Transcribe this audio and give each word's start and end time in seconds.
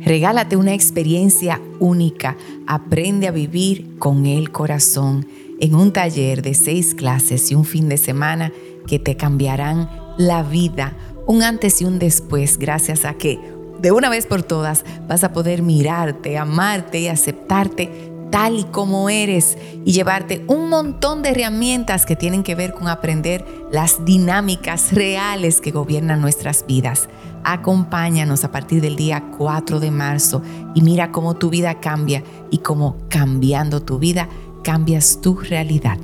Regálate 0.00 0.56
una 0.56 0.74
experiencia 0.74 1.60
única. 1.78 2.36
Aprende 2.66 3.28
a 3.28 3.32
vivir 3.32 3.98
con 3.98 4.26
el 4.26 4.50
corazón 4.50 5.26
en 5.60 5.74
un 5.74 5.92
taller 5.92 6.42
de 6.42 6.54
seis 6.54 6.94
clases 6.94 7.50
y 7.50 7.54
un 7.54 7.64
fin 7.64 7.88
de 7.88 7.96
semana 7.96 8.52
que 8.86 8.98
te 8.98 9.16
cambiarán 9.16 9.88
la 10.18 10.42
vida, 10.42 10.96
un 11.26 11.42
antes 11.42 11.80
y 11.80 11.84
un 11.84 11.98
después, 11.98 12.58
gracias 12.58 13.04
a 13.04 13.14
que 13.14 13.38
de 13.80 13.92
una 13.92 14.08
vez 14.08 14.26
por 14.26 14.42
todas 14.42 14.84
vas 15.08 15.24
a 15.24 15.32
poder 15.32 15.62
mirarte, 15.62 16.38
amarte 16.38 17.00
y 17.00 17.08
aceptarte 17.08 18.13
tal 18.34 18.58
y 18.58 18.64
como 18.64 19.10
eres 19.10 19.56
y 19.84 19.92
llevarte 19.92 20.44
un 20.48 20.68
montón 20.68 21.22
de 21.22 21.28
herramientas 21.28 22.04
que 22.04 22.16
tienen 22.16 22.42
que 22.42 22.56
ver 22.56 22.74
con 22.74 22.88
aprender 22.88 23.46
las 23.70 24.04
dinámicas 24.04 24.92
reales 24.92 25.60
que 25.60 25.70
gobiernan 25.70 26.20
nuestras 26.20 26.66
vidas. 26.66 27.08
Acompáñanos 27.44 28.42
a 28.42 28.50
partir 28.50 28.80
del 28.80 28.96
día 28.96 29.22
4 29.38 29.78
de 29.78 29.92
marzo 29.92 30.42
y 30.74 30.80
mira 30.80 31.12
cómo 31.12 31.34
tu 31.34 31.48
vida 31.48 31.78
cambia 31.78 32.24
y 32.50 32.58
cómo 32.58 32.96
cambiando 33.08 33.82
tu 33.82 34.00
vida 34.00 34.28
cambias 34.64 35.20
tu 35.20 35.36
realidad. 35.36 35.98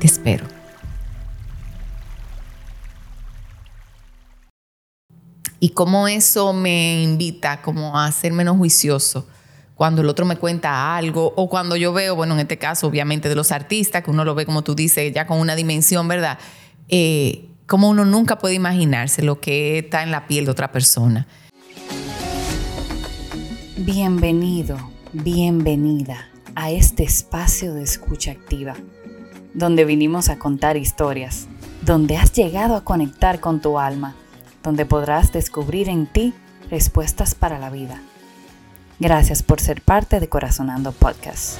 Te 0.00 0.06
espero. 0.06 0.44
Y 5.60 5.70
cómo 5.70 6.08
eso 6.08 6.52
me 6.52 7.02
invita 7.02 7.62
como 7.62 7.98
a 7.98 8.12
ser 8.12 8.34
menos 8.34 8.58
juicioso 8.58 9.24
cuando 9.80 10.02
el 10.02 10.10
otro 10.10 10.26
me 10.26 10.36
cuenta 10.36 10.94
algo 10.94 11.32
o 11.36 11.48
cuando 11.48 11.74
yo 11.74 11.94
veo, 11.94 12.14
bueno, 12.14 12.34
en 12.34 12.40
este 12.40 12.58
caso 12.58 12.86
obviamente 12.86 13.30
de 13.30 13.34
los 13.34 13.50
artistas, 13.50 14.04
que 14.04 14.10
uno 14.10 14.26
lo 14.26 14.34
ve 14.34 14.44
como 14.44 14.60
tú 14.62 14.74
dices, 14.74 15.10
ya 15.14 15.26
con 15.26 15.40
una 15.40 15.56
dimensión, 15.56 16.06
¿verdad? 16.06 16.38
Eh, 16.90 17.48
como 17.64 17.88
uno 17.88 18.04
nunca 18.04 18.36
puede 18.38 18.52
imaginarse 18.52 19.22
lo 19.22 19.40
que 19.40 19.78
está 19.78 20.02
en 20.02 20.10
la 20.10 20.26
piel 20.26 20.44
de 20.44 20.50
otra 20.50 20.70
persona. 20.70 21.26
Bienvenido, 23.78 24.76
bienvenida 25.14 26.28
a 26.54 26.70
este 26.70 27.04
espacio 27.04 27.72
de 27.72 27.82
escucha 27.82 28.32
activa, 28.32 28.76
donde 29.54 29.86
vinimos 29.86 30.28
a 30.28 30.38
contar 30.38 30.76
historias, 30.76 31.48
donde 31.80 32.18
has 32.18 32.34
llegado 32.34 32.76
a 32.76 32.84
conectar 32.84 33.40
con 33.40 33.62
tu 33.62 33.78
alma, 33.78 34.14
donde 34.62 34.84
podrás 34.84 35.32
descubrir 35.32 35.88
en 35.88 36.06
ti 36.06 36.34
respuestas 36.68 37.34
para 37.34 37.58
la 37.58 37.70
vida. 37.70 38.02
Gracias 39.00 39.42
por 39.42 39.60
ser 39.60 39.80
parte 39.80 40.20
de 40.20 40.28
Corazonando 40.28 40.92
Podcast. 40.92 41.58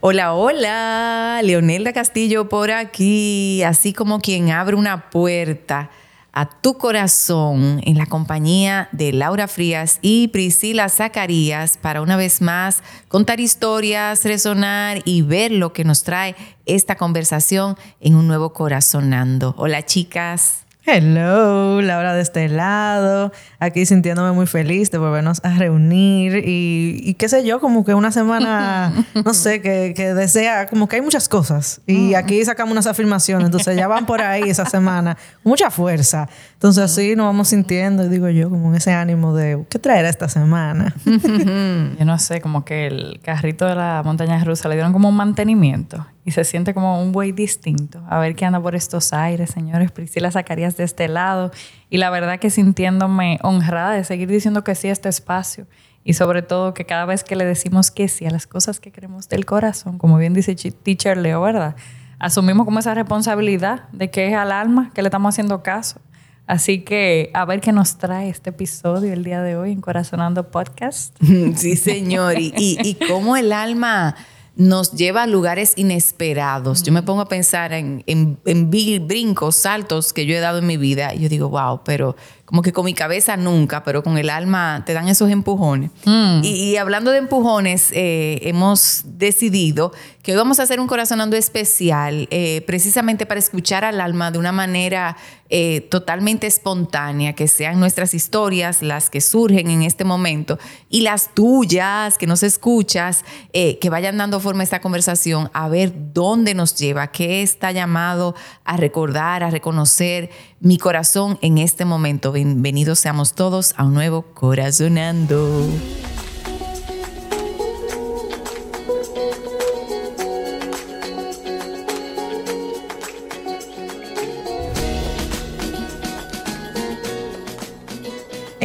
Hola, 0.00 0.32
hola, 0.32 1.40
Leonelda 1.44 1.92
Castillo 1.92 2.48
por 2.48 2.70
aquí, 2.70 3.62
así 3.62 3.92
como 3.92 4.20
quien 4.20 4.50
abre 4.50 4.74
una 4.74 5.10
puerta 5.10 5.90
a 6.32 6.48
tu 6.48 6.78
corazón 6.78 7.82
en 7.84 7.98
la 7.98 8.06
compañía 8.06 8.88
de 8.92 9.12
Laura 9.12 9.48
Frías 9.48 9.98
y 10.00 10.28
Priscila 10.28 10.88
Zacarías 10.88 11.76
para 11.76 12.00
una 12.00 12.16
vez 12.16 12.40
más 12.40 12.82
contar 13.08 13.38
historias, 13.38 14.24
resonar 14.24 15.02
y 15.04 15.20
ver 15.20 15.52
lo 15.52 15.74
que 15.74 15.84
nos 15.84 16.04
trae 16.04 16.36
esta 16.64 16.94
conversación 16.94 17.76
en 18.00 18.14
un 18.14 18.26
nuevo 18.28 18.54
Corazonando. 18.54 19.54
Hola 19.58 19.84
chicas. 19.84 20.67
Hello, 20.90 21.82
Laura 21.82 22.14
de 22.14 22.22
este 22.22 22.48
lado, 22.48 23.30
aquí 23.58 23.84
sintiéndome 23.84 24.32
muy 24.32 24.46
feliz 24.46 24.90
de 24.90 24.96
volvernos 24.96 25.38
a 25.44 25.50
reunir 25.50 26.42
y, 26.46 27.12
qué 27.18 27.28
sé 27.28 27.44
yo, 27.44 27.60
como 27.60 27.84
que 27.84 27.92
una 27.92 28.10
semana, 28.10 28.94
no 29.22 29.34
sé, 29.34 29.60
que, 29.60 29.92
que, 29.94 30.14
desea, 30.14 30.66
como 30.66 30.88
que 30.88 30.96
hay 30.96 31.02
muchas 31.02 31.28
cosas 31.28 31.82
y 31.86 32.12
mm. 32.12 32.16
aquí 32.16 32.42
sacamos 32.42 32.72
unas 32.72 32.86
afirmaciones, 32.86 33.44
entonces 33.44 33.76
ya 33.76 33.86
van 33.86 34.06
por 34.06 34.22
ahí 34.22 34.48
esa 34.48 34.64
semana, 34.64 35.18
mucha 35.44 35.70
fuerza. 35.70 36.26
Entonces 36.58 36.82
así 36.82 37.14
nos 37.14 37.26
vamos 37.26 37.46
sintiendo, 37.46 38.04
y 38.04 38.08
digo 38.08 38.28
yo, 38.30 38.50
como 38.50 38.70
en 38.70 38.74
ese 38.74 38.90
ánimo 38.92 39.32
de, 39.32 39.64
¿qué 39.70 39.78
traerá 39.78 40.08
esta 40.08 40.28
semana? 40.28 40.92
yo 41.04 42.04
no 42.04 42.18
sé, 42.18 42.40
como 42.40 42.64
que 42.64 42.88
el 42.88 43.20
carrito 43.22 43.64
de 43.64 43.76
la 43.76 44.02
montaña 44.04 44.42
rusa 44.42 44.68
le 44.68 44.74
dieron 44.74 44.92
como 44.92 45.08
un 45.08 45.14
mantenimiento 45.14 46.04
y 46.24 46.32
se 46.32 46.42
siente 46.42 46.74
como 46.74 47.00
un 47.00 47.12
buey 47.12 47.30
distinto. 47.30 48.02
A 48.08 48.18
ver 48.18 48.34
qué 48.34 48.44
anda 48.44 48.60
por 48.60 48.74
estos 48.74 49.12
aires, 49.12 49.50
señores. 49.50 49.92
Priscila 49.92 50.32
sacarías 50.32 50.76
de 50.76 50.82
este 50.82 51.06
lado. 51.06 51.52
Y 51.90 51.98
la 51.98 52.10
verdad 52.10 52.40
que 52.40 52.50
sintiéndome 52.50 53.38
honrada 53.44 53.92
de 53.92 54.02
seguir 54.02 54.28
diciendo 54.28 54.64
que 54.64 54.74
sí 54.74 54.88
a 54.88 54.92
este 54.92 55.08
espacio. 55.08 55.68
Y 56.02 56.14
sobre 56.14 56.42
todo 56.42 56.74
que 56.74 56.84
cada 56.84 57.04
vez 57.04 57.22
que 57.22 57.36
le 57.36 57.44
decimos 57.44 57.92
que 57.92 58.08
sí 58.08 58.26
a 58.26 58.30
las 58.30 58.48
cosas 58.48 58.80
que 58.80 58.90
queremos 58.90 59.28
del 59.28 59.46
corazón, 59.46 59.96
como 59.96 60.18
bien 60.18 60.34
dice 60.34 60.56
Teacher 60.56 61.16
Leo, 61.18 61.40
¿verdad? 61.40 61.76
Asumimos 62.18 62.64
como 62.64 62.80
esa 62.80 62.94
responsabilidad 62.94 63.88
de 63.92 64.10
que 64.10 64.26
es 64.26 64.34
al 64.34 64.50
alma 64.50 64.90
que 64.92 65.02
le 65.02 65.08
estamos 65.08 65.32
haciendo 65.32 65.62
caso. 65.62 66.00
Así 66.48 66.80
que 66.80 67.30
a 67.34 67.44
ver 67.44 67.60
qué 67.60 67.72
nos 67.72 67.98
trae 67.98 68.30
este 68.30 68.50
episodio 68.50 69.12
el 69.12 69.22
di 69.22 69.32
de 69.32 69.56
hoy 69.56 69.70
en 69.70 69.82
Corazonando 69.82 70.50
Podcast. 70.50 71.14
Sí, 71.54 71.76
señor. 71.76 72.38
y, 72.38 72.54
y, 72.56 72.78
y 72.82 72.94
cómo 73.06 73.36
el 73.36 73.52
alma 73.52 74.16
nos 74.58 74.90
lleva 74.90 75.22
a 75.22 75.26
lugares 75.28 75.72
inesperados. 75.76 76.82
Yo 76.82 76.92
me 76.92 77.04
pongo 77.04 77.20
a 77.20 77.28
pensar 77.28 77.72
en, 77.72 78.02
en, 78.08 78.40
en, 78.44 78.70
brincos, 79.06 79.54
saltos 79.54 80.12
que 80.12 80.26
yo 80.26 80.34
he 80.34 80.40
dado 80.40 80.58
en 80.58 80.66
mi 80.66 80.76
vida 80.76 81.14
y 81.14 81.20
yo 81.20 81.28
digo, 81.28 81.48
wow, 81.48 81.82
pero 81.84 82.16
como 82.44 82.62
que 82.62 82.72
con 82.72 82.84
mi 82.84 82.92
cabeza 82.92 83.36
nunca, 83.36 83.84
pero 83.84 84.02
con 84.02 84.18
el 84.18 84.28
alma 84.28 84.82
te 84.84 84.94
dan 84.94 85.06
esos 85.06 85.30
empujones. 85.30 85.92
Mm. 86.04 86.40
Y, 86.42 86.76
hablando 86.76 87.12
de 87.12 87.18
empujones, 87.18 87.92
eh, 87.92 88.40
hemos 88.42 89.02
decidido 89.04 89.92
que 90.24 90.32
hoy 90.32 90.38
vamos 90.38 90.58
a 90.58 90.64
hacer 90.64 90.80
un 90.80 90.88
corazonando 90.88 91.36
especial, 91.36 92.26
eh, 92.32 92.62
precisamente 92.66 93.26
para 93.26 93.38
escuchar 93.38 93.84
al 93.84 94.00
alma 94.00 94.32
de 94.32 94.38
una 94.38 94.50
manera 94.50 95.16
eh, 95.50 95.80
totalmente 95.80 96.46
espontánea, 96.46 97.34
que 97.34 97.48
sean 97.48 97.80
nuestras 97.80 98.14
historias 98.14 98.82
las 98.82 99.10
que 99.10 99.20
surgen 99.20 99.70
en 99.70 99.82
este 99.82 100.04
momento 100.04 100.58
y 100.88 101.00
las 101.00 101.34
tuyas 101.34 102.18
que 102.18 102.26
nos 102.26 102.42
escuchas, 102.42 103.24
que 103.52 103.90
vayan 103.90 104.18
dando 104.18 104.40
forma 104.40 104.60
a 104.60 104.64
esta 104.64 104.80
conversación, 104.80 105.50
a 105.52 105.68
ver 105.68 105.92
dónde 106.12 106.54
nos 106.54 106.74
lleva, 106.76 107.08
qué 107.08 107.42
está 107.42 107.72
llamado 107.72 108.34
a 108.64 108.76
recordar, 108.76 109.42
a 109.42 109.50
reconocer 109.50 110.30
mi 110.60 110.78
corazón 110.78 111.38
en 111.42 111.58
este 111.58 111.84
momento. 111.84 112.32
Bienvenidos 112.32 112.98
seamos 112.98 113.34
todos 113.34 113.74
a 113.76 113.84
un 113.84 113.94
nuevo 113.94 114.22
Corazonando. 114.34 115.66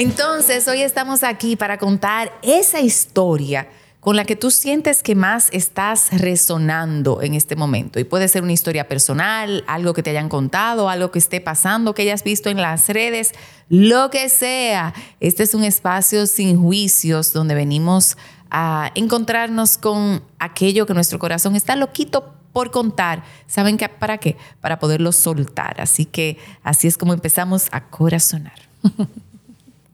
Entonces, 0.04 0.68
hoy 0.68 0.82
estamos 0.82 1.24
aquí 1.24 1.56
para 1.56 1.78
contar 1.78 2.38
esa 2.42 2.82
historia 2.82 3.70
con 4.02 4.18
la 4.18 4.26
que 4.26 4.36
tú 4.36 4.52
sientes 4.52 5.02
que 5.02 5.16
más 5.16 5.48
estás 5.54 6.10
resonando 6.12 7.22
en 7.22 7.36
este 7.36 7.56
momento. 7.56 8.02
Y 8.02 8.04
puede 8.04 8.28
ser 8.28 8.44
una 8.44 8.52
historia 8.52 8.90
personal, 8.90 9.64
algo 9.66 9.94
que 9.94 10.04
te 10.04 10.10
hayan 10.10 10.28
contado, 10.28 10.90
algo 10.90 11.10
que 11.10 11.20
esté 11.20 11.40
pasando, 11.40 11.94
que 11.94 12.02
hayas 12.02 12.26
visto 12.26 12.50
en 12.50 12.62
las 12.62 12.90
redes, 12.90 13.32
lo 13.70 14.10
que 14.10 14.28
sea. 14.28 14.94
Este 15.22 15.44
es 15.44 15.54
un 15.54 15.64
espacio 15.64 16.28
sin 16.28 16.62
juicios 16.62 17.32
donde 17.32 17.56
venimos 17.56 18.18
a 18.52 18.92
encontrarnos 18.96 19.78
con 19.78 20.22
aquello 20.38 20.86
que 20.86 20.94
nuestro 20.94 21.18
corazón 21.18 21.56
está 21.56 21.78
loquito 21.78 22.34
por 22.52 22.72
contar. 22.72 23.24
¿Saben 23.48 23.78
qué? 23.78 23.88
para 23.88 24.18
qué? 24.18 24.36
Para 24.60 24.80
poderlo 24.80 25.14
soltar. 25.14 25.80
Así 25.80 26.04
que 26.04 26.40
así 26.62 26.90
es 26.90 26.98
como 26.98 27.14
empezamos 27.14 27.70
a 27.72 27.86
corazonar. 27.86 28.60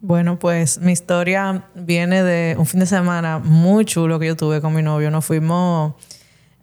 Bueno, 0.01 0.39
pues 0.39 0.79
mi 0.79 0.93
historia 0.93 1.65
viene 1.75 2.23
de 2.23 2.55
un 2.57 2.65
fin 2.65 2.79
de 2.79 2.85
semana 2.85 3.37
muy 3.37 3.83
chulo 3.83 4.17
que 4.17 4.27
yo 4.27 4.37
tuve 4.37 4.61
con 4.61 4.73
mi 4.73 4.81
novio. 4.81 5.11
Nos 5.11 5.25
fuimos 5.25 5.93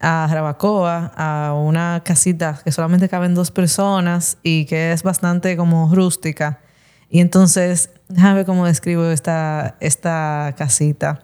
a 0.00 0.26
Jarabacoa, 0.26 1.12
a 1.14 1.52
una 1.52 2.00
casita 2.02 2.58
que 2.64 2.72
solamente 2.72 3.10
caben 3.10 3.34
dos 3.34 3.50
personas 3.50 4.38
y 4.42 4.64
que 4.64 4.92
es 4.92 5.02
bastante 5.02 5.54
como 5.58 5.94
rústica. 5.94 6.60
Y 7.10 7.20
entonces, 7.20 7.90
déjame 8.08 8.36
ver 8.36 8.46
cómo 8.46 8.64
describo 8.64 9.04
esta, 9.10 9.76
esta 9.80 10.54
casita. 10.56 11.22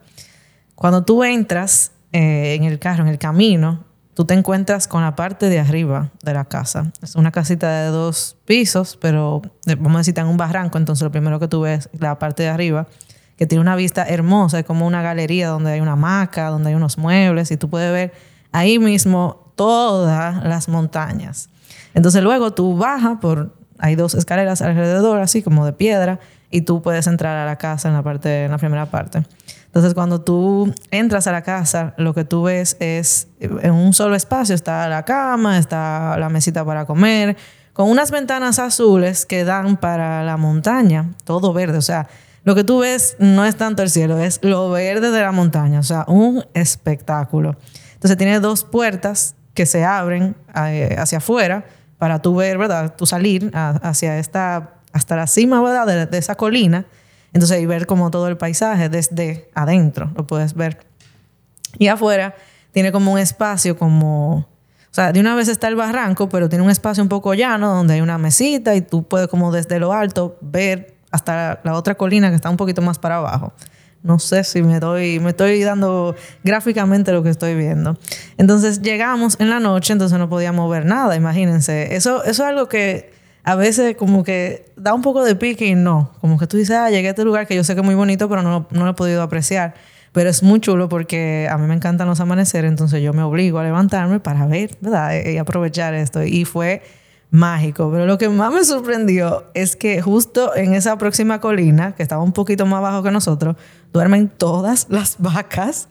Cuando 0.75 1.07
tú 1.07 1.25
entras 1.25 1.93
eh, 2.13 2.57
en 2.57 2.65
el 2.65 2.79
carro, 2.79 3.05
en 3.05 3.09
el 3.09 3.19
camino, 3.19 3.85
tú 4.15 4.25
te 4.25 4.35
encuentras 4.35 4.89
con 4.89 5.03
la 5.03 5.17
parte 5.17 5.49
de 5.49 5.59
arriba 5.59 6.11
de 6.23 6.35
la 6.35 6.45
casa. 6.45 6.93
Es 7.03 7.15
una 7.15 7.31
casita 7.31 7.71
de 7.83 7.89
dos 7.89 8.37
pisos, 8.45 8.97
pero 9.01 9.43
eh, 9.67 9.75
vamos 9.75 9.97
a 9.97 9.99
decir, 9.99 10.19
en 10.19 10.27
un 10.27 10.37
barranco, 10.37 10.79
entonces 10.79 11.03
lo 11.03 11.11
primero 11.11 11.41
que 11.41 11.49
tú 11.49 11.63
ves 11.63 11.89
es 11.93 12.01
la 12.01 12.19
parte 12.19 12.43
de 12.43 12.49
arriba, 12.49 12.87
que 13.37 13.47
tiene 13.47 13.61
una 13.61 13.77
vista 13.77 14.05
hermosa, 14.05 14.59
es 14.59 14.65
como 14.65 14.87
una 14.87 15.03
galería 15.03 15.49
donde 15.49 15.73
hay 15.73 15.81
una 15.81 15.93
hamaca, 15.93 16.49
donde 16.49 16.71
hay 16.71 16.75
unos 16.75 16.99
muebles, 16.99 17.51
y 17.51 17.57
tú 17.57 17.71
puedes 17.71 17.93
ver 17.93 18.13
ahí 18.53 18.79
mismo 18.79 19.53
todas 19.57 20.45
las 20.45 20.69
montañas. 20.69 21.49
Entonces 21.95 22.23
luego 22.23 22.53
tú 22.53 22.77
bajas 22.77 23.19
por, 23.21 23.55
hay 23.79 23.97
dos 23.97 24.15
escaleras 24.15 24.63
alrededor, 24.63 25.21
así 25.21 25.43
como 25.43 25.65
de 25.65 25.73
piedra, 25.73 26.21
y 26.53 26.63
tú 26.63 26.83
puedes 26.83 27.09
entrar 27.09 27.37
a 27.37 27.45
la 27.45 27.57
casa 27.57 27.89
en 27.89 27.95
la 27.95 28.03
parte, 28.03 28.45
en 28.45 28.53
la 28.53 28.59
primera 28.59 28.87
parte. 28.87 29.25
Entonces, 29.67 29.95
cuando 29.95 30.21
tú 30.21 30.73
entras 30.91 31.27
a 31.27 31.33
la 31.33 31.43
casa, 31.43 31.95
lo 31.97 32.15
que 32.15 32.25
tú 32.25 32.43
ves 32.45 32.77
es 32.79 33.29
en 33.41 33.73
un 33.73 33.95
solo 33.95 34.15
espacio 34.15 34.55
está 34.55 34.87
la 34.89 35.05
cama, 35.05 35.59
está 35.59 36.17
la 36.19 36.29
mesita 36.29 36.65
para 36.65 36.85
comer, 36.85 37.37
con 37.73 37.89
unas 37.89 38.11
ventanas 38.11 38.59
azules 38.59 39.25
que 39.25 39.45
dan 39.45 39.79
para 39.79 40.23
la 40.25 40.37
montaña, 40.37 41.13
todo 41.25 41.55
verde, 41.55 41.79
o 41.79 41.83
sea, 41.83 42.07
lo 42.45 42.55
que 42.55 42.65
tú 42.65 42.81
ves 42.81 43.17
no 43.19 43.47
es 43.47 43.57
tanto 43.57 43.83
el 43.83 43.89
cielo, 43.89 44.19
es 44.19 44.41
lo 44.43 44.71
verde 44.71 45.11
de 45.11 45.21
la 45.21 45.33
montaña, 45.33 45.79
o 45.79 45.85
sea, 45.85 46.05
un 46.07 46.45
espectáculo. 46.55 47.57
Entonces 47.95 48.19
tiene 48.19 48.41
dos 48.41 48.65
puertas 48.65 49.37
que 49.55 49.65
se 49.65 49.85
abren 49.85 50.37
eh, 50.55 50.97
hacia 50.99 51.19
afuera 51.19 51.65
para 51.99 52.21
tú 52.21 52.35
ver, 52.35 52.59
¿verdad? 52.59 52.95
Tú 52.97 53.07
salir 53.07 53.51
hacia 53.55 54.19
esta, 54.19 54.75
hasta 54.93 55.17
la 55.17 55.27
cima, 55.27 55.85
de 55.87 56.19
esa 56.19 56.35
colina. 56.35 56.87
Entonces, 57.33 57.61
y 57.61 57.67
ver 57.67 57.87
como 57.87 58.11
todo 58.11 58.29
el 58.29 58.37
paisaje 58.37 58.89
desde 58.89 59.51
adentro, 59.55 60.11
lo 60.15 60.27
puedes 60.27 60.55
ver. 60.55 60.79
Y 61.79 61.89
afuera 61.89 62.35
tiene 62.73 62.93
como 62.93 63.13
un 63.13 63.19
espacio 63.19 63.77
como, 63.77 64.37
o 64.37 64.47
sea, 64.91 65.13
de 65.13 65.21
una 65.21 65.35
vez 65.35 65.49
está 65.49 65.69
el 65.69 65.77
barranco, 65.77 66.29
pero 66.29 66.49
tiene 66.49 66.65
un 66.65 66.71
espacio 66.71 67.03
un 67.03 67.09
poco 67.09 67.35
llano 67.35 67.75
donde 67.75 67.95
hay 67.95 68.01
una 68.01 68.19
mesita 68.19 68.75
y 68.75 68.83
tú 68.83 69.05
puedes 69.05 69.29
como 69.29 69.51
desde 69.53 69.79
lo 69.79 69.93
alto 69.93 70.37
ver 70.41 70.95
hasta 71.11 71.61
la 71.65 71.75
otra 71.75 71.95
colina 71.95 72.31
que 72.31 72.37
está 72.37 72.51
un 72.51 72.57
poquito 72.57 72.83
más 72.83 72.99
para 72.99 73.17
abajo. 73.17 73.53
No 74.03 74.19
sé 74.19 74.43
si 74.43 74.63
me 74.63 74.81
doy, 74.81 75.21
me 75.21 75.31
estoy 75.31 75.63
dando 75.63 76.17
gráficamente 76.43 77.13
lo 77.13 77.23
que 77.23 77.31
estoy 77.31 77.55
viendo. 77.55 77.97
Entonces 78.37 78.83
llegamos 78.83 79.37
en 79.39 79.49
la 79.49 79.61
noche, 79.61 79.93
entonces 79.93 80.19
no 80.19 80.29
podíamos 80.29 80.69
ver 80.71 80.87
nada, 80.87 81.15
imagínense. 81.15 81.95
Eso, 81.95 82.25
eso 82.25 82.43
es 82.43 82.49
algo 82.49 82.69
que 82.69 83.12
a 83.45 83.55
veces 83.57 83.97
como 83.97 84.23
que 84.25 84.73
da 84.77 84.95
un 84.95 85.03
poco 85.03 85.25
de 85.25 85.35
pique 85.35 85.67
y 85.67 85.75
no. 85.75 86.13
Como 86.21 86.39
que 86.39 86.47
tú 86.47 86.57
dices, 86.57 86.77
ah, 86.77 86.91
llegué 86.91 87.09
a 87.09 87.11
este 87.11 87.25
lugar 87.25 87.47
que 87.47 87.57
yo 87.57 87.65
sé 87.65 87.75
que 87.75 87.81
es 87.81 87.85
muy 87.85 87.95
bonito, 87.95 88.29
pero 88.29 88.43
no, 88.43 88.67
no 88.71 88.85
lo 88.85 88.91
he 88.91 88.95
podido 88.95 89.23
apreciar. 89.23 89.75
Pero 90.13 90.29
es 90.29 90.43
muy 90.43 90.61
chulo 90.61 90.89
porque 90.89 91.49
a 91.51 91.57
mí 91.57 91.67
me 91.67 91.75
encantan 91.75 92.07
los 92.07 92.21
amaneceres, 92.21 92.71
entonces 92.71 93.03
yo 93.03 93.13
me 93.15 93.23
obligo 93.23 93.59
a 93.59 93.65
levantarme 93.65 94.21
para 94.21 94.47
ver, 94.47 94.77
¿verdad? 94.81 95.25
Y 95.25 95.39
aprovechar 95.39 95.95
esto. 95.95 96.23
Y 96.23 96.45
fue 96.45 96.83
mágico. 97.33 97.91
Pero 97.91 98.07
lo 98.07 98.19
que 98.19 98.29
más 98.29 98.53
me 98.53 98.63
sorprendió 98.63 99.45
es 99.55 99.75
que 99.75 100.01
justo 100.03 100.55
en 100.55 100.75
esa 100.75 100.97
próxima 100.99 101.41
colina, 101.41 101.97
que 101.97 102.03
estaba 102.03 102.23
un 102.23 102.33
poquito 102.33 102.67
más 102.67 102.79
abajo 102.79 103.03
que 103.03 103.11
nosotros, 103.11 103.57
duermen 103.93 104.29
todas 104.29 104.87
las 104.91 105.17
vacas. 105.19 105.89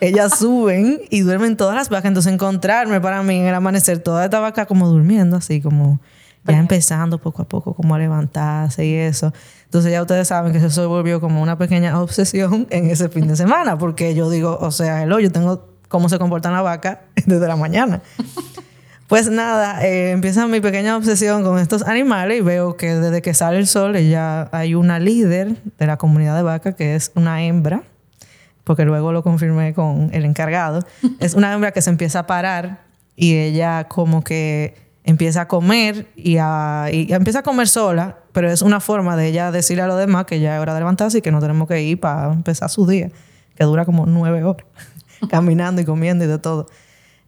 Ellas 0.00 0.34
suben 0.38 1.02
y 1.10 1.20
duermen 1.20 1.56
todas 1.56 1.74
las 1.74 1.90
vacas. 1.90 2.06
Entonces 2.06 2.32
encontrarme 2.32 3.00
para 3.00 3.22
mí 3.24 3.40
en 3.40 3.46
el 3.46 3.54
amanecer 3.54 3.98
toda 3.98 4.24
esta 4.24 4.38
vaca 4.38 4.66
como 4.66 4.88
durmiendo, 4.88 5.36
así 5.36 5.60
como 5.60 6.00
ya 6.46 6.58
empezando 6.58 7.18
poco 7.18 7.42
a 7.42 7.44
poco 7.48 7.74
como 7.74 7.94
a 7.94 7.98
levantarse 7.98 8.84
y 8.84 8.94
eso. 8.94 9.32
Entonces 9.64 9.92
ya 9.92 10.02
ustedes 10.02 10.28
saben 10.28 10.52
que 10.52 10.58
eso 10.58 10.70
se 10.70 10.84
volvió 10.86 11.20
como 11.20 11.42
una 11.42 11.58
pequeña 11.58 12.00
obsesión 12.02 12.66
en 12.70 12.90
ese 12.90 13.08
fin 13.08 13.26
de 13.26 13.36
semana, 13.36 13.78
porque 13.78 14.14
yo 14.14 14.30
digo, 14.30 14.58
o 14.60 14.70
sea, 14.70 15.02
el 15.02 15.10
yo 15.10 15.32
tengo 15.32 15.68
cómo 15.88 16.08
se 16.08 16.18
comporta 16.18 16.50
la 16.50 16.62
vaca 16.62 17.02
desde 17.26 17.46
la 17.46 17.56
mañana. 17.56 18.00
Pues 19.06 19.28
nada, 19.28 19.84
eh, 19.86 20.12
empieza 20.12 20.46
mi 20.46 20.60
pequeña 20.60 20.96
obsesión 20.96 21.44
con 21.44 21.58
estos 21.58 21.82
animales 21.82 22.38
y 22.38 22.40
veo 22.40 22.74
que 22.78 22.94
desde 22.94 23.20
que 23.20 23.34
sale 23.34 23.58
el 23.58 23.66
sol 23.66 23.98
ya 23.98 24.48
hay 24.50 24.74
una 24.74 24.98
líder 24.98 25.56
de 25.78 25.86
la 25.86 25.98
comunidad 25.98 26.34
de 26.34 26.42
vaca 26.42 26.72
que 26.72 26.94
es 26.94 27.12
una 27.14 27.44
hembra, 27.44 27.82
porque 28.64 28.86
luego 28.86 29.12
lo 29.12 29.22
confirmé 29.22 29.74
con 29.74 30.08
el 30.14 30.24
encargado. 30.24 30.86
es 31.20 31.34
una 31.34 31.52
hembra 31.52 31.72
que 31.72 31.82
se 31.82 31.90
empieza 31.90 32.20
a 32.20 32.26
parar 32.26 32.80
y 33.14 33.36
ella 33.36 33.84
como 33.88 34.24
que 34.24 34.83
empieza 35.04 35.42
a 35.42 35.48
comer 35.48 36.08
y, 36.16 36.38
empieza 36.38 37.40
a 37.40 37.42
comer 37.42 37.68
sola, 37.68 38.18
pero 38.32 38.50
es 38.50 38.62
una 38.62 38.80
forma 38.80 39.16
de 39.16 39.28
ella 39.28 39.52
decirle 39.52 39.82
a 39.82 39.86
los 39.86 39.98
demás 39.98 40.24
que 40.24 40.40
ya 40.40 40.56
es 40.56 40.62
hora 40.62 40.74
de 40.74 40.80
levantarse 40.80 41.18
y 41.18 41.22
que 41.22 41.30
no 41.30 41.40
tenemos 41.40 41.68
que 41.68 41.82
ir 41.82 42.00
para 42.00 42.32
empezar 42.32 42.70
su 42.70 42.86
día, 42.86 43.10
que 43.54 43.64
dura 43.64 43.84
como 43.84 44.06
nueve 44.06 44.42
horas, 44.42 44.66
caminando 45.30 45.82
y 45.82 45.84
comiendo 45.84 46.24
y 46.24 46.28
de 46.28 46.38
todo. 46.38 46.66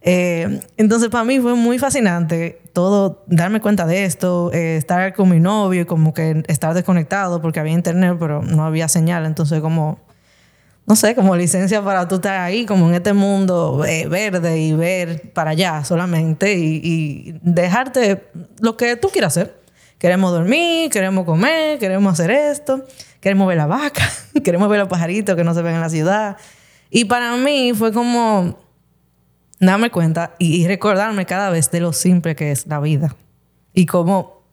Eh, 0.01 0.61
entonces 0.77 1.09
para 1.09 1.23
mí 1.23 1.39
fue 1.39 1.55
muy 1.55 1.79
fascinante 1.79 2.61
todo, 2.73 3.23
darme 3.27 3.61
cuenta 3.61 3.85
de 3.85 4.05
esto, 4.05 4.51
eh, 4.53 4.77
estar 4.77 5.13
con 5.13 5.29
mi 5.29 5.39
novio 5.39 5.81
y 5.81 5.85
como 5.85 6.13
que 6.13 6.43
estar 6.47 6.73
desconectado 6.73 7.41
porque 7.41 7.59
había 7.59 7.73
internet 7.73 8.15
pero 8.19 8.41
no 8.41 8.63
había 8.63 8.87
señal, 8.87 9.25
entonces 9.25 9.59
como 9.59 9.99
no 10.87 10.95
sé, 10.95 11.15
como 11.15 11.35
licencia 11.35 11.83
para 11.83 12.07
tú 12.07 12.15
estar 12.15 12.39
ahí, 12.39 12.65
como 12.65 12.87
en 12.87 12.95
este 12.95 13.11
mundo 13.11 13.83
eh, 13.85 14.07
verde 14.07 14.57
y 14.57 14.71
ver 14.71 15.33
para 15.33 15.51
allá 15.51 15.83
solamente 15.83 16.53
y, 16.53 17.37
dejarte 17.41 18.29
lo 18.61 18.77
que 18.77 18.95
tú 18.95 19.09
quieras 19.09 19.35
hacer. 19.35 19.59
Queremos 19.99 20.31
dormir, 20.31 20.89
queremos 20.89 21.25
comer, 21.25 21.77
queremos 21.77 22.13
hacer 22.13 22.31
esto, 22.31 22.85
queremos 23.19 23.49
ver 23.49 23.57
la 23.57 23.65
vaca, 23.65 24.09
queremos 24.45 24.69
ver 24.69 24.79
los 24.79 24.87
pajaritos 24.87 25.35
que 25.35 25.43
no 25.43 25.53
se 25.53 25.61
ven 25.61 25.75
en 25.75 25.81
la 25.81 25.89
ciudad. 25.89 26.37
Y 26.89 27.03
para 27.03 27.35
mí 27.35 27.73
fue 27.75 27.91
como 27.91 28.57
darme 29.59 29.89
cuenta 29.91 30.35
y, 30.39 30.67
recordarme 30.67 31.25
cada 31.25 31.49
vez 31.49 31.69
de 31.69 31.81
lo 31.81 31.91
simple 31.91 32.33
que 32.37 32.53
es 32.53 32.65
la 32.65 32.79
vida. 32.79 33.13
Y 33.73 33.87
como 33.87 34.43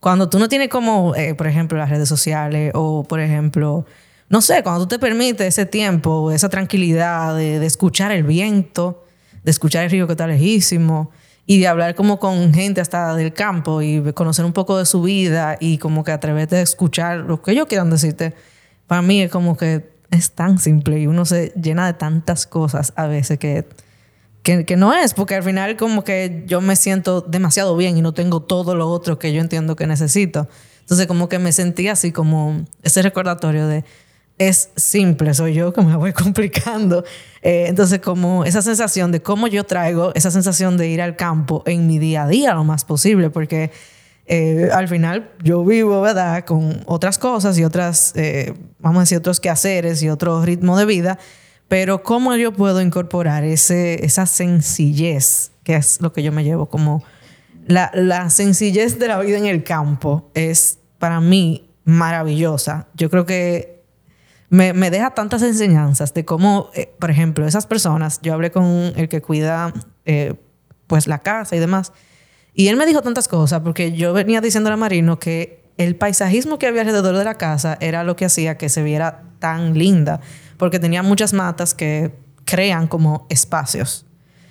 cuando 0.00 0.30
tú 0.30 0.38
no 0.38 0.48
tienes 0.48 0.70
como, 0.70 1.14
eh, 1.16 1.34
por 1.34 1.48
ejemplo, 1.48 1.76
las 1.76 1.90
redes 1.90 2.08
sociales 2.08 2.72
o, 2.74 3.04
por 3.04 3.20
ejemplo, 3.20 3.84
no 4.32 4.40
sé, 4.40 4.62
cuando 4.62 4.80
tú 4.80 4.86
te 4.88 4.98
permites 4.98 5.46
ese 5.46 5.66
tiempo, 5.66 6.30
esa 6.32 6.48
tranquilidad 6.48 7.36
de, 7.36 7.64
escuchar 7.66 8.12
el 8.12 8.22
viento, 8.22 9.04
de 9.44 9.50
escuchar 9.50 9.84
el 9.84 9.90
río 9.90 10.06
que 10.06 10.14
está 10.14 10.26
lejísimo 10.26 11.10
y 11.44 11.60
de 11.60 11.68
hablar 11.68 11.94
como 11.94 12.18
con 12.18 12.54
gente 12.54 12.80
hasta 12.80 13.14
del 13.14 13.34
campo 13.34 13.82
y 13.82 14.00
conocer 14.14 14.46
un 14.46 14.54
poco 14.54 14.78
de 14.78 14.86
su 14.86 15.02
vida 15.02 15.58
y 15.60 15.76
como 15.76 16.02
que 16.02 16.12
atreverte 16.12 16.56
a 16.56 16.62
escuchar 16.62 17.18
lo 17.18 17.42
que 17.42 17.50
ellos 17.50 17.66
quieran 17.66 17.90
decirte, 17.90 18.32
para 18.86 19.02
mí 19.02 19.20
es 19.20 19.30
como 19.30 19.54
que 19.54 19.92
es 20.10 20.30
tan 20.30 20.58
simple 20.58 20.98
y 20.98 21.06
uno 21.06 21.26
se 21.26 21.52
llena 21.54 21.84
de 21.84 21.92
tantas 21.92 22.46
cosas 22.46 22.94
a 22.96 23.06
veces 23.06 23.38
que, 23.38 23.68
que, 24.42 24.64
que, 24.64 24.76
no 24.78 24.94
es, 24.94 25.12
porque 25.12 25.34
al 25.34 25.42
final 25.42 25.76
como 25.76 26.04
que 26.04 26.44
yo 26.46 26.62
me 26.62 26.76
siento 26.76 27.20
demasiado 27.20 27.76
bien 27.76 27.98
y 27.98 28.00
no 28.00 28.14
tengo 28.14 28.40
todo 28.40 28.76
lo 28.76 28.88
otro 28.88 29.18
que 29.18 29.34
yo 29.34 29.42
entiendo 29.42 29.76
que 29.76 29.86
necesito. 29.86 30.48
Entonces 30.80 31.06
como 31.06 31.28
que 31.28 31.38
me 31.38 31.52
sentí 31.52 31.88
así 31.88 32.12
como 32.12 32.64
ese 32.82 33.02
recordatorio 33.02 33.66
de 33.66 33.84
es 34.38 34.70
simple, 34.76 35.34
soy 35.34 35.54
yo 35.54 35.72
que 35.74 35.82
me 35.82 35.96
voy 35.96 36.12
complicando. 36.12 37.04
Eh, 37.42 37.66
entonces, 37.68 38.00
como 38.00 38.44
esa 38.44 38.62
sensación 38.62 39.12
de 39.12 39.22
cómo 39.22 39.46
yo 39.46 39.64
traigo 39.64 40.12
esa 40.14 40.30
sensación 40.30 40.76
de 40.76 40.88
ir 40.88 41.02
al 41.02 41.16
campo 41.16 41.62
en 41.66 41.86
mi 41.86 41.98
día 41.98 42.24
a 42.24 42.28
día 42.28 42.54
lo 42.54 42.64
más 42.64 42.84
posible, 42.84 43.30
porque 43.30 43.70
eh, 44.26 44.70
al 44.72 44.88
final 44.88 45.30
yo 45.42 45.64
vivo, 45.64 46.00
¿verdad?, 46.00 46.44
con 46.44 46.82
otras 46.86 47.18
cosas 47.18 47.58
y 47.58 47.64
otras, 47.64 48.12
eh, 48.16 48.54
vamos 48.78 48.98
a 48.98 49.02
decir, 49.02 49.18
otros 49.18 49.40
quehaceres 49.40 50.02
y 50.02 50.08
otro 50.08 50.44
ritmo 50.44 50.78
de 50.78 50.86
vida, 50.86 51.18
pero 51.68 52.02
cómo 52.02 52.36
yo 52.36 52.52
puedo 52.52 52.80
incorporar 52.80 53.44
ese, 53.44 54.04
esa 54.04 54.26
sencillez, 54.26 55.50
que 55.64 55.74
es 55.74 56.00
lo 56.00 56.12
que 56.12 56.22
yo 56.22 56.30
me 56.30 56.44
llevo, 56.44 56.66
como 56.66 57.02
la, 57.66 57.90
la 57.94 58.30
sencillez 58.30 58.98
de 58.98 59.08
la 59.08 59.18
vida 59.18 59.38
en 59.38 59.46
el 59.46 59.64
campo 59.64 60.30
es 60.34 60.78
para 60.98 61.20
mí 61.20 61.68
maravillosa. 61.84 62.88
Yo 62.94 63.10
creo 63.10 63.26
que 63.26 63.71
me, 64.52 64.90
deja 64.90 65.14
tantas 65.14 65.40
enseñanzas 65.42 66.12
de 66.12 66.26
cómo, 66.26 66.68
eh, 66.74 66.94
por 66.98 67.10
ejemplo, 67.10 67.46
esas 67.46 67.66
personas, 67.66 68.20
yo 68.20 68.34
hablé 68.34 68.50
con 68.50 68.92
el 68.96 69.08
que 69.08 69.22
cuida 69.22 69.72
eh, 70.04 70.34
pues 70.86 71.06
la 71.06 71.20
casa 71.20 71.56
y 71.56 71.58
demás, 71.58 71.92
y 72.52 72.68
él 72.68 72.76
me 72.76 72.84
dijo 72.84 73.00
tantas 73.00 73.28
cosas 73.28 73.62
porque 73.62 73.92
yo 73.92 74.12
venía 74.12 74.42
diciendo 74.42 74.70
a 74.70 74.76
Marino 74.76 75.18
que 75.18 75.70
el 75.78 75.96
paisajismo 75.96 76.58
que 76.58 76.66
había 76.66 76.82
alrededor 76.82 77.16
de 77.16 77.24
la 77.24 77.38
casa 77.38 77.78
era 77.80 78.04
lo 78.04 78.14
que 78.14 78.26
hacía 78.26 78.58
que 78.58 78.68
se 78.68 78.82
viera 78.82 79.22
tan 79.38 79.72
linda, 79.72 80.20
porque 80.58 80.78
tenía 80.78 81.02
muchas 81.02 81.32
matas 81.32 81.72
que 81.72 82.14
crean 82.44 82.88
como 82.88 83.26
espacios. 83.30 84.04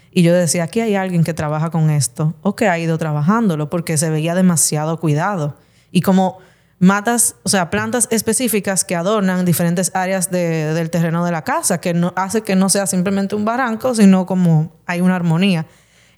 Y 0.09 0.23
yo 0.23 0.33
decía, 0.33 0.63
aquí 0.63 0.79
hay 0.79 0.95
alguien 0.95 1.23
que 1.23 1.35
trabaja 1.35 1.69
con 1.69 1.91
esto 1.91 2.33
o 2.41 2.55
que 2.55 2.67
ha 2.67 2.79
ido 2.79 2.97
trabajándolo 2.97 3.69
porque 3.69 3.97
se 3.97 4.09
veía 4.09 4.33
demasiado 4.33 4.99
cuidado. 4.99 5.57
Y 5.91 6.01
como 6.01 6.39
matas, 6.81 7.35
o 7.43 7.49
sea, 7.49 7.69
plantas 7.69 8.07
específicas 8.09 8.83
que 8.83 8.95
adornan 8.95 9.45
diferentes 9.45 9.91
áreas 9.93 10.31
del 10.31 10.89
terreno 10.89 11.23
de 11.23 11.31
la 11.31 11.43
casa, 11.43 11.79
que 11.79 11.93
no, 11.93 12.11
hace 12.15 12.41
que 12.41 12.55
no 12.55 12.69
sea 12.69 12.87
simplemente 12.87 13.35
un 13.35 13.45
barranco, 13.45 13.93
sino 13.93 14.25
como 14.25 14.73
hay 14.87 14.99
una 14.99 15.15
armonía. 15.15 15.67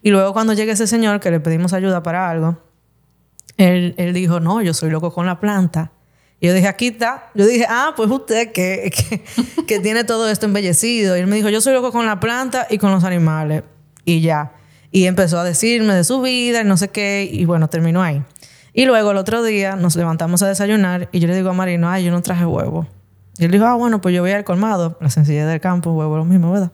Y 0.01 0.09
luego 0.09 0.31
cuando 0.31 0.53
llega 0.53 0.71
ese 0.71 0.87
señor 0.87 1.19
que 1.19 1.31
le 1.31 1.41
pedimos 1.41 1.73
ayuda 1.73 2.01
para 2.01 2.29
algo, 2.29 2.57
él, 3.57 4.11
dijo, 4.13 4.39
no, 4.39 4.61
yo 4.61 4.73
soy 4.73 4.89
loco 4.89 5.13
con 5.13 5.25
la 5.25 5.41
planta. 5.41 5.91
Y 6.39 6.47
yo 6.47 6.53
dije, 6.53 6.69
aquí 6.69 6.87
está. 6.87 7.29
Yo 7.35 7.45
dije, 7.45 7.65
ah, 7.67 7.91
pues 7.97 8.09
usted 8.09 8.53
que, 8.53 8.89
que, 8.89 9.23
que 9.67 9.79
tiene 9.81 10.05
todo 10.05 10.29
esto 10.29 10.45
embellecido. 10.45 11.17
Y 11.17 11.19
él 11.19 11.27
me 11.27 11.35
dijo, 11.35 11.49
yo 11.49 11.59
soy 11.59 11.73
loco 11.73 11.91
con 11.91 12.05
la 12.05 12.21
planta 12.21 12.67
y 12.69 12.77
con 12.77 12.89
los 12.91 13.03
animales. 13.03 13.63
Y 14.05 14.21
ya. 14.21 14.53
Y 14.91 15.05
empezó 15.07 15.39
a 15.39 15.43
decirme 15.43 15.93
de 15.93 16.05
su 16.05 16.21
vida 16.21 16.61
y 16.61 16.63
no 16.63 16.77
sé 16.77 16.87
qué. 16.87 17.29
Y 17.29 17.43
bueno, 17.43 17.67
terminó 17.69 18.01
ahí. 18.01 18.23
Y 18.73 18.85
luego 18.85 19.11
el 19.11 19.17
otro 19.17 19.43
día 19.43 19.75
nos 19.75 19.95
levantamos 19.95 20.41
a 20.41 20.47
desayunar 20.47 21.07
y 21.11 21.19
yo 21.19 21.27
le 21.27 21.35
digo 21.35 21.49
a 21.49 21.53
Marino, 21.53 21.89
ay, 21.89 22.03
yo 22.03 22.11
no 22.11 22.21
traje 22.21 22.45
huevo. 22.45 22.87
Y 23.37 23.45
él 23.45 23.51
dijo, 23.51 23.65
ah, 23.65 23.75
bueno, 23.75 24.01
pues 24.01 24.15
yo 24.15 24.21
voy 24.21 24.31
al 24.31 24.43
colmado, 24.43 24.97
la 24.99 25.09
sencillez 25.09 25.47
del 25.47 25.59
campo, 25.59 25.91
huevo 25.91 26.17
lo 26.17 26.25
mismo, 26.25 26.51
¿verdad? 26.51 26.71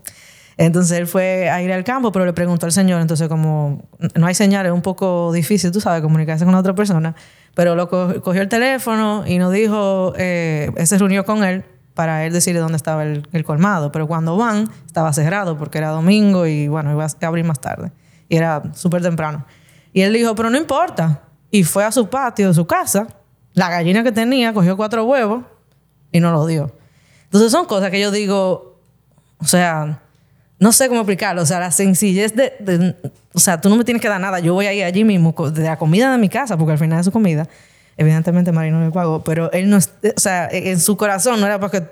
Entonces 0.57 0.97
él 0.97 1.07
fue 1.07 1.49
a 1.49 1.61
ir 1.61 1.71
al 1.71 1.85
campo, 1.85 2.11
pero 2.11 2.25
le 2.25 2.33
preguntó 2.33 2.65
al 2.65 2.73
señor, 2.73 2.99
entonces 2.99 3.29
como 3.29 3.87
no 4.15 4.27
hay 4.27 4.35
señales, 4.35 4.71
es 4.71 4.75
un 4.75 4.81
poco 4.81 5.31
difícil, 5.31 5.71
tú 5.71 5.79
sabes, 5.79 6.01
comunicarse 6.01 6.43
con 6.43 6.53
otra 6.53 6.75
persona, 6.75 7.15
pero 7.55 7.75
lo 7.75 7.89
cogió 7.89 8.41
el 8.41 8.49
teléfono 8.49 9.23
y 9.25 9.37
nos 9.37 9.53
dijo, 9.53 10.13
eh, 10.17 10.69
se 10.83 10.97
reunió 10.97 11.23
con 11.23 11.45
él 11.45 11.63
para 11.93 12.25
él 12.25 12.33
decirle 12.33 12.59
dónde 12.59 12.75
estaba 12.75 13.03
el, 13.03 13.25
el, 13.31 13.45
colmado, 13.45 13.93
pero 13.93 14.07
cuando 14.07 14.35
van 14.35 14.69
estaba 14.85 15.13
cerrado 15.13 15.57
porque 15.57 15.77
era 15.77 15.89
domingo 15.91 16.45
y 16.45 16.67
bueno, 16.67 16.91
iba 16.91 17.05
a 17.05 17.27
abrir 17.27 17.45
más 17.45 17.61
tarde 17.61 17.93
y 18.27 18.35
era 18.35 18.61
súper 18.73 19.01
temprano. 19.01 19.45
Y 19.93 20.01
él 20.01 20.11
dijo, 20.11 20.35
pero 20.35 20.49
no 20.49 20.57
importa, 20.57 21.21
y 21.51 21.63
fue 21.63 21.83
a 21.83 21.91
su 21.91 22.09
patio 22.09 22.47
de 22.49 22.53
su 22.53 22.65
casa. 22.65 23.07
La 23.53 23.69
gallina 23.69 24.03
que 24.03 24.11
tenía 24.11 24.53
cogió 24.53 24.77
cuatro 24.77 25.03
huevos 25.05 25.43
y 26.11 26.19
no 26.19 26.31
los 26.31 26.47
dio. 26.47 26.71
Entonces 27.25 27.51
son 27.51 27.65
cosas 27.65 27.91
que 27.91 27.99
yo 27.99 28.11
digo, 28.11 28.79
o 29.39 29.45
sea, 29.45 30.01
no 30.59 30.71
sé 30.71 30.87
cómo 30.87 31.01
explicarlo. 31.01 31.41
O 31.41 31.45
sea, 31.45 31.59
la 31.59 31.71
sencillez 31.71 32.35
de, 32.35 32.95
o 33.33 33.39
sea, 33.39 33.61
tú 33.61 33.69
no 33.69 33.75
me 33.75 33.83
tienes 33.83 34.01
que 34.01 34.09
dar 34.09 34.19
nada. 34.21 34.39
Yo 34.39 34.53
voy 34.53 34.65
a 34.65 34.73
ir 34.73 34.83
allí 34.83 35.03
mismo 35.03 35.33
de 35.51 35.63
la 35.63 35.77
comida 35.77 36.11
de 36.11 36.17
mi 36.17 36.29
casa, 36.29 36.57
porque 36.57 36.73
al 36.73 36.77
final 36.77 36.99
es 36.99 37.05
su 37.05 37.11
comida. 37.11 37.47
Evidentemente 37.97 38.51
Marino 38.51 38.79
me 38.79 38.91
pagó, 38.91 39.23
pero 39.23 39.51
él 39.51 39.69
no, 39.69 39.77
o 39.77 40.19
sea, 40.19 40.47
en 40.51 40.79
su 40.79 40.95
corazón 40.95 41.39
no 41.39 41.45
era 41.45 41.59
para 41.59 41.71
que 41.71 41.87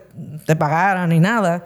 te 0.45 0.55
pagaran 0.55 1.09
ni 1.09 1.19
nada. 1.19 1.65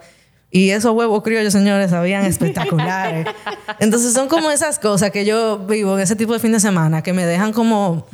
Y 0.54 0.68
esos 0.68 0.94
huevos 0.94 1.22
criollos, 1.22 1.54
señores, 1.54 1.90
sabían 1.90 2.26
espectaculares. 2.26 3.26
Entonces 3.80 4.12
son 4.12 4.28
como 4.28 4.50
esas 4.50 4.78
cosas 4.78 5.10
que 5.10 5.24
yo 5.24 5.60
vivo 5.60 5.96
en 5.96 6.02
ese 6.02 6.14
tipo 6.14 6.34
de 6.34 6.40
fin 6.40 6.52
de 6.52 6.60
semana 6.60 7.02
que 7.02 7.14
me 7.14 7.24
dejan 7.24 7.52
como... 7.54 8.06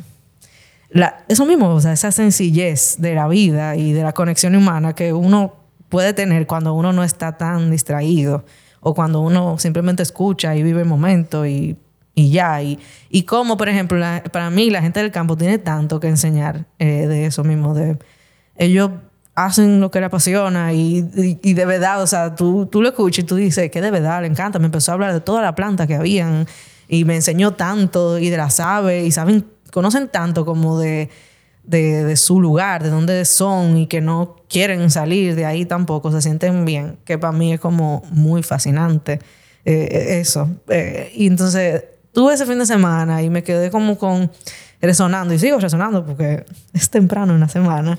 La, 0.91 1.25
eso 1.27 1.45
mismo, 1.45 1.69
o 1.75 1.81
sea, 1.81 1.93
esa 1.93 2.13
sencillez 2.13 2.97
de 2.99 3.17
la 3.17 3.27
vida 3.27 3.75
y 3.75 3.93
de 3.93 4.05
la 4.05 4.13
conexión 4.13 4.55
humana 4.55 4.95
que 4.95 5.13
uno 5.13 5.57
puede 5.89 6.13
tener 6.13 6.47
cuando 6.47 6.75
uno 6.75 6.93
no 6.93 7.03
está 7.03 7.37
tan 7.37 7.73
distraído 7.73 8.45
o 8.81 8.95
cuando 8.95 9.21
uno 9.21 9.59
simplemente 9.59 10.05
escucha 10.05 10.55
y 10.55 10.63
vive 10.63 10.83
el 10.83 10.89
momento 10.89 11.45
y, 11.45 11.77
y 12.15 12.31
ya. 12.31 12.63
Y, 12.63 12.79
y 13.11 13.25
como, 13.25 13.57
por 13.57 13.69
ejemplo, 13.69 13.99
para 14.31 14.49
mí 14.51 14.71
la 14.71 14.81
gente 14.81 15.01
del 15.01 15.11
campo 15.11 15.37
tiene 15.37 15.59
tanto 15.59 15.99
que 15.99 16.07
enseñar 16.07 16.67
eh, 16.79 17.09
de 17.09 17.27
eso 17.27 17.43
mismo, 17.43 17.75
de 17.75 17.99
ellos 18.57 18.93
hacen 19.45 19.81
lo 19.81 19.91
que 19.91 20.01
le 20.01 20.07
apasiona 20.07 20.73
y, 20.73 21.03
de 21.03 21.65
verdad, 21.65 22.03
o 22.03 22.07
sea, 22.07 22.35
tú, 22.35 22.67
tú 22.67 22.83
lo 22.83 22.89
escuchas 22.89 23.25
y 23.25 23.27
tú 23.27 23.37
dices 23.37 23.71
que 23.71 23.81
de 23.81 23.91
verdad 23.91 24.21
le 24.21 24.27
encanta. 24.27 24.59
Me 24.59 24.67
empezó 24.67 24.91
a 24.91 24.95
hablar 24.95 25.13
de 25.13 25.21
toda 25.21 25.43
la 25.43 25.55
planta 25.55 25.87
que 25.87 25.95
habían 25.95 26.47
y 26.89 27.05
me 27.05 27.15
enseñó 27.15 27.55
tanto 27.55 28.19
y 28.19 28.31
de 28.31 28.37
las 28.37 28.59
aves 28.59 29.07
y 29.07 29.13
saben, 29.13 29.47
conocen 29.71 30.09
tanto 30.09 30.45
como 30.45 30.81
de, 30.81 31.09
de, 31.63 32.17
su 32.17 32.41
lugar, 32.41 32.83
de 32.83 32.91
dónde 32.91 33.25
son 33.25 33.77
y 33.77 33.87
que 33.87 34.01
no 34.01 34.37
quieren 34.49 34.91
salir 34.91 35.37
de 35.37 35.47
ahí 35.47 35.65
tampoco, 35.65 36.11
se 36.11 36.21
sienten 36.21 36.65
bien, 36.65 36.99
que 37.05 37.17
para 37.17 37.33
mí 37.33 37.53
es 37.53 37.61
como 37.61 38.03
muy 38.11 38.43
fascinante 38.43 39.21
eh, 39.65 40.19
eso. 40.21 40.49
Eh, 40.69 41.13
y 41.15 41.29
entonces 41.29 41.85
tuve 42.13 42.35
ese 42.35 42.45
fin 42.45 42.59
de 42.59 42.67
semana 42.67 43.23
y 43.23 43.31
me 43.31 43.45
quedé 43.45 43.71
como 43.71 43.99
con 43.99 44.33
resonando 44.81 45.35
y 45.35 45.39
sigo 45.39 45.59
resonando 45.59 46.05
porque 46.05 46.45
es 46.73 46.91
temprano 46.91 47.35
en 47.35 47.41
la 47.41 47.49
semana. 47.49 47.99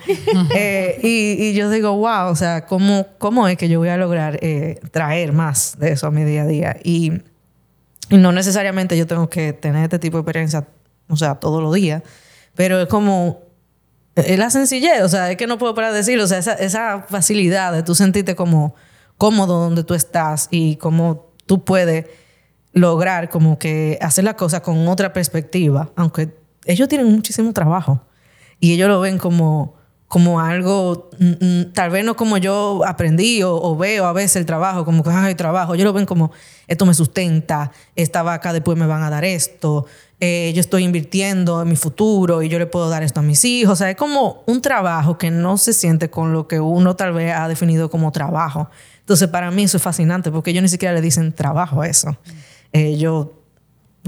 Eh, 0.56 1.00
y, 1.04 1.54
yo 1.54 1.70
digo, 1.70 1.96
wow, 1.96 2.30
o 2.30 2.36
sea, 2.36 2.66
¿cómo, 2.66 3.08
¿cómo 3.18 3.48
es 3.48 3.58
que 3.58 3.70
yo 3.70 3.80
voy 3.80 3.90
a 3.90 3.98
lograr 3.98 4.40
eh, 4.42 4.80
traer 4.92 5.32
más 5.32 5.78
de 5.80 5.92
eso 5.92 6.08
a 6.08 6.12
mi 6.12 6.24
día 6.24 6.44
a 6.44 6.46
día? 6.46 6.78
Y, 6.84 7.14
no 8.10 8.32
necesariamente 8.32 8.98
yo 8.98 9.06
tengo 9.06 9.30
que 9.30 9.54
tener 9.54 9.84
este 9.84 10.00
tipo 10.00 10.18
de 10.18 10.22
experiencia, 10.22 10.68
o 11.08 11.16
sea, 11.16 11.36
todos 11.36 11.62
los 11.62 11.74
días, 11.74 12.02
pero 12.56 12.80
es 12.82 12.88
como, 12.88 13.42
es 14.16 14.40
la 14.40 14.50
sencillez, 14.50 15.04
o 15.04 15.10
sea, 15.10 15.30
es 15.30 15.38
que 15.38 15.46
no 15.46 15.58
puedo 15.58 15.76
parar 15.76 15.92
de 15.92 16.00
decirlo, 16.00 16.24
o 16.24 16.28
sea, 16.28 16.40
esa, 16.40 16.54
esa 16.54 17.06
facilidad 17.08 17.72
de 17.74 17.84
tú 17.84 17.94
sentirte 17.94 18.36
como 18.36 18.76
cómodo 19.18 19.60
donde 19.60 19.84
tú 19.84 19.94
estás 19.94 20.48
y 20.50 20.78
cómo 20.78 21.32
tú 21.46 21.64
puedes 21.64 22.06
lograr 22.74 23.30
como 23.30 23.60
que 23.60 24.00
hacer 24.02 24.24
la 24.24 24.36
cosa 24.36 24.62
con 24.62 24.88
otra 24.88 25.14
perspectiva, 25.14 25.92
aunque 25.96 26.39
ellos 26.70 26.88
tienen 26.88 27.12
muchísimo 27.12 27.52
trabajo 27.52 28.00
y 28.60 28.74
ellos 28.74 28.88
lo 28.88 29.00
ven 29.00 29.18
como, 29.18 29.76
como 30.08 30.40
algo, 30.40 31.10
mm, 31.18 31.46
mm, 31.46 31.74
tal 31.74 31.90
vez 31.90 32.06
no 32.06 32.16
como 32.16 32.38
yo 32.38 32.84
aprendí 32.86 33.42
o, 33.44 33.76
veo 33.76 34.06
a 34.06 34.14
veces 34.14 34.36
el 34.36 34.46
trabajo, 34.46 34.86
como 34.86 35.04
que 35.04 35.10
hay 35.10 35.34
trabajo, 35.34 35.74
ellos 35.74 35.86
lo 35.86 35.94
ven 35.94 36.06
como 36.06 36.32
esto 36.68 36.86
me 36.86 36.94
sustenta, 36.94 37.72
esta 37.96 38.22
vaca 38.22 38.54
después 38.54 38.78
me 38.78 38.86
van 38.86 39.02
a 39.02 39.10
dar 39.10 39.26
esto, 39.26 39.88
eh, 40.20 40.52
yo 40.54 40.60
estoy 40.60 40.84
invirtiendo 40.84 41.60
en 41.62 41.70
mi 41.70 41.76
futuro 41.76 42.44
y 42.44 42.50
yo 42.50 42.60
le 42.60 42.68
puedo 42.68 42.88
dar 42.90 43.02
esto 43.02 43.22
a 43.22 43.24
mis 43.24 43.44
hijos. 43.46 43.74
O 43.74 43.76
sea, 43.78 43.90
es 43.90 43.96
como 43.96 44.44
un 44.46 44.62
trabajo 44.62 45.18
que 45.18 45.32
no 45.32 45.58
se 45.58 45.74
siente 45.74 46.10
con 46.10 46.34
lo 46.34 46.48
que 46.48 46.60
uno 46.60 46.96
tal 46.96 47.14
vez 47.14 47.34
ha 47.34 47.48
definido 47.48 47.90
como 47.90 48.12
trabajo. 48.12 48.70
Entonces, 49.00 49.30
para 49.30 49.50
mí 49.50 49.64
eso 49.64 49.78
es 49.78 49.84
fascinante 49.84 50.30
porque 50.30 50.52
ellos 50.52 50.62
ni 50.62 50.70
siquiera 50.70 50.94
le 50.94 51.02
dicen 51.02 51.32
trabajo 51.32 51.82
a 51.82 51.88
eso. 51.88 52.18
Ellos 52.74 53.28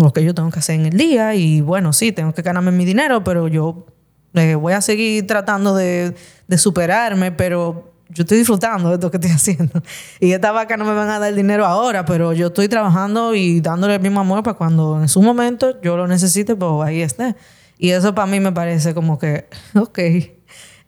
lo 0.02 0.14
que 0.14 0.24
yo 0.24 0.34
tengo 0.34 0.50
que 0.50 0.60
hacer 0.60 0.76
en 0.76 0.86
el 0.88 0.98
día 0.98 1.36
y 1.36 1.62
bueno, 1.62 1.94
sí, 1.94 2.12
tengo 2.12 2.34
que 2.34 2.42
ganarme 2.42 2.72
mi 2.72 2.86
dinero, 2.86 3.24
pero 3.24 3.48
yo 3.48 3.86
eh, 4.34 4.56
voy 4.56 4.74
a 4.74 4.82
seguir 4.82 5.28
tratando 5.28 5.76
de, 5.76 6.16
de, 6.48 6.58
superarme, 6.58 7.32
pero 7.32 7.92
yo 8.10 8.24
estoy 8.24 8.38
disfrutando 8.38 8.90
de 8.90 8.96
esto 8.96 9.12
que 9.12 9.18
estoy 9.18 9.32
haciendo. 9.36 9.82
Y 10.20 10.32
esta 10.32 10.52
vaca 10.52 10.78
no 10.78 10.86
me 10.86 10.94
van 10.94 11.10
a 11.10 11.20
dar 11.20 11.30
el 11.30 11.36
dinero 11.36 11.66
ahora, 11.66 12.06
pero 12.06 12.34
yo 12.34 12.48
estoy 12.48 12.68
trabajando 12.68 13.36
y 13.36 13.62
dándole 13.62 13.96
el 13.96 14.02
mismo 14.02 14.20
amor 14.20 14.44
para 14.44 14.58
cuando 14.58 15.02
en 15.02 15.10
su 15.10 15.22
momento 15.22 15.80
yo 15.82 15.98
lo 15.98 16.08
necesite, 16.08 16.56
pues 16.56 16.88
ahí 16.88 17.02
esté. 17.02 17.36
Y 17.78 17.90
eso 17.92 18.14
para 18.14 18.28
mí 18.28 18.40
me 18.40 18.52
parece 18.52 18.94
como 18.94 19.18
que, 19.18 19.48
ok, 19.76 20.00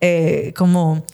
eh, 0.01 0.53
como 0.55 1.05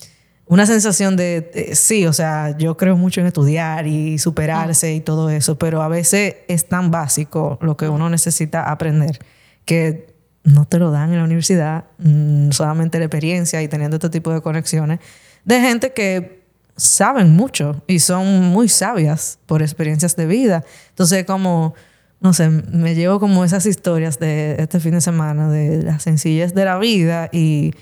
una 0.49 0.65
sensación 0.65 1.15
de, 1.15 1.71
sí, 1.73 2.07
o 2.07 2.11
sea, 2.11 2.57
yo 2.57 2.75
creo 2.75 2.97
mucho 2.97 3.21
en 3.21 3.27
estudiar 3.27 3.85
y 3.85 4.17
superarse 4.17 4.95
y 4.95 4.99
todo 4.99 5.29
eso, 5.29 5.59
pero 5.59 5.83
a 5.83 5.87
veces 5.87 6.37
es 6.47 6.67
tan 6.67 6.89
básico 6.89 7.59
lo 7.61 7.77
que 7.77 7.87
uno 7.87 8.09
necesita 8.09 8.71
aprender 8.71 9.19
que 9.65 10.15
no 10.43 10.65
te 10.65 10.79
lo 10.79 10.89
dan 10.89 11.11
en 11.11 11.17
la 11.19 11.25
universidad, 11.25 11.85
mm, 11.99 12.49
solamente 12.49 12.97
la 12.97 13.05
experiencia 13.05 13.61
y 13.61 13.67
teniendo 13.67 13.97
este 13.97 14.09
tipo 14.09 14.33
de 14.33 14.41
conexiones 14.41 14.99
de 15.45 15.61
gente 15.61 15.93
que 15.93 16.41
saben 16.75 17.35
mucho 17.35 17.83
y 17.85 17.99
son 17.99 18.45
muy 18.45 18.69
sabias 18.69 19.37
por 19.45 19.61
experiencias 19.61 20.15
de 20.15 20.25
vida. 20.25 20.65
Entonces, 20.89 21.25
como, 21.25 21.75
no 22.21 22.33
sé, 22.33 22.49
me 22.49 22.95
llevo 22.95 23.19
como 23.19 23.45
esas 23.45 23.67
historias 23.67 24.17
de 24.17 24.55
este 24.57 24.79
fin 24.79 24.93
de 24.93 25.01
semana, 25.01 25.47
de 25.47 25.83
la 25.83 25.99
sencillez 25.99 26.55
de 26.55 26.65
la 26.65 26.79
vida 26.79 27.29
y, 27.31 27.75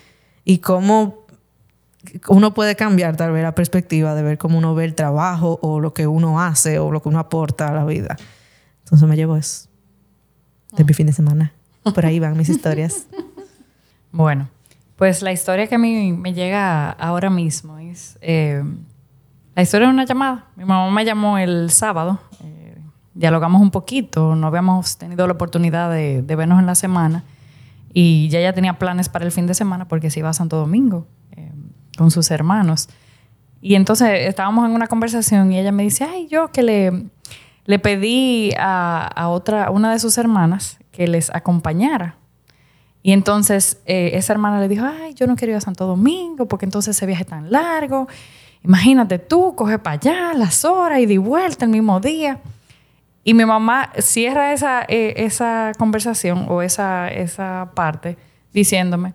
y 0.44 0.58
cómo 0.58 1.27
uno 2.28 2.54
puede 2.54 2.76
cambiar 2.76 3.16
tal 3.16 3.32
vez 3.32 3.44
la 3.44 3.56
perspectiva 3.56 4.16
de 4.16 4.24
ver 4.24 4.38
cómo 4.38 4.58
uno 4.58 4.76
ve 4.76 4.86
el 4.86 4.96
trabajo 4.96 5.60
o 5.62 5.80
lo 5.80 5.94
que 5.94 6.08
uno 6.08 6.42
hace 6.42 6.80
o 6.80 6.92
lo 6.92 7.02
que 7.02 7.10
uno 7.10 7.20
aporta 7.20 7.68
a 7.68 7.74
la 7.74 7.86
vida. 7.86 8.18
Entonces 8.84 9.08
me 9.08 9.16
llevo 9.16 9.36
eso 9.36 9.68
de 10.72 10.84
mi 10.84 10.94
fin 10.94 11.08
de 11.08 11.14
semana. 11.14 11.54
Por 11.84 12.06
ahí 12.06 12.20
van 12.20 12.38
mis 12.38 12.50
historias. 12.50 13.08
Bueno, 14.10 14.48
pues 14.96 15.22
la 15.22 15.34
historia 15.34 15.68
que 15.68 15.76
a 15.76 15.78
mí 15.78 16.14
me 16.14 16.34
llega 16.34 16.90
ahora 16.92 17.30
mismo 17.30 17.78
es 17.78 18.18
eh, 18.22 18.64
la 19.54 19.62
historia 19.62 19.88
de 19.88 19.94
una 19.94 20.06
llamada. 20.06 20.46
Mi 20.56 20.64
mamá 20.64 20.90
me 20.90 21.04
llamó 21.04 21.38
el 21.38 21.70
sábado, 21.72 22.18
eh, 22.42 22.78
dialogamos 23.14 23.62
un 23.62 23.70
poquito, 23.70 24.34
no 24.34 24.48
habíamos 24.48 24.98
tenido 24.98 25.28
la 25.28 25.34
oportunidad 25.34 25.92
de, 25.92 26.24
de 26.24 26.36
vernos 26.38 26.58
en 26.58 26.66
la 26.66 26.74
semana 26.74 27.26
y 27.94 28.30
ya 28.30 28.40
ya 28.40 28.54
tenía 28.54 28.80
planes 28.80 29.10
para 29.10 29.26
el 29.26 29.32
fin 29.32 29.46
de 29.46 29.54
semana 29.54 29.88
porque 29.88 30.10
se 30.10 30.22
iba 30.22 30.30
a 30.30 30.34
Santo 30.34 30.56
Domingo 30.56 31.06
con 31.98 32.12
sus 32.12 32.32
hermanos. 32.32 32.90
Y 33.62 33.76
entonces 33.76 34.28
estábamos 34.28 34.66
en 34.66 34.76
una 34.76 34.88
conversación 34.88 35.52
y 35.52 35.60
ella 35.60 35.72
me 35.72 35.84
dice, 35.84 36.04
ay, 36.04 36.28
yo 36.28 36.52
que 36.52 36.64
le, 36.64 37.06
le 37.66 37.80
pedí 37.80 38.52
a, 38.58 39.28
otra, 39.30 39.72
una 39.72 39.92
de 39.92 40.00
sus 40.00 40.18
hermanas 40.18 40.78
que 40.92 41.08
les 41.08 41.34
acompañara. 41.34 42.16
Y 43.04 43.12
entonces 43.12 43.82
eh, 43.86 44.12
esa 44.14 44.34
hermana 44.34 44.60
le 44.60 44.68
dijo, 44.68 44.86
ay, 44.86 45.14
yo 45.14 45.28
no 45.28 45.36
quiero 45.36 45.52
ir 45.52 45.58
a 45.58 45.62
Santo 45.62 45.86
Domingo 45.86 46.48
porque 46.48 46.66
entonces 46.66 46.96
ese 46.96 47.06
viaje 47.06 47.26
tan 47.26 47.52
largo. 47.52 48.08
Imagínate 48.64 49.20
tú, 49.20 49.56
coge 49.56 49.80
para 49.80 49.96
allá 49.96 50.34
las 50.34 50.66
horas 50.66 51.00
y 51.00 51.06
de 51.06 51.18
vuelta 51.18 51.66
el 51.66 51.72
mismo 51.72 52.00
día. 52.00 52.40
Y 53.24 53.34
mi 53.34 53.46
mamá 53.46 53.92
cierra 54.00 54.54
esa, 54.54 54.84
eh, 54.88 55.14
esa 55.18 55.74
conversación 55.78 56.46
o 56.50 56.62
esa, 56.62 57.10
esa 57.10 57.72
parte 57.76 58.18
diciéndome, 58.54 59.14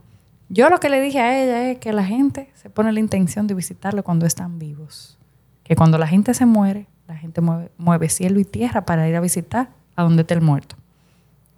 yo 0.53 0.69
lo 0.69 0.81
que 0.81 0.91
le 0.91 1.01
dije 1.01 1.19
a 1.19 1.43
ella 1.43 1.71
es 1.71 1.79
que 1.79 1.95
la 1.95 2.05
gente 2.05 2.51
se 2.53 2.69
pone 2.69 2.93
la 2.93 3.01
intención 3.01 3.47
de 3.47 3.55
visitarlo 3.55 4.05
cuando 4.05 4.27
están 4.27 4.59
vivos. 4.59 5.19
Que 5.65 5.75
cuando 5.75 5.97
la 5.97 6.07
gente 6.07 6.35
se 6.35 6.45
muere, 6.45 6.89
la 7.09 7.17
gente 7.17 7.41
mueve, 7.41 8.11
cielo 8.11 8.39
y 8.39 8.45
tierra 8.45 8.85
para 8.85 9.09
ir 9.09 9.17
a 9.17 9.23
visitar 9.23 9.71
a 9.97 10.03
donde 10.03 10.21
está 10.21 10.35
el 10.35 10.43
muerto. 10.43 10.77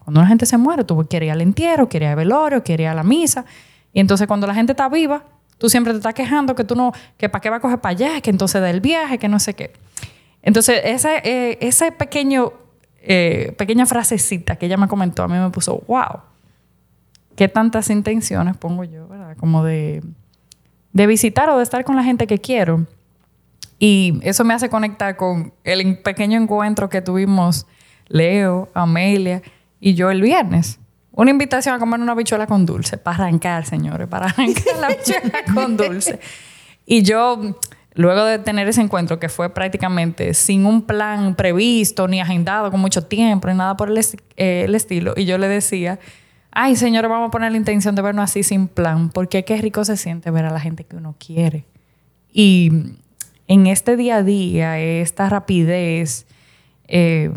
Cuando 0.04 0.20
la 0.20 0.28
gente 0.28 0.46
se 0.46 0.56
muere, 0.58 0.84
tú 0.84 1.04
quieres 1.10 1.26
ir 1.26 1.32
al 1.32 1.40
entierro, 1.40 1.88
quieres 1.88 2.06
ir 2.06 2.10
al 2.10 2.16
velorio, 2.16 2.62
quieres 2.62 2.84
ir 2.84 2.88
a 2.88 2.94
la 2.94 3.02
misa. 3.02 3.44
Y 3.92 3.98
entonces 3.98 4.28
cuando 4.28 4.46
la 4.46 4.54
gente 4.54 4.74
está 4.74 4.88
viva, 4.88 5.24
tú 5.58 5.68
siempre 5.68 5.92
te 5.92 5.96
estás 5.96 6.14
quejando 6.14 6.54
que 6.54 6.62
tú 6.62 6.76
no, 6.76 6.92
que 7.16 7.28
para 7.28 7.40
qué 7.40 7.50
va 7.50 7.56
a 7.56 7.60
coger 7.60 7.80
para 7.80 7.90
allá, 7.96 8.20
que 8.20 8.30
entonces 8.30 8.60
da 8.60 8.70
el 8.70 8.80
viaje, 8.80 9.18
que 9.18 9.26
no 9.26 9.40
sé 9.40 9.54
qué. 9.54 9.72
Entonces, 10.40 10.80
esa, 10.84 11.16
eh, 11.16 11.58
pequeño, 11.98 12.52
eh, 13.00 13.56
pequeña 13.58 13.86
frasecita 13.86 14.54
que 14.54 14.66
ella 14.66 14.76
me 14.76 14.86
comentó, 14.86 15.24
a 15.24 15.28
mí 15.28 15.36
me 15.36 15.50
puso, 15.50 15.82
wow 15.88 16.33
qué 17.36 17.48
tantas 17.48 17.90
intenciones 17.90 18.56
pongo 18.56 18.84
yo, 18.84 19.08
¿verdad? 19.08 19.36
Como 19.36 19.64
de, 19.64 20.02
de 20.92 21.06
visitar 21.06 21.48
o 21.50 21.56
de 21.56 21.62
estar 21.62 21.84
con 21.84 21.96
la 21.96 22.04
gente 22.04 22.26
que 22.26 22.38
quiero. 22.38 22.86
Y 23.78 24.20
eso 24.22 24.44
me 24.44 24.54
hace 24.54 24.68
conectar 24.68 25.16
con 25.16 25.52
el 25.64 25.98
pequeño 25.98 26.40
encuentro 26.40 26.88
que 26.88 27.02
tuvimos 27.02 27.66
Leo, 28.06 28.68
Amelia 28.74 29.42
y 29.80 29.94
yo 29.94 30.10
el 30.10 30.22
viernes. 30.22 30.78
Una 31.12 31.30
invitación 31.30 31.74
a 31.74 31.78
comer 31.78 32.00
una 32.00 32.14
bichuela 32.14 32.46
con 32.46 32.66
dulce, 32.66 32.98
para 32.98 33.24
arrancar, 33.24 33.66
señores, 33.66 34.08
para 34.08 34.26
arrancar 34.26 34.76
la 34.80 34.88
bichuela 34.88 35.44
con 35.52 35.76
dulce. 35.76 36.18
Y 36.86 37.02
yo, 37.02 37.58
luego 37.94 38.24
de 38.24 38.38
tener 38.38 38.66
ese 38.68 38.80
encuentro, 38.80 39.18
que 39.18 39.28
fue 39.28 39.48
prácticamente 39.50 40.34
sin 40.34 40.66
un 40.66 40.82
plan 40.82 41.34
previsto, 41.34 42.08
ni 42.08 42.20
agendado 42.20 42.70
con 42.70 42.80
mucho 42.80 43.04
tiempo, 43.04 43.48
ni 43.48 43.54
nada 43.54 43.76
por 43.76 43.90
el, 43.90 43.98
eh, 43.98 44.64
el 44.64 44.74
estilo, 44.74 45.14
y 45.16 45.24
yo 45.24 45.38
le 45.38 45.46
decía 45.46 45.98
ay, 46.54 46.76
señora, 46.76 47.08
vamos 47.08 47.28
a 47.28 47.30
poner 47.30 47.50
la 47.50 47.58
intención 47.58 47.94
de 47.94 48.02
vernos 48.02 48.24
así 48.24 48.42
sin 48.42 48.68
plan, 48.68 49.10
porque 49.10 49.44
qué 49.44 49.56
rico 49.58 49.84
se 49.84 49.96
siente 49.96 50.30
ver 50.30 50.46
a 50.46 50.50
la 50.50 50.60
gente 50.60 50.84
que 50.84 50.96
uno 50.96 51.16
quiere. 51.18 51.66
Y 52.32 52.70
en 53.48 53.66
este 53.66 53.96
día 53.96 54.16
a 54.16 54.22
día, 54.22 54.78
esta 54.78 55.28
rapidez, 55.28 56.26
eh, 56.88 57.32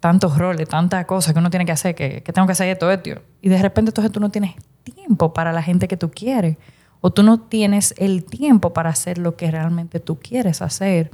tantos 0.00 0.38
roles, 0.38 0.68
tantas 0.68 1.06
cosas 1.06 1.32
que 1.32 1.38
uno 1.38 1.50
tiene 1.50 1.64
que 1.64 1.72
hacer, 1.72 1.94
que, 1.94 2.20
tengo 2.20 2.46
que 2.46 2.52
hacer 2.52 2.68
esto, 2.68 2.90
esto, 2.90 3.22
y 3.40 3.48
de 3.48 3.62
repente 3.62 3.90
entonces 3.90 4.12
tú 4.12 4.20
no 4.20 4.30
tienes 4.30 4.54
tiempo 4.82 5.32
para 5.32 5.52
la 5.52 5.62
gente 5.62 5.88
que 5.88 5.96
tú 5.96 6.10
quieres, 6.10 6.56
o 7.00 7.12
tú 7.12 7.22
no 7.22 7.40
tienes 7.40 7.94
el 7.96 8.24
tiempo 8.24 8.72
para 8.72 8.90
hacer 8.90 9.18
lo 9.18 9.36
que 9.36 9.50
realmente 9.50 10.00
tú 10.00 10.18
quieres 10.18 10.62
hacer. 10.62 11.12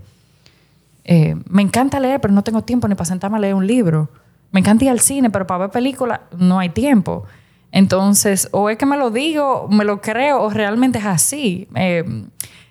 Eh, 1.04 1.36
me 1.46 1.60
encanta 1.60 2.00
leer, 2.00 2.20
pero 2.22 2.32
no 2.32 2.42
tengo 2.42 2.62
tiempo 2.62 2.88
ni 2.88 2.94
para 2.94 3.04
sentarme 3.04 3.36
a 3.36 3.40
leer 3.40 3.54
un 3.54 3.66
libro. 3.66 4.08
Me 4.54 4.60
encanta 4.60 4.84
ir 4.84 4.90
al 4.92 5.00
cine, 5.00 5.30
pero 5.30 5.48
para 5.48 5.66
ver 5.66 5.70
películas 5.70 6.20
no 6.38 6.60
hay 6.60 6.68
tiempo. 6.68 7.24
Entonces, 7.72 8.48
o 8.52 8.70
es 8.70 8.78
que 8.78 8.86
me 8.86 8.96
lo 8.96 9.10
digo, 9.10 9.66
me 9.68 9.84
lo 9.84 10.00
creo, 10.00 10.42
o 10.42 10.48
realmente 10.48 11.00
es 11.00 11.06
así. 11.06 11.66
Eh, 11.74 12.04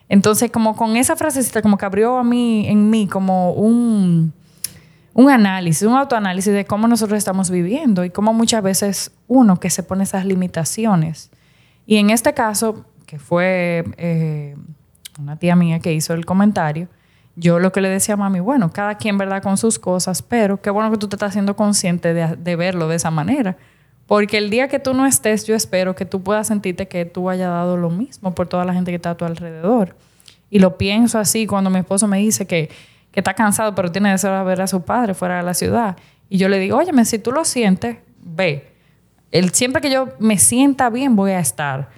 entonces, 0.07 0.49
como 0.49 0.77
con 0.77 0.95
esa 0.95 1.17
frasecita, 1.17 1.61
como 1.61 1.77
que 1.77 1.83
abrió 1.83 2.17
a 2.17 2.23
mí, 2.23 2.65
en 2.69 2.89
mí, 2.89 3.05
como 3.05 3.51
un, 3.51 4.31
un 5.13 5.29
análisis, 5.29 5.85
un 5.85 5.97
autoanálisis 5.97 6.53
de 6.53 6.63
cómo 6.63 6.87
nosotros 6.87 7.17
estamos 7.17 7.49
viviendo 7.49 8.05
y 8.05 8.11
cómo 8.11 8.33
muchas 8.33 8.63
veces 8.63 9.11
uno 9.27 9.59
que 9.59 9.69
se 9.69 9.83
pone 9.83 10.05
esas 10.05 10.23
limitaciones. 10.23 11.31
Y 11.85 11.97
en 11.97 12.11
este 12.11 12.33
caso, 12.33 12.85
que 13.05 13.19
fue 13.19 13.83
eh, 13.97 14.55
una 15.19 15.35
tía 15.35 15.57
mía 15.57 15.79
que 15.79 15.91
hizo 15.91 16.13
el 16.13 16.25
comentario, 16.25 16.87
yo 17.35 17.59
lo 17.59 17.71
que 17.71 17.81
le 17.81 17.89
decía 17.89 18.13
a 18.13 18.17
mami, 18.17 18.39
bueno, 18.39 18.71
cada 18.71 18.95
quien, 18.95 19.17
¿verdad?, 19.17 19.41
con 19.41 19.57
sus 19.57 19.79
cosas, 19.79 20.21
pero 20.21 20.61
qué 20.61 20.69
bueno 20.69 20.91
que 20.91 20.97
tú 20.97 21.07
te 21.07 21.15
estás 21.15 21.29
haciendo 21.29 21.55
consciente 21.55 22.13
de, 22.13 22.35
de 22.35 22.55
verlo 22.55 22.87
de 22.87 22.95
esa 22.95 23.11
manera. 23.11 23.57
Porque 24.05 24.37
el 24.37 24.49
día 24.49 24.67
que 24.67 24.79
tú 24.79 24.93
no 24.93 25.05
estés, 25.05 25.45
yo 25.45 25.55
espero 25.55 25.95
que 25.95 26.05
tú 26.05 26.21
puedas 26.21 26.47
sentirte 26.47 26.87
que 26.87 27.05
tú 27.05 27.29
hayas 27.29 27.49
dado 27.49 27.77
lo 27.77 27.89
mismo 27.89 28.35
por 28.35 28.47
toda 28.47 28.65
la 28.65 28.73
gente 28.73 28.91
que 28.91 28.97
está 28.97 29.11
a 29.11 29.17
tu 29.17 29.25
alrededor. 29.25 29.95
Y 30.49 30.59
lo 30.59 30.77
pienso 30.77 31.17
así 31.17 31.47
cuando 31.47 31.69
mi 31.69 31.79
esposo 31.79 32.07
me 32.07 32.19
dice 32.19 32.45
que, 32.45 32.69
que 33.11 33.21
está 33.21 33.33
cansado, 33.33 33.73
pero 33.73 33.91
tiene 33.91 34.11
deseo 34.11 34.37
de 34.37 34.43
ver 34.43 34.61
a 34.61 34.67
su 34.67 34.83
padre 34.83 35.13
fuera 35.13 35.37
de 35.37 35.43
la 35.43 35.53
ciudad. 35.53 35.97
Y 36.29 36.37
yo 36.37 36.49
le 36.49 36.59
digo, 36.59 36.77
óyeme, 36.77 37.05
si 37.05 37.17
tú 37.17 37.31
lo 37.31 37.45
sientes, 37.45 37.97
ve. 38.21 38.71
El, 39.31 39.51
siempre 39.51 39.81
que 39.81 39.89
yo 39.89 40.09
me 40.19 40.37
sienta 40.37 40.89
bien, 40.89 41.15
voy 41.15 41.31
a 41.31 41.39
estar. 41.39 41.89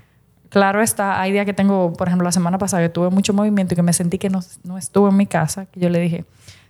Claro 0.56 0.82
está, 0.82 1.20
hay 1.20 1.34
días 1.34 1.46
que 1.46 1.54
tengo, 1.54 1.92
por 1.92 2.08
ejemplo, 2.08 2.24
la 2.24 2.32
semana 2.32 2.58
pasada 2.58 2.82
que 2.82 2.88
tuve 2.88 3.10
mucho 3.10 3.34
movimiento 3.34 3.74
y 3.74 3.76
que 3.76 3.82
me 3.82 3.92
sentí 3.92 4.18
que 4.18 4.30
no, 4.30 4.40
no 4.64 4.78
estuve 4.78 5.10
en 5.10 5.18
mi 5.18 5.26
casa, 5.26 5.66
que 5.66 5.82
yo 5.82 5.90
le 5.90 6.00
dije, 6.00 6.24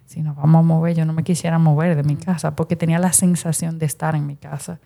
si 0.07 0.21
nos 0.21 0.35
vamos 0.35 0.61
a 0.61 0.63
mover, 0.63 0.95
yo 0.95 1.05
no 1.05 1.13
me 1.13 1.23
quisiera 1.23 1.59
mover 1.59 1.95
de 1.95 2.01
mi 2.01 2.15
casa 2.15 2.55
porque 2.55 2.75
tenía 2.75 2.97
la 2.97 3.13
sensación 3.13 3.77
de 3.77 3.85
estar 3.85 4.15
en 4.15 4.25
mi 4.25 4.37
casa. 4.37 4.79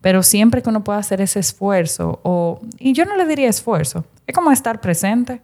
Pero 0.00 0.22
siempre 0.22 0.62
que 0.62 0.68
uno 0.68 0.84
pueda 0.84 1.00
hacer 1.00 1.20
ese 1.20 1.40
esfuerzo, 1.40 2.20
o, 2.22 2.60
y 2.78 2.92
yo 2.92 3.04
no 3.06 3.16
le 3.16 3.26
diría 3.26 3.48
esfuerzo, 3.48 4.04
es 4.24 4.32
como 4.32 4.52
estar 4.52 4.80
presente, 4.80 5.42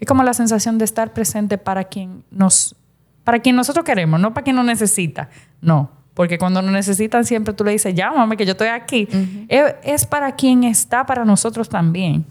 es 0.00 0.08
como 0.08 0.22
la 0.22 0.32
sensación 0.32 0.78
de 0.78 0.86
estar 0.86 1.12
presente 1.12 1.58
para 1.58 1.84
quien, 1.84 2.24
nos, 2.30 2.74
para 3.22 3.40
quien 3.40 3.54
nosotros 3.54 3.84
queremos, 3.84 4.18
no 4.18 4.32
para 4.32 4.44
quien 4.44 4.56
nos 4.56 4.64
necesita, 4.64 5.28
no. 5.60 5.90
Porque 6.20 6.36
cuando 6.36 6.60
nos 6.60 6.70
necesitan 6.70 7.24
siempre 7.24 7.54
tú 7.54 7.64
le 7.64 7.72
dices, 7.72 7.94
llámame 7.94 8.36
que 8.36 8.44
yo 8.44 8.52
estoy 8.52 8.68
aquí. 8.68 9.08
es, 9.48 10.04
para 10.04 10.32
quien 10.32 10.64
está 10.64 11.06
para 11.06 11.24
nosotros 11.24 11.70
también. 11.70 12.26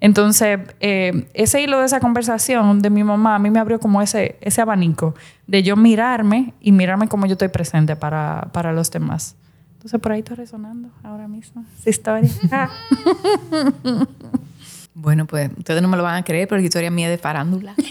Entonces, 0.00 0.58
eh, 0.80 1.28
ese 1.34 1.62
hilo 1.62 1.78
de 1.78 1.86
esa 1.86 2.00
conversación 2.00 2.82
de 2.82 2.90
mi 2.90 3.04
mamá 3.04 3.36
a 3.36 3.38
mí 3.38 3.48
me 3.48 3.60
abrió 3.60 3.78
como 3.78 4.02
ese, 4.02 4.38
ese 4.40 4.60
abanico 4.60 5.14
de 5.46 5.62
yo 5.62 5.76
mirarme 5.76 6.52
y 6.60 6.72
mirarme 6.72 7.06
como 7.06 7.26
yo 7.26 7.34
estoy 7.34 7.46
presente 7.46 7.94
para, 7.94 8.48
para 8.50 8.72
los 8.72 8.90
demás. 8.90 9.36
Entonces 9.74 10.00
por 10.00 10.10
ahí 10.10 10.18
estoy 10.18 10.34
resonando 10.34 10.88
ahora 11.04 11.28
mismo 11.28 11.64
esa 11.78 11.90
historia. 11.90 12.30
bueno, 15.00 15.26
pues 15.26 15.48
ustedes 15.56 15.80
no 15.80 15.86
me 15.86 15.96
lo 15.96 16.02
van 16.02 16.16
a 16.16 16.24
creer, 16.24 16.48
pero 16.48 16.60
la 16.60 16.64
historia 16.64 16.90
mía 16.90 17.08
de 17.08 17.18
farándula. 17.18 17.72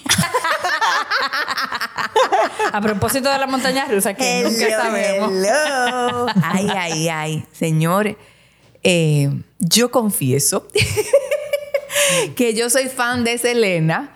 a 2.74 2.82
propósito 2.82 3.32
de 3.32 3.38
la 3.38 3.48
montaña 3.48 3.86
rusa, 3.86 4.14
que 4.14 4.44
nunca 4.44 4.70
sabemos. 4.70 5.32
Ay, 6.44 6.68
ay, 6.76 7.08
ay. 7.08 7.46
Señores, 7.54 8.18
eh, 8.84 9.30
yo 9.60 9.90
confieso 9.90 10.68
que 12.36 12.54
yo 12.54 12.70
soy 12.70 12.90
fan 12.90 13.24
de 13.24 13.38
Selena. 13.38 14.14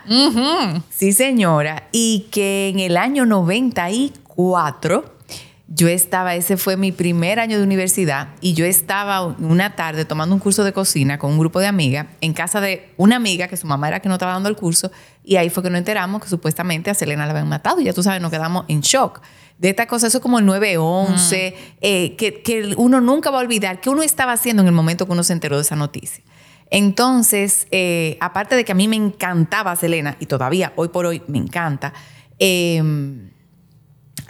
Sí, 0.90 1.14
señora. 1.14 1.88
Y 1.94 2.28
que 2.30 2.68
en 2.68 2.80
el 2.80 2.98
año 2.98 3.26
94 3.26 5.06
yo 5.74 5.88
estaba, 5.88 6.36
ese 6.36 6.58
fue 6.58 6.76
mi 6.76 6.92
primer 6.92 7.40
año 7.40 7.58
de 7.58 7.64
universidad 7.64 8.30
y 8.42 8.56
yo 8.56 8.66
estaba 8.66 9.22
una 9.22 9.74
tarde 9.78 10.04
tomando 10.04 10.36
un 10.36 10.42
curso 10.42 10.66
de 10.66 10.74
cocina 10.74 11.18
con 11.18 11.32
un 11.32 11.40
grupo 11.40 11.62
de 11.62 11.68
amigas 11.68 12.08
en 12.20 12.34
casa 12.34 12.60
de 12.60 12.90
una 12.98 13.16
amiga 13.16 13.48
que 13.48 13.56
su 13.56 13.68
mamá 13.68 13.88
era 13.88 14.02
que 14.02 14.10
no 14.10 14.16
estaba 14.16 14.34
dando 14.34 14.50
el 14.50 14.58
curso 14.58 14.92
y 15.24 15.38
ahí 15.38 15.50
fue 15.50 15.64
que 15.64 15.70
nos 15.70 15.80
enteramos 15.80 16.22
que 16.22 16.28
supuestamente 16.28 16.90
a 16.90 16.94
Selena 16.94 17.26
la 17.26 17.32
habían 17.32 17.48
matado 17.48 17.80
y 17.80 17.86
ya 17.86 17.94
tú 17.94 18.04
sabes, 18.04 18.22
nos 18.22 18.32
quedamos 18.32 18.66
en 18.68 18.82
shock. 18.82 19.22
De 19.60 19.70
esta 19.70 19.88
cosa, 19.88 20.08
eso 20.08 20.20
como 20.20 20.40
el 20.40 20.46
9-11, 20.46 21.54
eh, 21.80 22.16
que, 22.18 22.42
que, 22.42 22.74
uno 22.76 23.00
nunca 23.00 23.32
va 23.32 23.38
a 23.38 23.42
olvidar 23.42 23.80
que 23.80 23.90
uno 23.90 24.02
estaba 24.02 24.34
haciendo 24.34 24.64
en 24.64 24.68
el 24.68 24.74
momento 24.74 25.06
que 25.06 25.14
uno 25.14 25.24
se 25.24 25.32
enteró 25.32 25.56
de 25.56 25.62
esa 25.62 25.78
noticia. 25.78 26.22
Entonces, 26.70 27.68
eh, 27.72 28.18
aparte 28.20 28.56
de 28.56 28.66
que 28.66 28.74
a 28.74 28.76
mí 28.76 28.90
me 28.90 28.98
encantaba 28.98 29.74
Selena 29.78 30.18
y 30.20 30.26
todavía 30.26 30.74
hoy 30.76 30.90
por 30.90 31.06
hoy 31.06 31.22
me 31.28 31.38
encanta, 31.38 31.94
eh, 32.40 33.31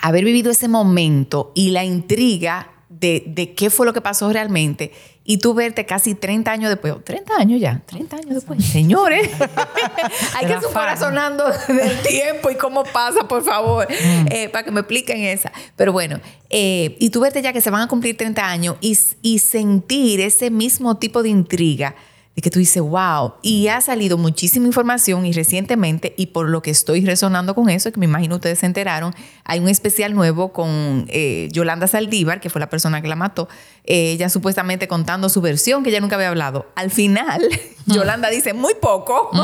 haber 0.01 0.25
vivido 0.25 0.51
ese 0.51 0.67
momento 0.67 1.51
y 1.55 1.71
la 1.71 1.83
intriga 1.83 2.71
de, 2.89 3.53
qué 3.57 3.69
fue 3.69 3.85
lo 3.85 3.93
que 3.93 4.01
pasó 4.01 4.31
realmente 4.31 4.91
y 5.23 5.37
tú 5.37 5.53
verte 5.53 5.85
casi 5.85 6.13
30 6.13 6.51
años 6.51 6.69
después, 6.69 6.95
30 7.03 7.35
años 7.35 7.59
ya, 7.59 7.81
30 7.85 8.15
años 8.17 8.35
después, 8.35 8.63
señores, 8.65 9.29
hay 10.35 10.47
que 10.47 10.59
su 10.61 10.71
corazonando 10.73 11.45
del 11.67 12.01
tiempo 12.01 12.49
y 12.49 12.55
cómo 12.55 12.83
pasa, 12.83 13.27
por 13.27 13.43
favor, 13.43 13.87
mm. 13.89 14.27
eh, 14.31 14.49
para 14.49 14.63
que 14.63 14.71
me 14.71 14.81
expliquen 14.81 15.21
esa. 15.21 15.51
Pero 15.75 15.93
bueno, 15.93 16.19
eh, 16.49 16.95
y 16.99 17.11
tú 17.11 17.21
verte 17.21 17.41
ya 17.41 17.53
que 17.53 17.61
se 17.61 17.69
van 17.69 17.83
a 17.83 17.87
cumplir 17.87 18.17
30 18.17 18.45
años 18.45 18.75
y, 18.81 18.97
y 19.21 19.39
sentir 19.39 20.21
ese 20.21 20.49
mismo 20.49 20.97
tipo 20.97 21.23
de 21.23 21.29
intriga 21.29 21.95
de 22.35 22.41
que 22.41 22.49
tú 22.49 22.59
dices, 22.59 22.81
wow, 22.81 23.33
y 23.41 23.67
ha 23.67 23.81
salido 23.81 24.17
muchísima 24.17 24.65
información 24.65 25.25
y 25.25 25.33
recientemente, 25.33 26.13
y 26.17 26.27
por 26.27 26.49
lo 26.49 26.61
que 26.61 26.71
estoy 26.71 27.05
resonando 27.05 27.55
con 27.55 27.69
eso, 27.69 27.91
que 27.91 27.99
me 27.99 28.05
imagino 28.05 28.35
ustedes 28.35 28.59
se 28.59 28.65
enteraron, 28.65 29.13
hay 29.43 29.59
un 29.59 29.67
especial 29.67 30.13
nuevo 30.13 30.53
con 30.53 31.05
eh, 31.09 31.49
Yolanda 31.51 31.87
Saldívar, 31.87 32.39
que 32.39 32.49
fue 32.49 32.61
la 32.61 32.69
persona 32.69 33.01
que 33.01 33.09
la 33.09 33.17
mató, 33.17 33.49
eh, 33.83 34.11
ella 34.13 34.29
supuestamente 34.29 34.87
contando 34.87 35.27
su 35.27 35.41
versión, 35.41 35.83
que 35.83 35.89
ella 35.89 35.99
nunca 35.99 36.15
había 36.15 36.29
hablado. 36.29 36.67
Al 36.75 36.89
final, 36.89 37.41
Yolanda 37.85 38.29
dice 38.29 38.53
muy 38.53 38.75
poco. 38.75 39.29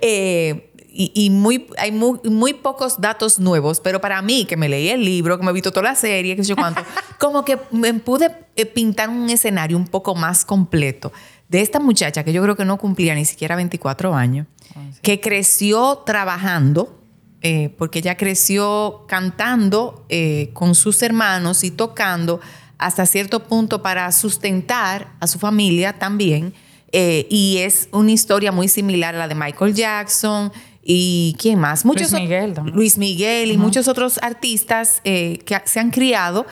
Eh, 0.00 0.68
y, 0.94 1.30
muy, 1.30 1.68
hay 1.78 1.90
muy, 1.90 2.18
muy, 2.24 2.52
pocos 2.52 3.00
datos 3.00 3.38
nuevos, 3.38 3.80
pero 3.80 4.00
para 4.00 4.20
mí, 4.20 4.44
que 4.44 4.56
me 4.56 4.68
leí 4.68 4.88
el 4.88 5.04
libro, 5.04 5.38
que 5.38 5.44
me 5.44 5.50
he 5.50 5.54
visto 5.54 5.70
toda 5.70 5.84
la 5.84 5.94
serie, 5.94 6.36
que 6.36 6.44
sé 6.44 6.50
yo 6.50 6.56
cuánto, 6.56 6.82
como 7.18 7.44
que 7.44 7.58
me 7.70 7.94
pude 7.94 8.28
pintar 8.74 9.08
un 9.08 9.30
escenario 9.30 9.76
un 9.76 9.86
poco 9.86 10.14
más 10.14 10.44
completo 10.44 11.12
de 11.52 11.60
esta 11.60 11.80
muchacha 11.80 12.24
que 12.24 12.32
yo 12.32 12.42
creo 12.42 12.56
que 12.56 12.64
no 12.64 12.78
cumplía 12.78 13.14
ni 13.14 13.26
siquiera 13.26 13.56
24 13.56 14.14
años, 14.14 14.46
ah, 14.74 14.80
que 15.02 15.20
creció 15.20 15.98
trabajando, 16.06 16.98
eh, 17.42 17.74
porque 17.76 17.98
ella 17.98 18.16
creció 18.16 19.04
cantando 19.06 20.06
eh, 20.08 20.48
con 20.54 20.74
sus 20.74 21.02
hermanos 21.02 21.62
y 21.62 21.70
tocando 21.70 22.40
hasta 22.78 23.04
cierto 23.04 23.44
punto 23.44 23.82
para 23.82 24.10
sustentar 24.12 25.12
a 25.20 25.26
su 25.26 25.38
familia 25.38 25.98
también. 25.98 26.54
Eh, 26.90 27.26
y 27.28 27.58
es 27.58 27.88
una 27.92 28.12
historia 28.12 28.50
muy 28.50 28.68
similar 28.68 29.14
a 29.14 29.18
la 29.18 29.28
de 29.28 29.34
Michael 29.34 29.74
Jackson 29.74 30.50
y 30.82 31.36
quién 31.38 31.58
más. 31.58 31.84
Muchos 31.84 32.12
Luis 32.12 32.22
Miguel 32.22 32.54
Luis 32.72 32.98
Miguel 32.98 33.52
y 33.52 33.58
muchos 33.58 33.88
otros 33.88 34.18
artistas 34.22 35.02
que 35.04 35.60
se 35.66 35.80
han 35.80 35.90
criado. 35.90 36.46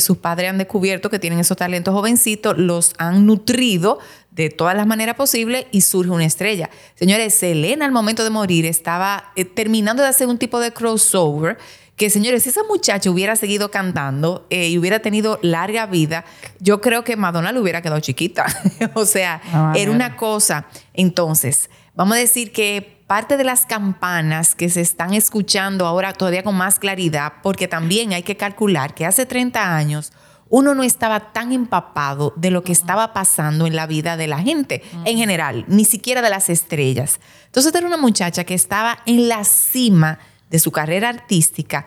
sus 0.00 0.16
padres 0.16 0.50
han 0.50 0.58
descubierto 0.58 1.10
que 1.10 1.18
tienen 1.18 1.38
esos 1.38 1.56
talentos 1.56 1.94
jovencitos, 1.94 2.58
los 2.58 2.94
han 2.98 3.26
nutrido 3.26 3.98
de 4.36 4.50
todas 4.50 4.76
las 4.76 4.86
maneras 4.86 5.16
posibles 5.16 5.66
y 5.72 5.80
surge 5.80 6.10
una 6.10 6.26
estrella. 6.26 6.70
Señores, 6.94 7.34
Selena 7.34 7.86
al 7.86 7.92
momento 7.92 8.22
de 8.22 8.30
morir 8.30 8.66
estaba 8.66 9.32
eh, 9.34 9.46
terminando 9.46 10.02
de 10.02 10.10
hacer 10.10 10.28
un 10.28 10.38
tipo 10.38 10.60
de 10.60 10.72
crossover 10.72 11.56
que 11.96 12.10
señores, 12.10 12.42
si 12.42 12.50
esa 12.50 12.62
muchacha 12.64 13.10
hubiera 13.10 13.36
seguido 13.36 13.70
cantando 13.70 14.46
eh, 14.50 14.68
y 14.68 14.76
hubiera 14.76 14.98
tenido 14.98 15.38
larga 15.40 15.86
vida, 15.86 16.26
yo 16.60 16.82
creo 16.82 17.04
que 17.04 17.16
Madonna 17.16 17.52
le 17.52 17.60
hubiera 17.60 17.80
quedado 17.80 18.00
chiquita. 18.00 18.44
o 18.94 19.06
sea, 19.06 19.40
era 19.74 19.90
una 19.90 20.16
cosa. 20.16 20.66
Entonces, 20.92 21.70
vamos 21.94 22.18
a 22.18 22.20
decir 22.20 22.52
que 22.52 23.02
parte 23.06 23.38
de 23.38 23.44
las 23.44 23.64
campanas 23.64 24.54
que 24.54 24.68
se 24.68 24.82
están 24.82 25.14
escuchando 25.14 25.86
ahora 25.86 26.12
todavía 26.12 26.42
con 26.42 26.54
más 26.54 26.78
claridad, 26.78 27.32
porque 27.42 27.66
también 27.66 28.12
hay 28.12 28.22
que 28.22 28.36
calcular 28.36 28.92
que 28.92 29.06
hace 29.06 29.24
30 29.24 29.74
años 29.74 30.12
uno 30.48 30.74
no 30.74 30.82
estaba 30.82 31.32
tan 31.32 31.52
empapado 31.52 32.32
de 32.36 32.50
lo 32.50 32.62
que 32.62 32.72
estaba 32.72 33.12
pasando 33.12 33.66
en 33.66 33.74
la 33.74 33.86
vida 33.86 34.16
de 34.16 34.28
la 34.28 34.38
gente 34.38 34.82
en 35.04 35.18
general, 35.18 35.64
ni 35.68 35.84
siquiera 35.84 36.22
de 36.22 36.30
las 36.30 36.48
estrellas. 36.48 37.20
Entonces 37.46 37.74
era 37.74 37.86
una 37.86 37.96
muchacha 37.96 38.44
que 38.44 38.54
estaba 38.54 38.98
en 39.06 39.28
la 39.28 39.44
cima 39.44 40.18
de 40.50 40.58
su 40.58 40.70
carrera 40.70 41.08
artística 41.08 41.86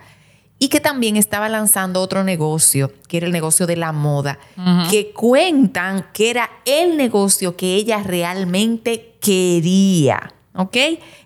y 0.59 0.67
que 0.67 0.81
también 0.81 1.15
estaba 1.15 1.47
lanzando 1.47 2.01
otro 2.01 2.25
negocio, 2.25 2.91
que 3.07 3.17
era 3.17 3.25
el 3.25 3.31
negocio 3.31 3.65
de 3.65 3.77
la 3.77 3.93
moda, 3.93 4.39
que 4.89 5.13
cuentan 5.13 6.07
que 6.13 6.29
era 6.29 6.49
el 6.65 6.97
negocio 6.97 7.55
que 7.55 7.75
ella 7.75 8.03
realmente 8.03 9.15
quería, 9.21 10.33
¿ok? 10.53 10.75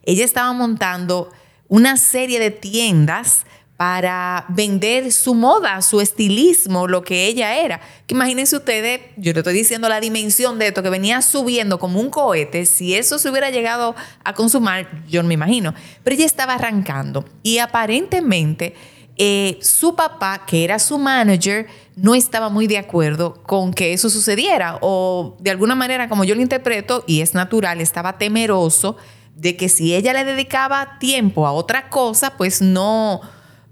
Ella 0.03 0.23
estaba 0.23 0.53
montando 0.53 1.31
una 1.67 1.97
serie 1.97 2.39
de 2.39 2.51
tiendas 2.51 3.45
para 3.77 4.45
vender 4.49 5.11
su 5.11 5.33
moda, 5.33 5.81
su 5.81 5.99
estilismo, 5.99 6.87
lo 6.87 7.03
que 7.03 7.25
ella 7.25 7.57
era. 7.57 7.81
Imagínense 8.07 8.55
ustedes, 8.55 9.01
yo 9.17 9.33
le 9.33 9.39
estoy 9.39 9.53
diciendo 9.53 9.89
la 9.89 9.99
dimensión 9.99 10.59
de 10.59 10.67
esto 10.67 10.83
que 10.83 10.89
venía 10.89 11.21
subiendo 11.21 11.79
como 11.79 11.99
un 11.99 12.09
cohete, 12.09 12.65
si 12.65 12.93
eso 12.95 13.17
se 13.17 13.29
hubiera 13.29 13.49
llegado 13.49 13.95
a 14.23 14.33
consumar, 14.33 15.03
yo 15.09 15.21
no 15.23 15.27
me 15.27 15.33
imagino, 15.33 15.73
pero 16.03 16.15
ella 16.15 16.25
estaba 16.25 16.53
arrancando 16.53 17.25
y 17.41 17.57
aparentemente 17.57 18.75
eh, 19.15 19.59
su 19.61 19.95
papá, 19.95 20.43
que 20.45 20.63
era 20.63 20.79
su 20.79 20.97
manager, 20.97 21.67
no 21.95 22.15
estaba 22.15 22.49
muy 22.49 22.65
de 22.65 22.79
acuerdo 22.79 23.43
con 23.43 23.73
que 23.73 23.93
eso 23.93 24.09
sucediera. 24.09 24.79
O 24.81 25.37
de 25.39 25.51
alguna 25.51 25.75
manera, 25.75 26.09
como 26.09 26.23
yo 26.23 26.33
lo 26.35 26.41
interpreto, 26.41 27.03
y 27.05 27.21
es 27.21 27.35
natural, 27.35 27.79
estaba 27.79 28.17
temeroso 28.17 28.97
de 29.35 29.55
que 29.55 29.69
si 29.69 29.93
ella 29.93 30.13
le 30.13 30.23
dedicaba 30.23 30.97
tiempo 30.99 31.45
a 31.45 31.51
otra 31.51 31.89
cosa, 31.89 32.37
pues 32.37 32.61
no, 32.61 33.21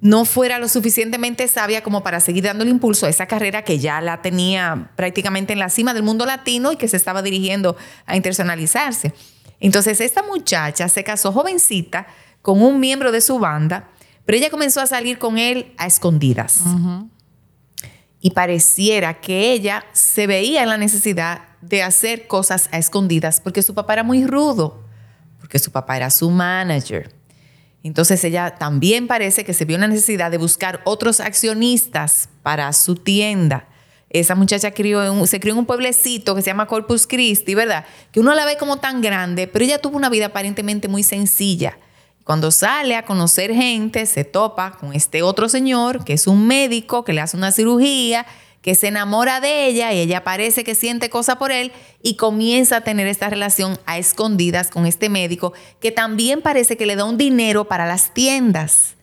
no 0.01 0.25
fuera 0.25 0.59
lo 0.59 0.67
suficientemente 0.67 1.47
sabia 1.47 1.81
como 1.81 2.03
para 2.03 2.19
seguir 2.19 2.43
dando 2.43 2.63
el 2.63 2.69
impulso 2.69 3.05
a 3.05 3.09
esa 3.09 3.27
carrera 3.27 3.63
que 3.63 3.79
ya 3.79 4.01
la 4.01 4.21
tenía 4.21 4.91
prácticamente 4.95 5.53
en 5.53 5.59
la 5.59 5.69
cima 5.69 5.93
del 5.93 6.03
mundo 6.03 6.25
latino 6.25 6.71
y 6.71 6.75
que 6.75 6.87
se 6.87 6.97
estaba 6.97 7.21
dirigiendo 7.21 7.77
a 8.05 8.15
internacionalizarse. 8.15 9.13
Entonces, 9.59 10.01
esta 10.01 10.23
muchacha 10.23 10.89
se 10.89 11.03
casó 11.03 11.31
jovencita 11.31 12.07
con 12.41 12.61
un 12.61 12.79
miembro 12.79 13.11
de 13.11 13.21
su 13.21 13.37
banda 13.37 13.91
pero 14.25 14.37
ella 14.37 14.49
comenzó 14.49 14.81
a 14.81 14.87
salir 14.87 15.17
con 15.17 15.37
él 15.37 15.73
a 15.77 15.87
escondidas. 15.87 16.61
Y 18.19 18.31
pareciera 18.31 19.19
que 19.19 19.51
ella 19.51 19.83
se 19.93 20.27
veía 20.27 20.63
en 20.63 20.69
la 20.69 20.77
necesidad 20.77 21.41
de 21.61 21.83
hacer 21.83 22.27
cosas 22.27 22.69
a 22.71 22.77
escondidas 22.77 23.41
porque 23.41 23.63
su 23.63 23.73
papá 23.73 23.93
era 23.93 24.03
muy 24.03 24.25
rudo, 24.25 24.83
porque 25.39 25.59
su 25.59 25.71
papá 25.71 25.97
era 25.97 26.09
su 26.09 26.29
manager. 26.29 27.13
Entonces 27.83 28.23
ella 28.23 28.55
también 28.57 29.07
parece 29.07 29.43
que 29.43 29.53
se 29.53 29.65
vio 29.65 29.77
la 29.77 29.87
necesidad 29.87 30.29
de 30.31 30.37
buscar 30.37 30.81
otros 30.83 31.19
accionistas 31.19 32.29
para 32.43 32.71
su 32.73 32.95
tienda. 32.95 33.67
Esa 34.09 34.35
muchacha 34.35 34.71
crió 34.71 35.25
se 35.25 35.39
crió 35.39 35.53
en 35.53 35.59
un 35.59 35.65
pueblecito 35.65 36.35
que 36.35 36.41
se 36.41 36.47
llama 36.47 36.67
Corpus 36.67 37.07
Christi, 37.07 37.55
¿verdad? 37.55 37.85
Que 38.11 38.19
uno 38.19 38.35
la 38.35 38.45
ve 38.45 38.57
como 38.57 38.77
tan 38.77 39.01
grande, 39.01 39.47
pero 39.47 39.63
ella 39.63 39.79
tuvo 39.79 39.95
una 39.97 40.09
vida 40.09 40.27
aparentemente 40.27 40.87
muy 40.87 41.01
sencilla. 41.01 41.77
Cuando 42.25 42.51
sale 42.51 42.95
a 42.95 43.05
conocer 43.05 43.53
gente, 43.53 44.05
se 44.05 44.23
topa 44.25 44.71
con 44.73 44.93
este 44.93 45.23
otro 45.23 45.49
señor, 45.49 46.03
que 46.03 46.13
es 46.13 46.27
un 46.27 46.45
médico, 46.45 47.03
que 47.03 47.13
le 47.13 47.21
hace 47.21 47.35
una 47.35 47.51
cirugía, 47.51 48.25
que 48.61 48.75
se 48.75 48.87
enamora 48.87 49.41
de 49.41 49.65
ella 49.65 49.91
y 49.91 49.99
ella 49.99 50.23
parece 50.23 50.63
que 50.63 50.75
siente 50.75 51.09
cosa 51.09 51.37
por 51.37 51.51
él 51.51 51.71
y 52.03 52.15
comienza 52.15 52.77
a 52.77 52.81
tener 52.81 53.07
esta 53.07 53.29
relación 53.29 53.79
a 53.85 53.97
escondidas 53.97 54.69
con 54.69 54.85
este 54.85 55.09
médico, 55.09 55.53
que 55.79 55.91
también 55.91 56.41
parece 56.41 56.77
que 56.77 56.85
le 56.85 56.95
da 56.95 57.05
un 57.05 57.17
dinero 57.17 57.65
para 57.65 57.87
las 57.87 58.13
tiendas. 58.13 58.95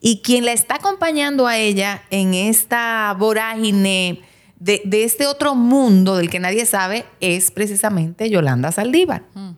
Y 0.00 0.20
quien 0.20 0.44
la 0.44 0.52
está 0.52 0.76
acompañando 0.76 1.46
a 1.46 1.56
ella 1.56 2.02
en 2.10 2.34
esta 2.34 3.14
vorágine 3.18 4.20
de, 4.58 4.82
este 5.04 5.26
otro 5.26 5.54
mundo 5.54 6.16
del 6.16 6.30
que 6.30 6.40
nadie 6.40 6.66
sabe 6.66 7.04
es 7.20 7.50
precisamente 7.50 8.28
Yolanda 8.28 8.72
Saldívar. 8.72 9.22
Mm. 9.34 9.50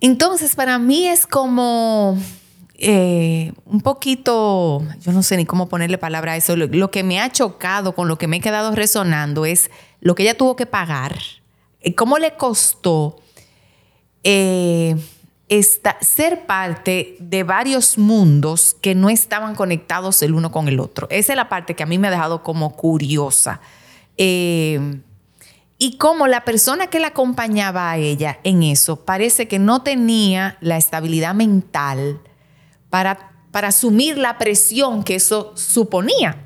Entonces, 0.00 0.56
para 0.56 0.78
mí 0.78 1.06
es 1.06 1.26
como 1.26 2.18
eh, 2.82 3.52
un 3.66 3.82
poquito, 3.82 4.82
yo 5.00 5.12
no 5.12 5.22
sé 5.22 5.36
ni 5.36 5.44
cómo 5.44 5.68
ponerle 5.68 5.98
palabra 5.98 6.32
a 6.32 6.36
eso, 6.36 6.56
lo, 6.56 6.90
que 6.90 7.04
me 7.04 7.20
ha 7.20 7.30
chocado, 7.30 7.94
con 7.94 8.08
lo 8.08 8.16
que 8.16 8.26
me 8.26 8.38
he 8.38 8.40
quedado 8.40 8.74
resonando, 8.74 9.44
es 9.44 9.70
lo 10.00 10.14
que 10.14 10.22
ella 10.22 10.36
tuvo 10.36 10.56
que 10.56 10.64
pagar, 10.64 11.18
eh, 11.82 11.94
cómo 11.94 12.16
le 12.16 12.36
costó 12.36 13.20
eh, 14.24 14.96
ser 16.00 16.46
parte 16.46 17.16
de 17.20 17.42
varios 17.42 17.98
mundos 17.98 18.74
que 18.80 18.94
no 18.94 19.10
estaban 19.10 19.54
conectados 19.54 20.22
el 20.22 20.32
uno 20.32 20.50
con 20.50 20.66
el 20.66 20.80
otro. 20.80 21.06
Esa 21.10 21.34
es 21.34 21.36
la 21.36 21.50
parte 21.50 21.76
que 21.76 21.82
a 21.82 21.86
mí 21.86 21.98
me 21.98 22.08
ha 22.08 22.12
dejado 22.12 22.42
como 22.42 22.76
curiosa 22.76 23.60
y 25.82 25.96
como 25.96 26.26
la 26.26 26.44
persona 26.44 26.88
que 26.88 27.00
la 27.00 27.08
acompañaba 27.08 27.90
a 27.90 27.96
ella 27.96 28.38
en 28.44 28.62
eso 28.62 29.04
parece 29.04 29.48
que 29.48 29.58
no 29.58 29.82
tenía 29.82 30.58
la 30.60 30.76
estabilidad 30.76 31.34
mental 31.34 32.20
para, 32.90 33.32
para 33.50 33.68
asumir 33.68 34.18
la 34.18 34.38
presión 34.38 35.02
que 35.04 35.14
eso 35.14 35.52
suponía. 35.56 36.44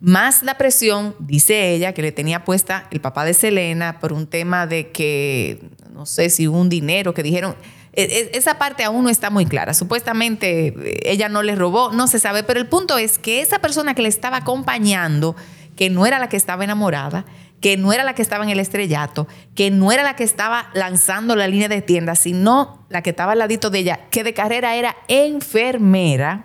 Más 0.00 0.42
la 0.42 0.58
presión, 0.58 1.14
dice 1.18 1.72
ella, 1.72 1.94
que 1.94 2.02
le 2.02 2.12
tenía 2.12 2.44
puesta 2.44 2.88
el 2.90 3.00
papá 3.00 3.24
de 3.24 3.32
Selena 3.32 4.00
por 4.00 4.12
un 4.12 4.26
tema 4.26 4.66
de 4.66 4.90
que, 4.90 5.70
no 5.92 6.04
sé 6.04 6.28
si 6.28 6.46
un 6.46 6.68
dinero 6.68 7.14
que 7.14 7.22
dijeron, 7.22 7.54
e, 7.94 8.02
e, 8.02 8.36
esa 8.36 8.58
parte 8.58 8.84
aún 8.84 9.04
no 9.04 9.08
está 9.08 9.30
muy 9.30 9.46
clara. 9.46 9.72
Supuestamente 9.72 10.74
eh, 10.76 11.00
ella 11.04 11.28
no 11.28 11.42
le 11.42 11.54
robó, 11.54 11.90
no 11.92 12.06
se 12.06 12.18
sabe, 12.18 12.42
pero 12.42 12.60
el 12.60 12.66
punto 12.66 12.98
es 12.98 13.18
que 13.18 13.40
esa 13.40 13.60
persona 13.60 13.94
que 13.94 14.02
le 14.02 14.08
estaba 14.08 14.38
acompañando, 14.38 15.36
que 15.76 15.90
no 15.90 16.04
era 16.04 16.18
la 16.18 16.28
que 16.28 16.36
estaba 16.36 16.64
enamorada, 16.64 17.24
que 17.64 17.78
no 17.78 17.94
era 17.94 18.04
la 18.04 18.14
que 18.14 18.20
estaba 18.20 18.44
en 18.44 18.50
el 18.50 18.60
estrellato, 18.60 19.26
que 19.54 19.70
no 19.70 19.90
era 19.90 20.02
la 20.02 20.16
que 20.16 20.22
estaba 20.22 20.68
lanzando 20.74 21.34
la 21.34 21.48
línea 21.48 21.66
de 21.66 21.80
tiendas, 21.80 22.18
sino 22.18 22.84
la 22.90 23.00
que 23.00 23.08
estaba 23.08 23.32
al 23.32 23.38
ladito 23.38 23.70
de 23.70 23.78
ella, 23.78 24.00
que 24.10 24.22
de 24.22 24.34
carrera 24.34 24.76
era 24.76 24.94
enfermera, 25.08 26.44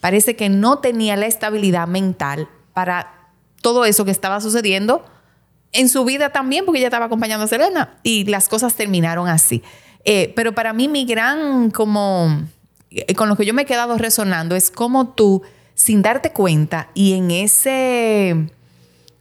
parece 0.00 0.34
que 0.34 0.48
no 0.48 0.80
tenía 0.80 1.14
la 1.14 1.26
estabilidad 1.26 1.86
mental 1.86 2.48
para 2.72 3.30
todo 3.62 3.84
eso 3.84 4.04
que 4.04 4.10
estaba 4.10 4.40
sucediendo 4.40 5.04
en 5.70 5.88
su 5.88 6.04
vida 6.04 6.30
también, 6.30 6.64
porque 6.64 6.80
ella 6.80 6.88
estaba 6.88 7.06
acompañando 7.06 7.44
a 7.44 7.48
Selena 7.48 8.00
y 8.02 8.24
las 8.24 8.48
cosas 8.48 8.74
terminaron 8.74 9.28
así. 9.28 9.62
Eh, 10.04 10.32
pero 10.34 10.56
para 10.56 10.72
mí 10.72 10.88
mi 10.88 11.04
gran, 11.04 11.70
como, 11.70 12.36
eh, 12.90 13.14
con 13.14 13.28
lo 13.28 13.36
que 13.36 13.46
yo 13.46 13.54
me 13.54 13.62
he 13.62 13.66
quedado 13.66 13.96
resonando 13.96 14.56
es 14.56 14.72
como 14.72 15.10
tú, 15.10 15.40
sin 15.76 16.02
darte 16.02 16.32
cuenta 16.32 16.90
y 16.94 17.12
en 17.12 17.30
ese 17.30 18.50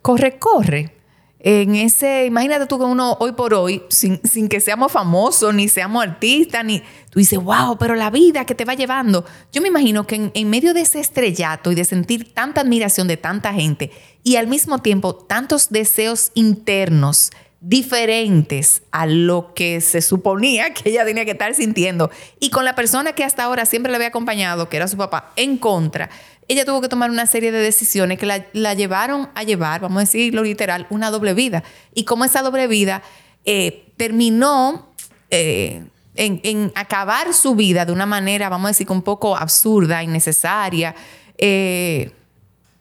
corre, 0.02 0.40
corre, 0.40 0.97
en 1.40 1.76
ese, 1.76 2.26
imagínate 2.26 2.66
tú 2.66 2.80
que 2.80 2.86
uno 2.86 3.16
hoy 3.20 3.34
por 3.34 3.54
hoy, 3.54 3.84
sin, 3.90 4.20
que 4.50 4.60
seamos 4.60 4.92
famosos, 4.92 5.54
ni 5.54 5.68
seamos 5.68 6.04
artistas, 6.04 6.66
ni 6.66 6.82
tú 7.12 7.20
dices, 7.20 7.38
wow, 7.40 7.78
pero 7.78 7.96
la 7.96 8.10
vida 8.10 8.46
que 8.46 8.56
te 8.56 8.66
va 8.66 8.74
llevando. 8.74 9.24
Yo 9.54 9.62
me 9.62 9.68
imagino 9.68 10.08
que 10.08 10.32
en, 10.34 10.50
medio 10.50 10.74
de 10.74 10.82
ese 10.82 11.00
estrellato 11.00 11.72
y 11.72 11.76
de 11.76 11.86
sentir 11.86 12.34
tanta 12.34 12.62
admiración 12.62 13.08
de 13.08 13.18
tanta 13.18 13.54
gente 13.54 13.92
y 14.24 14.38
al 14.38 14.48
mismo 14.48 14.80
tiempo 14.80 15.14
tantos 15.16 15.70
deseos 15.70 16.32
internos 16.34 17.30
diferentes 17.60 18.84
a 18.92 19.06
lo 19.08 19.54
que 19.54 19.82
se 19.82 20.02
suponía 20.02 20.74
que 20.74 20.90
ella 20.90 21.06
tenía 21.06 21.26
que 21.26 21.32
estar 21.32 21.54
sintiendo 21.56 22.12
y 22.40 22.50
con 22.52 22.66
la 22.66 22.76
persona 22.76 23.14
que 23.14 23.24
hasta 23.24 23.44
ahora 23.44 23.66
siempre 23.66 23.92
le 23.92 23.96
había 23.96 24.10
acompañado, 24.10 24.70
que 24.70 24.78
era 24.78 24.88
su 24.88 24.98
papá, 24.98 25.34
en 25.36 25.58
contra, 25.58 26.10
ella 26.48 26.66
tuvo 26.66 26.82
que 26.82 26.88
tomar 26.88 27.10
una 27.10 27.26
serie 27.28 27.52
de 27.52 27.60
decisiones 27.60 28.18
que 28.18 28.26
la, 28.26 28.74
llevaron 28.74 29.30
a 29.36 29.44
llevar, 29.44 29.82
vamos 29.82 29.98
a 29.98 30.00
decirlo 30.02 30.44
literal, 30.44 30.88
una 30.90 31.12
doble 31.12 31.34
vida. 31.34 31.64
Y 31.94 32.06
como 32.06 32.26
esa 32.26 32.42
doble 32.42 32.68
vida 32.68 33.04
eh, 33.46 33.92
terminó 33.98 34.94
eh, 35.30 35.84
en, 36.16 36.72
acabar 36.76 37.34
su 37.34 37.56
vida 37.56 37.86
de 37.86 37.92
una 37.92 38.06
manera, 38.06 38.50
vamos 38.50 38.66
a 38.66 38.70
decir, 38.70 38.90
un 38.90 39.02
poco 39.02 39.36
absurda, 39.36 40.04
innecesaria, 40.04 40.96
eh, 41.38 42.12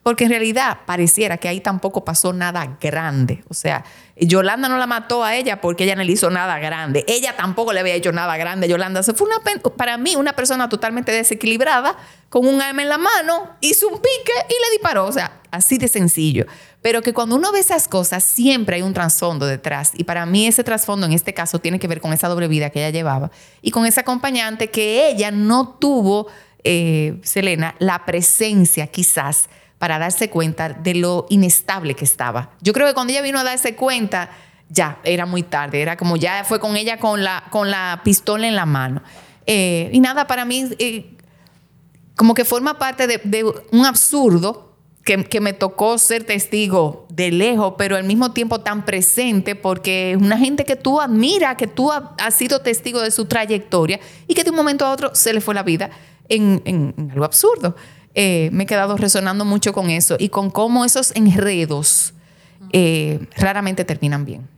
porque 0.07 0.23
en 0.23 0.29
realidad 0.29 0.77
pareciera 0.85 1.35
que 1.35 1.49
ahí 1.49 1.59
tampoco 1.59 2.05
pasó 2.05 2.31
nada 2.31 2.77
grande. 2.79 3.43
O 3.49 3.53
sea, 3.53 3.83
Yolanda 4.15 4.69
no 4.69 4.77
la 4.77 4.87
mató 4.87 5.25
a 5.25 5.35
ella 5.35 5.59
porque 5.59 5.83
ella 5.83 5.97
no 5.97 6.03
le 6.05 6.13
hizo 6.13 6.29
nada 6.29 6.59
grande. 6.59 7.03
Ella 7.09 7.35
tampoco 7.35 7.73
le 7.73 7.81
había 7.81 7.93
hecho 7.93 8.13
nada 8.13 8.37
grande 8.37 8.69
Yolanda. 8.69 9.03
Se 9.03 9.13
fue 9.13 9.27
una, 9.27 9.41
para 9.75 9.97
mí 9.97 10.15
una 10.15 10.31
persona 10.31 10.69
totalmente 10.69 11.11
desequilibrada, 11.11 11.97
con 12.29 12.47
un 12.47 12.61
arma 12.61 12.83
en 12.83 12.87
la 12.87 12.97
mano, 12.97 13.57
hizo 13.59 13.89
un 13.89 13.95
pique 13.95 14.31
y 14.47 14.53
le 14.53 14.71
disparó. 14.77 15.07
O 15.07 15.11
sea, 15.11 15.41
así 15.51 15.77
de 15.77 15.89
sencillo. 15.89 16.45
Pero 16.81 17.01
que 17.01 17.11
cuando 17.13 17.35
uno 17.35 17.51
ve 17.51 17.59
esas 17.59 17.89
cosas, 17.89 18.23
siempre 18.23 18.77
hay 18.77 18.83
un 18.83 18.93
trasfondo 18.93 19.45
detrás. 19.45 19.91
Y 19.93 20.05
para 20.05 20.25
mí 20.25 20.47
ese 20.47 20.63
trasfondo 20.63 21.05
en 21.05 21.11
este 21.11 21.33
caso 21.33 21.59
tiene 21.59 21.79
que 21.79 21.89
ver 21.89 21.99
con 21.99 22.13
esa 22.13 22.29
doble 22.29 22.47
vida 22.47 22.69
que 22.69 22.79
ella 22.79 22.91
llevaba 22.91 23.29
y 23.61 23.71
con 23.71 23.85
esa 23.85 23.99
acompañante 23.99 24.69
que 24.69 25.09
ella 25.09 25.31
no 25.31 25.75
tuvo, 25.81 26.27
eh, 26.63 27.19
Selena, 27.23 27.75
la 27.79 28.05
presencia 28.05 28.87
quizás 28.87 29.49
para 29.77 29.99
darse 29.99 30.29
cuenta 30.29 30.69
de 30.69 30.95
lo 30.95 31.25
inestable 31.29 31.93
que 31.93 32.05
estaba. 32.05 32.51
Yo 32.61 32.73
creo 32.73 32.87
que 32.87 32.93
cuando 32.93 33.13
ella 33.13 33.21
vino 33.21 33.39
a 33.39 33.43
darse 33.43 33.75
cuenta, 33.75 34.29
ya 34.69 34.99
era 35.03 35.25
muy 35.25 35.43
tarde, 35.43 35.81
era 35.81 35.97
como 35.97 36.17
ya 36.17 36.43
fue 36.43 36.59
con 36.59 36.75
ella 36.75 36.97
con 36.97 37.23
la, 37.23 37.43
con 37.49 37.69
la 37.69 38.01
pistola 38.03 38.47
en 38.47 38.55
la 38.55 38.65
mano. 38.65 39.01
Eh, 39.45 39.89
y 39.93 39.99
nada, 39.99 40.27
para 40.27 40.45
mí, 40.45 40.65
eh, 40.79 41.15
como 42.15 42.33
que 42.33 42.43
forma 42.43 42.77
parte 42.77 43.07
de, 43.07 43.45
un 43.71 43.85
absurdo 43.85 44.75
que, 45.05 45.39
me 45.39 45.53
tocó 45.53 45.97
ser 45.97 46.25
testigo 46.25 47.05
de 47.09 47.31
lejos, 47.31 47.75
pero 47.77 47.95
al 47.95 48.03
mismo 48.03 48.33
tiempo 48.33 48.59
tan 48.59 48.83
presente, 48.83 49.55
porque 49.55 50.11
es 50.11 50.17
una 50.17 50.37
gente 50.37 50.65
que 50.65 50.75
tú 50.75 50.99
admiras, 50.99 51.55
que 51.55 51.67
tú 51.67 51.91
has 51.91 52.33
sido 52.35 52.59
testigo 52.59 52.99
de 52.99 53.11
su 53.11 53.25
trayectoria 53.25 54.01
y 54.27 54.33
que 54.33 54.43
de 54.43 54.49
un 54.49 54.57
momento 54.57 54.85
a 54.85 54.91
otro 54.91 55.15
se 55.15 55.31
le 55.31 55.39
fue 55.39 55.55
la 55.55 55.63
vida 55.63 55.91
en, 56.27 56.61
en 56.65 57.09
algo 57.11 57.23
absurdo. 57.23 57.75
Eh, 58.19 58.49
me 58.51 58.63
he 58.63 58.65
quedado 58.65 58.97
resonando 58.97 59.45
mucho 59.45 59.73
con 59.73 59.91
eso 59.91 60.15
y 60.17 60.29
con 60.29 60.49
cómo 60.49 60.85
esos 60.85 61.15
enredos 61.15 62.15
eh, 62.73 63.19
raramente 63.35 63.85
terminan 63.85 64.25
bien. 64.25 64.49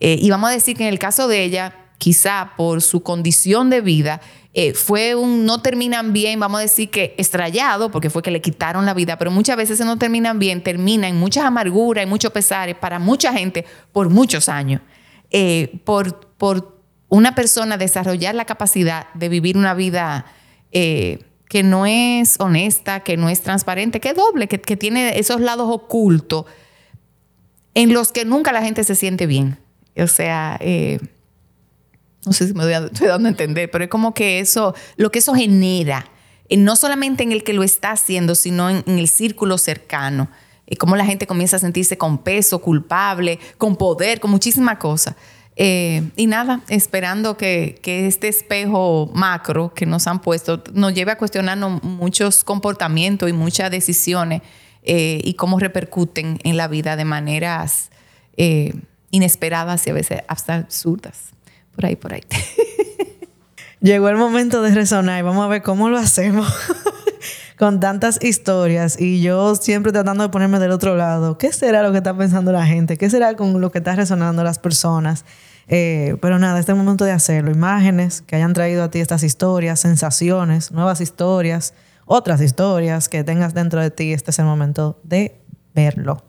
Eh, 0.00 0.16
y 0.20 0.28
vamos 0.28 0.50
a 0.50 0.54
decir 0.54 0.76
que 0.76 0.82
en 0.82 0.88
el 0.88 0.98
caso 0.98 1.28
de 1.28 1.44
ella, 1.44 1.76
quizá 1.98 2.54
por 2.56 2.82
su 2.82 3.04
condición 3.04 3.70
de 3.70 3.80
vida, 3.80 4.20
fue 4.74 5.14
un 5.14 5.44
no 5.44 5.62
terminan 5.62 6.12
bien, 6.12 6.40
vamos 6.40 6.58
a 6.58 6.62
decir 6.62 6.90
que 6.90 7.14
estrellado, 7.16 7.92
porque 7.92 8.10
fue 8.10 8.22
que 8.22 8.32
le 8.32 8.40
quitaron 8.40 8.84
la 8.86 8.92
vida, 8.92 9.16
pero 9.16 9.30
muchas 9.30 9.56
veces 9.56 9.78
no 9.78 9.96
terminan 9.96 10.40
bien, 10.40 10.64
termina 10.64 11.06
en 11.06 11.16
muchas 11.16 11.44
amarguras 11.44 12.04
y 12.04 12.08
muchos 12.08 12.32
pesares 12.32 12.74
para 12.74 12.98
mucha 12.98 13.32
gente 13.32 13.64
por 13.92 14.10
muchos 14.10 14.48
años. 14.48 14.80
por, 15.84 16.26
por 16.36 16.82
una 17.08 17.36
persona 17.36 17.76
desarrollar 17.76 18.34
la 18.34 18.46
capacidad 18.46 19.06
de 19.14 19.28
vivir 19.28 19.56
una 19.56 19.74
vida 19.74 20.26
que 21.48 21.62
no 21.62 21.86
es 21.86 22.38
honesta, 22.38 23.00
que 23.00 23.16
no 23.16 23.28
es 23.28 23.40
transparente, 23.40 24.00
que 24.00 24.10
es 24.10 24.16
doble, 24.16 24.48
que, 24.48 24.76
tiene 24.76 25.18
esos 25.18 25.40
lados 25.40 25.68
ocultos 25.70 26.44
en 27.74 27.92
los 27.92 28.12
que 28.12 28.24
nunca 28.24 28.52
la 28.52 28.62
gente 28.62 28.84
se 28.84 28.94
siente 28.94 29.26
bien. 29.26 29.58
O 29.96 30.06
sea, 30.06 30.58
eh, 30.60 30.98
no 32.26 32.32
sé 32.32 32.48
si 32.48 32.54
me 32.54 32.70
estoy 32.86 33.08
dando 33.08 33.28
a 33.28 33.30
entender, 33.30 33.70
pero 33.70 33.84
es 33.84 33.90
como 33.90 34.14
que 34.14 34.40
eso, 34.40 34.74
lo 34.96 35.10
que 35.10 35.20
eso 35.20 35.34
genera, 35.34 36.10
eh, 36.48 36.56
no 36.56 36.76
solamente 36.76 37.22
en 37.22 37.32
el 37.32 37.42
que 37.44 37.54
lo 37.54 37.62
está 37.62 37.92
haciendo, 37.92 38.34
sino 38.34 38.68
en, 38.68 38.84
el 38.86 39.08
círculo 39.08 39.58
cercano. 39.58 40.28
Y 40.66 40.76
cómo 40.76 40.96
la 40.96 41.06
gente 41.06 41.26
comienza 41.26 41.56
a 41.56 41.60
sentirse 41.60 41.96
con 41.96 42.18
peso, 42.18 42.58
culpable, 42.58 43.38
con 43.56 43.76
poder, 43.76 44.20
con 44.20 44.30
muchísimas 44.30 44.76
cosas. 44.76 45.14
Eh, 45.60 46.08
y 46.14 46.28
nada, 46.28 46.60
esperando 46.68 47.36
que, 47.36 47.80
este 47.82 48.28
espejo 48.28 49.10
macro 49.12 49.74
que 49.74 49.86
nos 49.86 50.06
han 50.06 50.20
puesto 50.20 50.62
nos 50.72 50.94
lleve 50.94 51.10
a 51.10 51.18
cuestionarnos 51.18 51.82
muchos 51.82 52.44
comportamientos 52.44 53.28
y 53.28 53.32
muchas 53.32 53.68
decisiones 53.68 54.42
eh, 54.84 55.20
y 55.24 55.34
cómo 55.34 55.58
repercuten 55.58 56.38
en 56.44 56.56
la 56.56 56.68
vida 56.68 56.94
de 56.94 57.04
maneras 57.04 57.90
eh, 58.36 58.72
inesperadas 59.10 59.84
y 59.88 59.90
a 59.90 59.94
veces 59.94 60.20
hasta 60.28 60.54
absurdas. 60.54 61.30
Por 61.74 61.86
ahí, 61.86 61.96
por 61.96 62.14
ahí. 62.14 62.22
Llegó 63.80 64.08
el 64.10 64.16
momento 64.16 64.62
de 64.62 64.72
resonar 64.72 65.18
y 65.18 65.22
vamos 65.22 65.44
a 65.44 65.48
ver 65.48 65.62
cómo 65.62 65.88
lo 65.88 65.98
hacemos. 65.98 66.46
con 67.58 67.80
tantas 67.80 68.22
historias 68.22 69.00
y 69.00 69.20
yo 69.20 69.56
siempre 69.56 69.90
tratando 69.90 70.22
de 70.22 70.28
ponerme 70.28 70.60
del 70.60 70.70
otro 70.70 70.94
lado. 70.94 71.36
¿Qué 71.38 71.52
será 71.52 71.82
lo 71.82 71.90
que 71.90 71.98
está 71.98 72.16
pensando 72.16 72.52
la 72.52 72.64
gente? 72.64 72.96
¿Qué 72.96 73.10
será 73.10 73.34
con 73.34 73.60
lo 73.60 73.72
que 73.72 73.78
está 73.78 73.96
resonando 73.96 74.44
las 74.44 74.60
personas? 74.60 75.24
Eh, 75.68 76.16
pero 76.22 76.38
nada, 76.38 76.58
este 76.58 76.72
es 76.72 76.78
el 76.78 76.82
momento 76.82 77.04
de 77.04 77.12
hacerlo. 77.12 77.50
Imágenes 77.50 78.22
que 78.22 78.36
hayan 78.36 78.54
traído 78.54 78.82
a 78.82 78.90
ti 78.90 79.00
estas 79.00 79.22
historias, 79.22 79.80
sensaciones, 79.80 80.72
nuevas 80.72 81.00
historias, 81.00 81.74
otras 82.06 82.40
historias 82.40 83.08
que 83.08 83.22
tengas 83.22 83.52
dentro 83.54 83.80
de 83.80 83.90
ti. 83.90 84.12
Este 84.12 84.30
es 84.30 84.38
el 84.38 84.46
momento 84.46 84.98
de 85.04 85.38
verlo. 85.74 86.22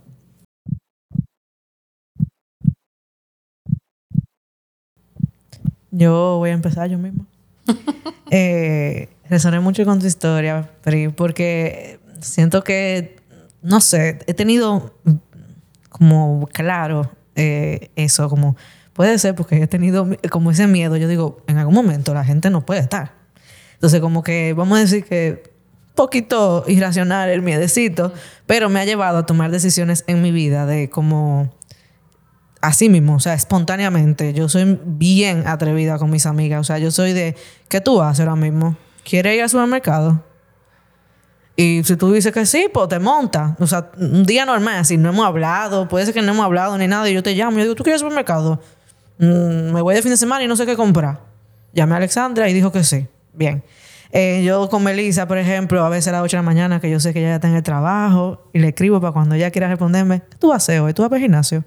Yo 5.91 6.37
voy 6.37 6.51
a 6.51 6.53
empezar 6.53 6.89
yo 6.89 6.97
mismo. 6.97 7.25
eh, 8.31 9.09
resoné 9.29 9.59
mucho 9.59 9.85
con 9.85 9.99
tu 9.99 10.05
historia, 10.05 10.69
porque 11.15 11.99
siento 12.19 12.63
que, 12.63 13.17
no 13.61 13.79
sé, 13.79 14.19
he 14.27 14.33
tenido 14.33 14.93
como 15.89 16.47
claro 16.51 17.09
eh, 17.35 17.89
eso, 17.95 18.29
como 18.29 18.55
Puede 18.99 19.17
ser 19.17 19.33
porque 19.33 19.63
he 19.63 19.67
tenido 19.67 20.09
como 20.29 20.51
ese 20.51 20.67
miedo. 20.67 20.97
Yo 20.97 21.07
digo, 21.07 21.41
en 21.47 21.57
algún 21.57 21.73
momento 21.73 22.13
la 22.13 22.25
gente 22.25 22.49
no 22.49 22.65
puede 22.65 22.81
estar. 22.81 23.13
Entonces, 23.75 24.01
como 24.01 24.23
que 24.23 24.51
vamos 24.51 24.77
a 24.77 24.81
decir 24.81 25.05
que 25.05 25.53
poquito 25.95 26.65
irracional 26.67 27.29
el 27.29 27.41
miedecito, 27.41 28.11
pero 28.45 28.67
me 28.67 28.81
ha 28.81 28.83
llevado 28.83 29.19
a 29.19 29.25
tomar 29.25 29.51
decisiones 29.51 30.03
en 30.07 30.21
mi 30.21 30.33
vida 30.33 30.65
de 30.65 30.89
como 30.89 31.55
así 32.59 32.89
mismo, 32.89 33.15
o 33.15 33.19
sea, 33.21 33.35
espontáneamente. 33.35 34.33
Yo 34.33 34.49
soy 34.49 34.77
bien 34.83 35.47
atrevida 35.47 35.97
con 35.97 36.09
mis 36.09 36.25
amigas. 36.25 36.59
O 36.59 36.65
sea, 36.65 36.77
yo 36.77 36.91
soy 36.91 37.13
de, 37.13 37.37
¿qué 37.69 37.79
tú 37.79 38.01
haces 38.01 38.19
ahora 38.19 38.35
mismo? 38.35 38.75
¿Quieres 39.05 39.33
ir 39.33 39.43
al 39.43 39.49
supermercado? 39.49 40.25
Y 41.55 41.85
si 41.85 41.95
tú 41.95 42.11
dices 42.11 42.33
que 42.33 42.45
sí, 42.45 42.67
pues 42.73 42.89
te 42.89 42.99
monta. 42.99 43.55
O 43.61 43.67
sea, 43.67 43.91
un 43.97 44.25
día 44.25 44.45
normal, 44.45 44.85
si 44.85 44.97
no 44.97 45.07
hemos 45.07 45.25
hablado, 45.25 45.87
puede 45.87 46.03
ser 46.03 46.13
que 46.13 46.21
no 46.21 46.33
hemos 46.33 46.43
hablado 46.43 46.77
ni 46.77 46.87
nada, 46.87 47.09
y 47.09 47.13
yo 47.13 47.23
te 47.23 47.33
llamo 47.33 47.51
y 47.51 47.59
yo 47.59 47.63
digo, 47.63 47.75
¿tú 47.75 47.83
quieres 47.83 48.01
ir 48.01 48.05
al 48.05 48.09
supermercado? 48.11 48.59
Mm, 49.19 49.73
me 49.73 49.81
voy 49.81 49.95
de 49.95 50.01
fin 50.01 50.11
de 50.11 50.17
semana 50.17 50.43
y 50.43 50.47
no 50.47 50.55
sé 50.55 50.65
qué 50.65 50.75
comprar. 50.75 51.19
Llamé 51.73 51.93
a 51.93 51.97
Alexandra 51.97 52.49
y 52.49 52.53
dijo 52.53 52.71
que 52.71 52.83
sí. 52.83 53.07
Bien. 53.33 53.63
Eh, 54.11 54.41
yo 54.43 54.69
con 54.69 54.83
Melissa, 54.83 55.27
por 55.27 55.37
ejemplo, 55.37 55.85
a 55.85 55.89
veces 55.89 56.07
a 56.07 56.13
las 56.13 56.21
8 56.23 56.37
de 56.37 56.39
la 56.39 56.45
mañana, 56.45 56.79
que 56.79 56.89
yo 56.89 56.99
sé 56.99 57.13
que 57.13 57.19
ella 57.19 57.29
ya 57.29 57.35
está 57.35 57.47
en 57.47 57.55
el 57.55 57.63
trabajo, 57.63 58.49
y 58.53 58.59
le 58.59 58.69
escribo 58.69 58.99
para 58.99 59.13
cuando 59.13 59.35
ella 59.35 59.51
quiera 59.51 59.67
responderme, 59.67 60.21
¿qué 60.21 60.37
tú 60.37 60.47
vas 60.47 60.55
a 60.55 60.57
hacer 60.57 60.81
hoy? 60.81 60.93
¿Tú 60.93 61.03
vas 61.03 61.09
para 61.09 61.19
gimnasio? 61.19 61.63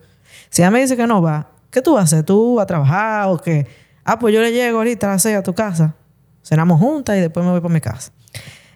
Si 0.51 0.62
ella 0.62 0.71
me 0.71 0.81
dice 0.81 0.97
que 0.97 1.07
no 1.07 1.23
va, 1.23 1.51
¿qué 1.71 1.83
tú 1.83 1.95
vas 1.95 2.01
a 2.01 2.05
hacer? 2.05 2.25
¿Tú 2.25 2.57
vas 2.57 2.65
a 2.65 2.67
trabajar 2.67 3.29
o 3.29 3.38
qué? 3.38 3.69
Ah, 4.05 4.19
pues 4.19 4.35
yo 4.35 4.41
le 4.41 4.51
llego 4.51 4.79
ahorita 4.79 5.07
a 5.07 5.11
las 5.11 5.23
6 5.23 5.37
a 5.37 5.43
tu 5.43 5.55
casa. 5.55 5.95
Cenamos 6.43 6.81
juntas 6.81 7.17
y 7.17 7.21
después 7.21 7.47
me 7.47 7.53
voy 7.53 7.61
para 7.61 7.73
mi 7.73 7.81
casa. 7.81 8.11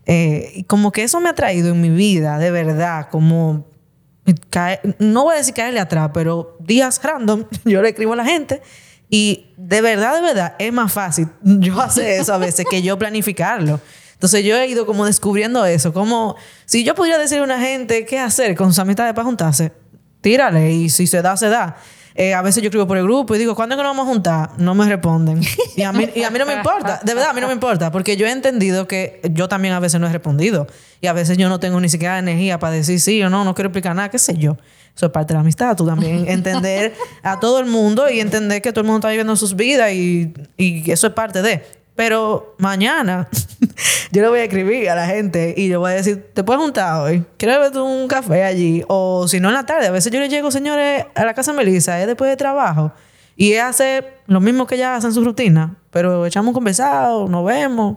Eh, 0.04 0.52
y 0.54 0.62
como 0.64 0.92
que 0.92 1.02
eso 1.02 1.20
me 1.20 1.28
ha 1.28 1.34
traído 1.34 1.70
en 1.70 1.80
mi 1.80 1.90
vida, 1.90 2.38
de 2.38 2.52
verdad, 2.52 3.08
como 3.10 3.66
no 4.98 5.24
voy 5.24 5.34
a 5.34 5.38
decir 5.38 5.54
caerle 5.54 5.80
atrás, 5.80 6.10
pero 6.12 6.56
días 6.60 7.00
random, 7.02 7.44
yo 7.64 7.82
le 7.82 7.90
escribo 7.90 8.12
a 8.14 8.16
la 8.16 8.24
gente 8.24 8.62
y 9.08 9.46
de 9.56 9.80
verdad, 9.80 10.16
de 10.16 10.22
verdad, 10.22 10.54
es 10.58 10.72
más 10.72 10.92
fácil 10.92 11.28
yo 11.42 11.80
hacer 11.80 12.20
eso 12.20 12.34
a 12.34 12.38
veces 12.38 12.66
que 12.68 12.82
yo 12.82 12.98
planificarlo. 12.98 13.80
Entonces 14.14 14.44
yo 14.44 14.56
he 14.56 14.66
ido 14.66 14.86
como 14.86 15.04
descubriendo 15.04 15.64
eso, 15.66 15.92
como 15.92 16.36
si 16.64 16.84
yo 16.84 16.94
pudiera 16.94 17.18
decirle 17.18 17.42
a 17.42 17.44
una 17.44 17.60
gente 17.60 18.06
qué 18.06 18.18
hacer 18.18 18.56
con 18.56 18.68
sus 18.68 18.78
amistades 18.78 19.12
para 19.12 19.26
juntarse, 19.26 19.72
tírale 20.22 20.72
y 20.72 20.88
si 20.88 21.06
se 21.06 21.20
da, 21.20 21.36
se 21.36 21.48
da. 21.48 21.76
Eh, 22.18 22.32
a 22.32 22.40
veces 22.40 22.62
yo 22.62 22.68
escribo 22.68 22.86
por 22.86 22.96
el 22.96 23.04
grupo 23.04 23.34
y 23.34 23.38
digo, 23.38 23.54
¿cuándo 23.54 23.74
es 23.74 23.78
que 23.78 23.82
nos 23.82 23.90
vamos 23.90 24.08
a 24.08 24.12
juntar? 24.12 24.50
No 24.56 24.74
me 24.74 24.86
responden. 24.86 25.40
Y 25.76 25.82
a, 25.82 25.92
mí, 25.92 26.08
y 26.14 26.22
a 26.22 26.30
mí 26.30 26.38
no 26.38 26.46
me 26.46 26.54
importa, 26.54 27.00
de 27.02 27.12
verdad, 27.12 27.30
a 27.30 27.32
mí 27.34 27.40
no 27.42 27.48
me 27.48 27.52
importa, 27.52 27.92
porque 27.92 28.16
yo 28.16 28.26
he 28.26 28.30
entendido 28.30 28.88
que 28.88 29.20
yo 29.32 29.46
también 29.48 29.74
a 29.74 29.80
veces 29.80 30.00
no 30.00 30.06
he 30.06 30.12
respondido. 30.12 30.66
Y 31.02 31.08
a 31.08 31.12
veces 31.12 31.36
yo 31.36 31.50
no 31.50 31.60
tengo 31.60 31.78
ni 31.78 31.90
siquiera 31.90 32.18
energía 32.18 32.58
para 32.58 32.72
decir 32.72 32.98
sí 33.00 33.22
o 33.22 33.28
no, 33.28 33.44
no 33.44 33.54
quiero 33.54 33.68
explicar 33.68 33.94
nada, 33.94 34.10
qué 34.10 34.18
sé 34.18 34.38
yo. 34.38 34.56
Eso 34.96 35.06
es 35.06 35.12
parte 35.12 35.28
de 35.28 35.34
la 35.34 35.40
amistad, 35.40 35.76
tú 35.76 35.84
también 35.84 36.24
entender 36.28 36.94
a 37.22 37.38
todo 37.38 37.60
el 37.60 37.66
mundo 37.66 38.08
y 38.08 38.20
entender 38.20 38.62
que 38.62 38.72
todo 38.72 38.80
el 38.80 38.86
mundo 38.86 39.00
está 39.00 39.10
viviendo 39.10 39.36
sus 39.36 39.54
vidas 39.54 39.92
y, 39.92 40.32
y 40.56 40.90
eso 40.90 41.08
es 41.08 41.12
parte 41.12 41.42
de. 41.42 41.62
Pero 41.96 42.54
mañana 42.58 43.28
yo 44.12 44.22
le 44.22 44.28
voy 44.28 44.40
a 44.40 44.44
escribir 44.44 44.90
a 44.90 44.94
la 44.94 45.06
gente 45.06 45.54
y 45.56 45.68
le 45.68 45.78
voy 45.78 45.92
a 45.92 45.94
decir, 45.94 46.30
¿te 46.34 46.44
puedes 46.44 46.62
juntar 46.62 47.00
hoy? 47.00 47.24
¿Quieres 47.38 47.58
beber 47.58 47.78
un 47.80 48.06
café 48.06 48.44
allí? 48.44 48.84
O 48.86 49.26
si 49.26 49.40
no 49.40 49.48
en 49.48 49.54
la 49.54 49.64
tarde. 49.64 49.86
A 49.86 49.90
veces 49.90 50.12
yo 50.12 50.20
le 50.20 50.28
llego, 50.28 50.50
señores, 50.50 51.06
a 51.14 51.24
la 51.24 51.32
casa 51.32 51.52
de 51.52 51.56
Melissa, 51.56 51.98
es 51.98 52.06
después 52.06 52.30
de 52.30 52.36
trabajo. 52.36 52.92
Y 53.34 53.52
ella 53.52 53.68
hace 53.68 54.04
lo 54.26 54.40
mismo 54.40 54.66
que 54.66 54.74
ella 54.74 54.94
hace 54.94 55.06
en 55.06 55.14
su 55.14 55.24
rutina. 55.24 55.76
Pero 55.90 56.26
echamos 56.26 56.48
un 56.48 56.54
conversado, 56.54 57.28
nos 57.28 57.46
vemos. 57.46 57.96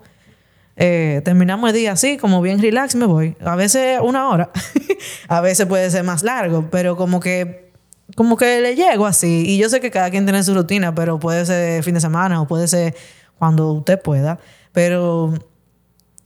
Eh, 0.77 1.21
terminamos 1.25 1.69
el 1.69 1.75
día 1.75 1.91
así, 1.91 2.15
como 2.15 2.41
bien 2.41 2.61
relax, 2.61 2.95
me 2.95 3.05
voy. 3.05 3.35
A 3.43 3.57
veces 3.57 3.99
una 4.01 4.29
hora. 4.29 4.49
a 5.27 5.41
veces 5.41 5.65
puede 5.65 5.89
ser 5.91 6.05
más 6.05 6.23
largo. 6.23 6.69
Pero 6.71 6.95
como 6.95 7.19
que 7.19 7.69
como 8.15 8.37
que 8.37 8.61
le 8.61 8.75
llego 8.75 9.05
así. 9.05 9.43
Y 9.45 9.57
yo 9.57 9.69
sé 9.69 9.79
que 9.79 9.91
cada 9.91 10.09
quien 10.09 10.25
tiene 10.25 10.43
su 10.43 10.53
rutina, 10.53 10.95
pero 10.95 11.19
puede 11.19 11.45
ser 11.45 11.83
fin 11.83 11.93
de 11.93 12.01
semana 12.01 12.41
o 12.41 12.47
puede 12.47 12.67
ser 12.67 12.95
cuando 13.39 13.71
usted 13.71 13.99
pueda. 13.99 14.39
Pero 14.71 15.33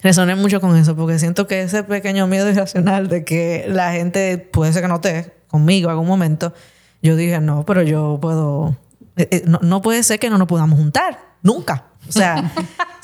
resoné 0.02 0.36
mucho 0.36 0.60
con 0.60 0.76
eso 0.76 0.96
porque 0.96 1.18
siento 1.18 1.48
que 1.48 1.62
ese 1.62 1.84
pequeño 1.84 2.28
miedo 2.28 2.50
irracional 2.50 3.08
de 3.08 3.24
que 3.24 3.66
la 3.70 3.94
gente 3.94 4.38
puede 4.38 4.74
ser 4.74 4.82
que 4.82 4.90
no 4.90 4.96
esté 4.96 5.34
conmigo 5.48 5.88
en 5.88 5.92
algún 5.92 6.08
momento, 6.08 6.54
yo 7.02 7.16
dije, 7.16 7.40
no, 7.40 7.66
pero 7.66 7.84
yo 7.84 8.18
puedo, 8.22 8.76
eh, 9.16 9.28
eh, 9.32 9.44
no, 9.46 9.82
puede 9.82 10.04
ser 10.04 10.20
que 10.20 10.30
no 10.30 10.38
nos 10.38 10.48
podamos 10.48 10.78
juntar, 10.78 11.20
nunca. 11.42 11.86
O 12.08 12.12
sea, 12.12 12.52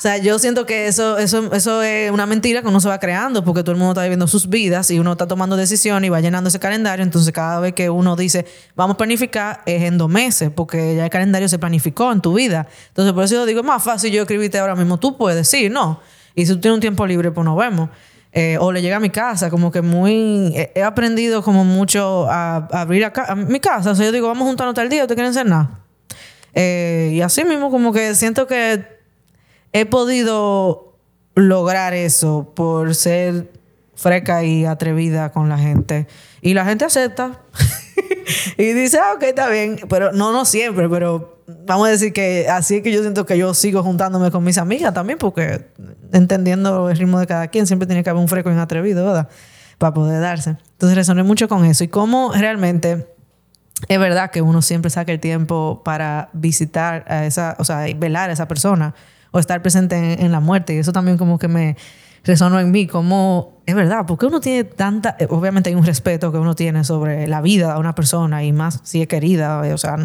sea, 0.00 0.16
yo 0.18 0.38
siento 0.38 0.66
que 0.66 0.86
eso, 0.86 1.18
eso, 1.18 1.52
eso 1.52 1.82
es 1.82 2.10
una 2.10 2.24
mentira 2.26 2.62
que 2.62 2.68
uno 2.68 2.80
se 2.80 2.88
va 2.88 2.98
creando 2.98 3.44
porque 3.44 3.62
todo 3.62 3.72
el 3.72 3.78
mundo 3.78 3.92
está 3.92 4.02
viviendo 4.02 4.26
sus 4.26 4.48
vidas 4.48 4.90
y 4.90 4.98
uno 4.98 5.12
está 5.12 5.26
tomando 5.26 5.56
decisiones 5.56 6.06
y 6.06 6.10
va 6.10 6.20
llenando 6.20 6.48
ese 6.48 6.58
calendario. 6.58 7.02
Entonces, 7.02 7.32
cada 7.32 7.60
vez 7.60 7.74
que 7.74 7.90
uno 7.90 8.16
dice, 8.16 8.46
vamos 8.74 8.94
a 8.94 8.96
planificar, 8.96 9.62
es 9.66 9.82
en 9.82 9.98
dos 9.98 10.08
meses 10.08 10.50
porque 10.54 10.96
ya 10.96 11.04
el 11.04 11.10
calendario 11.10 11.48
se 11.48 11.58
planificó 11.58 12.12
en 12.12 12.20
tu 12.20 12.34
vida. 12.34 12.66
Entonces, 12.88 13.12
por 13.12 13.24
eso 13.24 13.34
yo 13.34 13.46
digo, 13.46 13.60
es 13.60 13.66
más 13.66 13.82
fácil 13.82 14.12
yo 14.12 14.22
escribirte 14.22 14.58
ahora 14.58 14.74
mismo. 14.74 14.98
Tú 14.98 15.16
puedes, 15.18 15.48
sí, 15.48 15.68
no. 15.68 16.00
Y 16.34 16.46
si 16.46 16.52
tú 16.52 16.60
tienes 16.60 16.76
un 16.76 16.80
tiempo 16.80 17.06
libre, 17.06 17.30
pues 17.30 17.44
nos 17.44 17.58
vemos. 17.58 17.90
Eh, 18.32 18.56
o 18.60 18.70
le 18.70 18.80
llega 18.80 18.96
a 18.96 19.00
mi 19.00 19.10
casa, 19.10 19.50
como 19.50 19.70
que 19.70 19.82
muy... 19.82 20.54
He 20.74 20.82
aprendido 20.82 21.42
como 21.42 21.64
mucho 21.64 22.26
a, 22.30 22.68
abrir 22.72 23.04
a, 23.04 23.34
mi 23.34 23.60
casa. 23.60 23.90
O 23.90 23.94
sea, 23.94 24.06
yo 24.06 24.12
digo, 24.12 24.28
vamos 24.28 24.46
juntarnos 24.46 24.74
tal 24.74 24.88
día, 24.88 25.06
¿te 25.06 25.14
quieren 25.14 25.30
hacer 25.30 25.46
nada? 25.46 25.80
Eh, 26.54 27.10
y 27.12 27.20
así 27.20 27.44
mismo 27.44 27.70
como 27.70 27.92
que 27.92 28.14
siento 28.14 28.46
que 28.46 28.84
he 29.72 29.86
podido 29.86 30.96
lograr 31.34 31.94
eso 31.94 32.52
por 32.54 32.94
ser 32.94 33.50
freca 33.94 34.42
y 34.44 34.64
atrevida 34.64 35.30
con 35.30 35.48
la 35.48 35.58
gente. 35.58 36.06
Y 36.40 36.54
la 36.54 36.64
gente 36.64 36.84
acepta. 36.84 37.40
y 38.56 38.72
dice, 38.72 38.98
ah, 38.98 39.12
ok, 39.14 39.22
está 39.24 39.48
bien. 39.48 39.78
Pero 39.88 40.12
no, 40.12 40.32
no 40.32 40.44
siempre, 40.44 40.88
pero 40.88 41.42
vamos 41.66 41.88
a 41.88 41.90
decir 41.90 42.12
que 42.12 42.48
así 42.48 42.76
es 42.76 42.82
que 42.82 42.92
yo 42.92 43.02
siento 43.02 43.26
que 43.26 43.36
yo 43.36 43.52
sigo 43.54 43.82
juntándome 43.82 44.30
con 44.30 44.42
mis 44.42 44.58
amigas 44.58 44.94
también, 44.94 45.18
porque 45.18 45.66
entendiendo 46.12 46.88
el 46.90 46.96
ritmo 46.96 47.18
de 47.18 47.26
cada 47.26 47.48
quien, 47.48 47.66
siempre 47.66 47.86
tiene 47.86 48.02
que 48.02 48.10
haber 48.10 48.22
un 48.22 48.28
freco 48.28 48.50
atrevido, 48.50 49.04
¿verdad? 49.04 49.28
Para 49.78 49.94
poder 49.94 50.20
darse. 50.20 50.56
Entonces 50.72 50.96
resoné 50.96 51.22
mucho 51.22 51.48
con 51.48 51.64
eso. 51.64 51.84
Y 51.84 51.88
cómo 51.88 52.32
realmente 52.32 53.09
es 53.88 53.98
verdad 53.98 54.30
que 54.30 54.42
uno 54.42 54.62
siempre 54.62 54.90
saca 54.90 55.12
el 55.12 55.20
tiempo 55.20 55.82
para 55.84 56.30
visitar 56.32 57.04
a 57.08 57.26
esa, 57.26 57.56
o 57.58 57.64
sea, 57.64 57.86
velar 57.96 58.30
a 58.30 58.32
esa 58.32 58.48
persona 58.48 58.94
o 59.30 59.38
estar 59.38 59.62
presente 59.62 60.22
en, 60.22 60.32
la 60.32 60.40
muerte. 60.40 60.74
Y 60.74 60.78
eso 60.78 60.92
también 60.92 61.16
como 61.16 61.38
que 61.38 61.48
me 61.48 61.76
resonó 62.24 62.60
en 62.60 62.70
mí, 62.70 62.86
como 62.86 63.62
es 63.66 63.74
verdad, 63.74 64.04
porque 64.06 64.26
uno 64.26 64.40
tiene 64.40 64.64
tanta, 64.64 65.16
eh, 65.18 65.26
obviamente 65.30 65.70
hay 65.70 65.76
un 65.76 65.86
respeto 65.86 66.32
que 66.32 66.38
uno 66.38 66.54
tiene 66.54 66.84
sobre 66.84 67.26
la 67.26 67.40
vida 67.40 67.74
de 67.74 67.80
una 67.80 67.94
persona 67.94 68.44
y 68.44 68.52
más 68.52 68.80
si 68.82 69.00
es 69.00 69.08
querida, 69.08 69.60
o 69.72 69.78
sea, 69.78 69.96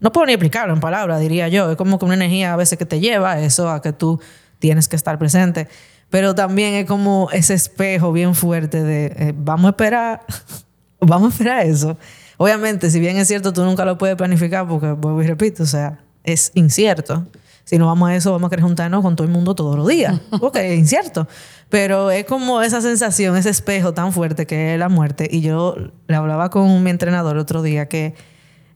no 0.00 0.12
puedo 0.12 0.26
ni 0.26 0.32
explicarlo 0.34 0.74
en 0.74 0.80
palabras, 0.80 1.20
diría 1.20 1.48
yo, 1.48 1.70
es 1.70 1.76
como 1.76 1.98
que 1.98 2.04
una 2.04 2.14
energía 2.14 2.52
a 2.52 2.56
veces 2.56 2.78
que 2.78 2.84
te 2.84 3.00
lleva 3.00 3.40
eso, 3.40 3.70
a 3.70 3.80
que 3.80 3.92
tú 3.92 4.20
tienes 4.58 4.88
que 4.88 4.96
estar 4.96 5.18
presente, 5.18 5.68
pero 6.10 6.34
también 6.34 6.74
es 6.74 6.86
como 6.86 7.28
ese 7.32 7.54
espejo 7.54 8.12
bien 8.12 8.34
fuerte 8.34 8.82
de, 8.82 9.06
eh, 9.06 9.34
vamos 9.34 9.66
a 9.66 9.70
esperar, 9.70 10.20
vamos 11.00 11.28
a 11.28 11.32
esperar 11.32 11.66
eso. 11.66 11.96
Obviamente, 12.44 12.90
si 12.90 13.00
bien 13.00 13.16
es 13.16 13.26
cierto, 13.26 13.54
tú 13.54 13.64
nunca 13.64 13.86
lo 13.86 13.96
puedes 13.96 14.16
planificar 14.16 14.68
porque, 14.68 14.92
vuelvo 14.92 15.22
y 15.22 15.26
repito, 15.26 15.62
o 15.62 15.66
sea, 15.66 16.00
es 16.24 16.52
incierto. 16.52 17.26
Si 17.64 17.78
no 17.78 17.86
vamos 17.86 18.10
a 18.10 18.16
eso, 18.16 18.32
vamos 18.32 18.48
a 18.48 18.50
querer 18.50 18.64
juntarnos 18.66 19.00
con 19.00 19.16
todo 19.16 19.26
el 19.26 19.32
mundo 19.32 19.54
todos 19.54 19.76
los 19.76 19.88
días. 19.88 20.20
Porque 20.40 20.74
es 20.74 20.78
incierto. 20.78 21.26
Pero 21.70 22.10
es 22.10 22.26
como 22.26 22.60
esa 22.60 22.82
sensación, 22.82 23.34
ese 23.38 23.48
espejo 23.48 23.94
tan 23.94 24.12
fuerte 24.12 24.46
que 24.46 24.74
es 24.74 24.78
la 24.78 24.90
muerte. 24.90 25.26
Y 25.30 25.40
yo 25.40 25.74
le 26.06 26.14
hablaba 26.14 26.50
con 26.50 26.82
mi 26.82 26.90
entrenador 26.90 27.38
otro 27.38 27.62
día 27.62 27.88
que 27.88 28.14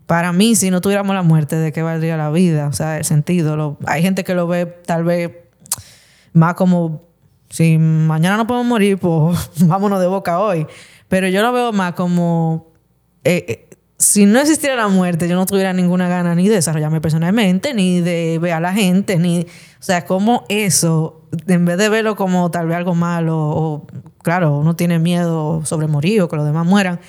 para 0.07 0.33
mí, 0.33 0.57
si 0.57 0.71
no 0.71 0.81
tuviéramos 0.81 1.15
la 1.15 1.23
muerte, 1.23 1.57
¿de 1.57 1.71
qué 1.71 1.83
valdría 1.83 2.17
la 2.17 2.31
vida? 2.31 2.69
O 2.69 2.73
sea, 2.73 2.97
el 2.97 3.05
sentido. 3.05 3.77
hay 3.85 4.01
gente 4.01 4.25
que 4.25 4.35
lo 4.35 4.47
ve 4.47 4.65
tal 4.65 5.05
vez 5.05 5.31
más 6.33 6.55
como, 6.55 7.03
si 7.51 7.77
mañana 7.77 8.39
no 8.39 8.47
podemos 8.47 8.67
morir, 8.67 8.97
pues 8.97 9.39
vámonos 9.61 10.01
de 10.01 10.07
boca 10.07 10.41
hoy. 10.41 10.67
Pero 11.09 11.29
yo 11.29 11.43
lo 11.43 11.53
veo 11.53 11.73
más 11.75 11.93
como 11.93 12.68
eh, 13.29 13.45
eh, 13.47 13.69
si 13.99 14.25
no 14.25 14.41
existiera 14.41 14.75
la 14.75 14.89
muerte, 14.89 15.29
yo 15.29 15.37
no 15.37 15.45
tuviera 15.45 15.75
ninguna 15.75 16.09
gana 16.09 16.35
ni 16.35 16.49
de 16.49 16.55
desarrollarme 16.55 17.03
personalmente, 17.03 17.75
ni 17.75 18.01
de 18.01 18.39
ver 18.41 18.55
a 18.55 18.61
la 18.61 18.73
gente, 18.73 19.19
ni... 19.19 19.41
O 19.41 19.83
sea, 19.83 20.07
como 20.07 20.45
eso, 20.49 21.29
en 21.47 21.67
vez 21.67 21.77
de 21.77 21.91
verlo 21.91 22.17
como 22.17 22.51
tal 22.51 22.69
vez 22.69 22.77
algo 22.79 22.95
malo, 22.95 23.37
o 23.37 23.87
claro, 24.23 24.57
uno 24.57 24.77
tiene 24.77 24.99
miedo 24.99 25.63
sobre 25.67 25.89
morir 25.89 26.23
o 26.23 26.29
que 26.29 26.37
los 26.37 26.47
demás 26.47 26.65
mueran, 26.65 27.01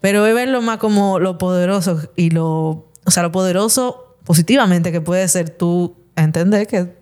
pero 0.00 0.26
es 0.26 0.34
verlo 0.34 0.60
más 0.62 0.78
como 0.78 1.20
lo 1.20 1.38
poderoso 1.38 2.00
y 2.16 2.30
lo... 2.30 2.88
O 3.04 3.10
sea, 3.10 3.22
lo 3.22 3.30
poderoso 3.30 4.16
positivamente 4.24 4.90
que 4.90 5.00
puede 5.00 5.28
ser 5.28 5.50
tú 5.50 5.96
entender 6.16 6.66
que 6.66 6.96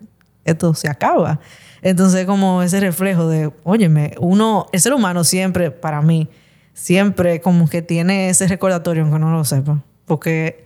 esto 0.45 0.75
se 0.75 0.87
acaba. 0.87 1.39
Entonces, 1.81 2.27
como 2.27 2.61
ese 2.61 2.79
reflejo 2.79 3.27
de, 3.27 3.51
óyeme, 3.63 4.13
uno, 4.19 4.67
el 4.71 4.79
ser 4.79 4.93
humano 4.93 5.23
siempre, 5.23 5.71
para 5.71 6.03
mí, 6.03 6.29
siempre 6.77 7.41
como 7.41 7.67
que 7.67 7.81
tiene 7.81 8.29
ese 8.29 8.47
recordatorio, 8.47 9.03
aunque 9.03 9.19
no 9.19 9.31
lo 9.31 9.43
sepa. 9.43 9.83
Porque 10.05 10.63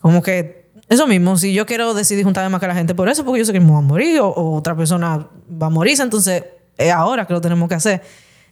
como 0.00 0.22
que 0.22 0.70
eso 0.88 1.06
mismo, 1.06 1.36
si 1.36 1.52
yo 1.52 1.66
quiero 1.66 1.92
decidir 1.92 2.24
juntarme 2.24 2.48
más 2.48 2.60
que 2.60 2.66
la 2.66 2.74
gente 2.74 2.94
por 2.94 3.08
eso, 3.08 3.24
porque 3.24 3.40
yo 3.40 3.44
sé 3.44 3.52
que 3.52 3.60
me 3.60 3.66
voy 3.66 3.78
a 3.78 3.82
morir 3.82 4.20
o, 4.20 4.32
otra 4.54 4.74
persona 4.74 5.28
va 5.50 5.66
a 5.66 5.70
morirse, 5.70 6.02
entonces 6.02 6.44
es 6.78 6.90
ahora 6.90 7.26
que 7.26 7.34
lo 7.34 7.40
tenemos 7.40 7.68
que 7.68 7.74
hacer. 7.74 8.02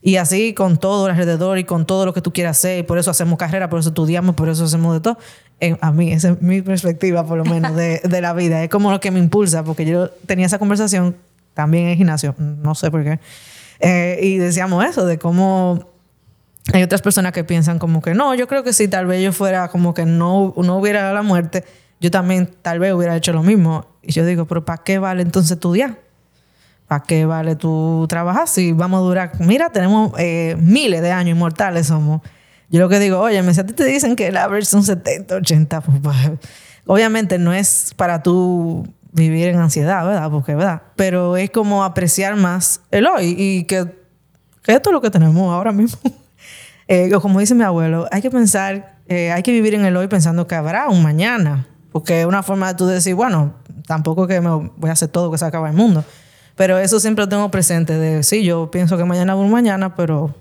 Y 0.03 0.17
así 0.17 0.53
con 0.53 0.77
todo 0.77 1.07
alrededor 1.07 1.59
y 1.59 1.65
con 1.65 1.87
todo 1.87 2.05
lo 2.07 2.13
que 2.13 2.21
tú 2.21 2.33
quieras 2.33 2.59
hacer, 2.59 2.81
y 2.81 2.83
por 2.83 2.99
eso 2.99 3.11
hacemos 3.11 3.39
carrera, 3.39 3.69
por 3.71 3.81
eso 3.81 3.89
estudiamos, 3.89 4.37
por 4.37 4.49
eso 4.51 4.65
hacemos 4.65 4.95
de 4.95 5.01
todo. 5.01 5.19
a 5.81 5.91
mí, 5.91 6.13
esa 6.13 6.31
es 6.31 6.43
mi 6.43 6.63
perspectiva, 6.63 7.27
por 7.27 7.39
lo 7.39 7.45
menos, 7.45 7.75
de, 7.75 8.01
de, 8.05 8.21
la 8.21 8.35
vida. 8.35 8.63
Es 8.63 8.69
como 8.69 8.93
lo 8.93 9.01
que 9.01 9.11
me 9.11 9.19
impulsa, 9.19 9.65
porque 9.65 9.87
yo 9.87 10.11
tenía 10.11 10.47
esa 10.47 10.59
conversación 10.59 11.17
también 11.55 11.85
en 11.85 11.91
el 11.91 11.97
gimnasio, 11.97 12.35
no 12.39 12.75
sé 12.75 12.91
por 12.91 13.03
qué. 13.03 13.19
Eh, 13.81 14.21
y 14.23 14.37
decíamos 14.37 14.85
eso, 14.85 15.07
de 15.07 15.19
cómo 15.19 15.98
hay 16.73 16.83
otras 16.83 17.03
personas 17.03 17.33
que 17.33 17.45
piensan 17.45 17.79
como 17.79 18.03
que 18.03 18.15
no, 18.15 18.35
yo 18.35 18.47
creo 18.47 18.63
que 18.63 18.73
si 18.73 18.89
tal 18.89 19.07
vez 19.07 19.23
yo 19.23 19.33
fuera 19.33 19.69
como 19.69 19.95
que 19.95 20.05
no, 20.05 20.55
no 20.57 20.77
hubiera 20.77 21.13
la 21.13 21.23
muerte, 21.23 21.65
yo 22.01 22.11
también 22.11 22.51
tal 22.63 22.79
vez 22.79 22.93
hubiera 22.93 23.17
hecho 23.17 23.33
lo 23.33 23.43
mismo. 23.43 23.87
Y 24.03 24.13
yo 24.13 24.25
digo, 24.25 24.47
pero 24.47 24.65
¿para 24.65 24.83
qué 24.83 24.99
vale 24.99 25.23
entonces 25.23 25.53
estudiar? 25.53 25.99
¿Para 26.87 27.03
qué 27.03 27.27
vale 27.27 27.57
tú 27.57 28.07
trabajar 28.09 28.49
si 28.49 28.73
vamos 28.73 28.99
a 28.99 29.03
durar? 29.03 29.33
Mira, 29.41 29.71
tenemos 29.71 30.13
eh, 30.19 30.57
miles 30.59 31.03
de 31.03 31.11
años 31.11 31.37
inmortales 31.37 31.87
somos. 31.87 32.23
Yo 32.71 32.81
lo 32.81 32.89
que 32.89 32.99
digo, 32.99 33.19
oye, 33.19 33.43
si 33.55 33.61
a 33.61 33.67
ti 33.67 33.73
te 33.73 33.85
dicen 33.85 34.15
que 34.15 34.29
el 34.29 34.37
average 34.37 34.67
son 34.67 34.83
70, 34.83 35.37
80, 35.37 35.81
pues, 35.83 35.99
pues, 36.03 36.17
obviamente 36.87 37.39
no 37.39 37.53
es 37.53 37.93
para 37.97 38.23
tú 38.23 38.87
vivir 39.13 39.49
en 39.49 39.59
ansiedad, 39.59 40.07
¿verdad? 40.07 40.31
Porque, 40.31 40.55
¿verdad? 40.55 40.83
Pero 40.97 41.37
es 41.37 41.51
como 41.51 41.83
apreciar 41.83 42.37
más 42.37 42.83
el 42.91 43.07
hoy 43.07 43.35
y 43.37 43.65
que, 43.65 43.87
que 44.63 44.73
esto 44.73 44.91
es 44.91 44.93
lo 44.93 45.01
que 45.01 45.11
tenemos 45.11 45.53
ahora 45.53 45.73
mismo. 45.73 45.99
Eh, 46.89 47.11
como 47.21 47.39
dice 47.39 47.55
mi 47.55 47.65
abuelo, 47.65 48.09
hay 48.11 48.23
que 48.23 48.31
pensar, 48.31 48.97
eh, 49.09 49.31
hay 49.31 49.43
que 49.43 49.53
vivir 49.53 49.75
en 49.75 49.85
el 49.85 49.95
hoy 49.97 50.09
pensando 50.09 50.47
que 50.47 50.55
habrá 50.55 50.89
un 50.89 51.03
mañana. 51.03 51.67
Porque 51.93 52.21
es 52.21 52.27
una 52.27 52.43
forma 52.43 52.69
de 52.69 52.75
tú 52.75 52.87
decir, 52.87 53.15
bueno, 53.15 53.55
tampoco 53.87 54.27
que 54.27 54.41
me 54.41 54.51
voy 54.51 54.91
a 54.91 54.93
hacer 54.93 55.09
todo 55.09 55.31
que 55.31 55.39
se 55.39 55.45
acaba 55.45 55.69
el 55.69 55.77
mundo. 55.77 56.05
Pero 56.57 56.79
eso 56.79 56.99
siempre 56.99 57.25
lo 57.25 57.29
tengo 57.29 57.51
presente 57.51 57.97
de, 57.97 58.23
sí, 58.23 58.43
yo 58.43 58.71
pienso 58.71 58.97
que 58.97 59.05
mañana 59.05 59.37
un 59.37 59.51
mañana, 59.51 59.95
pero 59.95 60.35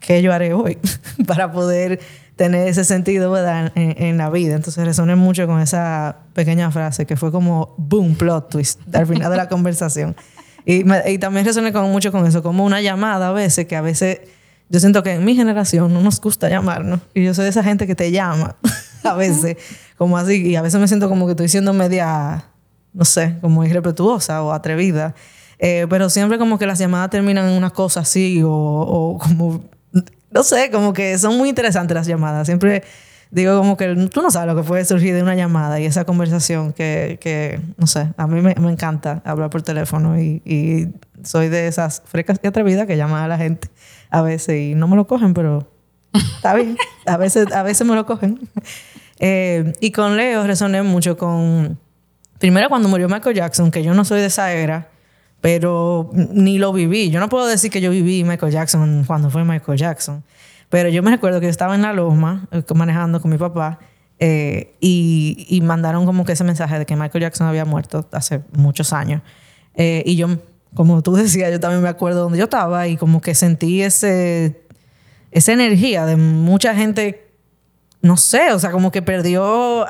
¿qué 0.00 0.22
yo 0.22 0.32
haré 0.32 0.54
hoy 0.54 0.78
para 1.26 1.52
poder 1.52 2.00
tener 2.36 2.68
ese 2.68 2.84
sentido 2.84 3.30
¿verdad? 3.30 3.72
En, 3.74 4.16
la 4.16 4.30
vida? 4.30 4.54
Entonces 4.54 4.84
resoné 4.84 5.14
mucho 5.14 5.46
con 5.46 5.60
esa 5.60 6.18
pequeña 6.32 6.70
frase 6.70 7.04
que 7.06 7.16
fue 7.16 7.30
como 7.30 7.74
boom, 7.76 8.14
plot 8.14 8.50
twist 8.50 8.80
al 8.94 9.06
final 9.06 9.30
de 9.30 9.36
la 9.36 9.48
conversación. 9.50 10.16
Y, 10.64 10.84
y 11.10 11.18
también 11.18 11.44
resoné 11.44 11.72
con, 11.72 11.90
mucho 11.90 12.10
con 12.10 12.26
eso, 12.26 12.42
como 12.42 12.64
una 12.64 12.80
llamada 12.80 13.28
a 13.28 13.32
veces, 13.32 13.66
que 13.66 13.76
a 13.76 13.82
veces 13.82 14.20
yo 14.68 14.80
siento 14.80 15.02
que 15.02 15.12
en 15.12 15.24
mi 15.24 15.34
generación 15.34 15.92
no 15.92 16.00
nos 16.00 16.20
gusta 16.20 16.48
llamarnos. 16.48 17.00
Y 17.14 17.24
yo 17.24 17.34
soy 17.34 17.44
de 17.44 17.50
esa 17.50 17.64
gente 17.64 17.86
que 17.86 17.94
te 17.94 18.10
llama 18.10 18.56
a 19.04 19.14
veces, 19.14 19.56
como 19.96 20.18
así. 20.18 20.46
Y 20.46 20.56
a 20.56 20.62
veces 20.62 20.80
me 20.80 20.88
siento 20.88 21.08
como 21.08 21.26
que 21.26 21.32
estoy 21.32 21.48
siendo 21.48 21.72
media, 21.72 22.44
no 22.92 23.04
sé, 23.04 23.36
como 23.40 23.64
irrespetuosa 23.64 24.42
o 24.42 24.52
atrevida. 24.52 25.14
Eh, 25.58 25.86
pero 25.88 26.10
siempre 26.10 26.38
como 26.38 26.58
que 26.58 26.66
las 26.66 26.78
llamadas 26.78 27.10
terminan 27.10 27.48
en 27.48 27.54
una 27.54 27.70
cosa 27.70 28.00
así 28.00 28.42
o, 28.42 28.50
o, 28.50 29.18
como, 29.18 29.64
no 30.30 30.42
sé, 30.42 30.70
como 30.70 30.92
que 30.92 31.18
son 31.18 31.36
muy 31.36 31.48
interesantes 31.48 31.94
las 31.94 32.06
llamadas. 32.06 32.46
Siempre 32.46 32.84
digo 33.30 33.58
como 33.58 33.76
que 33.76 33.94
tú 34.12 34.22
no 34.22 34.30
sabes 34.30 34.52
lo 34.54 34.60
que 34.60 34.66
puede 34.66 34.84
surgir 34.84 35.14
de 35.14 35.22
una 35.22 35.34
llamada 35.34 35.80
y 35.80 35.84
esa 35.84 36.04
conversación 36.04 36.72
que, 36.72 37.18
que 37.20 37.60
no 37.76 37.86
sé, 37.86 38.12
a 38.16 38.26
mí 38.26 38.40
me, 38.40 38.54
me 38.54 38.72
encanta 38.72 39.22
hablar 39.24 39.50
por 39.50 39.62
teléfono 39.62 40.20
y, 40.20 40.42
y, 40.44 40.88
soy 41.24 41.48
de 41.48 41.66
esas 41.66 42.02
frecas 42.06 42.38
y 42.42 42.46
atrevidas 42.46 42.86
que 42.86 42.96
llaman 42.96 43.24
a 43.24 43.28
la 43.28 43.36
gente 43.36 43.68
a 44.10 44.22
veces 44.22 44.56
y 44.56 44.74
no 44.74 44.86
me 44.86 44.94
lo 44.94 45.06
cogen, 45.06 45.34
pero 45.34 45.68
está 46.12 46.54
bien. 46.54 46.76
A 47.06 47.16
veces, 47.16 47.52
a 47.52 47.62
veces 47.62 47.86
me 47.86 47.94
lo 47.94 48.06
cogen. 48.06 48.48
Eh, 49.20 49.72
y 49.80 49.90
con 49.90 50.16
Leo 50.16 50.46
resoné 50.46 50.82
mucho 50.84 51.16
con... 51.16 51.76
Primero 52.38 52.68
cuando 52.68 52.88
murió 52.88 53.08
Michael 53.08 53.34
Jackson, 53.34 53.72
que 53.72 53.82
yo 53.82 53.92
no 53.92 54.04
soy 54.04 54.20
de 54.20 54.26
esa 54.26 54.52
era, 54.52 54.90
pero 55.40 56.10
ni 56.12 56.58
lo 56.58 56.72
viví. 56.72 57.10
Yo 57.10 57.18
no 57.18 57.28
puedo 57.28 57.48
decir 57.48 57.70
que 57.70 57.80
yo 57.80 57.90
viví 57.90 58.22
Michael 58.22 58.52
Jackson 58.52 59.04
cuando 59.04 59.28
fue 59.28 59.44
Michael 59.44 59.76
Jackson. 59.76 60.22
Pero 60.68 60.88
yo 60.88 61.02
me 61.02 61.10
recuerdo 61.10 61.40
que 61.40 61.46
yo 61.46 61.50
estaba 61.50 61.74
en 61.74 61.82
la 61.82 61.92
Loma 61.92 62.46
eh, 62.52 62.62
manejando 62.74 63.20
con 63.20 63.30
mi 63.30 63.38
papá 63.38 63.78
eh, 64.18 64.74
y, 64.80 65.46
y, 65.48 65.60
mandaron 65.60 66.04
como 66.04 66.24
que 66.24 66.32
ese 66.32 66.44
mensaje 66.44 66.78
de 66.78 66.86
que 66.86 66.96
Michael 66.96 67.22
Jackson 67.22 67.46
había 67.46 67.64
muerto 67.64 68.06
hace 68.12 68.42
muchos 68.52 68.92
años. 68.92 69.22
y 69.76 70.16
yo 70.16 70.28
como 70.74 71.02
tú 71.02 71.14
decías, 71.14 71.50
yo 71.50 71.60
también 71.60 71.82
me 71.82 71.88
acuerdo 71.88 72.22
donde 72.22 72.38
yo 72.38 72.44
estaba 72.44 72.86
y 72.88 72.96
como 72.96 73.20
que 73.20 73.34
sentí 73.34 73.82
ese, 73.82 74.62
esa 75.30 75.52
energía 75.52 76.06
de 76.06 76.16
mucha 76.16 76.74
gente, 76.74 77.32
no 78.02 78.16
sé, 78.16 78.52
o 78.52 78.58
sea, 78.58 78.70
como 78.70 78.90
que 78.90 79.02
perdió, 79.02 79.86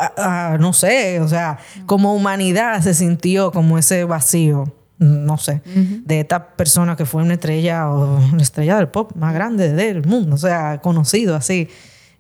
no 0.59 0.73
sé, 0.73 1.21
o 1.21 1.29
sea, 1.29 1.59
como 1.87 2.15
humanidad 2.15 2.81
se 2.83 2.95
sintió 2.95 3.51
como 3.53 3.79
ese 3.79 4.05
vacío, 4.05 4.73
no 4.99 5.39
sé, 5.39 5.63
de 5.65 6.21
esta 6.21 6.49
persona 6.57 6.97
que 6.97 7.07
fue 7.07 7.23
una 7.23 7.35
estrella 7.35 7.89
o 7.89 8.17
una 8.17 8.43
estrella 8.43 8.77
del 8.77 8.89
pop 8.89 9.13
más 9.15 9.33
grande 9.33 9.73
del 9.73 10.05
mundo, 10.05 10.35
o 10.35 10.39
sea, 10.39 10.81
conocido 10.81 11.37
así. 11.37 11.69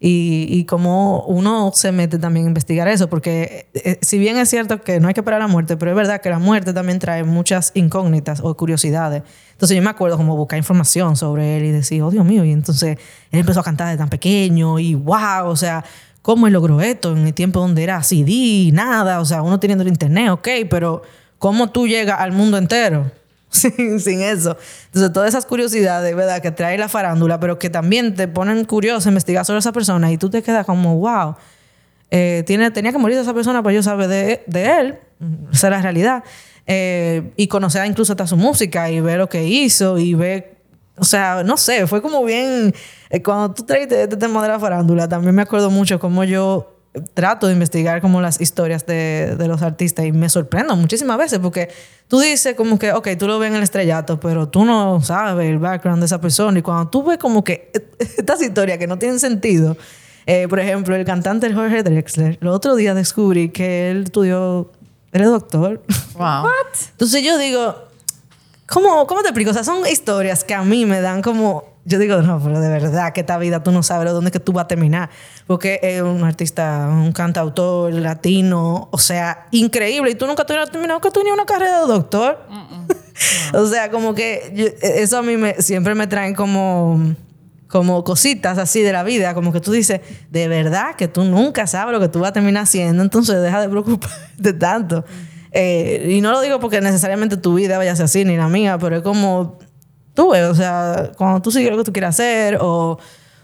Y, 0.00 0.46
y 0.48 0.64
como 0.64 1.24
uno 1.24 1.72
se 1.74 1.90
mete 1.90 2.20
también 2.20 2.46
a 2.46 2.48
investigar 2.48 2.86
eso, 2.86 3.08
porque 3.08 3.66
eh, 3.74 3.98
si 4.00 4.16
bien 4.16 4.36
es 4.36 4.48
cierto 4.48 4.80
que 4.80 5.00
no 5.00 5.08
hay 5.08 5.14
que 5.14 5.22
esperar 5.22 5.40
la 5.40 5.48
muerte, 5.48 5.76
pero 5.76 5.90
es 5.90 5.96
verdad 5.96 6.20
que 6.20 6.30
la 6.30 6.38
muerte 6.38 6.72
también 6.72 7.00
trae 7.00 7.24
muchas 7.24 7.72
incógnitas 7.74 8.38
o 8.40 8.56
curiosidades. 8.56 9.24
Entonces 9.50 9.76
yo 9.76 9.82
me 9.82 9.90
acuerdo 9.90 10.16
como 10.16 10.36
buscar 10.36 10.56
información 10.56 11.16
sobre 11.16 11.56
él 11.56 11.64
y 11.64 11.70
decir, 11.72 12.00
oh 12.02 12.12
Dios 12.12 12.24
mío, 12.24 12.44
y 12.44 12.52
entonces 12.52 12.96
él 13.32 13.40
empezó 13.40 13.58
a 13.58 13.64
cantar 13.64 13.90
de 13.90 13.96
tan 13.96 14.08
pequeño 14.08 14.78
y 14.78 14.94
wow, 14.94 15.46
o 15.46 15.56
sea, 15.56 15.84
¿cómo 16.22 16.46
él 16.46 16.52
logró 16.52 16.80
esto 16.80 17.16
en 17.16 17.26
el 17.26 17.34
tiempo 17.34 17.58
donde 17.58 17.82
era 17.82 18.00
CD, 18.04 18.70
nada? 18.72 19.18
O 19.18 19.24
sea, 19.24 19.42
uno 19.42 19.58
teniendo 19.58 19.82
el 19.82 19.88
internet, 19.88 20.30
ok, 20.30 20.48
pero 20.70 21.02
¿cómo 21.38 21.70
tú 21.70 21.86
llegas 21.86 22.20
al 22.20 22.32
mundo 22.32 22.58
entero? 22.58 23.10
sin, 23.50 24.00
sin 24.00 24.22
eso. 24.22 24.56
Entonces, 24.86 25.12
todas 25.12 25.28
esas 25.28 25.46
curiosidades, 25.46 26.14
¿verdad? 26.14 26.42
Que 26.42 26.50
trae 26.50 26.76
la 26.78 26.88
farándula, 26.88 27.40
pero 27.40 27.58
que 27.58 27.70
también 27.70 28.14
te 28.14 28.28
ponen 28.28 28.64
curioso 28.64 29.08
investigar 29.08 29.44
sobre 29.44 29.60
esa 29.60 29.72
persona 29.72 30.12
y 30.12 30.18
tú 30.18 30.30
te 30.30 30.42
quedas 30.42 30.66
como, 30.66 30.96
wow, 30.98 31.36
eh, 32.10 32.42
tiene, 32.46 32.70
tenía 32.70 32.92
que 32.92 32.98
morir 32.98 33.18
esa 33.18 33.34
persona 33.34 33.62
para 33.62 33.74
yo 33.74 33.82
saber 33.82 34.08
de, 34.08 34.42
de 34.46 34.80
él, 34.80 34.98
esa 35.52 35.66
es 35.68 35.70
la 35.70 35.82
realidad. 35.82 36.24
Eh, 36.66 37.32
y 37.36 37.48
conocer 37.48 37.86
incluso 37.86 38.12
hasta 38.12 38.26
su 38.26 38.36
música 38.36 38.90
y 38.90 39.00
ver 39.00 39.18
lo 39.18 39.28
que 39.28 39.44
hizo 39.44 39.98
y 39.98 40.14
ver, 40.14 40.58
o 40.98 41.04
sea, 41.04 41.42
no 41.42 41.56
sé, 41.56 41.86
fue 41.86 42.02
como 42.02 42.22
bien, 42.24 42.74
eh, 43.08 43.22
cuando 43.22 43.54
tú 43.54 43.64
traes 43.64 43.90
este 43.90 44.16
tema 44.16 44.42
de 44.42 44.48
la 44.48 44.60
farándula, 44.60 45.08
también 45.08 45.34
me 45.34 45.42
acuerdo 45.42 45.70
mucho 45.70 45.98
cómo 45.98 46.24
yo 46.24 46.77
trato 47.14 47.46
de 47.46 47.52
investigar 47.52 48.00
como 48.00 48.20
las 48.20 48.40
historias 48.40 48.86
de, 48.86 49.36
de, 49.36 49.48
los 49.48 49.62
artistas 49.62 50.06
y 50.06 50.12
me 50.12 50.28
sorprendo 50.28 50.74
muchísimas 50.74 51.18
veces 51.18 51.38
porque 51.38 51.68
tú 52.08 52.18
dices 52.18 52.54
como 52.54 52.78
que, 52.78 52.92
ok, 52.92 53.08
tú 53.18 53.26
lo 53.26 53.38
ves 53.38 53.50
en 53.50 53.56
el 53.56 53.62
estrellato, 53.62 54.18
pero 54.18 54.48
tú 54.48 54.64
no 54.64 55.00
sabes 55.02 55.48
el 55.48 55.58
background 55.58 56.00
de 56.00 56.06
esa 56.06 56.20
persona 56.20 56.58
y 56.58 56.62
cuando 56.62 56.88
tú 56.88 57.04
ves 57.04 57.18
como 57.18 57.44
que 57.44 57.70
estas 57.98 58.42
historias 58.42 58.78
que 58.78 58.86
no 58.86 58.98
tienen 58.98 59.20
sentido, 59.20 59.76
eh, 60.26 60.48
por 60.48 60.60
ejemplo, 60.60 60.94
el 60.96 61.04
cantante 61.04 61.52
Jorge 61.52 61.82
Drexler, 61.82 62.38
el 62.40 62.48
otro 62.48 62.74
día 62.74 62.94
descubrí 62.94 63.50
que 63.50 63.90
él 63.90 64.04
estudió 64.04 64.70
Eres 65.12 65.28
doctor. 65.28 65.82
Wow. 66.14 66.48
Entonces 66.90 67.22
yo 67.22 67.38
digo, 67.38 67.76
¿cómo, 68.66 69.06
¿cómo 69.06 69.22
te 69.22 69.28
explico? 69.28 69.50
O 69.50 69.54
sea, 69.54 69.64
son 69.64 69.86
historias 69.86 70.44
que 70.44 70.54
a 70.54 70.62
mí 70.62 70.86
me 70.86 71.00
dan 71.00 71.22
como... 71.22 71.67
Yo 71.88 71.98
digo, 71.98 72.20
no, 72.20 72.38
pero 72.38 72.60
de 72.60 72.68
verdad 72.68 73.14
que 73.14 73.20
esta 73.20 73.38
vida 73.38 73.62
tú 73.62 73.72
no 73.72 73.82
sabes 73.82 74.12
dónde 74.12 74.28
es 74.28 74.32
que 74.32 74.40
tú 74.40 74.52
vas 74.52 74.66
a 74.66 74.68
terminar. 74.68 75.08
Porque 75.46 75.80
es 75.82 76.02
un 76.02 76.22
artista, 76.22 76.86
un 76.90 77.12
cantautor 77.12 77.94
latino, 77.94 78.88
o 78.92 78.98
sea, 78.98 79.46
increíble. 79.52 80.10
Y 80.10 80.14
tú 80.14 80.26
nunca 80.26 80.44
tuvieras 80.44 80.70
terminado 80.70 81.00
que 81.00 81.10
tú 81.10 81.22
ni 81.24 81.30
una 81.30 81.46
carrera 81.46 81.80
de 81.80 81.86
doctor. 81.86 82.46
o 83.54 83.66
sea, 83.66 83.90
como 83.90 84.14
que 84.14 84.76
eso 84.82 85.16
a 85.16 85.22
mí 85.22 85.38
me, 85.38 85.54
siempre 85.62 85.94
me 85.94 86.06
traen 86.06 86.34
como 86.34 87.16
como 87.68 88.02
cositas 88.02 88.56
así 88.56 88.80
de 88.80 88.92
la 88.92 89.02
vida, 89.02 89.34
como 89.34 89.52
que 89.52 89.60
tú 89.60 89.72
dices, 89.72 90.00
de 90.30 90.48
verdad 90.48 90.96
que 90.96 91.06
tú 91.06 91.24
nunca 91.24 91.66
sabes 91.66 91.92
lo 91.92 92.00
que 92.00 92.08
tú 92.08 92.20
vas 92.20 92.30
a 92.30 92.32
terminar 92.32 92.62
haciendo, 92.62 93.02
entonces 93.02 93.42
deja 93.42 93.60
de 93.60 93.68
preocuparte 93.68 94.52
tanto. 94.58 95.04
Eh, 95.52 96.06
y 96.10 96.20
no 96.20 96.32
lo 96.32 96.40
digo 96.40 96.60
porque 96.60 96.80
necesariamente 96.80 97.36
tu 97.36 97.54
vida 97.54 97.78
vaya 97.78 97.92
a 97.92 97.96
ser 97.96 98.06
así, 98.06 98.24
ni 98.24 98.36
la 98.38 98.48
mía, 98.48 98.78
pero 98.78 98.96
es 98.96 99.02
como 99.02 99.58
tú 100.18 100.30
ves, 100.30 100.42
o 100.42 100.54
sea, 100.56 101.12
cuando 101.16 101.40
tú 101.40 101.52
sigues 101.52 101.70
lo 101.70 101.76
que 101.76 101.84
tú 101.84 101.92
quieres 101.92 102.10
hacer, 102.10 102.58
o, 102.60 102.98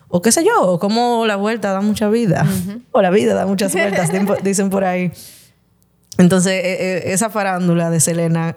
o 0.08 0.20
qué 0.20 0.32
sé 0.32 0.44
yo, 0.44 0.60
o 0.60 0.80
como 0.80 1.24
la 1.24 1.36
vuelta 1.36 1.70
da 1.70 1.80
mucha 1.80 2.08
vida, 2.08 2.44
o 2.90 3.00
la 3.00 3.10
vida 3.10 3.32
da 3.32 3.46
muchas 3.46 3.72
vueltas, 3.72 4.10
dicen 4.42 4.70
por 4.70 4.82
ahí. 4.82 5.12
Entonces, 6.18 6.52
eh, 6.52 6.76
eh, 6.80 7.02
esa 7.12 7.30
farándula 7.30 7.90
de 7.90 8.00
Selena 8.00 8.56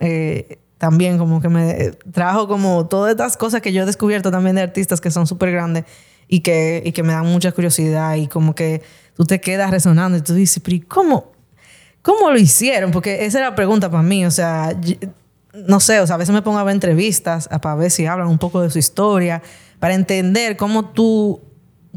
también 0.79 1.19
como 1.19 1.43
que 1.43 1.49
me 1.49 1.91
trajo 2.11 2.47
como 2.47 2.87
todas 2.87 3.11
estas 3.11 3.37
cosas 3.37 3.61
que 3.61 3.71
yo 3.71 3.83
he 3.83 3.85
descubierto 3.85 4.31
también 4.31 4.55
de 4.55 4.63
artistas 4.63 4.99
que 4.99 5.11
son 5.11 5.27
súper 5.27 5.51
grandes 5.51 5.85
y 6.27 6.39
que, 6.39 6.81
y 6.83 6.93
que 6.93 7.03
me 7.03 7.13
dan 7.13 7.27
mucha 7.27 7.51
curiosidad 7.51 8.15
y 8.15 8.27
como 8.27 8.55
que 8.55 8.81
tú 9.15 9.25
te 9.25 9.39
quedas 9.39 9.69
resonando 9.69 10.17
y 10.17 10.21
tú 10.21 10.33
dices, 10.33 10.59
pero 10.65 10.77
cómo, 10.87 11.33
cómo 12.01 12.31
lo 12.31 12.39
hicieron? 12.39 12.89
Porque 12.89 13.25
esa 13.27 13.37
era 13.37 13.49
la 13.51 13.55
pregunta 13.55 13.91
para 13.91 14.01
mí, 14.01 14.25
o 14.25 14.31
sea, 14.31 14.75
no 15.65 15.79
sé, 15.79 15.99
o 15.99 16.07
sea, 16.07 16.15
a 16.15 16.17
veces 16.17 16.33
me 16.33 16.41
pongo 16.41 16.59
a 16.59 16.63
ver 16.63 16.73
entrevistas 16.73 17.47
para 17.61 17.75
ver 17.75 17.91
si 17.91 18.05
hablan 18.05 18.27
un 18.27 18.37
poco 18.37 18.61
de 18.61 18.69
su 18.69 18.79
historia, 18.79 19.41
para 19.79 19.93
entender 19.93 20.57
cómo 20.57 20.89
tú 20.89 21.41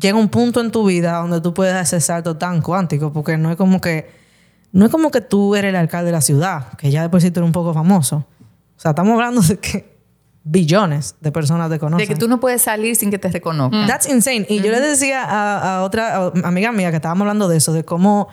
llega 0.00 0.18
un 0.18 0.28
punto 0.28 0.60
en 0.60 0.70
tu 0.70 0.86
vida 0.86 1.18
donde 1.18 1.40
tú 1.40 1.52
puedes 1.52 1.74
hacer 1.74 2.00
salto 2.00 2.36
tan 2.36 2.62
cuántico, 2.62 3.12
porque 3.12 3.36
no 3.36 3.50
es 3.50 3.56
como 3.56 3.80
que 3.80 4.18
no 4.72 4.84
es 4.86 4.90
como 4.90 5.10
que 5.10 5.20
tú 5.20 5.56
eres 5.56 5.70
el 5.70 5.76
alcalde 5.76 6.06
de 6.06 6.12
la 6.12 6.20
ciudad, 6.20 6.72
que 6.78 6.90
ya 6.90 7.02
después 7.02 7.22
sí 7.22 7.30
tú 7.30 7.40
eres 7.40 7.48
un 7.48 7.52
poco 7.52 7.74
famoso. 7.74 8.24
O 8.76 8.80
sea, 8.80 8.90
estamos 8.90 9.14
hablando 9.14 9.42
de 9.42 9.58
que 9.58 9.98
billones 10.44 11.16
de 11.20 11.32
personas 11.32 11.68
te 11.70 11.78
conocen. 11.78 12.06
De 12.06 12.14
que 12.14 12.18
tú 12.18 12.28
no 12.28 12.40
puedes 12.40 12.62
salir 12.62 12.96
sin 12.96 13.10
que 13.10 13.18
te 13.18 13.28
reconozcan. 13.28 13.86
That's 13.86 14.08
insane. 14.08 14.46
Y 14.48 14.60
yo 14.60 14.70
le 14.70 14.80
decía 14.80 15.24
a, 15.24 15.82
otra 15.82 16.32
amiga 16.44 16.72
mía 16.72 16.90
que 16.90 16.96
estábamos 16.96 17.22
hablando 17.22 17.48
de 17.48 17.56
eso, 17.56 17.72
de 17.72 17.84
cómo 17.84 18.28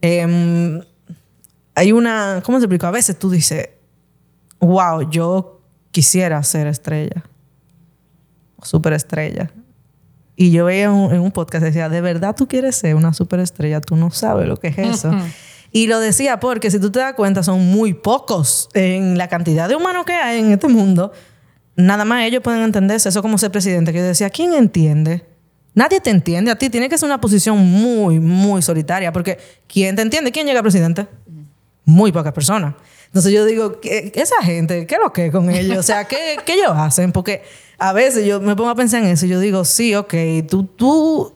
em, 0.00 0.80
hay 1.74 1.92
una, 1.92 2.42
¿cómo 2.44 2.58
se 2.58 2.64
explica? 2.64 2.88
A 2.88 2.92
veces 2.92 3.18
tú 3.18 3.30
dices, 3.30 3.68
wow, 4.60 5.08
yo 5.10 5.60
quisiera 5.90 6.42
ser 6.42 6.66
estrella, 6.66 7.24
superestrella. 8.62 9.50
Y 10.36 10.50
yo 10.50 10.64
veía 10.64 10.84
en 10.84 11.20
un 11.20 11.30
podcast, 11.30 11.64
decía, 11.64 11.88
¿de 11.88 12.00
verdad 12.00 12.34
tú 12.34 12.48
quieres 12.48 12.74
ser 12.74 12.96
una 12.96 13.12
superestrella? 13.12 13.80
Tú 13.80 13.94
no 13.94 14.10
sabes 14.10 14.48
lo 14.48 14.56
que 14.56 14.68
es 14.68 14.78
eso. 14.78 15.12
Y 15.70 15.86
lo 15.88 16.00
decía 16.00 16.38
porque 16.38 16.70
si 16.70 16.78
tú 16.78 16.90
te 16.90 17.00
das 17.00 17.14
cuenta 17.14 17.42
son 17.42 17.66
muy 17.66 17.94
pocos 17.94 18.68
en 18.74 19.18
la 19.18 19.28
cantidad 19.28 19.68
de 19.68 19.74
humanos 19.74 20.04
que 20.04 20.12
hay 20.12 20.38
en 20.38 20.52
este 20.52 20.68
mundo. 20.68 21.12
Nada 21.76 22.04
más 22.04 22.22
ellos 22.24 22.42
pueden 22.42 22.62
entenderse. 22.62 23.08
Eso 23.08 23.22
como 23.22 23.38
ser 23.38 23.50
presidente. 23.50 23.92
Que 23.92 23.98
yo 23.98 24.04
decía, 24.04 24.30
¿quién 24.30 24.54
entiende? 24.54 25.26
Nadie 25.74 26.00
te 26.00 26.10
entiende 26.10 26.52
a 26.52 26.56
ti. 26.56 26.70
Tiene 26.70 26.88
que 26.88 26.96
ser 26.96 27.06
una 27.08 27.20
posición 27.20 27.58
muy, 27.58 28.20
muy 28.20 28.62
solitaria. 28.62 29.12
Porque 29.12 29.38
¿quién 29.66 29.96
te 29.96 30.02
entiende? 30.02 30.30
¿Quién 30.30 30.46
llega 30.46 30.60
a 30.60 30.62
presidente? 30.62 31.08
Muy 31.84 32.12
pocas 32.12 32.32
personas. 32.32 32.74
Entonces 33.14 33.32
yo 33.32 33.44
digo, 33.44 33.78
esa 33.82 34.42
gente, 34.42 34.86
¿qué 34.88 34.96
es 34.96 35.00
lo 35.00 35.12
que 35.12 35.30
con 35.30 35.48
ellos? 35.48 35.78
O 35.78 35.82
sea, 35.84 36.04
¿qué, 36.04 36.36
¿qué 36.44 36.54
ellos 36.54 36.72
hacen? 36.74 37.12
Porque 37.12 37.42
a 37.78 37.92
veces 37.92 38.26
yo 38.26 38.40
me 38.40 38.56
pongo 38.56 38.70
a 38.70 38.74
pensar 38.74 39.04
en 39.04 39.08
eso 39.08 39.26
y 39.26 39.28
yo 39.28 39.38
digo, 39.38 39.64
sí, 39.64 39.94
ok, 39.94 40.14
tú, 40.48 40.64
tú 40.64 41.32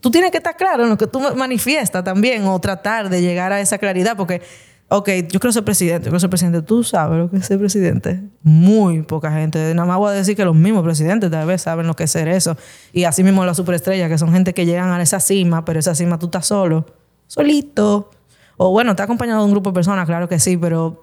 tú 0.00 0.10
tienes 0.10 0.30
que 0.30 0.38
estar 0.38 0.56
claro 0.56 0.84
en 0.84 0.90
lo 0.90 0.98
que 0.98 1.06
tú 1.06 1.20
manifiestas 1.34 2.04
también 2.04 2.44
o 2.44 2.58
tratar 2.58 3.08
de 3.08 3.22
llegar 3.22 3.52
a 3.52 3.60
esa 3.60 3.78
claridad 3.78 4.16
porque, 4.16 4.42
ok, 4.88 5.08
yo 5.30 5.40
quiero 5.40 5.52
ser 5.52 5.64
presidente, 5.64 6.04
yo 6.06 6.10
quiero 6.10 6.20
ser 6.20 6.30
presidente, 6.30 6.62
tú 6.62 6.84
sabes 6.84 7.18
lo 7.18 7.30
que 7.30 7.38
es 7.38 7.46
ser 7.46 7.58
presidente. 7.58 8.20
Muy 8.42 9.02
poca 9.02 9.32
gente, 9.32 9.74
nada 9.74 9.86
más 9.86 9.98
voy 9.98 10.10
a 10.10 10.12
decir 10.12 10.36
que 10.36 10.44
los 10.44 10.54
mismos 10.54 10.84
presidentes 10.84 11.30
tal 11.30 11.46
vez 11.46 11.62
saben 11.62 11.86
lo 11.86 11.94
que 11.94 12.04
es 12.04 12.10
ser 12.10 12.28
eso. 12.28 12.56
Y 12.92 13.04
así 13.04 13.22
mismo 13.22 13.44
las 13.44 13.56
superestrellas, 13.56 14.10
que 14.10 14.18
son 14.18 14.32
gente 14.32 14.52
que 14.52 14.66
llegan 14.66 14.90
a 14.90 15.02
esa 15.02 15.20
cima, 15.20 15.64
pero 15.64 15.80
esa 15.80 15.94
cima 15.94 16.18
tú 16.18 16.26
estás 16.26 16.46
solo, 16.46 16.86
solito. 17.26 18.10
O 18.56 18.70
bueno, 18.70 18.92
está 18.92 19.04
acompañado 19.04 19.40
de 19.40 19.46
un 19.46 19.52
grupo 19.52 19.70
de 19.70 19.74
personas, 19.74 20.06
claro 20.06 20.28
que 20.28 20.38
sí, 20.38 20.56
pero 20.56 21.02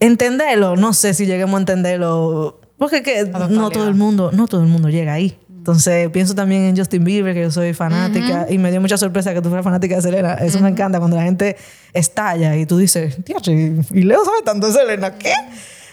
entenderlo, 0.00 0.76
no 0.76 0.92
sé 0.92 1.14
si 1.14 1.26
lleguemos 1.26 1.56
a 1.56 1.60
entenderlo. 1.60 2.60
Porque 2.78 3.02
que 3.02 3.24
no 3.24 3.70
todo 3.70 3.88
el 3.88 3.94
mundo, 3.94 4.30
no 4.32 4.46
todo 4.46 4.62
el 4.62 4.68
mundo 4.68 4.88
llega 4.88 5.14
ahí. 5.14 5.38
Entonces 5.48 6.08
pienso 6.10 6.34
también 6.34 6.62
en 6.62 6.76
Justin 6.76 7.02
Bieber, 7.02 7.34
que 7.34 7.42
yo 7.42 7.50
soy 7.50 7.74
fanática, 7.74 8.46
y 8.48 8.56
me 8.56 8.70
dio 8.70 8.80
mucha 8.80 8.96
sorpresa 8.96 9.34
que 9.34 9.42
tú 9.42 9.48
fueras 9.48 9.64
fanática 9.64 9.96
de 9.96 10.02
Selena. 10.02 10.34
Eso 10.34 10.60
me 10.60 10.68
encanta 10.68 10.98
cuando 10.98 11.16
la 11.16 11.24
gente 11.24 11.56
estalla 11.92 12.56
y 12.56 12.66
tú 12.66 12.78
dices, 12.78 13.18
tío, 13.24 13.38
y 13.44 14.02
Leo 14.02 14.24
sabe 14.24 14.42
tanto 14.44 14.68
de 14.68 14.74
Selena, 14.74 15.18
¿qué? 15.18 15.32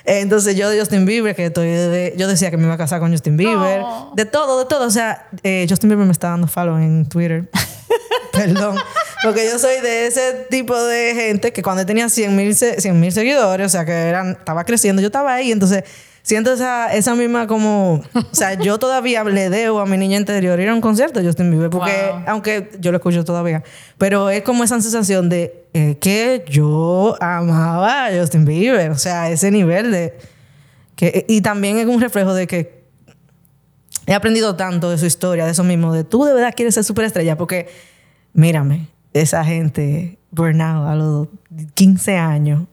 Entonces 0.06 0.56
yo 0.56 0.70
de 0.70 0.80
Justin 0.80 1.06
Bieber, 1.06 1.36
que 1.36 1.46
estoy 1.46 1.68
de, 1.68 2.14
yo 2.18 2.28
decía 2.28 2.52
que 2.52 2.58
me 2.58 2.66
iba 2.66 2.74
a 2.74 2.78
casar 2.78 3.00
con 3.00 3.12
Justin 3.12 3.38
Bieber, 3.38 3.82
de 4.16 4.26
todo, 4.26 4.60
de 4.60 4.66
todo. 4.66 4.86
O 4.86 4.92
sea, 4.92 5.28
eh, 5.44 5.66
Justin 5.70 5.90
Bieber 5.90 6.06
me 6.06 6.12
está 6.12 6.30
dando 6.30 6.48
follow 6.48 6.78
en 6.78 7.08
Twitter. 7.08 7.50
Perdón. 8.32 8.76
Porque 9.24 9.48
yo 9.50 9.58
soy 9.58 9.80
de 9.82 10.08
ese 10.08 10.48
tipo 10.50 10.76
de 10.78 11.16
gente 11.16 11.54
que 11.54 11.64
cuando 11.64 11.86
tenía 11.86 12.10
100 12.10 12.36
mil 12.36 13.12
seguidores, 13.12 13.68
o 13.68 13.70
sea, 13.70 13.86
que 13.86 13.92
eran, 13.92 14.32
estaba 14.32 14.66
creciendo, 14.66 15.02
yo 15.02 15.08
estaba 15.08 15.34
ahí, 15.34 15.52
entonces 15.52 15.84
siento 16.24 16.54
esa, 16.54 16.94
esa 16.94 17.16
misma 17.16 17.48
como... 17.48 18.02
O 18.14 18.36
sea, 18.36 18.56
yo 18.56 18.80
todavía 18.80 19.24
le 19.24 19.50
debo 19.50 19.80
a 19.80 19.86
mi 19.86 19.98
niña 19.98 20.18
interior 20.18 20.60
ir 20.60 20.70
a 20.70 20.74
un 20.74 20.82
concierto 20.82 21.20
de 21.20 21.26
Justin 21.26 21.52
Bieber, 21.52 21.70
porque 21.70 22.12
aunque 22.26 22.72
yo 22.80 22.92
lo 22.92 22.98
escucho 22.98 23.24
todavía, 23.24 23.64
pero 23.98 24.30
es 24.30 24.44
como 24.44 24.64
esa 24.64 24.82
sensación 24.82 25.30
de 25.30 25.68
eh, 25.74 25.98
que 26.00 26.44
yo 26.50 27.16
amaba 27.22 28.08
a 28.08 28.12
Justin 28.12 28.46
Bieber, 28.46 28.92
o 28.92 28.98
sea, 28.98 29.30
ese 29.30 29.52
nivel 29.52 29.92
de... 29.92 30.18
Que, 30.96 31.26
y 31.28 31.42
también 31.42 31.78
es 31.78 31.88
un 31.88 32.02
reflejo 32.02 32.34
de 32.34 32.48
que 32.48 32.84
he 34.06 34.14
aprendido 34.14 34.56
tanto 34.56 34.90
de 34.90 34.98
su 34.98 35.06
historia, 35.06 35.46
de 35.46 35.52
eso 35.52 35.64
mismo, 35.64 35.94
de 35.94 36.04
tú 36.04 36.24
de 36.26 36.34
verdad 36.34 36.54
quieres 36.56 36.76
ser 36.76 36.84
superestrella, 36.84 37.38
porque 37.38 37.68
mírame, 38.34 38.88
esa 39.14 39.45
gente 39.45 40.18
burnout 40.32 40.88
a 40.88 40.95
los 40.95 41.28
15 41.76 42.18
años 42.18 42.64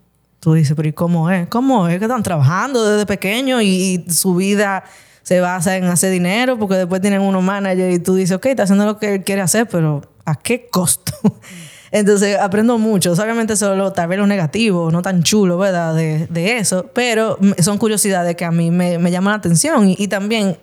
tú 0.41 0.55
dices, 0.55 0.75
pero 0.75 0.89
¿y 0.89 0.93
cómo 0.93 1.31
es? 1.31 1.47
¿Cómo 1.49 1.87
es 1.87 1.99
que 1.99 2.07
están 2.07 2.23
trabajando 2.23 2.91
desde 2.91 3.07
pequeño 3.07 3.61
y, 3.63 4.05
su 4.09 4.35
vida 4.35 4.83
se 5.23 5.39
basa 5.39 5.77
en 5.77 5.85
hacer 5.85 6.11
dinero 6.11 6.59
porque 6.59 6.75
después 6.75 7.01
tienen 7.01 7.21
unos 7.21 7.43
manager 7.43 7.91
y 7.93 7.99
tú 7.99 8.15
dices, 8.15 8.37
ok, 8.37 8.47
está 8.47 8.65
haciendo 8.65 8.87
lo 8.87 8.99
que 8.99 9.15
él 9.17 9.23
quiere 9.23 9.43
hacer, 9.43 9.69
pero 9.69 10.03
¿a 10.25 10.35
qué 10.35 10.67
costo? 10.69 11.13
Entonces 11.93 12.39
aprendo 12.39 12.79
mucho, 12.79 13.13
obviamente 13.13 13.57
solo 13.57 13.93
tal 13.93 14.09
vez 14.09 14.19
lo 14.19 14.27
negativo, 14.27 14.91
no 14.91 15.03
tan 15.03 15.23
chulo, 15.23 15.59
¿verdad? 15.59 15.95
De, 15.95 16.27
de 16.29 16.59
eso, 16.59 16.87
pero 16.95 17.39
son 17.59 17.79
curiosidades 17.79 18.35
que 18.37 18.45
a 18.45 18.51
mí 18.51 18.71
me, 18.71 18.99
me 18.99 19.11
llaman 19.11 19.33
la 19.33 19.39
atención 19.39 19.95
y, 19.97 20.09
también 20.09 20.57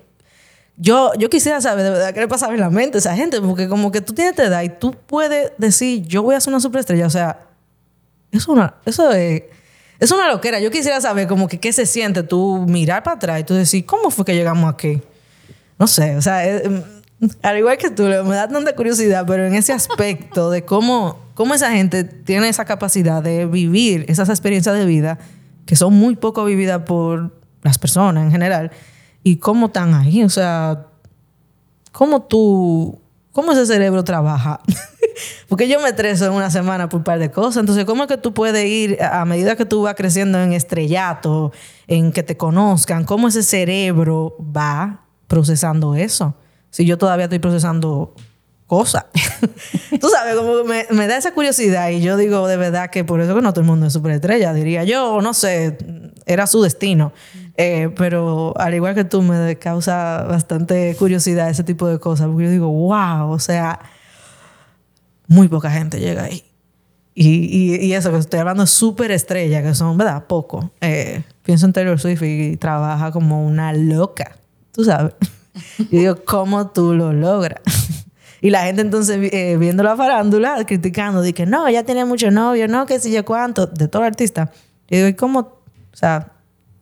yo, 0.78 1.12
yo 1.18 1.30
quisiera 1.30 1.60
saber 1.60 1.84
de 1.84 1.90
verdad 1.92 2.14
qué 2.14 2.20
le 2.22 2.28
pasa 2.28 2.48
en 2.54 2.60
la 2.60 2.70
mente 2.70 2.98
a 2.98 3.00
esa 3.00 3.16
gente, 3.16 3.42
porque 3.42 3.68
como 3.68 3.92
que 3.92 4.02
tú 4.02 4.14
tienes 4.14 4.32
esta 4.32 4.46
edad 4.46 4.62
y 4.64 4.70
tú 4.70 4.96
puedes 5.06 5.52
decir, 5.58 6.06
yo 6.08 6.24
voy 6.24 6.36
a 6.36 6.42
ser 6.42 6.54
una 6.54 6.60
superestrella, 6.60 7.06
o 7.08 7.10
sea, 7.10 7.40
eso, 8.32 8.52
una, 8.52 8.76
eso 8.86 9.12
es 9.12 9.44
es 10.00 10.12
una 10.12 10.30
loquera. 10.32 10.60
Yo 10.60 10.72
quisiera 10.72 11.02
saber 11.02 11.28
como 11.28 11.48
que 11.48 11.60
qué 11.60 11.74
se 11.74 11.86
siente 11.86 12.24
tú 12.24 12.66
mirar 12.68 13.04
para 13.04 13.16
atrás 13.16 13.40
y 13.40 13.44
tú 13.44 13.54
decir, 13.54 13.86
¿cómo 13.86 14.12
fue 14.12 14.26
que 14.26 14.36
llegamos 14.36 14.72
aquí? 14.72 15.02
No 15.80 15.88
sé, 15.88 16.16
o 16.16 16.22
sea, 16.22 16.46
em, 16.46 16.84
al 17.42 17.58
igual 17.58 17.78
que 17.78 17.90
tú, 17.90 18.04
me 18.04 18.36
da 18.36 18.48
tanta 18.48 18.76
curiosidad, 18.76 19.26
pero 19.28 19.46
en 19.46 19.56
ese 19.56 19.74
aspecto 19.74 20.50
de 20.52 20.64
cómo, 20.64 21.20
cómo 21.34 21.54
esa 21.54 21.72
gente 21.72 22.04
tiene 22.04 22.50
esa 22.50 22.66
capacidad 22.66 23.24
de 23.24 23.46
vivir 23.46 24.06
esas 24.08 24.30
experiencias 24.30 24.76
de 24.76 24.86
vida 24.86 25.18
que 25.66 25.76
son 25.76 25.94
muy 25.94 26.16
poco 26.16 26.46
vividas 26.46 26.84
por 26.84 27.32
las 27.64 27.78
personas 27.78 28.24
en 28.24 28.32
general, 28.32 28.72
y 29.28 29.36
cómo 29.36 29.66
están 29.66 29.94
ahí, 29.94 30.24
o 30.24 30.30
sea, 30.30 30.86
cómo 31.92 32.22
tú, 32.22 32.98
cómo 33.34 33.52
ese 33.52 33.66
cerebro 33.66 34.06
trabaja. 34.06 34.62
Porque 35.50 35.68
yo 35.68 35.82
me 35.82 35.90
estreso 35.90 36.28
en 36.28 36.32
una 36.32 36.50
semana 36.50 36.88
por 36.88 37.00
un 37.00 37.04
par 37.04 37.20
de 37.20 37.30
cosas. 37.30 37.58
Entonces, 37.58 37.84
¿cómo 37.84 38.04
es 38.04 38.08
que 38.08 38.18
tú 38.18 38.34
puedes 38.34 38.66
ir 38.66 39.04
a 39.04 39.26
medida 39.26 39.58
que 39.58 39.66
tú 39.66 39.82
vas 39.82 39.96
creciendo 39.96 40.40
en 40.40 40.54
estrellato, 40.54 41.52
en 41.88 42.14
que 42.14 42.24
te 42.24 42.38
conozcan, 42.38 43.04
cómo 43.04 43.28
ese 43.28 43.44
cerebro 43.44 44.38
va 44.40 45.04
procesando 45.28 45.96
eso? 45.96 46.34
Si 46.70 46.86
yo 46.86 46.98
todavía 46.98 47.26
estoy 47.26 47.40
procesando 47.40 48.16
cosas. 48.66 49.08
tú 50.00 50.08
sabes, 50.08 50.36
como 50.36 50.64
me, 50.64 50.86
me, 50.92 51.08
da 51.08 51.18
esa 51.18 51.34
curiosidad 51.34 51.90
y 51.90 52.00
yo 52.00 52.16
digo 52.16 52.48
de 52.48 52.56
verdad 52.56 52.90
que 52.90 53.04
por 53.04 53.20
eso 53.20 53.36
que 53.36 53.42
no 53.42 53.52
todo 53.52 53.62
el 53.62 53.68
mundo 53.68 53.88
es 53.88 53.94
superestrella, 53.94 54.54
diría 54.54 54.86
yo, 54.86 55.20
no 55.22 55.34
sé, 55.34 55.78
era 56.26 56.48
su 56.48 56.62
destino. 56.62 57.12
Eh, 57.60 57.90
pero 57.96 58.54
al 58.58 58.76
igual 58.76 58.94
que 58.94 59.04
tú, 59.04 59.24
me 59.24 59.58
causa 59.58 60.24
bastante 60.24 60.96
curiosidad 60.98 61.50
ese 61.50 61.64
tipo 61.64 61.88
de 61.88 62.00
cosas, 62.00 62.28
porque 62.28 62.46
yo 62.46 62.52
digo, 62.52 62.70
wow, 62.70 63.32
o 63.32 63.40
sea, 63.40 63.80
muy 65.28 65.48
poca 65.48 65.72
gente 65.72 66.00
llega 66.00 66.26
ahí. 66.26 66.44
Y, 67.16 67.84
y, 67.84 67.94
eso, 67.94 68.12
que 68.12 68.20
estoy 68.20 68.40
hablando 68.40 68.62
de 68.62 68.68
súper 68.68 69.10
estrella, 69.10 69.64
que 69.64 69.74
son, 69.74 69.98
¿verdad? 69.98 70.26
Poco. 70.28 70.70
Eh, 70.82 71.24
pienso 71.42 71.66
en 71.66 71.74
Taylor 71.74 72.00
Swift 72.00 72.22
y 72.22 72.58
trabaja 72.58 73.12
como 73.12 73.44
una 73.44 73.74
loca, 73.74 74.38
tú 74.72 74.84
sabes. 74.84 75.16
y 75.80 75.98
digo, 75.98 76.24
¿cómo 76.26 76.68
tú 76.68 76.94
lo 76.94 77.14
logras? 77.14 77.62
y 78.42 78.52
la 78.52 78.66
gente 78.66 78.84
entonces 78.84 79.34
eh, 79.34 79.58
viendo 79.58 79.82
la 79.82 79.96
farándula, 79.96 80.64
criticando, 80.68 81.24
dice, 81.24 81.48
no, 81.48 81.68
ya 81.72 81.82
tiene 81.82 82.06
mucho 82.06 82.30
novio, 82.30 82.68
no, 82.68 82.86
qué 82.86 83.00
sé 83.00 83.10
yo 83.10 83.26
cuánto, 83.26 83.66
de 83.66 83.88
todo 83.88 84.04
artista. 84.04 84.52
Y 84.88 84.98
digo, 84.98 85.08
¿y 85.08 85.16
cómo? 85.16 85.40
O 85.40 85.98
sea, 85.98 86.37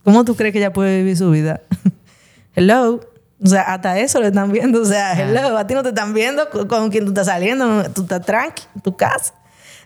¿Cómo 0.05 0.23
tú 0.23 0.35
crees 0.35 0.53
que 0.53 0.59
ella 0.59 0.71
puede 0.71 0.99
vivir 0.99 1.17
su 1.17 1.31
vida? 1.31 1.61
hello. 2.55 3.01
O 3.43 3.47
sea, 3.47 3.63
hasta 3.63 3.99
eso 3.99 4.21
lo 4.21 4.27
están 4.27 4.51
viendo. 4.51 4.81
O 4.81 4.85
sea, 4.85 5.19
hello, 5.19 5.57
a 5.57 5.67
ti 5.67 5.73
no 5.73 5.83
te 5.83 5.89
están 5.89 6.13
viendo 6.13 6.47
con, 6.49 6.89
quien 6.89 7.03
tú 7.03 7.09
estás 7.09 7.25
saliendo, 7.25 7.83
tú 7.91 8.03
estás 8.03 8.25
tranqui, 8.25 8.63
en 8.75 8.81
tu 8.81 8.95
casa. 8.95 9.33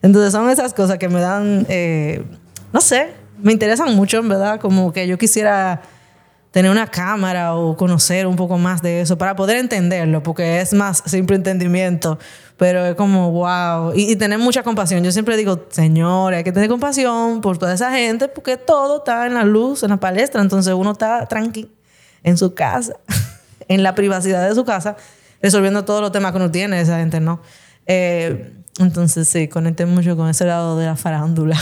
Entonces 0.02 0.32
son 0.34 0.50
esas 0.50 0.74
cosas 0.74 0.98
que 0.98 1.10
me 1.10 1.22
dan, 1.22 1.66
eh, 1.70 2.24
no 2.72 2.82
sé, 2.82 3.14
me 3.42 3.54
interesan 3.54 3.96
mucho, 3.96 4.18
en 4.18 4.30
verdad, 4.30 4.60
como 4.60 4.94
que 4.94 5.08
yo 5.08 5.18
quisiera 5.18 5.82
tener 6.52 6.70
una 6.70 6.88
cámara 6.88 7.56
o 7.56 7.78
conocer 7.78 8.28
un 8.28 8.36
poco 8.36 8.58
más 8.58 8.82
de 8.82 9.02
eso 9.02 9.18
para 9.18 9.36
poder 9.36 9.58
entenderlo, 9.58 10.22
porque 10.22 10.62
es 10.62 10.74
más 10.74 11.02
simple 11.06 11.36
entendimiento, 11.36 12.20
pero 12.60 12.86
es 12.86 12.95
como, 12.95 13.32
wow, 13.32 13.93
y, 13.95 14.18
tener 14.18 14.38
mucha 14.38 14.64
compasión. 14.64 15.01
Yo 15.01 15.14
siempre 15.14 15.38
digo, 15.38 15.66
señores, 15.70 16.39
hay 16.39 16.43
que 16.43 16.51
tener 16.51 16.68
compasión 16.68 17.39
por 17.39 17.57
toda 17.57 17.74
esa 17.74 17.89
gente, 17.89 18.28
porque 18.28 18.57
todo 18.57 18.97
está 18.97 19.26
en 19.26 19.36
la 19.36 19.45
luz, 19.45 19.82
en 19.84 19.91
la 19.91 19.97
palestra, 19.97 20.41
entonces 20.41 20.74
uno 20.74 20.91
está 20.91 21.26
tranquilo 21.26 21.70
en 22.22 22.38
su 22.38 22.53
casa, 22.53 22.97
en 23.70 23.82
la 23.82 23.95
privacidad 23.95 24.45
de 24.45 24.53
su 24.53 24.66
casa, 24.66 24.97
resolviendo 25.41 25.86
todos 25.86 26.01
los 26.01 26.12
temas 26.12 26.34
que 26.34 26.38
uno 26.38 26.51
tiene, 26.51 26.82
esa 26.82 26.99
gente 26.99 27.22
no. 27.22 27.39
Eh, 27.88 28.51
entonces 28.80 29.28
sí, 29.28 29.48
conecté 29.48 29.86
mucho 29.86 30.16
con 30.16 30.30
ese 30.30 30.46
lado 30.46 30.78
de 30.78 30.86
la 30.86 30.96
farándula 30.96 31.58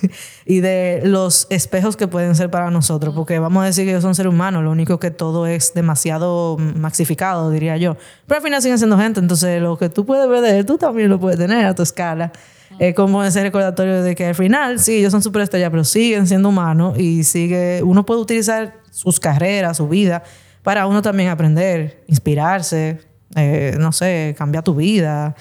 y 0.46 0.60
de 0.60 1.02
los 1.04 1.46
espejos 1.50 1.96
que 1.96 2.08
pueden 2.08 2.34
ser 2.34 2.50
para 2.50 2.70
nosotros, 2.70 3.14
porque 3.14 3.38
vamos 3.38 3.62
a 3.62 3.66
decir 3.66 3.84
que 3.84 3.90
ellos 3.90 4.02
son 4.02 4.14
seres 4.14 4.32
humanos, 4.32 4.64
lo 4.64 4.70
único 4.70 4.98
que 4.98 5.10
todo 5.10 5.46
es 5.46 5.74
demasiado 5.74 6.56
maxificado, 6.58 7.50
diría 7.50 7.76
yo. 7.76 7.96
Pero 8.26 8.38
al 8.38 8.42
final 8.42 8.62
siguen 8.62 8.78
siendo 8.78 8.98
gente, 8.98 9.20
entonces 9.20 9.60
lo 9.60 9.76
que 9.76 9.88
tú 9.88 10.06
puedes 10.06 10.28
ver 10.28 10.40
de 10.40 10.58
él, 10.58 10.66
tú 10.66 10.78
también 10.78 11.08
lo 11.08 11.20
puedes 11.20 11.38
tener 11.38 11.66
a 11.66 11.74
tu 11.74 11.82
escala. 11.82 12.32
Es 12.78 12.94
como 12.94 13.22
ese 13.22 13.42
recordatorio 13.42 14.02
de 14.02 14.14
que 14.14 14.26
al 14.26 14.34
final, 14.34 14.78
sí, 14.78 14.96
ellos 14.96 15.12
son 15.12 15.22
superestrellas, 15.22 15.70
pero 15.70 15.84
siguen 15.84 16.26
siendo 16.26 16.48
humanos 16.48 16.98
y 16.98 17.22
sigue, 17.24 17.82
uno 17.82 18.06
puede 18.06 18.20
utilizar 18.20 18.80
sus 18.90 19.20
carreras, 19.20 19.76
su 19.76 19.88
vida, 19.88 20.22
para 20.62 20.86
uno 20.86 21.02
también 21.02 21.28
aprender, 21.28 22.02
inspirarse, 22.06 23.00
eh, 23.34 23.76
no 23.78 23.92
sé, 23.92 24.34
cambiar 24.38 24.64
tu 24.64 24.74
vida. 24.74 25.34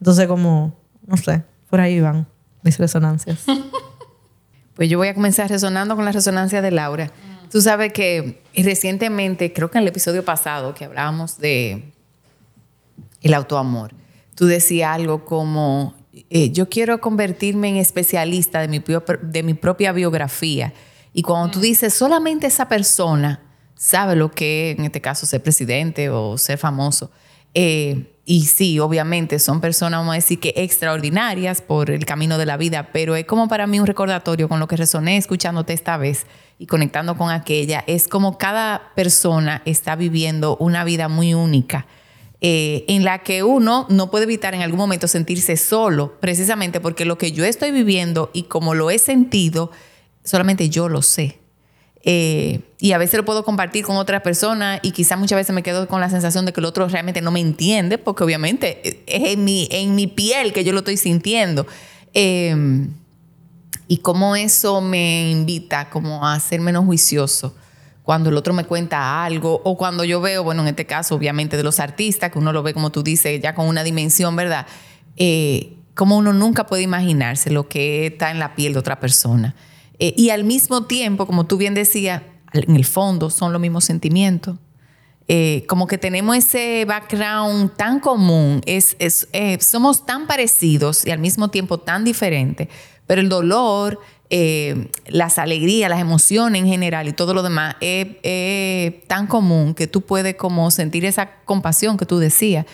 Entonces, 0.00 0.26
como, 0.26 0.77
no 1.08 1.16
sé, 1.16 1.42
por 1.68 1.80
ahí 1.80 2.00
van 2.00 2.28
mis 2.62 2.78
resonancias. 2.78 3.44
Pues 4.74 4.88
yo 4.88 4.96
voy 4.96 5.08
a 5.08 5.14
comenzar 5.14 5.50
resonando 5.50 5.96
con 5.96 6.04
la 6.04 6.12
resonancia 6.12 6.62
de 6.62 6.70
Laura. 6.70 7.10
Tú 7.50 7.60
sabes 7.60 7.92
que 7.92 8.44
recientemente, 8.54 9.52
creo 9.52 9.72
que 9.72 9.78
en 9.78 9.82
el 9.82 9.88
episodio 9.88 10.24
pasado 10.24 10.72
que 10.72 10.84
hablábamos 10.84 11.38
de 11.38 11.94
el 13.20 13.34
autoamor, 13.34 13.92
tú 14.36 14.46
decías 14.46 14.94
algo 14.94 15.24
como, 15.24 15.96
eh, 16.30 16.52
yo 16.52 16.68
quiero 16.68 17.00
convertirme 17.00 17.70
en 17.70 17.76
especialista 17.78 18.60
de 18.60 18.68
mi, 18.68 18.80
de 19.22 19.42
mi 19.42 19.54
propia 19.54 19.90
biografía. 19.90 20.72
Y 21.12 21.22
cuando 21.22 21.50
tú 21.50 21.58
dices, 21.58 21.92
solamente 21.92 22.46
esa 22.46 22.68
persona 22.68 23.42
sabe 23.74 24.14
lo 24.14 24.30
que 24.30 24.76
en 24.78 24.84
este 24.84 25.00
caso, 25.00 25.26
ser 25.26 25.42
presidente 25.42 26.08
o 26.08 26.38
ser 26.38 26.56
famoso, 26.56 27.10
eh, 27.60 28.04
y 28.24 28.42
sí, 28.42 28.78
obviamente 28.78 29.40
son 29.40 29.60
personas, 29.60 29.98
vamos 29.98 30.12
a 30.12 30.14
decir 30.14 30.38
que 30.38 30.52
extraordinarias 30.54 31.60
por 31.60 31.90
el 31.90 32.06
camino 32.06 32.38
de 32.38 32.46
la 32.46 32.56
vida, 32.56 32.90
pero 32.92 33.16
es 33.16 33.24
como 33.24 33.48
para 33.48 33.66
mí 33.66 33.80
un 33.80 33.86
recordatorio 33.88 34.48
con 34.48 34.60
lo 34.60 34.68
que 34.68 34.76
resoné 34.76 35.16
escuchándote 35.16 35.72
esta 35.72 35.96
vez 35.96 36.26
y 36.60 36.66
conectando 36.66 37.16
con 37.16 37.30
aquella. 37.30 37.82
Es 37.88 38.06
como 38.06 38.38
cada 38.38 38.92
persona 38.94 39.62
está 39.64 39.96
viviendo 39.96 40.56
una 40.58 40.84
vida 40.84 41.08
muy 41.08 41.34
única. 41.34 41.88
Eh, 42.40 42.84
en 42.86 43.02
la 43.02 43.24
que 43.24 43.42
uno 43.42 43.86
no 43.88 44.08
puede 44.08 44.22
evitar 44.22 44.54
en 44.54 44.62
algún 44.62 44.78
momento 44.78 45.08
sentirse 45.08 45.56
solo, 45.56 46.20
precisamente 46.20 46.78
porque 46.78 47.04
lo 47.04 47.18
que 47.18 47.32
yo 47.32 47.44
estoy 47.44 47.72
viviendo 47.72 48.30
y 48.32 48.44
como 48.44 48.76
lo 48.76 48.88
he 48.92 49.00
sentido, 49.00 49.72
solamente 50.22 50.68
yo 50.68 50.88
lo 50.88 51.02
sé. 51.02 51.40
Eh, 52.04 52.60
y 52.78 52.92
a 52.92 52.98
veces 52.98 53.18
lo 53.18 53.24
puedo 53.24 53.44
compartir 53.44 53.84
con 53.84 53.96
otras 53.96 54.22
personas 54.22 54.80
y 54.82 54.92
quizás 54.92 55.18
muchas 55.18 55.36
veces 55.36 55.54
me 55.54 55.62
quedo 55.62 55.88
con 55.88 56.00
la 56.00 56.08
sensación 56.08 56.46
de 56.46 56.52
que 56.52 56.60
el 56.60 56.66
otro 56.66 56.86
realmente 56.88 57.20
no 57.20 57.30
me 57.30 57.40
entiende, 57.40 57.98
porque 57.98 58.24
obviamente 58.24 59.02
es 59.06 59.32
en 59.32 59.44
mi, 59.44 59.68
en 59.70 59.94
mi 59.94 60.06
piel 60.06 60.52
que 60.52 60.64
yo 60.64 60.72
lo 60.72 60.78
estoy 60.78 60.96
sintiendo. 60.96 61.66
Em, 62.14 62.94
y 63.88 63.98
cómo 63.98 64.36
eso 64.36 64.80
me 64.80 65.30
invita 65.30 65.90
como 65.90 66.26
a 66.26 66.38
ser 66.40 66.60
menos 66.60 66.84
juicioso 66.84 67.54
cuando 68.08 68.30
el 68.30 68.38
otro 68.38 68.54
me 68.54 68.64
cuenta 68.64 69.22
algo 69.22 69.60
o 69.64 69.76
cuando 69.76 70.02
yo 70.02 70.22
veo, 70.22 70.42
bueno, 70.42 70.62
en 70.62 70.68
este 70.68 70.86
caso 70.86 71.14
obviamente 71.14 71.58
de 71.58 71.62
los 71.62 71.78
artistas, 71.78 72.32
que 72.32 72.38
uno 72.38 72.54
lo 72.54 72.62
ve 72.62 72.72
como 72.72 72.90
tú 72.90 73.02
dices, 73.02 73.38
ya 73.42 73.54
con 73.54 73.66
una 73.66 73.84
dimensión, 73.84 74.34
¿verdad? 74.34 74.66
Eh, 75.16 75.76
como 75.92 76.16
uno 76.16 76.32
nunca 76.32 76.66
puede 76.66 76.82
imaginarse 76.82 77.50
lo 77.50 77.68
que 77.68 78.06
está 78.06 78.30
en 78.30 78.38
la 78.38 78.54
piel 78.54 78.72
de 78.72 78.78
otra 78.78 78.98
persona. 78.98 79.54
Eh, 79.98 80.14
y 80.16 80.30
al 80.30 80.44
mismo 80.44 80.84
tiempo, 80.84 81.26
como 81.26 81.46
tú 81.46 81.56
bien 81.56 81.74
decías, 81.74 82.22
en 82.52 82.76
el 82.76 82.84
fondo 82.84 83.30
son 83.30 83.52
los 83.52 83.60
mismos 83.60 83.84
sentimientos. 83.84 84.56
Eh, 85.30 85.64
como 85.68 85.86
que 85.86 85.98
tenemos 85.98 86.36
ese 86.36 86.86
background 86.86 87.76
tan 87.76 88.00
común, 88.00 88.62
es, 88.64 88.96
eh, 88.98 89.58
somos 89.60 90.06
tan 90.06 90.26
parecidos 90.26 91.06
y 91.06 91.10
al 91.10 91.18
mismo 91.18 91.48
tiempo 91.48 91.78
tan 91.78 92.02
diferentes, 92.02 92.68
pero 93.06 93.20
el 93.20 93.28
dolor, 93.28 94.00
las 95.06 95.38
alegrías, 95.38 95.90
las 95.90 96.00
emociones 96.00 96.62
en 96.62 96.68
general 96.68 97.08
y 97.08 97.12
todo 97.12 97.34
lo 97.34 97.42
demás 97.42 97.76
es, 97.80 99.06
tan 99.06 99.26
común 99.26 99.74
que 99.74 99.86
tú 99.86 100.02
puedes 100.02 100.34
como 100.36 100.70
sentir 100.70 101.04
esa 101.04 101.30
compasión 101.44 101.96
que 101.96 102.06
tú 102.06 102.18
decías 102.18 102.66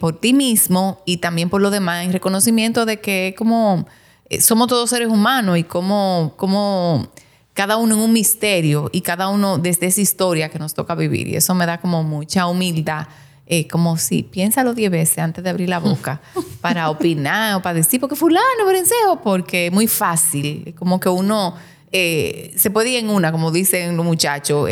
por 0.00 0.18
ti 0.18 0.32
mismo 0.32 1.00
y 1.06 1.18
también 1.18 1.48
por 1.48 1.60
lo 1.60 1.70
demás 1.70 2.04
en 2.04 2.12
reconocimiento 2.12 2.86
de 2.86 3.00
que 3.00 3.36
como 3.38 3.86
eh, 3.86 3.99
somos 4.38 4.68
todos 4.68 4.90
seres 4.90 5.08
humanos 5.08 5.58
y 5.58 5.64
como, 5.64 6.34
como 6.36 7.10
cada 7.54 7.76
uno 7.76 7.94
en 7.94 8.00
un 8.00 8.12
misterio 8.12 8.88
y 8.92 9.00
cada 9.00 9.28
uno 9.28 9.58
desde 9.58 9.86
esa 9.86 10.00
historia 10.00 10.48
que 10.48 10.58
nos 10.58 10.74
toca 10.74 10.94
vivir. 10.94 11.28
Y 11.28 11.36
eso 11.36 11.54
me 11.54 11.66
da 11.66 11.80
como 11.80 12.02
mucha 12.02 12.46
humildad. 12.46 13.08
Eh, 13.52 13.66
como 13.66 13.96
si 13.96 14.22
piénsalo 14.22 14.74
diez 14.74 14.92
veces 14.92 15.18
antes 15.18 15.42
de 15.42 15.50
abrir 15.50 15.68
la 15.68 15.80
boca 15.80 16.20
para 16.60 16.88
opinar 16.88 17.56
o 17.56 17.62
para 17.62 17.74
decir, 17.74 17.98
porque 17.98 18.14
fulano, 18.14 18.64
verensejo, 18.64 19.20
porque 19.22 19.66
es 19.66 19.72
muy 19.72 19.88
fácil, 19.88 20.72
como 20.78 21.00
que 21.00 21.08
uno 21.08 21.56
eh, 21.90 22.54
se 22.56 22.70
puede 22.70 22.90
ir 22.90 22.98
en 22.98 23.10
una, 23.10 23.32
como 23.32 23.50
dicen 23.50 23.96
los 23.96 24.06
muchachos, 24.06 24.68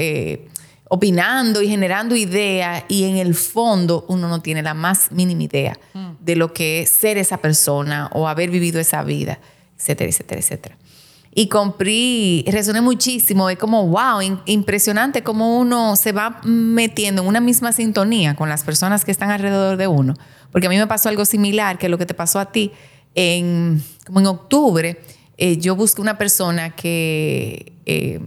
opinando 0.88 1.62
y 1.62 1.68
generando 1.68 2.16
ideas 2.16 2.84
y 2.88 3.04
en 3.04 3.16
el 3.16 3.34
fondo 3.34 4.04
uno 4.08 4.28
no 4.28 4.40
tiene 4.40 4.62
la 4.62 4.74
más 4.74 5.12
mínima 5.12 5.42
idea 5.42 5.78
mm. 5.94 6.08
de 6.20 6.36
lo 6.36 6.52
que 6.52 6.80
es 6.80 6.90
ser 6.90 7.18
esa 7.18 7.38
persona 7.38 8.10
o 8.12 8.26
haber 8.26 8.50
vivido 8.50 8.80
esa 8.80 9.02
vida, 9.04 9.38
etcétera, 9.76 10.10
etcétera, 10.10 10.40
etcétera. 10.40 10.78
Y 11.34 11.48
compré, 11.48 12.42
resoné 12.50 12.80
muchísimo, 12.80 13.48
es 13.50 13.58
como, 13.58 13.86
wow, 13.86 14.20
impresionante 14.46 15.22
cómo 15.22 15.58
uno 15.58 15.94
se 15.94 16.12
va 16.12 16.40
metiendo 16.42 17.22
en 17.22 17.28
una 17.28 17.40
misma 17.40 17.72
sintonía 17.72 18.34
con 18.34 18.48
las 18.48 18.64
personas 18.64 19.04
que 19.04 19.12
están 19.12 19.30
alrededor 19.30 19.76
de 19.76 19.86
uno. 19.86 20.14
Porque 20.50 20.66
a 20.66 20.70
mí 20.70 20.76
me 20.76 20.86
pasó 20.86 21.10
algo 21.10 21.24
similar 21.24 21.78
que 21.78 21.88
lo 21.88 21.98
que 21.98 22.06
te 22.06 22.14
pasó 22.14 22.40
a 22.40 22.50
ti 22.50 22.72
en, 23.14 23.82
como 24.06 24.20
en 24.20 24.26
octubre. 24.26 25.00
Eh, 25.36 25.58
yo 25.58 25.76
busqué 25.76 26.00
una 26.00 26.18
persona 26.18 26.70
que... 26.70 27.72
Eh, 27.86 28.20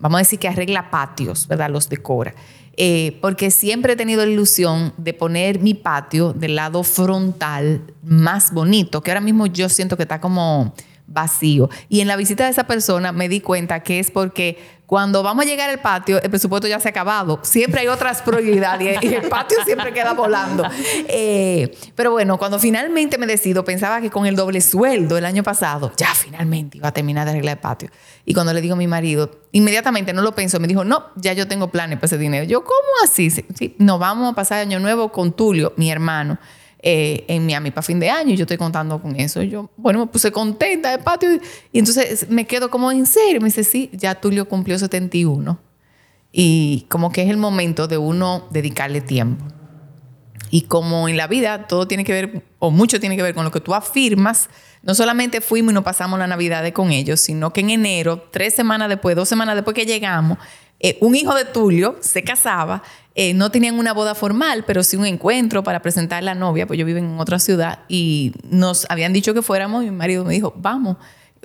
vamos 0.00 0.16
a 0.16 0.20
decir 0.20 0.38
que 0.38 0.48
arregla 0.48 0.90
patios, 0.90 1.46
¿verdad? 1.48 1.70
Los 1.70 1.88
decora. 1.88 2.34
Eh, 2.76 3.18
porque 3.20 3.50
siempre 3.50 3.94
he 3.94 3.96
tenido 3.96 4.24
la 4.24 4.30
ilusión 4.30 4.92
de 4.96 5.12
poner 5.12 5.58
mi 5.58 5.74
patio 5.74 6.32
del 6.32 6.54
lado 6.54 6.84
frontal 6.84 7.82
más 8.04 8.52
bonito, 8.52 9.02
que 9.02 9.10
ahora 9.10 9.20
mismo 9.20 9.46
yo 9.46 9.68
siento 9.68 9.96
que 9.96 10.04
está 10.04 10.20
como 10.20 10.72
vacío. 11.08 11.68
Y 11.88 12.00
en 12.00 12.06
la 12.06 12.14
visita 12.14 12.44
de 12.44 12.50
esa 12.50 12.68
persona 12.68 13.10
me 13.10 13.28
di 13.28 13.40
cuenta 13.40 13.80
que 13.80 13.98
es 13.98 14.12
porque 14.12 14.58
cuando 14.88 15.22
vamos 15.22 15.44
a 15.44 15.46
llegar 15.46 15.68
al 15.68 15.80
patio, 15.80 16.18
el 16.22 16.30
presupuesto 16.30 16.66
ya 16.66 16.80
se 16.80 16.88
ha 16.88 16.92
acabado. 16.92 17.40
Siempre 17.42 17.82
hay 17.82 17.88
otras 17.88 18.22
prioridades 18.22 18.96
y 19.02 19.12
el 19.12 19.28
patio 19.28 19.58
siempre 19.62 19.92
queda 19.92 20.14
volando. 20.14 20.64
Eh, 21.10 21.76
pero 21.94 22.12
bueno, 22.12 22.38
cuando 22.38 22.58
finalmente 22.58 23.18
me 23.18 23.26
decido, 23.26 23.64
pensaba 23.64 24.00
que 24.00 24.08
con 24.08 24.24
el 24.24 24.34
doble 24.34 24.62
sueldo 24.62 25.18
el 25.18 25.26
año 25.26 25.42
pasado, 25.42 25.92
ya 25.94 26.14
finalmente 26.14 26.78
iba 26.78 26.88
a 26.88 26.92
terminar 26.92 27.26
de 27.26 27.32
arreglar 27.32 27.58
el 27.58 27.60
patio. 27.60 27.90
Y 28.24 28.32
cuando 28.32 28.54
le 28.54 28.62
digo 28.62 28.74
a 28.74 28.76
mi 28.78 28.86
marido, 28.86 29.42
inmediatamente 29.52 30.14
no 30.14 30.22
lo 30.22 30.34
pensó, 30.34 30.58
me 30.58 30.66
dijo, 30.66 30.84
no, 30.84 31.04
ya 31.16 31.34
yo 31.34 31.46
tengo 31.46 31.70
planes 31.70 31.98
para 31.98 32.06
ese 32.06 32.16
dinero. 32.16 32.46
Yo, 32.46 32.64
¿cómo 32.64 32.88
así? 33.04 33.28
Sí, 33.30 33.76
nos 33.78 33.98
vamos 33.98 34.32
a 34.32 34.34
pasar 34.34 34.60
año 34.60 34.80
nuevo 34.80 35.12
con 35.12 35.32
Tulio, 35.32 35.74
mi 35.76 35.90
hermano. 35.90 36.38
Eh, 36.80 37.24
en 37.26 37.44
Miami 37.44 37.72
para 37.72 37.82
fin 37.82 37.98
de 37.98 38.08
año 38.08 38.34
y 38.34 38.36
yo 38.36 38.44
estoy 38.44 38.56
contando 38.56 39.02
con 39.02 39.16
eso. 39.16 39.42
yo, 39.42 39.68
bueno, 39.76 39.98
me 39.98 40.06
puse 40.06 40.30
contenta 40.30 40.92
de 40.92 40.98
patio 40.98 41.28
y, 41.72 41.78
entonces 41.80 42.30
me 42.30 42.46
quedo 42.46 42.70
como 42.70 42.92
en 42.92 43.04
serio. 43.04 43.40
Me 43.40 43.46
dice, 43.46 43.64
sí, 43.64 43.90
ya 43.92 44.14
Tulio 44.14 44.48
cumplió 44.48 44.78
71 44.78 45.58
y 46.30 46.86
como 46.88 47.10
que 47.10 47.22
es 47.22 47.30
el 47.30 47.36
momento 47.36 47.88
de 47.88 47.98
uno 47.98 48.46
dedicarle 48.50 49.00
tiempo. 49.00 49.44
Y 50.50 50.62
como 50.62 51.08
en 51.08 51.16
la 51.16 51.26
vida 51.26 51.66
todo 51.66 51.88
tiene 51.88 52.04
que 52.04 52.12
ver, 52.12 52.44
o 52.58 52.70
mucho 52.70 53.00
tiene 53.00 53.16
que 53.16 53.22
ver 53.22 53.34
con 53.34 53.44
lo 53.44 53.50
que 53.50 53.60
tú 53.60 53.74
afirmas, 53.74 54.48
no 54.82 54.94
solamente 54.94 55.40
fuimos 55.40 55.72
y 55.72 55.74
nos 55.74 55.84
pasamos 55.84 56.18
la 56.18 56.26
Navidad 56.26 56.70
con 56.72 56.92
ellos, 56.92 57.20
sino 57.20 57.52
que 57.52 57.60
en 57.60 57.70
enero, 57.70 58.28
tres 58.30 58.54
semanas 58.54 58.88
después, 58.88 59.16
dos 59.16 59.28
semanas 59.28 59.56
después 59.56 59.74
que 59.74 59.84
llegamos, 59.84 60.38
eh, 60.80 60.96
un 61.00 61.16
hijo 61.16 61.34
de 61.34 61.44
Tulio 61.44 61.96
se 62.00 62.22
casaba, 62.22 62.82
eh, 63.20 63.34
no 63.34 63.50
tenían 63.50 63.80
una 63.80 63.92
boda 63.92 64.14
formal, 64.14 64.62
pero 64.64 64.84
sí 64.84 64.96
un 64.96 65.04
encuentro 65.04 65.64
para 65.64 65.82
presentar 65.82 66.18
a 66.18 66.22
la 66.22 66.36
novia, 66.36 66.68
pues 66.68 66.78
yo 66.78 66.86
vivo 66.86 67.00
en 67.00 67.18
otra 67.18 67.40
ciudad 67.40 67.80
y 67.88 68.32
nos 68.44 68.86
habían 68.88 69.12
dicho 69.12 69.34
que 69.34 69.42
fuéramos 69.42 69.82
y 69.82 69.86
mi 69.86 69.96
marido 69.96 70.24
me 70.24 70.34
dijo, 70.34 70.54
vamos. 70.56 70.98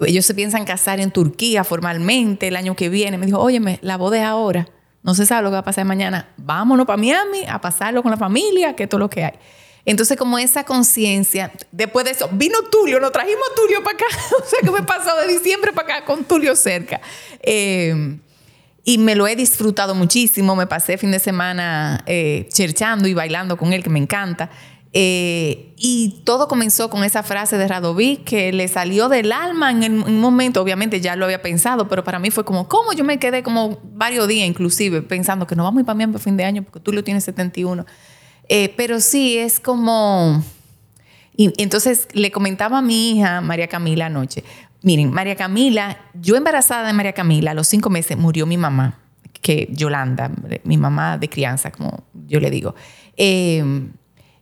Ellos 0.06 0.24
se 0.24 0.36
piensan 0.36 0.66
casar 0.66 1.00
en 1.00 1.10
Turquía 1.10 1.64
formalmente 1.64 2.50
el 2.50 2.58
año 2.58 2.76
que 2.76 2.90
viene. 2.90 3.18
Me 3.18 3.26
dijo, 3.26 3.40
óyeme, 3.40 3.80
la 3.82 3.98
boda 3.98 4.18
es 4.18 4.24
ahora. 4.24 4.70
No 5.02 5.16
se 5.16 5.26
sabe 5.26 5.42
lo 5.42 5.50
que 5.50 5.54
va 5.54 5.60
a 5.60 5.64
pasar 5.64 5.86
mañana. 5.86 6.30
Vámonos 6.38 6.86
para 6.86 6.98
Miami 6.98 7.40
a 7.50 7.60
pasarlo 7.60 8.04
con 8.04 8.12
la 8.12 8.18
familia, 8.18 8.76
que 8.76 8.86
todo 8.86 9.00
lo 9.00 9.10
que 9.10 9.24
hay. 9.24 9.34
Entonces, 9.84 10.16
como 10.16 10.38
esa 10.38 10.66
conciencia, 10.66 11.52
después 11.72 12.06
de 12.06 12.12
eso, 12.12 12.30
vino 12.34 12.62
Tulio, 12.70 13.00
nos 13.00 13.12
trajimos 13.12 13.46
Tulio 13.56 13.84
para 13.84 13.96
acá. 13.98 14.06
o 14.40 14.46
sea, 14.46 14.60
que 14.62 14.70
me 14.70 14.84
pasado 14.84 15.22
de 15.22 15.28
diciembre 15.34 15.74
para 15.74 15.96
acá 15.96 16.06
con 16.06 16.24
Tulio 16.24 16.56
cerca. 16.56 17.02
Eh, 17.40 18.20
y 18.84 18.98
me 18.98 19.16
lo 19.16 19.28
he 19.28 19.36
disfrutado 19.36 19.96
muchísimo. 19.96 20.56
Me 20.56 20.68
pasé 20.68 20.98
fin 20.98 21.12
de 21.12 21.20
semana 21.20 22.04
eh, 22.06 22.48
cherchando 22.52 23.08
y 23.08 23.14
bailando 23.14 23.58
con 23.58 23.74
él, 23.74 23.84
que 23.84 23.90
me 23.90 24.00
encanta. 24.00 24.50
Eh, 24.96 25.74
y 25.76 26.22
todo 26.24 26.48
comenzó 26.48 26.92
con 26.92 27.04
esa 27.04 27.24
frase 27.24 27.58
de 27.58 27.68
Radoví 27.68 28.18
que 28.18 28.54
le 28.54 28.68
salió 28.68 29.10
del 29.10 29.32
alma 29.32 29.72
en, 29.72 30.04
un 30.04 30.20
momento, 30.20 30.62
obviamente 30.62 31.02
ya 31.02 31.16
lo 31.16 31.26
había 31.26 31.42
pensado, 31.42 31.88
pero 31.88 32.04
para 32.04 32.20
mí 32.20 32.30
fue 32.30 32.46
como, 32.46 32.68
¿cómo? 32.68 32.94
Yo 32.94 33.04
me 33.04 33.18
quedé 33.18 33.42
como 33.42 33.80
varios 33.96 34.28
días 34.28 34.48
inclusive 34.48 35.02
pensando 35.02 35.48
que 35.48 35.56
no 35.56 35.64
vamos 35.64 35.80
a 35.80 35.82
ir 35.82 35.86
para 35.88 35.98
mí 35.98 36.06
para 36.06 36.20
fin 36.20 36.38
de 36.38 36.44
año 36.44 36.62
porque 36.62 36.80
tú 36.80 36.94
lo 36.94 37.04
tienes 37.04 37.24
71. 37.24 37.86
Eh, 38.50 38.74
pero 38.78 39.00
sí, 39.00 39.38
es 39.38 39.60
como... 39.60 40.44
Y 41.36 41.52
entonces 41.60 42.08
le 42.14 42.32
comentaba 42.32 42.78
a 42.78 42.82
mi 42.84 43.12
hija, 43.12 43.42
María 43.42 43.68
Camila, 43.68 44.06
anoche, 44.06 44.44
Miren, 44.84 45.12
María 45.12 45.38
Camila, 45.38 45.98
yo 46.14 46.36
embarazada 46.36 46.88
de 46.88 46.94
María 46.94 47.14
Camila, 47.14 47.52
a 47.52 47.54
los 47.54 47.70
cinco 47.70 47.90
meses 47.90 48.18
murió 48.18 48.46
mi 48.46 48.58
mamá, 48.58 49.00
que 49.42 49.70
Yolanda, 49.72 50.30
mi 50.66 50.78
mamá 50.78 51.18
de 51.18 51.30
crianza, 51.30 51.72
como 51.72 52.04
yo 52.28 52.42
le 52.42 52.52
digo. 52.52 52.76
Em, 53.16 53.94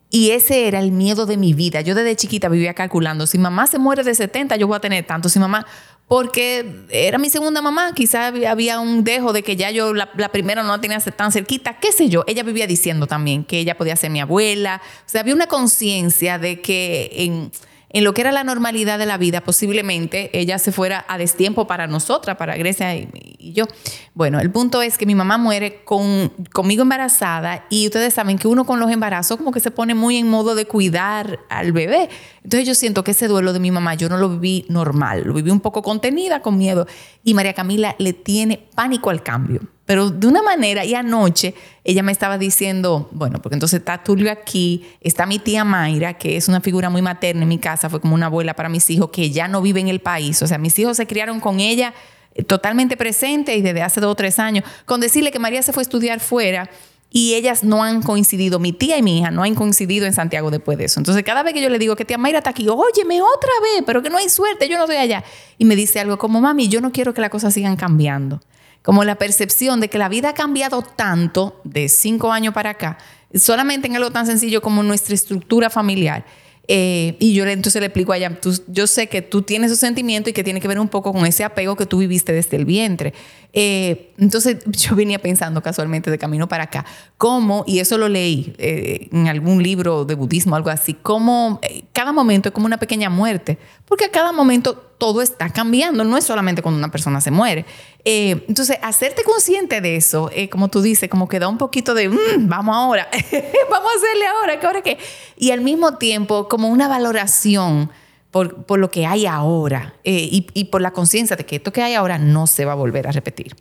y 0.10 0.32
ese 0.32 0.68
era 0.68 0.80
el 0.80 0.92
miedo 0.92 1.28
de 1.28 1.38
mi 1.38 1.54
vida. 1.54 1.82
Yo 1.82 1.94
desde 1.94 2.16
chiquita 2.16 2.50
vivía 2.50 2.74
calculando, 2.74 3.28
si 3.28 3.38
mamá 3.38 3.68
se 3.68 3.78
muere 3.78 4.04
de 4.04 4.16
70, 4.16 4.56
yo 4.56 4.68
voy 4.68 4.78
a 4.78 4.80
tener 4.80 5.06
tanto. 5.06 5.30
Si 5.30 5.38
mamá, 5.38 5.66
porque 6.08 6.86
era 6.90 7.20
mi 7.20 7.30
segunda 7.30 7.62
mamá, 7.62 7.94
quizás 7.94 8.34
había 8.48 8.80
un 8.80 9.04
dejo 9.04 9.34
de 9.34 9.44
que 9.44 9.56
ya 9.56 9.70
yo 9.70 9.94
la, 9.94 10.10
la, 10.18 10.30
primera 10.30 10.64
no 10.64 10.70
la 10.70 10.82
tenía 10.82 11.00
tan 11.00 11.32
cerquita, 11.32 11.78
qué 11.80 11.92
sé 11.92 12.10
yo. 12.10 12.24
Ella 12.26 12.42
vivía 12.42 12.66
diciendo 12.66 13.06
también 13.06 13.44
que 13.44 13.60
ella 13.60 13.78
podía 13.78 13.96
ser 13.96 14.10
mi 14.10 14.20
abuela. 14.20 14.82
O 15.06 15.10
sea, 15.10 15.22
había 15.22 15.36
una 15.36 15.48
conciencia 15.48 16.40
de 16.40 16.62
que 16.62 17.12
en 17.14 17.52
en 17.94 18.04
lo 18.04 18.14
que 18.14 18.22
era 18.22 18.32
la 18.32 18.44
normalidad 18.44 18.98
de 18.98 19.06
la 19.06 19.18
vida, 19.18 19.42
posiblemente 19.42 20.30
ella 20.38 20.60
se 20.60 20.72
fuera 20.72 21.06
a 21.08 21.18
destiempo 21.18 21.68
para 21.68 21.88
nosotras, 21.88 22.38
para 22.38 22.56
Grecia 22.56 22.96
y, 22.96 23.54
yo. 23.54 23.66
Bueno, 24.14 24.40
el 24.40 24.50
punto 24.50 24.82
es 24.82 24.98
que 24.98 25.06
mi 25.06 25.16
mamá 25.16 25.38
muere 25.38 25.84
con, 25.84 26.32
conmigo 26.54 26.84
embarazada 26.84 27.66
y 27.70 27.88
ustedes 27.88 28.14
saben 28.14 28.38
que 28.38 28.48
uno 28.48 28.66
con 28.66 28.80
los 28.80 28.90
embarazos 28.92 29.38
como 29.38 29.52
que 29.52 29.60
se 29.60 29.72
pone 29.72 29.94
muy 29.94 30.18
en 30.18 30.30
modo 30.30 30.56
de 30.56 30.66
cuidar 30.66 31.40
al 31.50 31.74
bebé. 31.74 32.10
Entonces 32.44 32.68
yo 32.68 32.76
siento 32.76 33.04
que 33.04 33.12
ese 33.12 33.28
duelo 33.28 33.52
de 33.52 33.60
mi 33.60 33.72
mamá 33.72 33.96
yo 33.96 34.08
no 34.10 34.18
lo 34.18 34.30
viví 34.30 34.66
normal, 34.70 35.24
lo 35.26 35.34
viví 35.34 35.52
un 35.52 35.60
poco 35.60 35.82
contenida, 35.82 36.42
con 36.42 36.58
miedo. 36.58 36.88
Y 37.24 37.34
María 37.34 37.54
Camila 37.54 37.96
le 38.00 38.14
tiene 38.14 38.70
pánico 38.74 39.10
al 39.10 39.22
cambio 39.22 39.62
pero 39.92 40.10
de 40.10 40.26
una 40.26 40.42
manera, 40.42 40.86
y 40.86 40.96
anoche 40.96 41.54
ella 41.84 42.02
me 42.02 42.14
estaba 42.14 42.38
diciendo, 42.38 43.10
bueno, 43.12 43.42
porque 43.42 43.56
entonces 43.56 43.80
está 43.80 44.02
Tulio 44.02 44.32
aquí, 44.32 44.86
está 45.02 45.26
mi 45.26 45.38
tía 45.38 45.66
Mayra, 45.66 46.14
que 46.14 46.38
es 46.38 46.48
una 46.48 46.62
figura 46.62 46.90
muy 46.90 47.02
materna 47.02 47.42
en 47.42 47.50
mi 47.50 47.58
casa, 47.58 47.90
fue 47.90 48.00
como 48.00 48.16
una 48.16 48.28
abuela 48.28 48.54
para 48.54 48.70
mis 48.70 48.90
hijos, 48.90 49.10
que 49.10 49.32
ya 49.32 49.50
no 49.50 49.62
vive 49.62 49.82
en 49.82 49.90
el 49.90 50.00
país, 50.00 50.42
o 50.44 50.48
sea, 50.48 50.58
mis 50.58 50.80
hijos 50.80 50.96
se 50.96 51.08
criaron 51.08 51.42
con 51.42 51.60
ella 51.60 51.94
eh, 52.36 52.44
totalmente 52.46 52.96
presente 52.96 53.54
y 53.58 53.62
desde 53.62 53.82
hace 53.82 54.00
dos 54.00 54.14
o 54.14 54.16
tres 54.16 54.40
años, 54.40 54.64
con 54.86 55.02
decirle 55.02 55.30
que 55.30 55.40
María 55.40 55.62
se 55.62 55.74
fue 55.74 55.82
a 55.82 55.84
estudiar 55.84 56.22
fuera 56.22 56.70
y 57.10 57.34
ellas 57.34 57.66
no 57.66 57.84
han 57.84 58.02
coincidido, 58.02 58.60
mi 58.60 58.72
tía 58.72 58.98
y 58.98 59.02
mi 59.02 59.20
hija 59.20 59.30
no 59.30 59.44
han 59.44 59.56
coincidido 59.56 60.06
en 60.06 60.14
Santiago 60.14 60.52
después 60.52 60.78
de 60.78 60.86
eso. 60.86 61.02
Entonces, 61.02 61.22
cada 61.24 61.44
vez 61.44 61.54
que 61.54 61.62
yo 61.62 61.68
le 61.68 61.80
digo 61.80 61.98
que 61.98 62.06
tía 62.06 62.18
Mayra 62.18 62.38
está 62.38 62.52
aquí, 62.52 62.66
óyeme 62.70 63.22
otra 63.22 63.52
vez, 63.62 63.84
pero 63.86 64.02
que 64.02 64.10
no 64.10 64.18
hay 64.18 64.30
suerte, 64.30 64.70
yo 64.70 64.78
no 64.78 64.86
estoy 64.86 65.00
allá. 65.00 65.26
Y 65.58 65.66
me 65.66 65.76
dice 65.76 66.00
algo 66.00 66.18
como, 66.18 66.40
mami, 66.40 66.70
yo 66.70 66.80
no 66.80 66.94
quiero 66.94 67.14
que 67.14 67.20
las 67.20 67.30
cosas 67.30 67.54
sigan 67.54 67.76
cambiando 67.76 68.40
como 68.82 69.04
la 69.04 69.16
percepción 69.16 69.80
de 69.80 69.90
que 69.90 69.98
la 69.98 70.10
vida 70.10 70.30
ha 70.30 70.34
cambiado 70.34 70.82
tanto 70.82 71.62
de 71.64 71.90
cinco 71.90 72.32
años 72.32 72.54
para 72.54 72.72
acá, 72.72 72.98
solamente 73.34 73.88
en 73.88 73.96
algo 73.96 74.12
tan 74.12 74.26
sencillo 74.26 74.62
como 74.62 74.84
nuestra 74.84 75.16
estructura 75.16 75.70
familiar. 75.70 76.26
Eh, 76.74 77.18
y 77.20 77.34
yo 77.34 77.46
entonces 77.46 77.82
le 77.82 77.88
explico 77.88 78.14
a 78.14 78.18
ella, 78.18 78.40
yo 78.68 78.88
sé 78.88 79.08
que 79.08 79.22
tú 79.22 79.42
tienes 79.42 79.72
esos 79.72 79.80
sentimientos 79.80 80.30
y 80.30 80.34
que 80.34 80.44
tiene 80.44 80.62
que 80.62 80.68
ver 80.68 80.80
un 80.80 80.88
poco 80.88 81.12
con 81.12 81.26
ese 81.26 81.44
apego 81.44 81.76
que 81.76 81.86
tú 81.86 81.98
viviste 81.98 82.32
desde 82.32 82.56
el 82.56 82.66
vientre. 82.66 83.14
Eh, 83.52 84.14
entonces 84.18 84.58
yo 84.68 84.96
venía 84.96 85.20
pensando 85.20 85.62
casualmente 85.62 86.10
de 86.10 86.18
camino 86.18 86.48
para 86.48 86.66
acá, 86.66 86.86
cómo, 87.18 87.66
y 87.68 87.80
eso 87.80 87.98
lo 87.98 88.08
leí 88.08 88.54
eh, 88.58 89.10
en 89.12 89.28
algún 89.28 89.62
libro 89.62 90.06
de 90.06 90.16
budismo, 90.16 90.56
algo 90.56 90.70
así, 90.70 90.94
cómo 90.94 91.60
cada 91.92 92.14
momento 92.14 92.50
es 92.50 92.54
como 92.54 92.68
una 92.68 92.78
pequeña 92.78 93.10
muerte, 93.10 93.58
porque 93.86 94.06
a 94.06 94.12
cada 94.12 94.32
momento 94.32 94.91
todo 95.02 95.24
está 95.24 95.50
cambiando, 95.50 96.04
no 96.04 96.16
es 96.16 96.26
solamente 96.26 96.62
cuando 96.62 96.78
una 96.78 96.92
persona 96.92 97.22
se 97.22 97.32
muere. 97.32 97.66
Eh, 98.06 98.46
entonces, 98.48 98.78
hacerte 98.84 99.24
consciente 99.24 99.82
de 99.82 99.96
eso, 99.96 100.30
eh, 100.32 100.48
como 100.48 100.68
tú 100.68 100.80
dices, 100.80 101.10
como 101.10 101.28
que 101.28 101.40
da 101.40 101.48
un 101.48 101.58
poquito 101.58 101.96
de, 101.96 102.08
mm, 102.08 102.16
vamos 102.48 102.76
ahora, 102.76 103.10
vamos 103.72 103.92
a 103.92 103.98
hacerle 103.98 104.28
ahora, 104.28 104.60
¿qué 104.60 104.68
ahora 104.68 104.82
qué? 104.84 105.00
Y 105.38 105.50
al 105.50 105.62
mismo 105.62 105.98
tiempo, 105.98 106.48
como 106.48 106.70
una 106.70 106.88
valoración 106.88 107.90
por, 108.30 108.64
por 108.66 108.78
lo 108.78 108.92
que 108.92 109.08
hay 109.08 109.26
ahora 109.26 109.96
eh, 110.04 110.30
y, 110.32 110.46
y, 110.54 110.66
por 110.66 110.82
la 110.82 110.92
conciencia 110.92 111.36
de 111.36 111.48
que 111.48 111.56
esto 111.56 111.74
que 111.74 111.82
hay 111.82 111.96
ahora 111.96 112.20
no 112.20 112.46
se 112.46 112.66
va 112.66 112.74
a 112.74 112.76
volver 112.76 113.08
a 113.08 113.12
repetir. 113.12 113.56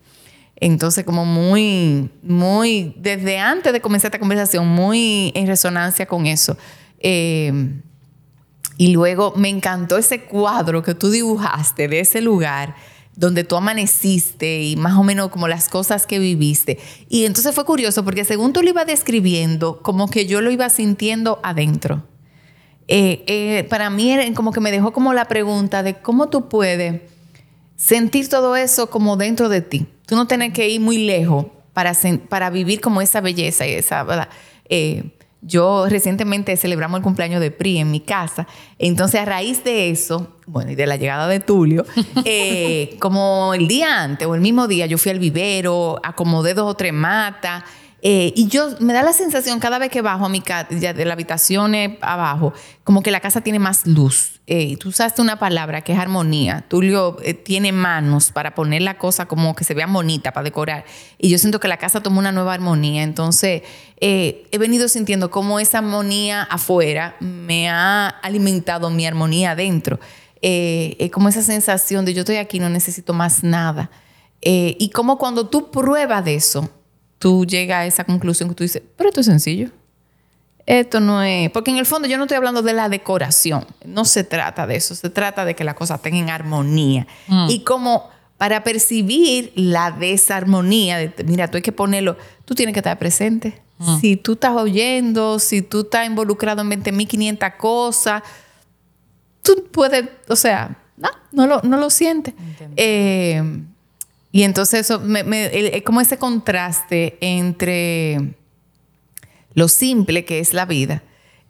Entonces, 0.57 1.07
como 1.07 1.25
muy, 1.25 2.11
muy, 2.23 2.93
desde 2.99 3.39
antes 3.39 3.73
de 3.73 3.81
comenzar 3.81 4.11
esta 4.11 4.19
conversación, 4.19 4.69
muy 4.69 5.33
en 5.35 5.47
resonancia 5.47 6.05
con 6.05 6.27
eso. 6.27 6.59
Y 8.81 8.95
luego 8.95 9.35
me 9.37 9.51
encantó 9.51 9.99
ese 9.99 10.23
cuadro 10.23 10.83
que 10.83 10.95
tú 10.95 11.11
dibujaste 11.11 11.87
de 11.87 12.01
ese 12.01 12.23
lugar 12.23 12.75
donde 13.15 13.45
tú 13.45 13.57
amaneciste 13.57 14.63
y 14.63 14.77
más 14.77 14.97
o 14.97 15.03
menos 15.03 15.29
como 15.29 15.49
las 15.49 15.69
cosas 15.69 16.07
que 16.07 16.19
viviste. 16.19 16.79
Y 17.11 17.27
entonces 17.27 17.55
fue 17.55 17.67
curioso 17.67 18.07
porque 18.07 18.25
según 18.25 18.55
tú 18.55 18.63
lo 18.63 18.71
ibas 18.71 18.87
describiendo, 18.87 19.83
como 19.83 20.09
que 20.09 20.25
yo 20.25 20.41
lo 20.41 20.51
iba 20.51 20.71
sintiendo 20.71 21.41
adentro. 21.43 22.05
Eh, 22.89 23.23
eh, 23.27 23.67
para 23.69 23.91
mí 23.91 24.17
como 24.33 24.51
que 24.51 24.61
me 24.61 24.71
dejó 24.71 24.95
como 24.95 25.13
la 25.13 25.27
pregunta 25.27 25.83
de 25.83 26.01
cómo 26.01 26.31
tú 26.31 26.49
puedes 26.49 27.03
sentir 27.77 28.31
todo 28.31 28.57
eso 28.57 28.89
como 28.89 29.19
dentro 29.19 29.51
de 29.51 29.61
ti. 29.61 29.89
Tú 30.07 30.17
no 30.17 30.27
tienes 30.27 30.55
que 30.55 30.71
ir 30.71 30.81
muy 30.81 31.05
lejos 31.05 31.45
para, 31.75 31.93
para 32.31 32.49
vivir 32.49 32.81
como 32.81 33.03
esa 33.03 33.21
belleza 33.21 33.67
y 33.67 33.73
esa, 33.73 34.05
¿verdad? 34.05 34.31
Eh, 34.71 35.20
yo 35.43 35.87
recientemente 35.89 36.57
celebramos 36.57 36.99
el 36.99 37.03
cumpleaños 37.03 37.41
de 37.41 37.51
PRI 37.51 37.79
en 37.79 37.91
mi 37.91 38.01
casa. 38.01 38.47
Entonces, 38.79 39.21
a 39.21 39.25
raíz 39.25 39.65
de 39.65 39.91
eso, 39.91 40.37
bueno, 40.47 40.71
y 40.71 40.75
de 40.75 40.87
la 40.87 40.97
llegada 40.97 41.29
de 41.29 41.41
Tulio, 41.41 41.85
eh, 42.25 42.97
como 42.99 43.55
el 43.55 43.67
día 43.67 44.03
antes 44.03 44.27
o 44.27 44.35
el 44.35 44.41
mismo 44.41 44.69
día, 44.69 44.87
yo 44.87 44.99
fui 44.99 45.11
al 45.11 45.19
vivero, 45.19 46.01
acomodé 46.03 46.55
dos 46.55 46.71
o 46.71 46.75
tres 46.75 46.93
matas 46.93 47.65
eh, 48.03 48.33
y 48.35 48.49
yo 48.49 48.69
me 48.81 48.93
da 48.93 49.03
la 49.03 49.13
sensación 49.13 49.61
cada 49.61 49.79
vez 49.79 49.91
que 49.91 50.01
bajo 50.01 50.25
a 50.25 50.29
mi 50.29 50.41
casa, 50.41 50.69
de 50.71 51.05
la 51.05 51.13
habitación 51.13 51.75
abajo, 52.01 52.53
como 52.85 53.03
que 53.03 53.11
la 53.11 53.21
casa 53.21 53.43
tiene 53.43 53.59
más 53.59 53.87
luz. 53.87 54.41
Eh, 54.47 54.77
tú 54.79 54.89
usaste 54.89 55.21
una 55.23 55.39
palabra 55.39 55.83
que 55.83 55.93
es 55.93 55.99
armonía. 55.99 56.65
Tulio 56.69 57.19
eh, 57.23 57.35
tiene 57.35 57.73
manos 57.73 58.33
para 58.33 58.55
poner 58.55 58.83
la 58.83 58.99
cosa 58.99 59.27
como 59.27 59.55
que 59.55 59.65
se 59.65 59.75
vea 59.75 59.87
bonita, 59.87 60.33
para 60.33 60.45
decorar. 60.45 60.85
Y 61.19 61.29
yo 61.29 61.39
siento 61.39 61.61
que 61.61 61.69
la 61.69 61.77
casa 61.77 62.03
tomó 62.03 62.19
una 62.19 62.33
nueva 62.33 62.55
armonía. 62.55 63.03
Entonces, 63.03 63.63
he 64.01 64.59
venido 64.59 64.89
sintiendo 64.89 65.31
cómo 65.31 65.61
esa 65.61 65.79
armonía 65.79 66.43
afuera 66.43 67.17
me 67.21 67.69
ha 67.69 68.09
alimentado 68.09 68.91
mi 68.91 69.07
armonía 69.07 69.53
adentro. 69.53 70.01
eh, 70.43 70.97
eh, 70.99 71.11
como 71.11 71.29
esa 71.29 71.43
sensación 71.43 72.05
de 72.05 72.15
yo 72.15 72.21
estoy 72.21 72.37
aquí, 72.37 72.59
no 72.61 72.71
necesito 72.71 73.13
más 73.13 73.43
nada. 73.43 73.91
Eh, 74.43 74.77
y 74.79 74.91
como 74.91 75.19
cuando 75.19 75.49
tú 75.49 75.71
pruebas 75.71 76.25
de 76.25 76.35
eso, 76.35 76.71
tú 77.21 77.45
llegas 77.45 77.83
a 77.83 77.87
esa 77.87 78.05
conclusión 78.05 78.49
que 78.49 78.55
tú 78.57 78.65
dices, 78.65 78.83
pero 78.97 79.11
esto 79.11 79.21
es 79.21 79.27
sencillo. 79.27 79.69
Esto 80.67 81.01
no 81.01 81.23
es, 81.23 81.51
porque 81.51 81.71
en 81.71 81.77
el 81.77 81.87
fondo 81.87 82.09
yo 82.09 82.17
no 82.17 82.25
estoy 82.25 82.37
hablando 82.37 82.63
de 82.63 82.73
la 82.73 82.89
decoración, 82.89 83.67
no 83.85 84.05
se 84.05 84.25
trata 84.25 84.67
de 84.67 84.77
eso, 84.77 84.95
se 84.95 85.11
trata 85.11 85.45
de 85.45 85.55
que 85.55 85.65
las 85.65 85.75
cosas 85.75 86.01
tengan 86.01 86.31
armonía. 86.31 87.07
Y 87.49 87.61
como 87.61 88.09
para 88.39 88.65
percibir 88.65 89.53
la 89.55 89.91
desarmonía, 89.91 90.97
de, 90.97 91.13
mira, 91.25 91.49
tú 91.49 91.57
hay 91.57 91.63
que 91.63 91.73
ponerlo, 91.73 92.17
tú 92.45 92.55
tienes 92.55 92.73
que 92.73 92.81
estar 92.81 92.99
presente. 92.99 93.61
Si 94.01 94.17
tú 94.17 94.35
estás 94.35 94.53
oyendo, 94.53 95.39
si 95.39 95.63
tú 95.63 95.81
estás 95.81 96.07
involucrado 96.07 96.63
en 96.63 96.71
20.500 96.71 97.57
cosas, 97.57 98.23
tú 99.43 99.67
puedes, 99.73 100.09
o 100.29 100.37
sea, 100.37 100.77
no, 100.97 101.09
no 101.33 101.47
lo, 101.47 101.63
no 101.63 101.79
lo 101.79 101.91
sientes. 101.91 102.35
Eh, 102.77 103.43
y 104.33 104.43
entonces 104.45 104.81
eso, 104.81 105.03
es 105.05 105.83
como 105.83 106.01
ese 106.01 106.19
contraste 106.19 107.19
entre 107.21 108.35
lo 109.55 109.69
simple 109.69 110.25
que 110.25 110.39
es 110.39 110.55
la 110.55 110.67
vida 110.67 111.03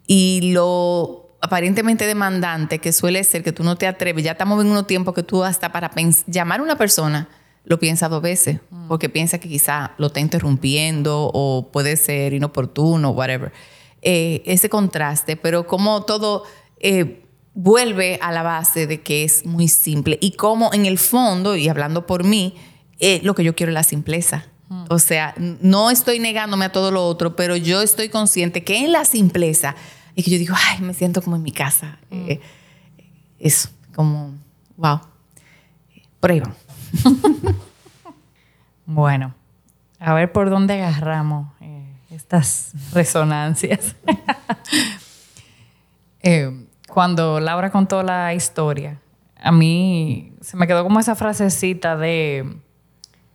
y 0.07 0.53
lo 0.53 1.37
aparentemente 1.43 2.07
demandante 2.07 2.79
que 2.79 2.93
suele 2.93 3.23
ser 3.25 3.43
que 3.43 3.53
tú 3.53 3.65
no 3.65 3.77
te 3.77 3.87
atreves. 3.87 4.25
Ya 4.25 4.33
estamos 4.33 4.63
en 4.63 4.71
unos 4.71 4.87
tiempos 4.87 5.15
que 5.15 5.23
tú 5.23 5.45
hasta 5.45 5.73
para 5.73 5.91
llamar 6.27 6.61
a 6.61 6.63
una 6.63 6.77
persona 6.77 7.29
lo 7.65 7.79
piensa 7.79 8.09
dos 8.09 8.23
veces, 8.23 8.61
mm. 8.71 8.89
porque 8.89 9.09
piensa 9.09 9.39
que 9.39 9.49
quizá 9.49 9.93
lo 9.99 10.09
está 10.09 10.21
interrumpiendo 10.21 11.31
o 11.33 11.71
puede 11.71 11.97
ser 11.97 12.33
inoportuno, 12.33 13.11
whatever. 13.11 13.53
Eh, 14.03 14.43
ese 14.47 14.71
contraste, 14.71 15.37
pero 15.37 15.67
como 15.67 16.05
todo 16.05 16.45
eh, 16.79 17.23
vuelve 17.53 18.19
a 18.23 18.33
la 18.33 18.43
base 18.43 18.87
de 18.87 19.03
que 19.03 19.25
es 19.25 19.45
muy 19.45 19.69
simple 19.69 20.19
y 20.23 20.33
como 20.33 20.73
en 20.73 20.87
el 20.87 20.99
fondo, 20.99 21.55
y 21.55 21.69
hablando 21.69 22.07
por 22.07 22.25
mí, 22.25 22.55
eh, 23.01 23.21
lo 23.23 23.35
que 23.35 23.43
yo 23.43 23.57
quiero 23.57 23.71
es 23.71 23.75
la 23.75 23.83
simpleza. 23.83 24.45
Mm. 24.69 24.85
O 24.89 24.99
sea, 24.99 25.35
no 25.39 25.91
estoy 25.91 26.19
negándome 26.19 26.67
a 26.67 26.73
todo 26.73 26.91
lo 26.91 27.05
otro, 27.05 27.35
pero 27.35 27.57
yo 27.57 27.83
estoy 27.83 28.09
consciente 28.09 28.63
que 28.63 28.79
en 28.79 28.93
la 28.93 29.05
simpleza 29.05 29.75
es 30.15 30.25
que 30.25 30.31
yo 30.31 30.39
digo, 30.39 30.55
ay, 30.57 30.81
me 30.83 30.95
siento 30.95 31.23
como 31.23 31.37
en 31.37 31.43
mi 31.43 31.53
casa. 31.53 31.99
Mm. 32.11 32.29
Eh, 32.29 32.41
eso, 33.39 33.71
como, 33.95 34.35
wow. 34.77 35.01
Por 36.21 36.31
ahí 36.31 36.41
vamos. 36.41 36.59
bueno, 38.87 39.35
a 39.99 40.15
ver 40.15 40.31
por 40.31 40.51
dónde 40.51 40.83
agarramos 40.83 41.49
eh, 41.61 41.97
estas 42.11 42.73
resonancias. 42.93 43.97
cuando 46.89 47.41
Laura 47.41 47.71
contó 47.71 48.03
la 48.03 48.35
historia, 48.35 49.01
a 49.41 49.53
mí 49.53 50.35
se 50.43 50.57
me 50.57 50.67
quedó 50.67 50.83
como 50.83 51.01
esa 51.01 51.15
frasecita 51.15 51.97
de 51.97 52.61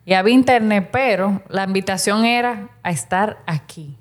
y 0.06 0.14
había 0.14 0.34
internet, 0.34 0.90
pero 0.92 1.42
la 1.50 1.64
invitación 1.64 2.26
era 2.26 2.70
a 2.84 2.92
estar 2.92 3.42
aquí. 3.48 3.98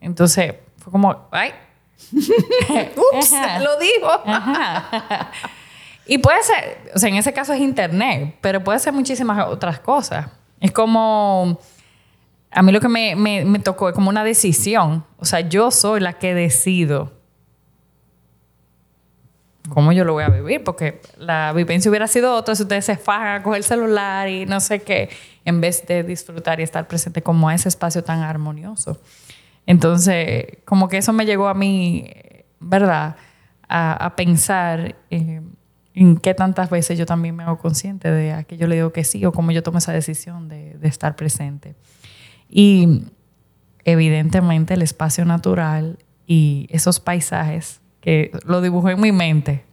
Entonces, 0.00 0.54
fue 0.76 0.92
como, 0.92 1.28
ay. 1.30 1.52
Ups, 2.12 3.32
lo 3.60 3.78
dijo. 3.78 4.22
Y 6.06 6.18
puede 6.18 6.42
ser, 6.42 6.90
o 6.94 6.98
sea, 6.98 7.08
en 7.10 7.16
ese 7.16 7.32
caso 7.32 7.52
es 7.52 7.60
internet, 7.60 8.36
pero 8.40 8.64
puede 8.64 8.78
ser 8.78 8.92
muchísimas 8.92 9.46
otras 9.46 9.78
cosas. 9.80 10.26
Es 10.60 10.72
como, 10.72 11.58
a 12.50 12.62
mí 12.62 12.72
lo 12.72 12.80
que 12.80 12.88
me, 12.88 13.14
me, 13.14 13.44
me 13.44 13.58
tocó 13.58 13.88
es 13.88 13.94
como 13.94 14.08
una 14.08 14.24
decisión. 14.24 15.04
O 15.18 15.24
sea, 15.24 15.40
yo 15.40 15.70
soy 15.70 16.00
la 16.00 16.14
que 16.14 16.34
decido 16.34 17.17
¿cómo 19.68 19.92
yo 19.92 20.04
lo 20.04 20.12
voy 20.12 20.24
a 20.24 20.28
vivir? 20.28 20.64
Porque 20.64 21.00
la 21.16 21.52
vivencia 21.52 21.90
hubiera 21.90 22.06
sido 22.06 22.34
otra 22.34 22.54
si 22.54 22.62
ustedes 22.62 22.84
se 22.84 22.96
fajan 22.96 23.42
a 23.44 23.56
el 23.56 23.64
celular 23.64 24.28
y 24.28 24.46
no 24.46 24.60
sé 24.60 24.80
qué, 24.80 25.10
en 25.44 25.60
vez 25.60 25.86
de 25.86 26.02
disfrutar 26.02 26.60
y 26.60 26.62
estar 26.62 26.86
presente 26.86 27.22
como 27.22 27.48
a 27.48 27.54
ese 27.54 27.68
espacio 27.68 28.02
tan 28.04 28.20
armonioso. 28.20 29.00
Entonces, 29.66 30.58
como 30.64 30.88
que 30.88 30.98
eso 30.98 31.12
me 31.12 31.26
llegó 31.26 31.48
a 31.48 31.54
mí, 31.54 32.10
¿verdad? 32.60 33.16
A, 33.68 34.14
pensar 34.16 34.96
eh, 35.10 35.42
en 35.92 36.16
qué 36.16 36.32
tantas 36.32 36.70
veces 36.70 36.98
yo 36.98 37.04
también 37.04 37.36
me 37.36 37.42
hago 37.42 37.58
consciente 37.58 38.10
de 38.10 38.32
a 38.32 38.44
qué 38.44 38.56
yo 38.56 38.66
le 38.66 38.76
digo 38.76 38.92
que 38.92 39.04
sí 39.04 39.26
o 39.26 39.32
cómo 39.32 39.50
yo 39.50 39.62
tomo 39.62 39.76
esa 39.76 39.92
decisión 39.92 40.48
de, 40.48 40.78
de 40.78 40.88
estar 40.88 41.16
presente. 41.16 41.74
Y 42.48 43.02
evidentemente 43.84 44.74
el 44.74 44.82
espacio 44.82 45.26
natural 45.26 45.98
y 46.26 46.66
esos 46.70 47.00
paisajes 47.00 47.82
que 48.08 48.30
lo 48.46 48.62
dibujé 48.62 48.92
en 48.92 49.00
mi 49.02 49.12
mente. 49.12 49.64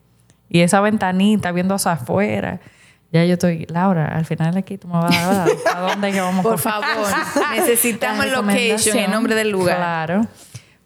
Y 0.49 0.59
esa 0.59 0.81
ventanita 0.81 1.53
viendo 1.53 1.73
hacia 1.73 1.93
afuera. 1.93 2.59
Ya 3.09 3.23
yo 3.23 3.35
estoy, 3.35 3.65
Laura, 3.69 4.07
al 4.07 4.25
final 4.25 4.57
aquí 4.57 4.77
tú 4.77 4.89
me 4.89 4.95
vas 4.95 5.17
a 5.17 5.33
dar 5.33 5.49
a 5.73 5.79
dónde 5.89 6.11
que 6.11 6.19
vamos. 6.19 6.43
Por 6.43 6.59
favor, 6.59 7.07
necesitamos 7.55 8.25
location, 8.27 8.97
el 8.97 9.09
nombre 9.09 9.35
del 9.35 9.51
lugar. 9.51 9.77
Claro. 9.77 10.27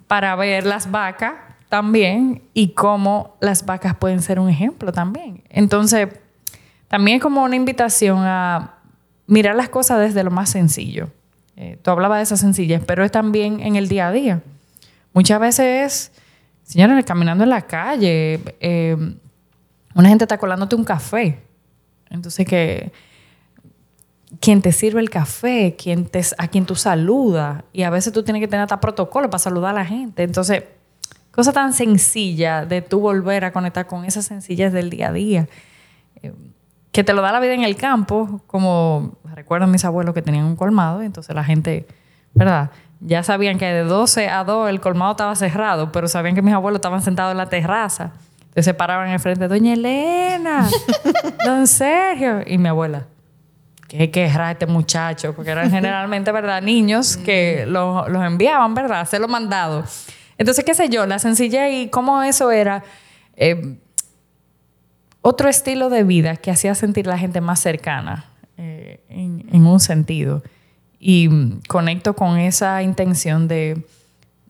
Para 0.05 0.35
ver 0.35 0.67
las 0.67 0.91
vacas 0.91 1.33
también 1.69 2.43
y 2.53 2.73
cómo 2.73 3.35
las 3.39 3.65
vacas 3.65 3.95
pueden 3.95 4.21
ser 4.21 4.39
un 4.39 4.47
ejemplo 4.47 4.91
también. 4.91 5.41
Entonces, 5.49 6.07
también 6.87 7.17
es 7.17 7.23
como 7.23 7.43
una 7.43 7.55
invitación 7.55 8.19
a 8.25 8.75
mirar 9.25 9.55
las 9.55 9.69
cosas 9.69 9.99
desde 9.99 10.23
lo 10.23 10.29
más 10.29 10.51
sencillo. 10.51 11.09
Eh, 11.55 11.79
tú 11.81 11.89
hablabas 11.89 12.19
de 12.19 12.23
esa 12.25 12.37
sencillez, 12.37 12.83
pero 12.85 13.03
es 13.03 13.11
también 13.11 13.59
en 13.61 13.75
el 13.75 13.87
día 13.87 14.09
a 14.09 14.11
día. 14.11 14.43
Muchas 15.13 15.39
veces 15.39 16.11
Señores, 16.69 17.03
caminando 17.03 17.43
en 17.43 17.49
la 17.49 17.63
calle, 17.63 18.39
eh, 18.59 18.95
una 19.95 20.07
gente 20.07 20.25
está 20.25 20.37
colándote 20.37 20.75
un 20.75 20.83
café. 20.83 21.41
Entonces, 22.11 22.45
que 22.45 22.91
quien 24.39 24.61
te 24.61 24.71
sirve 24.71 25.01
el 25.01 25.09
café, 25.09 25.75
quien 25.75 26.05
te, 26.05 26.21
a 26.37 26.47
quien 26.47 26.67
tú 26.67 26.75
saludas, 26.75 27.63
y 27.73 27.81
a 27.81 27.89
veces 27.89 28.13
tú 28.13 28.21
tienes 28.21 28.39
que 28.39 28.47
tener 28.47 28.61
hasta 28.61 28.79
protocolo 28.79 29.31
para 29.31 29.39
saludar 29.39 29.71
a 29.71 29.79
la 29.79 29.85
gente. 29.85 30.21
Entonces, 30.21 30.63
cosa 31.31 31.51
tan 31.51 31.73
sencilla 31.73 32.67
de 32.67 32.83
tú 32.83 32.99
volver 32.99 33.45
a 33.45 33.51
conectar 33.51 33.87
con 33.87 34.05
esas 34.05 34.25
sencillas 34.25 34.71
del 34.71 34.91
día 34.91 35.07
a 35.07 35.11
día, 35.11 35.47
eh, 36.21 36.33
que 36.91 37.03
te 37.03 37.13
lo 37.13 37.23
da 37.23 37.31
la 37.31 37.39
vida 37.39 37.55
en 37.55 37.63
el 37.63 37.77
campo, 37.77 38.43
como 38.45 39.17
recuerdo 39.23 39.65
mis 39.65 39.83
abuelos 39.85 40.13
que 40.13 40.21
tenían 40.21 40.45
un 40.45 40.55
colmado, 40.55 41.01
entonces 41.01 41.33
la 41.33 41.43
gente, 41.43 41.87
¿verdad? 42.35 42.69
Ya 43.01 43.23
sabían 43.23 43.57
que 43.57 43.65
de 43.65 43.83
12 43.83 44.27
a 44.29 44.43
2 44.43 44.69
el 44.69 44.81
colmado 44.81 45.11
estaba 45.11 45.35
cerrado, 45.35 45.91
pero 45.91 46.07
sabían 46.07 46.35
que 46.35 46.41
mis 46.41 46.53
abuelos 46.53 46.79
estaban 46.79 47.01
sentados 47.01 47.31
en 47.31 47.37
la 47.37 47.47
terraza. 47.47 48.11
Entonces 48.39 48.65
se 48.65 48.73
paraban 48.73 49.07
en 49.07 49.13
el 49.13 49.19
frente, 49.19 49.47
Doña 49.47 49.73
Elena, 49.73 50.67
Don 51.45 51.67
Sergio, 51.67 52.41
y 52.45 52.57
mi 52.57 52.67
abuela. 52.67 53.05
¿Qué 53.87 54.11
querrá 54.11 54.51
este 54.51 54.65
muchacho? 54.65 55.33
Porque 55.33 55.51
eran 55.51 55.71
generalmente, 55.71 56.31
¿verdad? 56.31 56.61
Niños 56.61 57.15
que 57.15 57.65
los, 57.67 58.07
enviaban, 58.09 58.73
¿verdad? 58.73 59.01
Hacer 59.01 59.21
los 59.21 59.29
mandados. 59.29 60.07
Entonces, 60.37 60.65
qué 60.65 60.73
sé 60.73 60.89
yo, 60.89 61.05
la 61.05 61.19
sencilla 61.19 61.69
y 61.69 61.89
cómo 61.89 62.21
eso 62.23 62.51
era 62.51 62.83
eh, 63.35 63.77
otro 65.21 65.49
estilo 65.49 65.89
de 65.89 66.03
vida 66.03 66.35
que 66.35 66.51
hacía 66.51 66.75
sentir 66.75 67.07
la 67.07 67.17
gente 67.17 67.41
más 67.41 67.59
cercana 67.59 68.25
eh, 68.57 69.03
en 69.09 69.65
un 69.65 69.79
sentido. 69.79 70.43
Y 70.99 71.59
conecto 71.67 72.13
con 72.13 72.37
esa 72.37 72.83
intención 72.83 73.47
de 73.47 73.85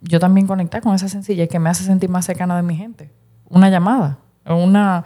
yo 0.01 0.19
también 0.19 0.47
conectar 0.47 0.81
con 0.81 0.95
esa 0.95 1.09
sencillez 1.09 1.49
que 1.49 1.59
me 1.59 1.69
hace 1.69 1.83
sentir 1.83 2.09
más 2.09 2.25
cercana 2.25 2.55
de 2.55 2.63
mi 2.63 2.75
gente. 2.75 3.11
Una 3.49 3.69
llamada, 3.69 4.17
una... 4.45 5.03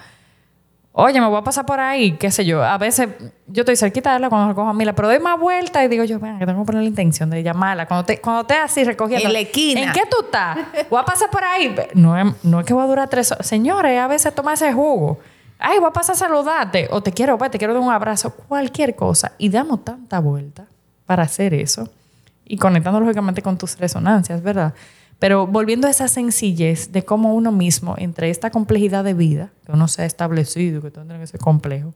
Oye, 0.96 1.20
me 1.20 1.26
voy 1.26 1.40
a 1.40 1.44
pasar 1.44 1.66
por 1.66 1.80
ahí, 1.80 2.12
qué 2.18 2.30
sé 2.30 2.46
yo. 2.46 2.64
A 2.64 2.78
veces 2.78 3.10
yo 3.48 3.62
estoy 3.62 3.76
cerquita 3.76 4.12
de 4.12 4.20
ella 4.20 4.30
cuando 4.30 4.50
recojo 4.50 4.70
a 4.70 4.74
Mila, 4.74 4.94
pero 4.94 5.08
doy 5.08 5.18
más 5.18 5.40
vuelta 5.40 5.84
y 5.84 5.88
digo 5.88 6.04
yo, 6.04 6.20
venga, 6.20 6.38
que 6.38 6.46
tengo 6.46 6.62
que 6.62 6.66
poner 6.68 6.84
la 6.84 6.88
intención 6.88 7.32
de 7.32 7.42
llamarla. 7.42 7.88
Cuando 7.88 8.06
te, 8.06 8.22
cuando 8.22 8.46
te 8.46 8.54
así 8.54 8.84
recogiendo. 8.84 9.26
En 9.26 9.34
la 9.34 9.40
esquina. 9.40 9.82
¿En 9.82 9.92
qué 9.92 10.02
tú 10.08 10.18
estás? 10.24 10.60
Voy 10.92 11.02
a 11.02 11.04
pasar 11.04 11.32
por 11.32 11.44
ahí. 11.44 11.76
No 11.96 12.16
es, 12.16 12.44
no 12.44 12.60
es 12.60 12.66
que 12.68 12.76
voy 12.76 12.84
a 12.84 12.88
durar 12.88 13.10
tres 13.10 13.32
horas. 13.32 13.48
Señores, 13.48 14.00
a 14.00 14.08
veces 14.08 14.36
toma 14.36 14.54
ese 14.54 14.72
jugo. 14.72 15.20
Ay, 15.58 15.80
voy 15.80 15.88
a 15.90 15.94
pasar 15.94 16.14
a 16.14 16.20
saludarte. 16.20 16.88
O 16.92 17.02
te 17.02 17.12
quiero 17.12 17.40
te 17.40 17.58
quiero 17.58 17.74
dar 17.74 17.82
un 17.82 17.92
abrazo. 17.92 18.36
Cualquier 18.48 18.96
cosa. 18.96 19.32
Y 19.40 19.50
damos 19.50 19.84
tanta 19.84 20.20
vuelta 20.20 20.68
para 21.06 21.24
hacer 21.24 21.54
eso 21.54 21.90
y 22.46 22.58
conectando 22.58 23.00
lógicamente 23.00 23.42
con 23.42 23.58
tus 23.58 23.78
resonancias, 23.78 24.42
¿verdad? 24.42 24.74
Pero 25.20 25.48
volviendo 25.48 25.88
a 25.88 25.90
esa 25.90 26.08
sencillez 26.08 26.92
de 26.92 27.06
cómo 27.06 27.34
uno 27.34 27.52
mismo, 27.52 27.96
entre 27.98 28.30
esta 28.30 28.50
complejidad 28.50 29.04
de 29.04 29.14
vida, 29.14 29.52
que 29.66 29.72
uno 29.72 29.88
se 29.88 30.02
ha 30.02 30.06
establecido, 30.06 30.82
que 30.82 30.92
todo 30.92 31.08
que 31.08 31.28
ser 31.28 31.40
complejo, 31.40 31.94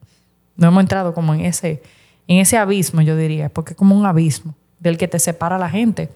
no 0.56 0.68
hemos 0.68 0.82
entrado 0.82 1.14
como 1.14 1.34
en 1.34 1.42
ese, 1.42 1.82
en 2.28 2.38
ese 2.38 2.58
abismo, 2.58 3.02
yo 3.02 3.18
diría, 3.18 3.50
porque 3.50 3.74
es 3.74 3.78
como 3.78 3.96
un 3.96 4.06
abismo 4.06 4.56
del 4.80 4.98
que 4.98 5.08
te 5.08 5.20
separa 5.20 5.58
la 5.58 5.70
gente. 5.70 6.10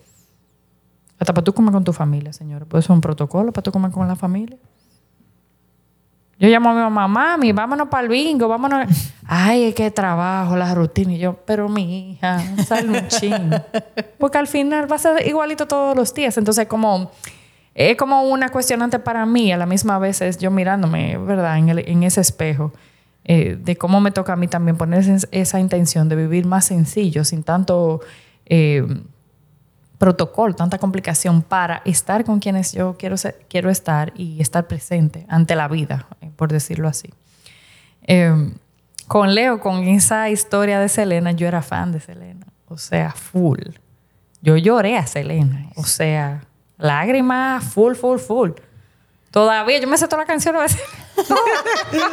Hasta 1.19 1.33
para 1.33 1.43
tú 1.43 1.53
comer 1.53 1.73
con 1.73 1.83
tu 1.83 1.93
familia, 1.93 2.33
señora. 2.33 2.65
Puede 2.65 2.81
ser 2.81 2.93
un 2.93 3.01
protocolo 3.01 3.51
para 3.51 3.63
tú 3.63 3.71
comer 3.71 3.91
con 3.91 4.07
la 4.07 4.15
familia. 4.15 4.57
Yo 6.41 6.49
llamo 6.49 6.71
a 6.71 6.73
mi 6.73 6.79
mamá, 6.79 7.07
mami, 7.07 7.51
vámonos 7.51 7.87
para 7.87 8.01
el 8.01 8.09
bingo, 8.09 8.47
vámonos. 8.47 8.87
Ay, 9.27 9.73
qué 9.73 9.91
trabajo, 9.91 10.57
la 10.57 10.73
rutina. 10.73 11.13
Y 11.13 11.19
yo, 11.19 11.35
pero 11.45 11.69
mi 11.69 12.13
hija, 12.13 12.41
sale 12.65 12.89
un 12.89 13.07
ching. 13.09 13.51
Porque 14.17 14.39
al 14.39 14.47
final 14.47 14.91
va 14.91 14.95
a 14.95 14.99
ser 14.99 15.27
igualito 15.27 15.67
todos 15.67 15.95
los 15.95 16.11
días. 16.15 16.35
Entonces, 16.39 16.65
como 16.65 17.11
es 17.75 17.95
como 17.95 18.23
una 18.23 18.49
cuestionante 18.49 18.97
para 18.97 19.23
mí, 19.27 19.51
a 19.51 19.57
la 19.57 19.67
misma 19.67 19.99
vez 19.99 20.21
es 20.21 20.39
yo 20.39 20.49
mirándome, 20.49 21.15
¿verdad? 21.19 21.59
En, 21.59 21.69
el, 21.69 21.87
en 21.87 22.01
ese 22.01 22.21
espejo, 22.21 22.73
eh, 23.23 23.55
de 23.61 23.75
cómo 23.75 24.01
me 24.01 24.09
toca 24.09 24.33
a 24.33 24.35
mí 24.35 24.47
también 24.47 24.77
poner 24.77 25.05
esa 25.29 25.59
intención 25.59 26.09
de 26.09 26.15
vivir 26.15 26.47
más 26.47 26.65
sencillo, 26.65 27.23
sin 27.23 27.43
tanto 27.43 28.01
eh, 28.47 28.83
protocolo, 30.01 30.55
tanta 30.55 30.79
complicación, 30.79 31.43
para 31.43 31.83
estar 31.85 32.25
con 32.25 32.39
quienes 32.39 32.71
yo 32.71 32.97
quiero, 32.97 33.17
quiero 33.47 33.69
estar 33.69 34.11
y 34.15 34.41
estar 34.41 34.65
presente 34.65 35.27
ante 35.29 35.55
la 35.55 35.67
vida, 35.67 36.07
eh, 36.21 36.31
por 36.35 36.51
decirlo 36.51 36.87
así. 36.87 37.13
con 39.07 39.35
Leo, 39.35 39.59
con 39.59 39.83
esa 39.83 40.27
historia 40.31 40.79
de 40.79 40.89
Selena, 40.89 41.33
yo 41.33 41.47
era 41.47 41.61
fan 41.61 41.91
de 41.91 41.99
Selena, 41.99 42.47
o 42.67 42.79
sea, 42.79 43.11
full. 43.11 43.61
Yo 44.41 44.57
lloré 44.57 44.97
a 44.97 45.05
Selena, 45.05 45.69
o 45.75 45.83
sea 45.83 46.41
Lágrimas, 46.81 47.63
full, 47.63 47.93
full, 47.93 48.17
full. 48.17 48.51
Todavía, 49.29 49.79
yo 49.79 49.87
me 49.87 49.99
sé 49.99 50.07
toda 50.07 50.23
la 50.23 50.25
canción 50.25 50.55
a 50.55 50.61
veces. 50.61 50.81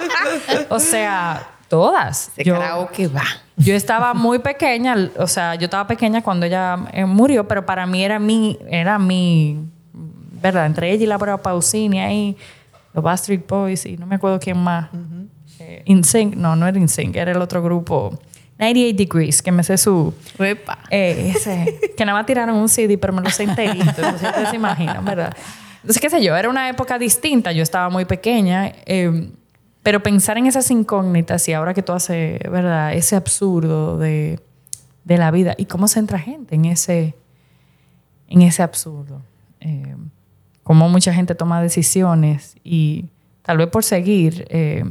o 0.68 0.78
sea, 0.78 1.58
todas. 1.69 2.33
Yo, 2.37 2.59
que 2.93 3.09
va. 3.09 3.25
Yo 3.57 3.75
estaba 3.75 4.14
muy 4.14 4.39
pequeña, 4.39 5.11
o 5.16 5.27
sea, 5.27 5.55
yo 5.55 5.64
estaba 5.64 5.87
pequeña 5.87 6.23
cuando 6.23 6.47
ella 6.47 6.79
eh, 6.93 7.05
murió, 7.05 7.47
pero 7.47 7.66
para 7.66 7.87
mí 7.87 8.03
era 8.05 8.19
mi, 8.19 8.59
era 8.69 8.99
mi, 8.99 9.66
¿verdad? 10.43 10.66
Entre 10.66 10.91
ella 10.93 11.05
y 11.05 11.07
la 11.07 11.19
Pausini 11.19 12.01
ahí, 12.01 12.37
los 12.95 13.05
Bastard 13.05 13.41
Boys 13.47 13.85
y 13.87 13.97
no 13.97 14.07
me 14.07 14.16
acuerdo 14.16 14.39
quién 14.39 14.59
más. 14.59 14.89
Uh 14.93 15.19
no, 16.37 16.57
no 16.57 16.66
era 16.66 16.79
InSync, 16.79 17.16
era 17.16 17.33
el 17.33 17.43
otro 17.43 17.62
grupo. 17.62 18.19
98 18.59 18.97
Degrees, 18.97 19.43
que 19.43 19.53
me 19.53 19.62
sé 19.62 19.79
su... 19.79 20.12
Eh, 20.91 21.33
ese, 21.37 21.93
que 21.97 22.05
nada 22.05 22.19
más 22.19 22.27
tiraron 22.27 22.57
un 22.57 22.69
CD, 22.69 22.99
pero 22.99 23.12
me 23.12 23.23
lo 23.23 23.31
sé 23.31 23.45
enterito. 23.45 23.85
Entonces 23.85 24.23
ustedes 24.23 24.51
se 24.51 24.57
imaginan, 24.57 25.05
¿verdad? 25.05 25.37
Entonces, 25.77 26.03
qué 26.03 26.11
sé 26.11 26.23
yo, 26.23 26.37
era 26.37 26.49
una 26.49 26.69
época 26.69 26.99
distinta. 26.99 27.53
Yo 27.53 27.62
estaba 27.62 27.89
muy 27.89 28.05
pequeña. 28.05 28.73
Eh, 28.85 29.31
pero 29.89 30.03
pensar 30.03 30.36
en 30.36 30.45
esas 30.45 30.70
incógnitas 30.70 31.49
y 31.49 31.55
ahora 31.55 31.72
que 31.72 31.82
tú 31.82 31.93
haces, 31.93 32.39
¿verdad? 32.41 32.93
Ese 32.93 33.16
absurdo 33.16 33.97
de, 33.97 34.39
de, 35.05 35.16
la 35.16 35.30
vida 35.30 35.55
y 35.57 35.64
cómo 35.64 35.89
se 35.89 35.99
entra 35.99 36.18
gente 36.18 36.57
en 36.57 36.66
ese, 36.66 37.14
en 38.28 38.43
ese 38.43 38.62
absurdo. 38.62 39.22
Eh, 39.61 39.97
cómo 40.62 40.91
mucha 40.91 41.14
gente 41.14 41.34
toma 41.34 41.62
decisiones 41.62 42.55
y 42.62 43.07
tal 43.41 43.57
vez 43.57 43.68
por 43.68 43.82
seguir, 43.82 44.47
eh, 44.51 44.84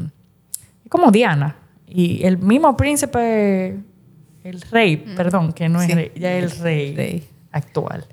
como 0.89 1.11
Diana, 1.11 1.57
y 1.85 2.25
el 2.25 2.39
mismo 2.39 2.75
príncipe, 2.75 3.77
el 4.43 4.61
rey, 4.71 4.97
perdón, 5.15 5.53
que 5.53 5.69
no 5.69 5.79
es 5.79 5.93
rey, 5.93 6.11
ya 6.15 6.35
es 6.39 6.59
el 6.59 6.95
rey, 6.95 7.29
actual. 7.51 8.07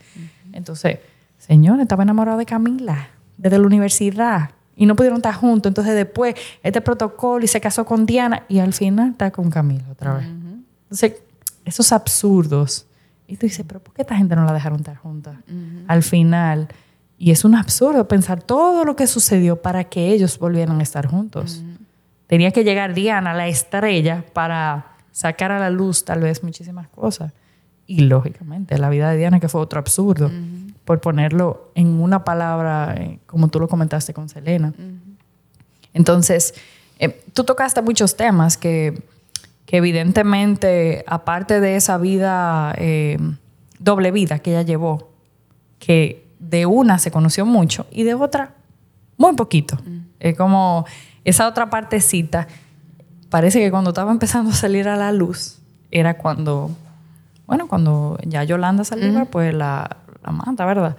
Entonces, 0.53 0.99
señor, 1.39 1.80
estaba 1.80 2.03
enamorado 2.03 2.37
de 2.37 2.45
Camila 2.45 3.09
desde 3.39 3.59
la 3.59 3.66
universidad 3.66 4.51
y 4.77 4.87
no 4.87 4.97
pudieron 4.97 5.18
estar 5.18 5.35
juntos. 5.35 5.70
Entonces, 5.70 5.95
después, 5.95 6.35
este 6.62 6.81
protocolo 6.81 7.45
y 7.45 7.49
se 7.49 7.61
casó 7.61 7.85
con 7.85 8.07
Diana 8.07 8.45
y 8.49 8.59
al 8.59 8.72
final 8.72 9.11
está 9.12 9.31
con 9.31 9.51
Camila 9.51 9.85
otra 9.91 10.14
vez. 10.14 10.27
Entonces, 10.27 11.22
esos 11.64 11.93
absurdos. 11.93 12.87
Y 13.27 13.37
tú 13.37 13.47
dices, 13.47 13.64
pero 13.66 13.81
¿por 13.81 13.95
qué 13.95 14.03
esta 14.03 14.16
gente 14.16 14.37
no 14.37 14.45
la 14.45 14.53
dejaron 14.53 14.79
estar 14.79 14.97
juntas? 14.97 15.37
Al 15.87 16.03
final. 16.03 16.68
Y 17.18 17.31
es 17.31 17.45
un 17.45 17.55
absurdo 17.55 18.07
pensar 18.07 18.43
todo 18.43 18.85
lo 18.85 18.97
que 18.97 19.07
sucedió 19.07 19.62
para 19.62 19.85
que 19.85 20.09
ellos 20.09 20.39
volvieran 20.39 20.81
a 20.81 20.83
estar 20.83 21.07
juntos. 21.07 21.62
Tenía 22.27 22.51
que 22.51 22.64
llegar 22.64 22.95
Diana, 22.95 23.33
la 23.35 23.47
estrella, 23.47 24.25
para 24.33 24.87
sacar 25.12 25.53
a 25.53 25.59
la 25.59 25.70
luz 25.70 26.05
tal 26.05 26.20
vez 26.20 26.43
muchísimas 26.43 26.89
cosas. 26.89 27.33
Y 27.87 28.01
lógicamente, 28.01 28.77
la 28.79 28.89
vida 28.89 29.11
de 29.11 29.18
Diana, 29.18 29.41
que 29.41 29.49
fue 29.49 29.61
otro 29.61 29.79
absurdo, 29.79 30.31
por 30.85 31.01
ponerlo 31.01 31.70
en 31.74 32.01
una 32.01 32.24
palabra, 32.24 32.95
eh, 32.97 33.18
como 33.26 33.49
tú 33.49 33.61
lo 33.61 33.68
comentaste 33.68 34.12
con 34.12 34.28
Selena. 34.28 34.72
Entonces, 35.93 36.55
eh, 36.99 37.22
tú 37.32 37.45
tocaste 37.45 37.80
muchos 37.82 38.16
temas 38.16 38.57
que, 38.57 39.03
que, 39.66 39.78
evidentemente, 39.78 41.05
aparte 41.07 41.61
de 41.61 41.76
esa 41.76 41.99
vida, 41.99 42.74
eh, 42.76 43.18
doble 43.78 44.11
vida 44.11 44.39
que 44.41 44.51
ella 44.51 44.62
llevó, 44.62 45.11
que 45.78 46.26
de 46.39 46.66
una 46.66 46.99
se 46.99 47.11
conoció 47.11 47.47
mucho 47.47 47.87
y 47.91 48.03
de 48.03 48.14
otra 48.14 48.55
muy 49.16 49.35
poquito. 49.35 49.78
Es 50.20 50.37
como 50.37 50.85
esa 51.24 51.49
otra 51.49 51.70
partecita, 51.70 52.49
parece 53.30 53.61
que 53.61 53.70
cuando 53.70 53.91
estaba 53.91 54.11
empezando 54.11 54.51
a 54.51 54.55
salir 54.55 54.89
a 54.89 54.97
la 54.97 55.12
luz, 55.12 55.59
era 55.91 56.18
cuando, 56.18 56.70
bueno, 57.47 57.68
cuando 57.68 58.18
ya 58.24 58.43
Yolanda 58.45 58.85
salió, 58.85 59.24
pues 59.26 59.55
la, 59.55 59.99
la 60.25 60.33
mata, 60.33 60.64
¿verdad? 60.64 60.97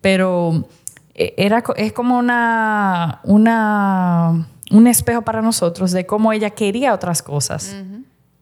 Pero 0.00 0.68
e, 1.14 1.34
era, 1.36 1.62
es 1.76 1.92
como 1.92 2.18
una, 2.18 3.20
una, 3.24 4.46
un 4.70 4.86
espejo 4.86 5.22
para 5.22 5.42
nosotros 5.42 5.92
de 5.92 6.06
cómo 6.06 6.32
ella 6.32 6.50
quería 6.50 6.94
otras 6.94 7.22
cosas. 7.22 7.76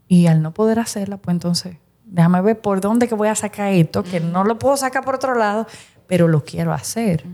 Y 0.09 0.27
al 0.27 0.43
no 0.43 0.53
poder 0.53 0.79
hacerla, 0.79 1.17
pues 1.17 1.35
entonces, 1.35 1.77
déjame 2.05 2.41
ver 2.43 2.61
por 2.61 2.81
dónde 2.81 3.09
que 3.09 3.15
voy 3.15 3.29
a 3.29 3.35
sacar 3.35 3.73
esto, 3.73 4.05
que 4.05 4.21
no 4.21 4.45
lo 4.45 4.59
puedo 4.59 4.77
sacar 4.77 5.05
por 5.05 5.17
otro 5.17 5.35
lado, 5.35 5.67
pero 6.07 6.29
lo 6.29 6.45
quiero 6.45 6.73
hacer. 6.73 7.25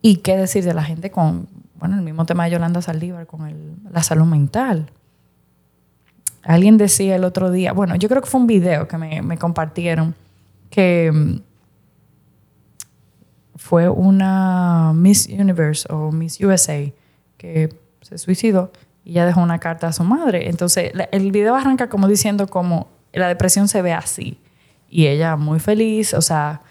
Y 0.00 0.16
qué 0.16 0.36
decir 0.36 0.64
de 0.64 0.74
la 0.74 0.82
gente 0.82 1.10
con 1.10 1.46
bueno, 1.82 1.96
el 1.96 2.02
mismo 2.02 2.24
tema 2.26 2.44
de 2.44 2.52
Yolanda 2.52 2.80
Saldívar 2.80 3.26
con 3.26 3.52
la 3.90 4.04
salud 4.04 4.24
mental. 4.24 4.88
Alguien 6.44 6.76
decía 6.76 7.16
el 7.16 7.24
otro 7.24 7.50
día, 7.50 7.72
bueno, 7.72 7.96
yo 7.96 8.08
creo 8.08 8.22
que 8.22 8.30
fue 8.30 8.40
un 8.40 8.46
video 8.46 8.86
que 8.86 8.96
me, 8.98 9.36
compartieron, 9.36 10.14
que 10.70 11.10
mm, 11.12 11.40
fue 13.62 13.88
una 13.88 14.92
Miss 14.92 15.28
Universe 15.28 15.86
o 15.88 16.10
Miss 16.10 16.40
USA 16.40 16.92
que 17.36 17.68
se 18.00 18.18
suicidó 18.18 18.72
y 19.04 19.12
ya 19.12 19.24
dejó 19.24 19.40
una 19.40 19.60
carta 19.60 19.86
a 19.86 19.92
su 19.92 20.02
madre. 20.02 20.48
Entonces, 20.48 20.92
el 21.12 21.30
video 21.30 21.54
arranca 21.54 21.88
como 21.88 22.08
diciendo 22.08 22.48
como 22.48 22.88
la 23.12 23.28
depresión 23.28 23.68
se 23.68 23.80
ve 23.80 23.92
así. 23.92 24.40
Y 24.90 25.06
ella 25.06 25.36
muy 25.36 25.60
feliz, 25.60 26.12
o 26.12 26.20
sea, 26.20 26.62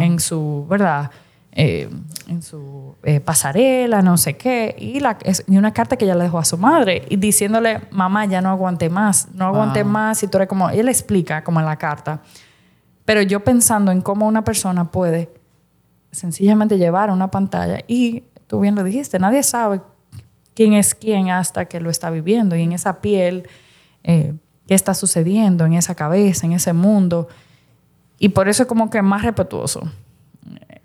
en 0.00 0.18
su, 0.18 0.66
¿verdad? 0.68 1.12
Eh, 1.52 1.88
en 2.26 2.42
su 2.42 2.96
eh, 3.04 3.20
pasarela, 3.20 4.02
no 4.02 4.16
sé 4.16 4.36
qué, 4.36 4.74
y, 4.78 5.00
la, 5.00 5.18
y 5.46 5.56
una 5.56 5.72
carta 5.72 5.96
que 5.96 6.04
ella 6.04 6.14
le 6.14 6.24
dejó 6.24 6.38
a 6.38 6.44
su 6.44 6.58
madre, 6.58 7.04
y 7.08 7.16
diciéndole, 7.16 7.80
mamá, 7.90 8.26
ya 8.26 8.40
no 8.40 8.50
aguante 8.50 8.90
más, 8.90 9.28
no 9.34 9.46
aguante 9.46 9.82
más, 9.82 10.22
y 10.22 10.28
tú 10.28 10.36
eres 10.38 10.48
como, 10.48 10.68
ella 10.68 10.82
le 10.82 10.90
explica 10.90 11.42
como 11.42 11.58
en 11.58 11.66
la 11.66 11.76
carta, 11.76 12.20
pero 13.04 13.22
yo 13.22 13.42
pensando 13.42 13.90
en 13.90 14.00
cómo 14.00 14.28
una 14.28 14.44
persona 14.44 14.90
puede 14.90 15.39
sencillamente 16.12 16.78
llevar 16.78 17.10
una 17.10 17.30
pantalla, 17.30 17.80
y 17.86 18.24
tú 18.46 18.60
bien 18.60 18.74
lo 18.74 18.84
dijiste, 18.84 19.18
nadie 19.18 19.42
sabe 19.42 19.80
quién 20.54 20.72
es 20.72 20.94
quién 20.94 21.30
hasta 21.30 21.66
que 21.66 21.80
lo 21.80 21.90
está 21.90 22.10
viviendo, 22.10 22.56
y 22.56 22.62
en 22.62 22.72
esa 22.72 23.00
piel, 23.00 23.48
eh, 24.04 24.34
qué 24.66 24.74
está 24.74 24.94
sucediendo, 24.94 25.64
en 25.66 25.74
esa 25.74 25.94
cabeza, 25.94 26.46
en 26.46 26.52
ese 26.52 26.72
mundo, 26.72 27.28
y 28.18 28.30
por 28.30 28.48
eso 28.48 28.64
es 28.64 28.68
como 28.68 28.90
que 28.90 29.02
más 29.02 29.22
respetuoso 29.22 29.82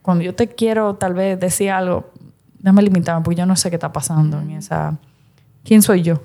cuando 0.05 0.23
yo 0.23 0.35
te 0.35 0.49
quiero 0.49 0.93
tal 0.97 1.15
vez 1.15 1.39
decir 1.39 1.71
algo, 1.71 2.11
déjame 2.59 2.83
limitarme 2.83 3.23
porque 3.23 3.39
yo 3.39 3.47
no 3.47 3.55
sé 3.55 3.71
qué 3.71 3.77
está 3.77 3.91
pasando 3.91 4.39
en 4.39 4.51
esa... 4.51 4.99
¿Quién 5.63 5.81
soy 5.81 6.03
yo? 6.03 6.21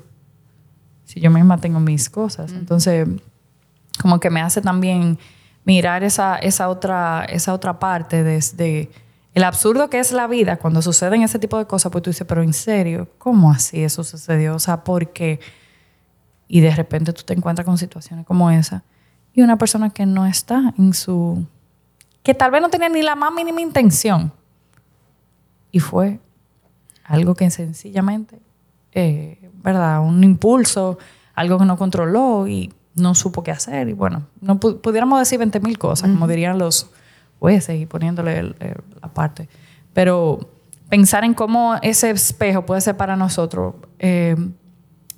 Si 1.07 1.19
yo 1.19 1.31
misma 1.31 1.57
tengo 1.57 1.81
mis 1.81 2.11
cosas. 2.11 2.53
Entonces, 2.53 3.09
como 4.03 4.21
que 4.21 4.29
me 4.29 4.43
hace 4.43 4.61
también 4.61 5.19
mirar 5.65 6.03
esa, 6.03 6.37
esa, 6.37 6.69
otra, 6.69 7.25
esa 7.29 7.53
otra 7.53 7.79
parte 7.79 8.23
desde 8.23 8.91
el 9.35 9.45
absurdo 9.45 9.91
que 9.91 9.99
es 9.99 10.13
la 10.13 10.27
vida 10.27 10.57
cuando 10.57 10.83
suceden 10.83 11.23
ese 11.23 11.39
tipo 11.39 11.59
de 11.59 11.67
cosas, 11.67 11.93
pues 11.93 12.03
tú 12.03 12.11
dices, 12.11 12.27
pero 12.27 12.43
en 12.43 12.53
serio, 12.53 13.09
¿cómo 13.19 13.51
así 13.51 13.83
eso 13.83 14.03
sucedió? 14.03 14.57
O 14.57 14.59
sea, 14.59 14.83
¿por 14.83 15.13
qué? 15.13 15.41
Y 16.49 16.61
de 16.61 16.75
repente 16.75 17.13
tú 17.13 17.23
te 17.23 17.35
encuentras 17.35 17.65
con 17.65 17.79
situaciones 17.79 18.27
como 18.27 18.51
esa 18.51 18.83
y 19.33 19.43
una 19.43 19.57
persona 19.57 19.91
que 19.91 20.07
no 20.07 20.27
está 20.27 20.75
en 20.77 20.93
su 20.95 21.47
que 22.23 22.35
tal 22.35 22.51
vez 22.51 22.61
no 22.61 22.69
tenía 22.69 22.89
ni 22.89 23.03
la 23.03 23.15
más 23.15 23.33
mínima 23.33 23.61
intención. 23.61 24.33
Y 25.73 25.81
fue 25.81 26.21
algo 27.05 27.35
que 27.35 27.51
sencillamente, 27.51 28.41
eh, 28.93 29.51
¿verdad? 29.63 30.01
Un 30.01 30.23
impulso, 30.23 30.99
algo 31.35 31.59
que 31.59 31.65
no 31.65 31.79
controló 31.79 32.47
y 32.47 32.73
no 32.95 33.15
supo 33.15 33.43
qué 33.43 33.51
hacer. 33.51 33.89
Y 33.89 33.93
bueno, 33.93 34.27
no 34.41 34.59
pudiéramos 34.59 35.19
decir 35.19 35.39
20 35.39 35.61
mil 35.61 35.79
cosas, 35.79 36.11
como 36.11 36.27
dirían 36.27 36.59
los 36.59 36.91
jueces 37.39 37.81
y 37.81 37.87
poniéndole 37.87 38.55
la 39.01 39.09
parte. 39.13 39.49
Pero 39.93 40.51
pensar 40.89 41.25
en 41.25 41.35
cómo 41.35 41.77
ese 41.83 42.11
espejo 42.11 42.67
puede 42.67 42.81
ser 42.81 42.97
para 42.97 43.17
nosotros 43.17 43.75
eh, 43.99 44.37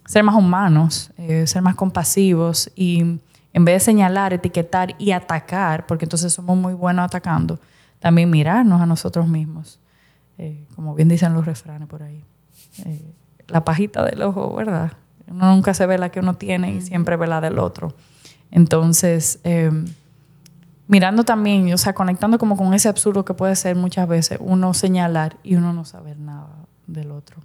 ser 0.07 0.23
más 0.23 0.35
humanos, 0.35 1.11
eh, 1.17 1.47
ser 1.47 1.63
más 1.63 1.75
compasivos 1.75 2.71
y 2.77 3.21
en 3.55 3.65
vez 3.65 3.77
de 3.77 3.81
señalar, 3.81 4.33
etiquetar 4.33 4.95
y 4.99 5.13
atacar, 5.13 5.87
porque 5.87 6.05
entonces 6.05 6.33
somos 6.33 6.57
muy 6.57 6.75
buenos 6.75 7.05
atacando, 7.05 7.61
también 7.99 8.31
mirarnos 8.31 8.81
a 8.81 8.87
nosotros 8.87 9.29
mismos. 9.29 9.79
Eh, 10.39 10.67
como 10.75 10.95
bien 10.95 11.09
dicen 11.09 11.35
los 11.35 11.45
refranes 11.45 11.89
por 11.89 12.03
ahí. 12.03 12.25
La 13.49 13.65
pajita 13.65 14.05
del 14.05 14.23
ojo, 14.23 14.55
¿verdad? 14.55 14.93
Uno 15.33 15.55
nunca 15.55 15.73
se 15.73 15.87
ve 15.87 15.99
la 15.99 16.11
que 16.11 16.21
uno 16.21 16.35
tiene 16.35 16.75
y 16.75 16.81
siempre 16.83 17.17
ve 17.17 17.27
la 17.27 17.41
del 17.41 17.59
otro. 17.59 17.95
Entonces, 18.51 19.41
eh, 19.45 19.71
mirando 20.89 21.25
también, 21.25 21.73
o 21.73 21.79
sea, 21.79 21.95
conectando 21.95 22.39
como 22.39 22.55
con 22.57 22.75
ese 22.75 22.89
absurdo 22.89 23.25
que 23.25 23.33
puede 23.33 23.57
ser 23.57 23.77
muchas 23.77 24.07
veces 24.07 24.39
uno 24.43 24.75
señalar 24.75 25.39
y 25.43 25.55
uno 25.55 25.73
no 25.73 25.87
saber 25.87 26.19
nada 26.19 26.51
del 26.87 27.13
otro. 27.13 27.39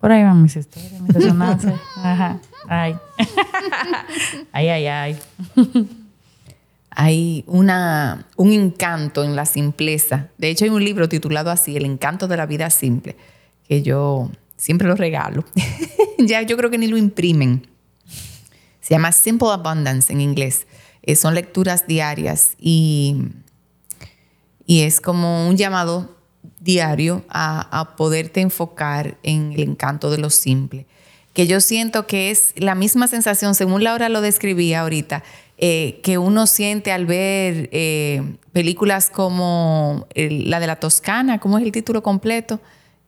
Por 0.00 0.12
ahí 0.12 0.22
van 0.22 0.40
mis 0.40 0.54
historias, 0.54 1.00
mis 1.00 1.12
resonancias. 1.12 1.80
Ajá. 1.96 2.38
Ay. 2.68 2.96
ay, 4.52 4.68
ay, 4.68 4.86
ay. 4.86 5.18
hay 6.90 7.44
una, 7.48 8.26
un 8.36 8.52
encanto 8.52 9.24
en 9.24 9.34
la 9.34 9.46
simpleza. 9.46 10.28
De 10.38 10.48
hecho, 10.50 10.64
hay 10.64 10.70
un 10.70 10.84
libro 10.84 11.08
titulado 11.08 11.50
así, 11.50 11.76
El 11.76 11.86
encanto 11.86 12.28
de 12.28 12.36
la 12.36 12.46
vida 12.46 12.70
simple, 12.70 13.16
que 13.66 13.82
yo 13.82 14.30
siempre 14.62 14.86
lo 14.86 14.94
regalo. 14.94 15.44
ya 16.18 16.40
yo 16.42 16.56
creo 16.56 16.70
que 16.70 16.78
ni 16.78 16.86
lo 16.86 16.96
imprimen. 16.96 17.66
Se 18.80 18.94
llama 18.94 19.10
Simple 19.10 19.48
Abundance 19.48 20.12
en 20.12 20.20
inglés. 20.20 20.68
Eh, 21.02 21.16
son 21.16 21.34
lecturas 21.34 21.88
diarias 21.88 22.52
y, 22.60 23.16
y 24.64 24.82
es 24.82 25.00
como 25.00 25.48
un 25.48 25.56
llamado 25.56 26.16
diario 26.60 27.24
a, 27.28 27.80
a 27.80 27.96
poderte 27.96 28.40
enfocar 28.40 29.18
en 29.24 29.52
el 29.52 29.62
encanto 29.62 30.12
de 30.12 30.18
lo 30.18 30.30
simple. 30.30 30.86
Que 31.32 31.48
yo 31.48 31.60
siento 31.60 32.06
que 32.06 32.30
es 32.30 32.52
la 32.54 32.76
misma 32.76 33.08
sensación, 33.08 33.56
según 33.56 33.82
Laura 33.82 34.08
lo 34.08 34.20
describía 34.20 34.82
ahorita, 34.82 35.24
eh, 35.58 35.98
que 36.04 36.18
uno 36.18 36.46
siente 36.46 36.92
al 36.92 37.06
ver 37.06 37.68
eh, 37.72 38.36
películas 38.52 39.10
como 39.10 40.06
la 40.14 40.60
de 40.60 40.66
la 40.68 40.76
Toscana, 40.76 41.40
¿cómo 41.40 41.58
es 41.58 41.64
el 41.64 41.72
título 41.72 42.04
completo? 42.04 42.60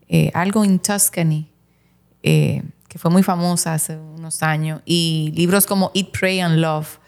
Eh, 0.08 0.30
algo 0.34 0.64
in 0.64 0.78
Tuscany, 0.78 1.48
que 2.22 2.98
fue 2.98 3.10
muy 3.10 3.22
famosa 3.22 3.74
hace 3.74 3.96
unos 3.96 4.42
años, 4.42 4.80
y 4.86 5.32
libros 5.34 5.66
como 5.66 5.90
Eat, 5.94 6.08
Pray 6.18 6.40
and 6.40 6.58
Love. 6.58 6.98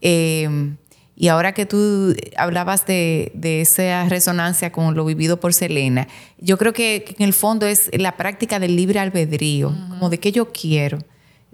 y 0.00 1.28
ahora 1.28 1.52
que 1.52 1.66
tú 1.66 2.14
hablabas 2.36 2.86
de, 2.86 3.32
esa 3.60 4.08
resonancia 4.08 4.72
con 4.72 4.94
lo 4.94 5.04
vivido 5.04 5.40
por 5.40 5.52
Selena, 5.52 6.08
yo 6.38 6.58
creo 6.58 6.72
que, 6.72 7.04
en 7.18 7.24
el 7.24 7.32
fondo 7.32 7.66
es 7.66 7.90
la 7.92 8.16
práctica 8.16 8.58
del 8.58 8.76
libre 8.76 8.98
albedrío, 8.98 9.74
como 9.90 10.10
de 10.10 10.18
qué 10.18 10.32
yo 10.32 10.52
quiero 10.52 10.98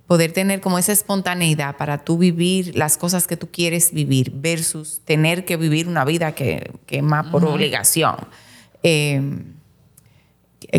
poder 0.08 0.32
tener 0.32 0.62
como 0.62 0.78
esa 0.78 0.90
espontaneidad 0.90 1.76
para 1.76 1.98
tú 1.98 2.16
vivir 2.16 2.74
las 2.74 2.96
cosas 2.96 3.26
que 3.26 3.36
tú 3.36 3.50
quieres 3.52 3.92
vivir 3.92 4.32
versus 4.34 5.02
tener 5.04 5.44
que 5.44 5.58
vivir 5.58 5.86
una 5.86 6.06
vida 6.06 6.34
que, 6.34 6.72
que 6.86 7.02
más 7.02 7.26
por 7.26 7.44
obligación. 7.44 8.16
Em, 8.82 9.57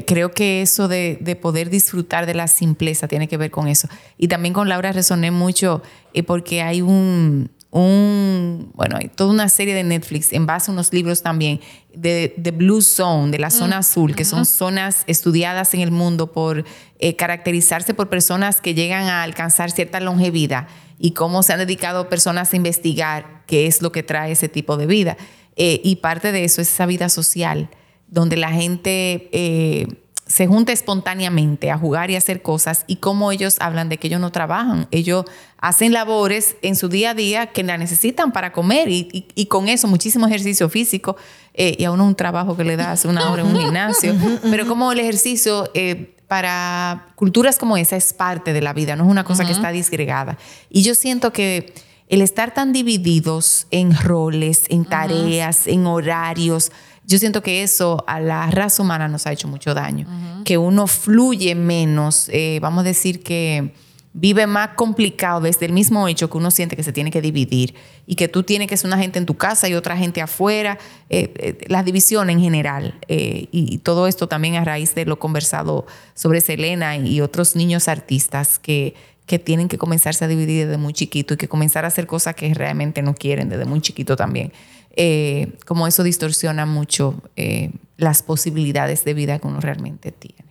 creo 0.06 0.32
que 0.32 0.62
eso 0.62 0.88
de, 0.88 1.18
de, 1.20 1.36
poder 1.36 1.70
disfrutar 1.70 2.26
de 2.26 2.34
la 2.34 2.48
simpleza 2.48 3.08
tiene 3.08 3.28
que 3.28 3.38
ver 3.38 3.52
con 3.52 3.68
eso. 3.68 3.88
Y 4.18 4.28
también 4.28 4.54
con 4.54 4.70
Laura 4.70 4.92
resoné 4.92 5.32
mucho 5.32 5.82
eh, 6.14 6.24
porque 6.24 6.62
hay 6.62 6.82
un, 6.82 7.50
un, 7.72 8.72
bueno, 8.74 8.98
hay 8.98 9.10
toda 9.10 9.32
una 9.32 9.48
serie 9.50 9.74
de 9.74 9.84
Netflix 9.84 10.34
en 10.34 10.46
base 10.46 10.72
a 10.72 10.74
unos 10.74 10.92
libros 10.92 11.22
también 11.22 11.60
de, 11.94 12.34
de 12.38 12.52
Blue 12.52 12.82
Zone, 12.82 13.32
de 13.32 13.40
la 13.40 13.52
zona 13.52 13.78
mm, 13.78 13.80
azul, 13.80 14.16
que 14.16 14.26
son 14.26 14.46
zonas 14.46 15.04
estudiadas 15.08 15.74
en 15.74 15.82
el 15.82 15.92
mundo 15.92 16.32
por 16.32 16.66
eh, 17.00 17.16
caracterizarse 17.16 17.94
por 17.94 18.10
personas 18.10 18.62
que 18.62 18.74
llegan 18.74 19.08
a 19.08 19.24
alcanzar 19.24 19.72
cierta 19.72 20.00
longevidad 20.00 20.68
y 20.98 21.12
cómo 21.12 21.44
se 21.44 21.54
han 21.54 21.60
dedicado 21.60 22.10
personas 22.10 22.54
a 22.54 22.56
investigar 22.56 23.44
qué 23.46 23.68
es 23.68 23.82
lo 23.82 23.92
que 23.92 24.04
trae 24.04 24.32
ese 24.32 24.50
tipo 24.50 24.76
de 24.76 24.86
vida. 24.86 25.18
Eh, 25.56 25.82
y 25.84 25.98
parte 25.98 26.32
de 26.32 26.44
eso 26.46 26.62
es 26.62 26.72
esa 26.72 26.86
vida 26.86 27.10
social, 27.10 27.70
donde 28.10 28.38
la 28.38 28.51
gente... 28.51 29.30
Eh, 29.32 29.88
se 30.30 30.45
junta 30.45 30.72
espontáneamente 30.72 31.72
a 31.72 31.78
jugar 31.78 32.12
y 32.12 32.16
a 32.16 32.20
hacer 32.20 32.43
cosas 32.43 32.86
y 32.86 32.97
cómo 32.97 33.32
ellos 33.32 33.57
hablan 33.60 33.89
de 33.89 33.97
que 33.97 34.07
ellos 34.07 34.22
no 34.22 34.32
trabajan, 34.32 34.88
ellos 34.91 35.26
hacen 35.57 35.91
labores 35.91 36.55
en 36.62 36.76
su 36.76 36.88
día 36.88 37.10
a 37.10 37.14
día 37.16 37.47
que 37.47 37.64
la 37.64 37.80
necesitan 37.80 38.32
para 38.32 38.53
comer 38.53 38.88
y, 38.89 39.45
con 39.47 39.68
eso 39.68 39.88
muchísimo 39.88 40.28
ejercicio 40.28 40.70
físico 40.70 41.18
eh, 41.55 41.76
y 41.80 41.84
a 41.84 41.91
uno 41.91 42.05
un 42.05 42.14
trabajo 42.14 42.55
que 42.55 42.64
le 42.64 42.78
da 42.78 42.91
hace 42.91 43.07
una 43.07 43.32
hora 43.32 43.41
en 43.41 43.47
un 43.47 43.60
gimnasio, 43.60 44.16
pero 44.51 44.68
como 44.68 44.91
el 44.91 44.99
ejercicio 44.99 45.72
eh, 45.74 46.16
para 46.28 47.07
culturas 47.16 47.57
como 47.57 47.76
esa 47.76 47.95
es 47.95 48.14
parte 48.14 48.53
de 48.53 48.62
la 48.62 48.74
vida, 48.74 48.95
no 48.95 49.05
es 49.05 49.10
una 49.10 49.24
cosa 49.24 49.45
que 49.45 49.51
está 49.51 49.72
disgregada. 49.72 50.38
Y 50.70 50.84
yo 50.84 50.93
siento 50.93 51.34
que 51.34 51.74
el 52.07 52.22
estar 52.22 52.53
tan 52.53 52.72
divididos 52.72 53.66
en 53.72 53.95
roles, 53.95 54.66
en 54.70 54.86
tareas, 54.86 55.66
en 55.66 55.88
horarios, 55.88 56.72
yo 57.10 57.18
siento 57.18 57.41
que 57.41 57.64
eso 57.64 58.03
a 58.05 58.20
la 58.20 58.51
raza 58.51 58.84
humana 58.84 59.07
nos 59.07 59.26
ha 59.26 59.32
hecho 59.32 59.47
mucho 59.47 59.74
daño, 59.74 60.05
que 60.45 60.60
uno 60.60 60.86
fluye 60.86 61.55
menos, 61.55 62.30
eh, 62.32 62.60
vamos 62.62 62.82
a 62.82 62.84
decir 62.84 63.24
que 63.24 63.74
vive 64.14 64.45
más 64.45 64.70
complicado 64.76 65.41
desde 65.41 65.66
el 65.66 65.74
mismo 65.74 66.07
hecho 66.07 66.30
que 66.30 66.38
uno 66.38 66.51
siente 66.51 66.76
que 66.76 66.84
se 66.84 66.93
tiene 66.93 67.10
que 67.10 67.20
dividir 67.20 67.74
y 68.05 68.14
que 68.14 68.28
tú 68.28 68.43
tienes 68.43 68.68
que 68.68 68.78
ser 68.78 68.89
una 68.89 68.99
gente 68.99 69.18
en 69.18 69.26
tu 69.26 69.36
casa 69.36 69.68
y 69.68 69.74
otra 69.74 69.97
gente 69.97 70.22
afuera, 70.22 70.78
eh, 71.10 71.34
eh, 71.38 71.66
las 71.68 71.84
divisiones 71.84 72.36
en 72.36 72.43
general. 72.43 72.99
y, 73.07 73.80
todo 73.80 74.07
esto 74.07 74.28
también 74.28 74.55
a 74.55 74.64
raíz 74.64 74.93
de 74.93 75.05
lo 75.05 75.18
conversado 75.18 75.88
sobre 76.14 76.41
Selena 76.41 76.95
y 76.95 77.22
otros 77.22 77.55
niños 77.55 77.88
artistas 77.88 78.60
que, 78.60 78.93
que 79.26 79.39
tienen 79.39 79.68
que 79.68 79.80
comenzarse 79.80 80.26
a 80.26 80.28
dividir 80.28 80.68
desde 80.68 80.78
muy 80.78 80.93
chiquito 80.93 81.34
y 81.34 81.38
que 81.38 81.47
comenzar 81.47 81.86
a 81.86 81.88
hacer 81.88 82.05
cosas 82.05 82.36
que 82.36 82.53
realmente 82.53 83.01
no 83.01 83.16
quieren 83.16 83.49
desde 83.49 83.66
muy 83.66 83.82
chiquito 83.82 84.16
también. 84.16 84.51
Eh, 84.96 85.58
como 85.66 85.88
eso 85.88 86.04
distorsiona 86.04 86.66
mucho 86.66 87.22
eh, 87.36 87.72
las 87.98 88.24
posibilidades 88.24 89.06
de 89.06 89.14
vida 89.14 89.40
que 89.40 89.48
uno 89.48 89.60
realmente 89.60 90.12
tiene. 90.12 90.50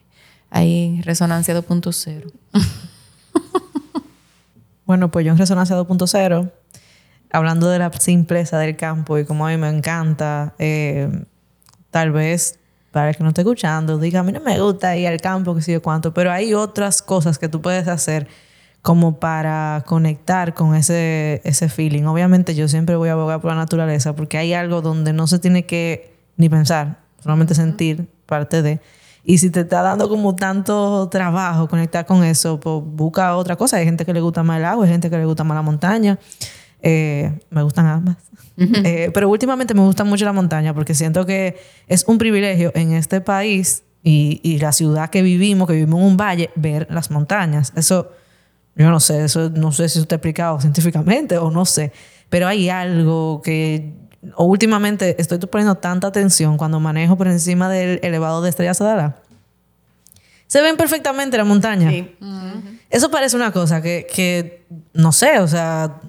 Hay 0.50 1.02
resonancia 1.02 1.54
2.0. 1.54 2.32
bueno, 4.86 5.10
pues 5.10 5.26
yo 5.26 5.32
en 5.32 5.38
resonancia 5.38 5.76
2.0, 5.76 6.50
hablando 7.30 7.68
de 7.68 7.78
la 7.78 7.92
simpleza 7.92 8.58
del 8.58 8.76
campo 8.76 9.18
y 9.18 9.24
como 9.24 9.46
a 9.46 9.50
mí 9.50 9.56
me 9.56 9.68
encanta, 9.68 10.54
eh, 10.58 11.10
tal 11.90 12.12
vez 12.12 12.58
para 12.90 13.10
el 13.10 13.16
que 13.16 13.22
no 13.22 13.28
esté 13.28 13.42
escuchando, 13.42 13.98
diga, 13.98 14.20
a 14.20 14.22
mí 14.22 14.32
no 14.32 14.40
me 14.40 14.58
gusta 14.58 14.96
ir 14.96 15.08
al 15.08 15.20
campo, 15.20 15.54
que 15.54 15.62
sé 15.62 15.72
yo 15.72 15.82
cuánto, 15.82 16.14
pero 16.14 16.32
hay 16.32 16.54
otras 16.54 17.02
cosas 17.02 17.38
que 17.38 17.48
tú 17.48 17.60
puedes 17.60 17.86
hacer 17.86 18.28
como 18.82 19.18
para 19.18 19.82
conectar 19.86 20.54
con 20.54 20.74
ese, 20.74 21.40
ese 21.44 21.68
feeling. 21.68 22.04
Obviamente 22.04 22.54
yo 22.54 22.68
siempre 22.68 22.96
voy 22.96 23.08
a 23.08 23.12
abogar 23.12 23.40
por 23.40 23.50
la 23.50 23.56
naturaleza 23.56 24.14
porque 24.14 24.38
hay 24.38 24.54
algo 24.54 24.80
donde 24.80 25.12
no 25.12 25.26
se 25.26 25.38
tiene 25.38 25.66
que 25.66 26.16
ni 26.36 26.48
pensar, 26.48 27.00
solamente 27.22 27.54
sentir 27.54 28.08
parte 28.26 28.62
de. 28.62 28.80
Y 29.24 29.38
si 29.38 29.50
te 29.50 29.60
está 29.60 29.82
dando 29.82 30.08
como 30.08 30.34
tanto 30.36 31.08
trabajo 31.10 31.68
conectar 31.68 32.06
con 32.06 32.24
eso, 32.24 32.58
pues 32.60 32.82
busca 32.82 33.36
otra 33.36 33.56
cosa. 33.56 33.76
Hay 33.76 33.84
gente 33.84 34.06
que 34.06 34.14
le 34.14 34.20
gusta 34.20 34.42
más 34.42 34.58
el 34.58 34.64
agua, 34.64 34.86
hay 34.86 34.90
gente 34.90 35.10
que 35.10 35.18
le 35.18 35.26
gusta 35.26 35.44
más 35.44 35.56
la 35.56 35.62
montaña. 35.62 36.18
Eh, 36.80 37.38
me 37.50 37.62
gustan 37.62 37.86
ambas. 37.86 38.16
Eh, 38.56 39.10
pero 39.12 39.28
últimamente 39.28 39.74
me 39.74 39.82
gusta 39.82 40.02
mucho 40.04 40.24
la 40.24 40.32
montaña 40.32 40.74
porque 40.74 40.94
siento 40.94 41.26
que 41.26 41.58
es 41.86 42.04
un 42.08 42.18
privilegio 42.18 42.72
en 42.74 42.92
este 42.92 43.20
país 43.20 43.84
y, 44.02 44.40
y 44.42 44.58
la 44.58 44.72
ciudad 44.72 45.10
que 45.10 45.22
vivimos, 45.22 45.68
que 45.68 45.74
vivimos 45.74 46.00
en 46.00 46.06
un 46.06 46.16
valle, 46.16 46.50
ver 46.54 46.86
las 46.90 47.10
montañas. 47.10 47.72
Eso 47.76 48.10
yo 48.78 48.90
no 48.90 49.00
sé, 49.00 49.24
eso 49.24 49.50
no 49.50 49.72
sé 49.72 49.88
si 49.88 49.98
está 49.98 50.14
explicado 50.14 50.60
científicamente 50.62 51.36
o 51.36 51.50
no 51.50 51.64
sé, 51.64 51.92
pero 52.30 52.46
hay 52.46 52.70
algo 52.70 53.42
que 53.42 53.92
últimamente 54.36 55.20
estoy 55.20 55.38
poniendo 55.38 55.76
tanta 55.76 56.06
atención 56.06 56.56
cuando 56.56 56.80
manejo 56.80 57.16
por 57.16 57.28
encima 57.28 57.68
del 57.68 58.00
elevado 58.02 58.40
de 58.42 58.50
Estrella 58.50 58.74
Sadara. 58.74 59.22
Se 60.46 60.62
ven 60.62 60.76
perfectamente 60.76 61.36
la 61.36 61.44
montaña. 61.44 61.92
Eso 62.88 63.10
parece 63.10 63.36
una 63.36 63.52
cosa 63.52 63.82
que, 63.82 64.64
no 64.94 65.12
sé, 65.12 65.40
o 65.40 65.46
sea, 65.46 66.00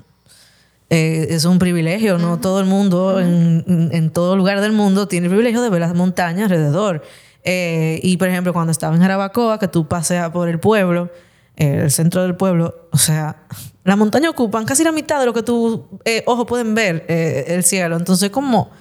eh, 0.90 1.28
es 1.30 1.44
un 1.44 1.60
privilegio, 1.60 2.18
¿no? 2.18 2.40
Todo 2.40 2.62
el 2.62 2.66
mundo, 2.66 3.20
en, 3.20 4.10
todo 4.12 4.38
lugar 4.38 4.62
del 4.62 4.72
mundo, 4.72 5.08
tiene 5.08 5.28
el 5.28 5.32
privilegio 5.32 5.62
de 5.62 5.70
ver 5.70 5.82
las 5.82 5.94
montañas 5.94 6.44
alrededor. 6.44 7.04
Eh, 7.44 8.00
y 8.02 8.16
por 8.16 8.30
ejemplo, 8.30 8.54
cuando 8.54 8.72
estaba 8.72 8.96
en 8.96 9.02
Jarabacoa, 9.02 9.60
que 9.60 9.68
tú 9.68 9.88
paseas 9.88 10.30
por 10.30 10.48
el 10.48 10.60
pueblo, 10.60 11.10
el 11.60 11.92
centro 11.92 12.24
del 12.24 12.36
pueblo, 12.36 12.88
o 12.92 12.98
sea, 12.98 13.44
la 13.84 13.96
montaña 13.96 14.30
ocupan 14.30 14.66
casi 14.66 14.84
la 14.84 14.92
mitad 14.92 15.20
de 15.20 15.26
lo 15.26 15.34
que 15.34 15.44
tus 15.44 15.82
eh, 16.06 16.24
ojos 16.26 16.46
pueden 16.48 16.74
ver 16.74 17.06
eh, 17.10 17.46
el 17.50 17.64
cielo. 17.64 17.98
Entonces, 17.98 18.30
como, 18.30 18.72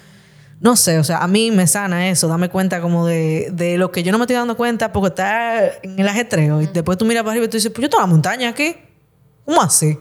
no 0.61 0.77
sé, 0.77 0.99
o 0.99 1.05
sea, 1.05 1.19
a 1.19 1.27
mí 1.27 1.51
me 1.51 1.67
sana 1.67 2.09
eso, 2.09 2.29
dame 2.29 2.49
cuenta 2.49 2.81
como 2.81 3.07
de, 3.07 3.49
de, 3.53 3.79
lo 3.79 3.91
que 3.91 4.03
yo 4.03 4.13
no 4.13 4.19
me 4.19 4.25
estoy 4.25 4.37
dando 4.37 4.57
cuenta 4.57 4.93
porque 4.93 5.09
está 5.09 5.67
en 5.83 5.99
el 5.99 6.09
ajetreo. 6.09 6.63
Y 6.63 6.67
después 6.67 6.97
tú 6.99 7.05
miras 7.05 7.23
para 7.23 7.33
arriba 7.33 7.47
y 7.47 7.49
tú 7.49 7.57
dices, 7.57 7.73
pues 7.73 7.83
yo 7.83 7.91
tengo 7.91 8.01
la 8.01 8.07
montaña 8.07 8.49
aquí. 8.49 8.77
¿Cómo 9.45 9.61
así? 9.61 9.99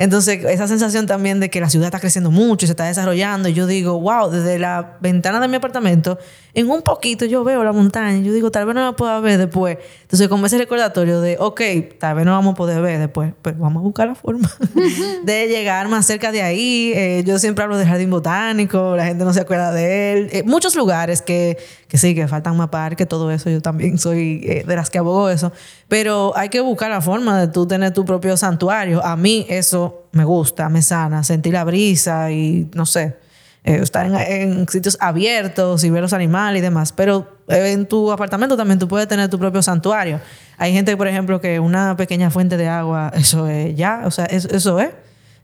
Entonces, 0.00 0.42
esa 0.46 0.66
sensación 0.66 1.06
también 1.06 1.40
de 1.40 1.50
que 1.50 1.60
la 1.60 1.68
ciudad 1.68 1.88
está 1.88 2.00
creciendo 2.00 2.30
mucho 2.30 2.64
y 2.64 2.68
se 2.68 2.72
está 2.72 2.86
desarrollando, 2.86 3.50
y 3.50 3.52
yo 3.52 3.66
digo, 3.66 4.00
wow, 4.00 4.30
desde 4.30 4.58
la 4.58 4.96
ventana 5.02 5.40
de 5.40 5.46
mi 5.46 5.56
apartamento, 5.56 6.18
en 6.54 6.70
un 6.70 6.82
poquito 6.82 7.24
yo 7.24 7.44
veo 7.44 7.62
la 7.64 7.72
montaña, 7.72 8.18
yo 8.18 8.32
digo, 8.32 8.50
tal 8.50 8.66
vez 8.66 8.74
no 8.74 8.84
la 8.84 8.92
pueda 8.92 9.20
ver 9.20 9.38
después. 9.38 9.78
Entonces, 10.02 10.28
como 10.28 10.46
ese 10.46 10.58
recordatorio 10.58 11.20
de, 11.20 11.36
ok, 11.38 11.60
tal 11.98 12.16
vez 12.16 12.24
no 12.24 12.32
vamos 12.32 12.54
a 12.54 12.56
poder 12.56 12.82
ver 12.82 12.98
después, 12.98 13.32
pero 13.42 13.56
vamos 13.58 13.80
a 13.80 13.84
buscar 13.84 14.08
la 14.08 14.14
forma 14.14 14.50
de 15.24 15.48
llegar 15.48 15.88
más 15.88 16.06
cerca 16.06 16.32
de 16.32 16.42
ahí. 16.42 16.92
Eh, 16.94 17.22
yo 17.24 17.38
siempre 17.38 17.62
hablo 17.64 17.78
del 17.78 17.86
jardín 17.86 18.10
botánico, 18.10 18.96
la 18.96 19.04
gente 19.04 19.24
no 19.24 19.32
se 19.32 19.40
acuerda 19.40 19.72
de 19.72 20.12
él. 20.12 20.28
Eh, 20.32 20.42
muchos 20.42 20.74
lugares 20.74 21.22
que, 21.22 21.56
que 21.88 21.98
sí, 21.98 22.14
que 22.14 22.26
faltan 22.26 22.56
más 22.56 22.68
parques, 22.68 23.06
todo 23.06 23.30
eso, 23.30 23.50
yo 23.50 23.60
también 23.60 23.98
soy 23.98 24.40
eh, 24.44 24.64
de 24.66 24.76
las 24.76 24.90
que 24.90 24.98
abogo 24.98 25.30
eso. 25.30 25.52
Pero 25.88 26.32
hay 26.36 26.48
que 26.48 26.60
buscar 26.60 26.90
la 26.90 27.00
forma 27.00 27.40
de 27.40 27.48
tú 27.48 27.66
tener 27.66 27.92
tu 27.92 28.04
propio 28.04 28.36
santuario. 28.36 29.04
A 29.04 29.16
mí 29.16 29.46
eso 29.48 30.04
me 30.12 30.24
gusta, 30.24 30.68
me 30.68 30.82
sana, 30.82 31.22
sentir 31.22 31.52
la 31.52 31.64
brisa 31.64 32.30
y 32.30 32.68
no 32.74 32.86
sé, 32.86 33.16
eh, 33.64 33.78
estar 33.82 34.06
en, 34.06 34.14
en 34.14 34.68
sitios 34.68 34.96
abiertos 35.00 35.84
y 35.84 35.90
ver 35.90 36.02
los 36.02 36.12
animales 36.12 36.60
y 36.60 36.62
demás. 36.62 36.92
Pero 36.92 37.38
eh, 37.48 37.72
en 37.72 37.86
tu 37.86 38.10
apartamento 38.12 38.56
también 38.56 38.78
tú 38.78 38.88
puedes 38.88 39.08
tener 39.08 39.28
tu 39.28 39.38
propio 39.38 39.62
santuario. 39.62 40.20
Hay 40.56 40.72
gente, 40.72 40.96
por 40.96 41.08
ejemplo, 41.08 41.40
que 41.40 41.60
una 41.60 41.96
pequeña 41.96 42.30
fuente 42.30 42.56
de 42.56 42.68
agua, 42.68 43.12
eso 43.14 43.46
es 43.48 43.74
ya, 43.76 44.02
o 44.04 44.10
sea, 44.10 44.26
eso, 44.26 44.48
eso 44.50 44.80
es. 44.80 44.90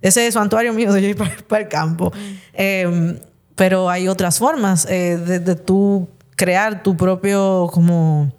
Ese 0.03 0.27
es 0.27 0.35
santuario 0.35 0.73
mío 0.73 0.93
de 0.93 1.03
yo 1.03 1.09
ir 1.09 1.17
para, 1.17 1.63
el 1.63 1.69
campo. 1.69 2.13
Eh, 2.53 3.19
pero 3.57 3.89
hay 3.89 4.07
otras 4.07 4.39
formas 4.39 4.87
eh, 4.89 5.17
de, 5.17 5.41
de 5.41 5.57
tú 5.57 6.09
crear 6.37 6.83
tu 6.83 6.97
propio, 6.97 7.69
como, 7.73 8.31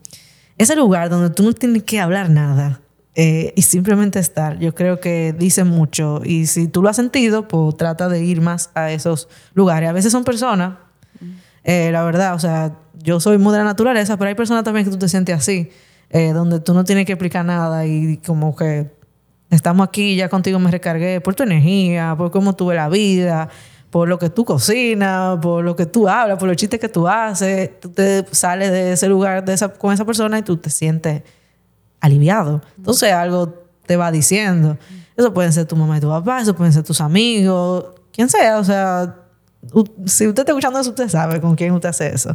ese 0.57 0.75
lugar 0.75 1.09
donde 1.09 1.31
tú 1.31 1.43
no 1.43 1.53
tienes 1.53 1.83
que 1.83 1.99
hablar 1.99 2.29
nada. 2.29 2.79
Eh, 3.19 3.51
y 3.55 3.63
simplemente 3.63 4.19
estar, 4.19 4.59
yo 4.59 4.75
creo 4.75 4.99
que 4.99 5.33
dice 5.35 5.63
mucho. 5.63 6.21
Y 6.23 6.45
si 6.45 6.67
tú 6.67 6.83
lo 6.83 6.89
has 6.89 6.95
sentido, 6.97 7.47
pues 7.47 7.75
trata 7.75 8.09
de 8.09 8.23
ir 8.23 8.41
más 8.41 8.69
a 8.75 8.91
esos 8.91 9.27
lugares. 9.55 9.89
A 9.89 9.91
veces 9.91 10.11
son 10.11 10.23
personas, 10.23 10.75
eh, 11.63 11.89
la 11.91 12.03
verdad, 12.03 12.35
o 12.35 12.39
sea, 12.39 12.77
yo 12.93 13.19
soy 13.19 13.39
muy 13.39 13.53
de 13.53 13.57
la 13.57 13.63
naturaleza, 13.63 14.17
pero 14.17 14.29
hay 14.29 14.35
personas 14.35 14.63
también 14.63 14.85
que 14.85 14.91
tú 14.91 14.99
te 14.99 15.09
sientes 15.09 15.35
así, 15.35 15.71
eh, 16.11 16.31
donde 16.31 16.59
tú 16.59 16.75
no 16.75 16.83
tienes 16.83 17.07
que 17.07 17.13
explicar 17.13 17.43
nada 17.43 17.87
y 17.87 18.17
como 18.17 18.55
que 18.55 18.91
estamos 19.49 19.87
aquí, 19.87 20.15
ya 20.15 20.29
contigo 20.29 20.59
me 20.59 20.69
recargué 20.69 21.19
por 21.19 21.33
tu 21.33 21.41
energía, 21.41 22.13
por 22.15 22.29
cómo 22.29 22.55
tuve 22.55 22.75
la 22.75 22.87
vida, 22.87 23.49
por 23.89 24.07
lo 24.07 24.19
que 24.19 24.29
tú 24.29 24.45
cocinas, 24.45 25.39
por 25.41 25.63
lo 25.63 25.75
que 25.75 25.87
tú 25.87 26.07
hablas, 26.07 26.37
por 26.37 26.47
los 26.47 26.55
chistes 26.55 26.79
que 26.79 26.87
tú 26.87 27.07
haces. 27.07 27.79
Tú 27.79 27.89
te 27.89 28.23
sales 28.29 28.69
de 28.69 28.91
ese 28.91 29.09
lugar 29.09 29.43
de 29.43 29.53
esa, 29.53 29.69
con 29.69 29.91
esa 29.91 30.05
persona 30.05 30.37
y 30.37 30.43
tú 30.43 30.57
te 30.57 30.69
sientes 30.69 31.23
aliviado. 31.99 32.61
Entonces 32.77 33.11
algo 33.11 33.53
te 33.85 33.97
va 33.97 34.11
diciendo. 34.11 34.77
Eso 35.15 35.33
pueden 35.33 35.51
ser 35.51 35.65
tu 35.65 35.75
mamá 35.75 35.97
y 35.97 36.01
tu 36.01 36.09
papá, 36.09 36.41
eso 36.41 36.55
pueden 36.55 36.71
ser 36.71 36.83
tus 36.83 37.01
amigos, 37.01 37.85
quien 38.11 38.29
sea. 38.29 38.59
O 38.59 38.63
sea, 38.63 39.15
si 40.05 40.27
usted 40.27 40.41
está 40.41 40.51
escuchando 40.51 40.79
eso, 40.79 40.91
usted 40.91 41.09
sabe 41.09 41.41
con 41.41 41.55
quién 41.55 41.73
usted 41.73 41.89
hace 41.89 42.13
eso. 42.13 42.33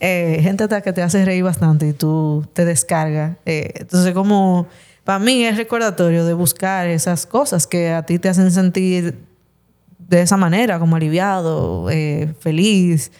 Eh, 0.00 0.40
gente 0.42 0.66
que 0.82 0.92
te 0.92 1.02
hace 1.02 1.24
reír 1.24 1.44
bastante 1.44 1.88
y 1.88 1.92
tú 1.92 2.46
te 2.52 2.64
descargas. 2.64 3.36
Eh, 3.46 3.72
entonces, 3.76 4.12
como 4.12 4.66
para 5.04 5.18
mí 5.18 5.44
es 5.44 5.56
recordatorio 5.56 6.24
de 6.24 6.34
buscar 6.34 6.88
esas 6.88 7.26
cosas 7.26 7.66
que 7.66 7.92
a 7.92 8.04
ti 8.04 8.18
te 8.18 8.28
hacen 8.28 8.50
sentir 8.50 9.18
de 9.98 10.22
esa 10.22 10.36
manera, 10.36 10.78
como 10.78 10.96
aliviado, 10.96 11.88
eh, 11.90 12.34
feliz, 12.40 13.12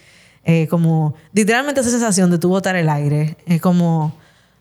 como 0.68 1.14
literalmente 1.32 1.80
esa 1.80 1.90
sensación 1.90 2.28
de 2.30 2.38
tú 2.38 2.48
botar 2.48 2.74
el 2.74 2.88
aire. 2.88 3.36
Es 3.46 3.60
como, 3.60 4.12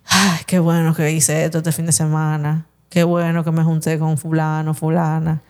ay, 0.10 0.40
qué 0.46 0.60
bueno 0.60 0.94
que 0.94 1.12
hice 1.12 1.46
esto 1.46 1.60
este 1.60 1.72
fin 1.72 1.86
de 1.86 1.92
semana, 1.92 2.68
qué 2.90 3.04
bueno 3.04 3.44
que 3.44 3.52
me 3.52 3.64
junté 3.64 3.98
con 3.98 4.18
fulano, 4.18 4.74
fulana, 4.74 5.42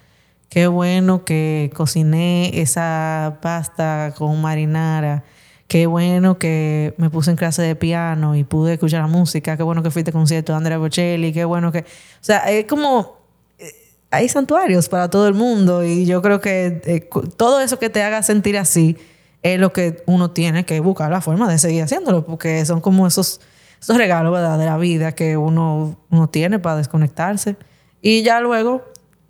qué 0.49 0.68
bueno 0.68 1.26
que 1.26 1.72
cociné 1.74 2.62
esa 2.62 3.39
pasta 3.41 4.14
con 4.18 4.41
marinara. 4.41 5.24
Qué 5.68 5.86
bueno 5.86 6.39
que 6.39 6.95
me 6.97 7.12
puse 7.12 7.30
en 7.30 7.38
clase 7.38 7.62
de 7.62 7.76
piano 7.76 8.36
y 8.36 8.43
pude 8.43 8.74
escuchar 8.74 9.01
la 9.01 9.07
música. 9.07 9.55
Qué 9.55 9.62
bueno 9.62 9.84
que 9.84 9.91
fuiste 9.91 10.10
a 10.10 10.14
concierto 10.14 10.51
de 10.51 10.57
Andrea 10.57 10.80
Bocelli. 10.80 11.32
Qué 11.32 11.45
bueno 11.45 11.72
que... 11.72 11.82
O 11.82 11.84
sea, 12.22 12.39
es 12.49 12.66
como 12.66 13.20
hay 14.12 14.28
santuarios 14.30 14.89
para 14.89 15.10
todo 15.10 15.28
el 15.28 15.34
mundo 15.34 15.84
y 15.84 16.05
yo 16.05 16.22
creo 16.22 16.41
que 16.41 16.82
eh, 16.86 17.10
todo 17.38 17.62
eso 17.62 17.78
que 17.80 17.89
te 17.89 18.01
haga 18.01 18.24
sentir 18.24 18.57
así 18.57 18.97
es 19.43 19.60
lo 19.60 19.72
que 19.72 20.03
uno 20.05 20.32
tiene 20.32 20.66
que 20.66 20.80
buscar 20.80 21.12
la 21.12 21.22
forma 21.22 21.49
de 21.49 21.60
seguir 21.60 21.84
haciéndolo 21.84 22.26
porque 22.26 22.66
son 22.66 22.82
como 22.82 23.07
esos, 23.07 23.39
esos 23.82 23.98
regalos 23.98 24.32
¿verdad? 24.34 24.58
de 24.60 24.66
la 24.66 24.78
vida 24.78 25.14
que 25.14 25.38
uno, 25.38 25.98
uno 26.10 26.28
tiene 26.30 26.60
para 26.60 26.78
desconectarse 26.78 27.56
y 28.02 28.24
ya 28.24 28.40
luego 28.42 28.84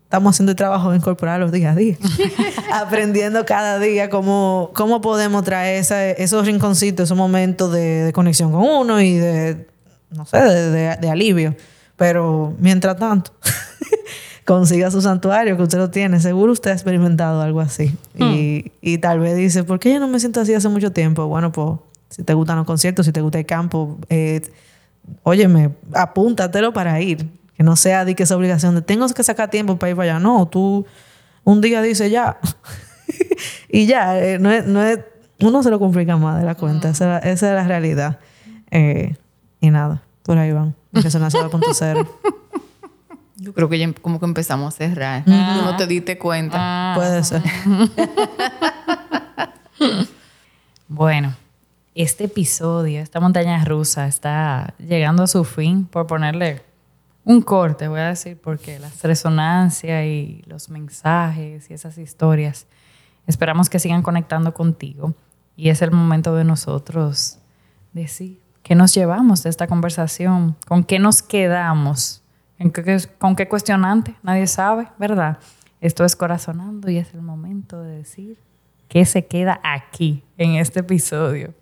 estamos 0.04 0.36
haciendo 0.36 0.52
el 0.52 0.56
trabajo 0.56 0.90
de 0.92 0.98
incorporarlos 0.98 1.52
día 1.52 1.72
a 1.72 1.76
día 1.76 1.96
aprendiendo 2.74 3.46
cada 3.46 3.80
día 3.80 4.10
cómo, 4.10 4.72
cómo 4.74 5.02
podemos 5.02 5.44
traer 5.44 5.78
esa- 5.80 6.10
esos 6.12 6.46
rinconcitos 6.46 7.04
esos 7.06 7.18
momentos 7.18 7.72
de, 7.72 8.04
de 8.06 8.14
conexión 8.14 8.52
con 8.52 8.62
uno 8.64 9.02
y 9.02 9.14
de 9.14 9.68
no 10.12 10.26
sé 10.26 10.38
de, 10.40 10.72
de- 10.72 10.98
de 10.98 11.10
alivio 11.10 11.56
pero 11.96 12.54
mientras 12.60 12.98
tanto 12.98 13.32
consiga 14.46 14.90
su 14.90 15.02
santuario, 15.02 15.58
que 15.58 15.64
usted 15.64 15.78
lo 15.78 15.92
tiene. 15.92 16.20
Seguro 16.20 16.52
usted 16.54 16.72
ha 16.72 16.74
experimentado 16.74 17.42
algo 17.42 17.60
así. 17.60 17.96
Y, 18.18 18.72
y 18.82 18.98
tal 18.98 19.20
vez 19.20 19.36
dice, 19.38 19.64
¿por 19.64 19.80
qué 19.80 19.94
yo 19.94 20.00
no 20.00 20.08
me 20.08 20.20
siento 20.20 20.42
así 20.42 20.54
hace 20.56 20.70
mucho 20.70 20.92
tiempo? 20.92 21.28
Bueno, 21.28 21.52
pues 21.52 21.78
si 22.10 22.24
te 22.24 22.34
gustan 22.34 22.58
los 22.58 22.66
conciertos, 22.66 23.06
si 23.06 23.12
te 23.12 23.22
gusta 23.22 23.40
el 23.40 23.46
campo, 23.46 23.98
eh, 24.10 24.42
óyeme, 25.24 25.72
apúntatelo 25.94 26.74
para 26.74 27.00
ir. 27.02 27.28
Que 27.56 27.64
no 27.64 27.76
sea 27.76 28.06
de 28.06 28.16
que 28.16 28.24
esa 28.24 28.38
obligación 28.38 28.74
de 28.76 28.82
tengo 28.82 29.08
que 29.10 29.24
sacar 29.24 29.50
tiempo 29.50 29.78
para 29.78 29.90
ir 29.92 29.96
para 29.98 30.12
allá. 30.14 30.20
No, 30.20 30.48
tú 30.48 30.86
un 31.44 31.60
día 31.62 31.82
dices 31.82 32.10
ya. 32.12 32.38
y 33.70 33.86
ya, 33.86 34.18
eh, 34.20 34.40
no 34.40 34.50
es, 34.52 34.66
no 34.66 34.82
es, 34.84 35.00
uno 35.42 35.62
se 35.64 35.70
lo 35.70 35.78
complica 35.80 36.16
más 36.18 36.40
de 36.40 36.46
la 36.46 36.56
cuenta. 36.56 36.90
Esa, 36.90 37.18
es 37.20 37.26
la- 37.26 37.32
esa 37.32 37.48
es 37.50 37.54
la 37.56 37.64
realidad. 37.68 38.20
Eh, 38.72 39.16
y 39.60 39.70
nada, 39.72 40.02
por 40.24 40.38
ahí 40.38 40.52
van. 40.54 40.74
2.0. 40.94 42.08
Yo 43.42 43.54
creo 43.54 43.70
que 43.70 43.78
ya 43.78 43.86
em- 43.86 43.94
como 43.94 44.20
que 44.20 44.26
empezamos 44.26 44.74
a 44.74 44.78
cerrar. 44.78 45.24
Tú 45.26 45.32
no 45.32 45.76
te 45.78 45.86
diste 45.88 46.18
cuenta. 46.18 46.94
Puede 46.96 47.24
ser. 47.24 47.42
Bueno, 50.88 51.36
este 51.96 52.26
episodio, 52.26 53.02
esta 53.02 53.20
montaña 53.20 53.64
rusa 53.66 54.08
está 54.08 54.74
llegando 54.78 55.24
a 55.24 55.28
su 55.28 55.44
fin 55.44 55.86
por 55.86 56.08
ponerle 56.08 56.62
un 57.26 57.42
corte, 57.42 57.88
voy 57.88 58.00
a 58.00 58.08
decir, 58.10 58.40
porque 58.42 58.80
las 58.80 59.04
resonancias 59.04 60.06
y 60.06 60.44
los 60.48 60.70
mensajes 60.70 61.70
y 61.70 61.74
esas 61.74 61.98
historias, 61.98 62.68
esperamos 63.28 63.70
que 63.70 63.80
sigan 63.80 64.02
conectando 64.02 64.54
contigo 64.54 65.14
y 65.56 65.70
es 65.70 65.82
el 65.82 65.92
momento 65.92 66.34
de 66.36 66.44
nosotros 66.46 67.38
decir 67.94 68.40
qué 68.64 68.76
nos 68.76 68.94
llevamos 68.94 69.44
de 69.44 69.50
esta 69.50 69.68
conversación, 69.68 70.56
con 70.68 70.84
qué 70.84 71.00
nos 71.00 71.22
quedamos, 71.22 72.24
¿En 72.62 72.72
qué- 72.72 73.00
con 73.20 73.38
qué 73.38 73.48
cuestionante, 73.48 74.16
nadie 74.22 74.46
sabe, 74.46 74.90
¿verdad? 75.00 75.40
Esto 75.80 76.04
es 76.04 76.18
corazonando 76.18 76.90
y 76.92 76.98
es 76.98 77.14
el 77.14 77.22
momento 77.22 77.82
de 77.82 77.96
decir 78.00 78.38
qué 78.90 79.06
se 79.06 79.26
queda 79.28 79.62
aquí 79.64 80.26
en 80.38 80.56
este 80.56 80.82
episodio. 80.82 81.54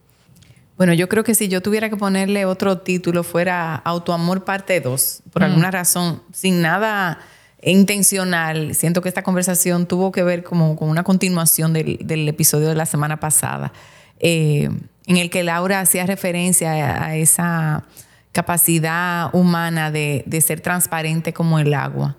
Bueno, 0.77 0.93
yo 0.93 1.09
creo 1.09 1.23
que 1.23 1.33
si 1.33 1.47
yo 1.47 1.61
tuviera 1.61 1.89
que 1.89 1.97
ponerle 1.97 2.45
otro 2.45 2.77
título 2.77 3.23
fuera 3.23 3.75
Autoamor 3.75 4.45
parte 4.45 4.79
2, 4.79 5.23
por 5.33 5.43
alguna 5.43 5.71
razón, 5.71 6.21
sin 6.31 6.61
nada 6.61 7.17
intencional, 7.63 8.75
siento 8.75 9.01
que 9.01 9.09
esta 9.09 9.23
conversación 9.23 9.87
tuvo 9.87 10.11
que 10.11 10.21
ver 10.21 10.43
como 10.43 10.75
con 10.75 10.89
una 10.89 11.03
continuación 11.03 11.73
del, 11.73 11.97
del 12.03 12.29
episodio 12.29 12.69
de 12.69 12.75
la 12.75 12.85
semana 12.85 13.19
pasada, 13.19 13.73
eh, 14.19 14.69
en 15.07 15.17
el 15.17 15.31
que 15.31 15.43
Laura 15.43 15.79
hacía 15.79 16.05
referencia 16.05 16.71
a, 16.73 17.05
a 17.05 17.15
esa 17.15 17.83
capacidad 18.31 19.33
humana 19.33 19.89
de, 19.89 20.23
de 20.27 20.41
ser 20.41 20.61
transparente 20.61 21.33
como 21.33 21.57
el 21.57 21.73
agua, 21.73 22.17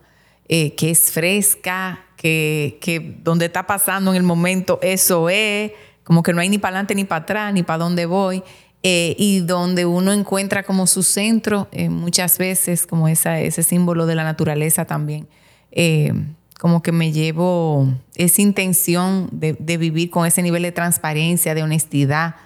eh, 0.48 0.74
que 0.74 0.90
es 0.90 1.12
fresca, 1.12 2.00
que, 2.16 2.78
que 2.80 3.18
donde 3.22 3.46
está 3.46 3.68
pasando 3.68 4.10
en 4.10 4.16
el 4.16 4.24
momento 4.24 4.80
eso 4.82 5.28
es, 5.28 5.70
como 6.08 6.22
que 6.22 6.32
no 6.32 6.40
hay 6.40 6.48
ni 6.48 6.56
para 6.56 6.70
adelante 6.70 6.94
ni 6.94 7.04
para 7.04 7.24
atrás, 7.24 7.52
ni 7.52 7.62
para 7.62 7.84
dónde 7.84 8.06
voy, 8.06 8.42
eh, 8.82 9.14
y 9.18 9.40
donde 9.40 9.84
uno 9.84 10.10
encuentra 10.14 10.62
como 10.62 10.86
su 10.86 11.02
centro, 11.02 11.68
eh, 11.70 11.90
muchas 11.90 12.38
veces 12.38 12.86
como 12.86 13.08
ese 13.08 13.62
símbolo 13.62 14.06
de 14.06 14.14
la 14.14 14.24
naturaleza 14.24 14.86
también, 14.86 15.28
eh, 15.70 16.14
como 16.58 16.80
que 16.80 16.92
me 16.92 17.12
llevo 17.12 17.92
esa 18.14 18.40
intención 18.40 19.28
de, 19.32 19.52
vivir 19.76 20.08
con 20.08 20.24
ese 20.24 20.40
nivel 20.40 20.62
de 20.62 20.72
transparencia, 20.72 21.54
de 21.54 21.62
honestidad, 21.62 22.36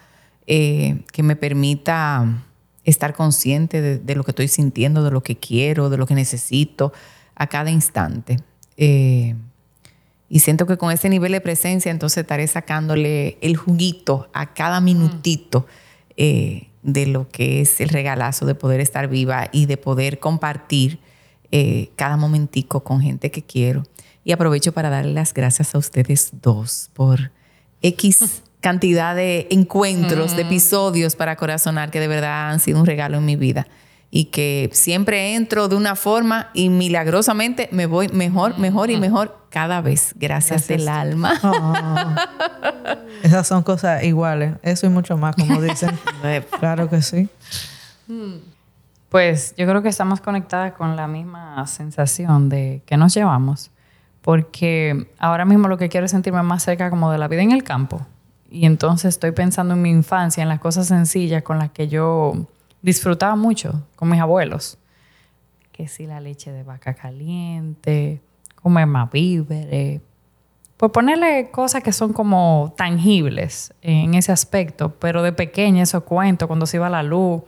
que 0.44 1.22
me 1.22 1.36
permita 1.36 2.42
estar 2.82 3.14
consciente 3.14 3.80
de, 3.80 3.98
de 4.00 4.14
lo 4.16 4.24
que 4.24 4.32
estoy 4.32 4.48
sintiendo, 4.48 5.04
de 5.04 5.12
lo 5.12 5.22
que 5.22 5.36
quiero, 5.36 5.88
de 5.88 5.98
lo 5.98 6.08
que 6.08 6.16
necesito 6.16 6.92
a 7.36 7.46
cada 7.46 7.70
instante. 7.70 8.38
Y 10.34 10.40
siento 10.40 10.64
que 10.64 10.78
con 10.78 10.90
ese 10.90 11.10
nivel 11.10 11.32
de 11.32 11.42
presencia, 11.42 11.90
entonces 11.90 12.22
estaré 12.22 12.46
sacándole 12.46 13.36
el 13.42 13.54
juguito 13.54 14.30
a 14.32 14.54
cada 14.54 14.80
minutito 14.80 15.66
eh, 16.16 16.68
de 16.82 17.04
lo 17.04 17.28
que 17.28 17.60
es 17.60 17.82
el 17.82 17.90
regalazo 17.90 18.46
de 18.46 18.54
poder 18.54 18.80
estar 18.80 19.08
viva 19.08 19.50
y 19.52 19.66
de 19.66 19.76
poder 19.76 20.20
compartir 20.20 21.00
eh, 21.50 21.90
cada 21.96 22.16
momentico 22.16 22.82
con 22.82 23.02
gente 23.02 23.30
que 23.30 23.42
quiero. 23.42 23.82
Y 24.24 24.32
aprovecho 24.32 24.72
para 24.72 24.88
darle 24.88 25.12
las 25.12 25.34
gracias 25.34 25.74
a 25.74 25.78
ustedes 25.78 26.30
dos 26.40 26.88
por 26.94 27.30
X 27.82 28.40
cantidad 28.62 29.14
de 29.14 29.48
encuentros, 29.50 30.34
de 30.34 30.42
episodios 30.42 31.14
para 31.14 31.36
corazonar 31.36 31.90
que 31.90 32.00
de 32.00 32.08
verdad 32.08 32.52
han 32.52 32.60
sido 32.60 32.80
un 32.80 32.86
regalo 32.86 33.18
en 33.18 33.26
mi 33.26 33.36
vida. 33.36 33.66
Y 34.14 34.26
que 34.26 34.68
siempre 34.74 35.34
entro 35.34 35.68
de 35.68 35.74
una 35.74 35.96
forma 35.96 36.50
y 36.52 36.68
milagrosamente 36.68 37.70
me 37.72 37.86
voy 37.86 38.08
mejor, 38.08 38.58
mejor 38.58 38.90
y 38.90 38.98
mejor 38.98 39.38
cada 39.48 39.80
vez. 39.80 40.12
Gracias, 40.16 40.68
del 40.68 40.86
alma. 40.86 41.32
Ah. 41.42 42.26
Esas 43.22 43.46
son 43.46 43.62
cosas 43.62 44.04
iguales. 44.04 44.56
Eso 44.62 44.86
y 44.86 44.90
mucho 44.90 45.16
más, 45.16 45.34
como 45.34 45.62
dicen. 45.62 45.98
claro 46.60 46.90
que 46.90 47.00
sí. 47.00 47.30
Pues 49.08 49.54
yo 49.56 49.66
creo 49.66 49.82
que 49.82 49.88
estamos 49.88 50.20
conectadas 50.20 50.72
con 50.72 50.94
la 50.94 51.06
misma 51.06 51.66
sensación 51.66 52.48
de 52.48 52.82
que 52.84 52.96
nos 52.96 53.14
llevamos, 53.14 53.70
porque 54.20 55.06
ahora 55.18 55.44
mismo 55.44 55.68
lo 55.68 55.78
que 55.78 55.88
quiero 55.88 56.04
es 56.06 56.10
sentirme 56.10 56.42
más 56.42 56.62
cerca 56.62 56.90
como 56.90 57.10
de 57.10 57.18
la 57.18 57.28
vida 57.28 57.42
en 57.42 57.52
el 57.52 57.64
campo. 57.64 58.06
Y 58.50 58.66
entonces 58.66 59.10
estoy 59.10 59.32
pensando 59.32 59.72
en 59.74 59.82
mi 59.82 59.90
infancia, 59.90 60.42
en 60.42 60.48
las 60.48 60.60
cosas 60.60 60.86
sencillas 60.86 61.42
con 61.42 61.58
las 61.58 61.70
que 61.70 61.88
yo 61.88 62.46
disfrutaba 62.82 63.36
mucho 63.36 63.86
con 63.96 64.10
mis 64.10 64.20
abuelos. 64.20 64.78
Que 65.72 65.88
si 65.88 66.06
la 66.06 66.20
leche 66.20 66.52
de 66.52 66.62
vaca 66.62 66.94
caliente, 66.94 68.20
comer 68.56 68.86
más 68.86 69.10
víveres, 69.10 70.02
pues 70.76 70.90
ponerle 70.90 71.50
cosas 71.50 71.82
que 71.82 71.92
son 71.92 72.12
como 72.12 72.74
tangibles 72.76 73.72
en 73.82 74.14
ese 74.14 74.32
aspecto, 74.32 74.96
pero 74.98 75.22
de 75.22 75.32
pequeña 75.32 75.84
esos 75.84 76.02
cuentos, 76.02 76.48
cuando 76.48 76.66
se 76.66 76.76
iba 76.76 76.90
la 76.90 77.04
luz, 77.04 77.42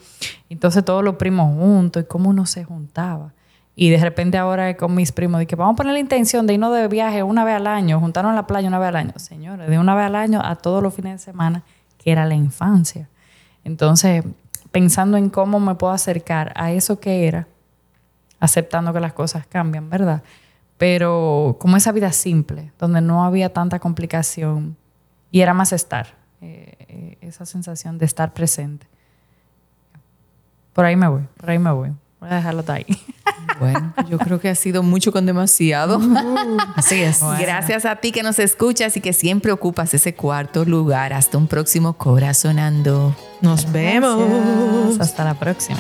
entonces 0.49 0.85
todos 0.85 1.03
los 1.03 1.17
primos 1.17 1.53
juntos 1.59 2.05
y 2.05 2.07
cómo 2.07 2.31
uno 2.31 2.47
se 2.47 2.63
juntaba. 2.63 3.35
Y 3.75 3.91
de 3.91 3.99
repente 3.99 4.39
ahora 4.39 4.77
con 4.77 4.95
mis 4.95 5.11
primos, 5.11 5.41
de 5.41 5.47
que 5.49 5.57
vamos 5.57 5.75
a 5.75 5.77
poner 5.79 5.95
la 5.95 5.99
intención 5.99 6.47
de 6.47 6.55
irnos 6.55 6.73
de 6.73 6.87
viaje 6.87 7.25
una 7.25 7.45
vez 7.45 7.57
al 7.57 7.67
año, 7.67 7.99
juntarnos 7.99 8.31
en 8.31 8.37
la 8.37 8.47
playa 8.47 8.69
una 8.69 8.79
vez 8.79 8.89
al 8.91 8.97
año. 8.97 9.15
Señores, 9.17 9.69
de 9.69 9.81
una 9.81 9.97
vez 9.97 10.05
al 10.05 10.15
año 10.15 10.41
a 10.41 10.55
todos 10.55 10.81
los 10.81 10.95
fines 10.95 11.15
de 11.15 11.19
semana, 11.19 11.65
que 11.99 12.13
era 12.13 12.27
la 12.27 12.37
infancia. 12.37 13.09
Entonces, 13.65 14.25
pensando 14.75 15.17
en 15.17 15.31
cómo 15.31 15.61
me 15.61 15.77
puedo 15.77 15.93
acercar 15.93 16.53
a 16.57 16.73
eso 16.73 16.99
que 16.99 17.29
era, 17.29 17.47
aceptando 18.41 18.93
que 18.93 18.99
las 18.99 19.13
cosas 19.13 19.47
cambian, 19.47 19.89
¿verdad? 19.89 20.25
pero 20.79 21.57
como 21.61 21.77
esa 21.77 21.93
vida 21.93 22.13
simple, 22.13 22.73
donde 22.79 23.01
no 23.01 23.25
había 23.25 23.53
tanta 23.53 23.79
complicación 23.79 24.77
y 25.31 25.41
era 25.41 25.55
más 25.55 25.73
estar, 25.73 26.09
eh, 26.41 26.75
eh, 26.89 27.19
esa 27.21 27.47
sensación 27.47 27.99
de 27.99 28.07
estar 28.07 28.33
presente. 28.33 28.87
Por 30.73 30.85
ahí 30.85 30.97
me 30.97 31.09
voy, 31.09 31.23
por 31.37 31.51
ahí 31.51 31.59
me 31.59 31.71
voy. 31.71 31.93
Voy 32.25 32.33
a 32.33 32.37
dejarlo 32.37 32.65
ahí. 32.69 32.87
Bueno, 33.61 33.95
yo 34.11 34.19
creo 34.19 34.41
que 34.41 34.49
ha 34.49 34.55
sido 34.57 34.83
mucho 34.83 35.13
con 35.13 35.27
demasiado. 35.27 36.01
Así 36.75 37.01
es. 37.01 37.21
Gracias 37.39 37.85
a 37.85 37.95
ti 37.97 38.11
que 38.11 38.25
nos 38.25 38.41
escuchas 38.41 38.97
y 38.97 39.01
que 39.01 39.13
siempre 39.13 39.53
ocupas 39.53 39.95
ese 39.95 40.13
cuarto 40.13 40.65
lugar. 40.65 41.13
Hasta 41.13 41.39
un 41.39 41.47
próximo 41.47 41.93
Corazonando. 41.93 43.15
Nos 43.43 43.71
vemos. 43.71 44.99
Hasta 44.99 45.23
la 45.23 45.35
próxima 45.35 45.79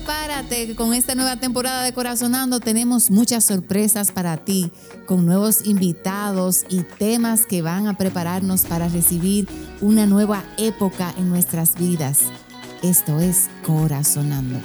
prepárate, 0.00 0.74
con 0.76 0.94
esta 0.94 1.14
nueva 1.14 1.36
temporada 1.36 1.82
de 1.82 1.92
Corazonando 1.92 2.60
tenemos 2.60 3.10
muchas 3.10 3.44
sorpresas 3.44 4.12
para 4.12 4.36
ti, 4.38 4.70
con 5.06 5.26
nuevos 5.26 5.66
invitados 5.66 6.64
y 6.68 6.82
temas 6.82 7.44
que 7.44 7.62
van 7.62 7.86
a 7.86 7.96
prepararnos 7.96 8.62
para 8.62 8.88
recibir 8.88 9.48
una 9.80 10.06
nueva 10.06 10.42
época 10.58 11.12
en 11.18 11.28
nuestras 11.28 11.74
vidas. 11.74 12.22
Esto 12.82 13.20
es 13.20 13.50
Corazonando. 13.62 14.58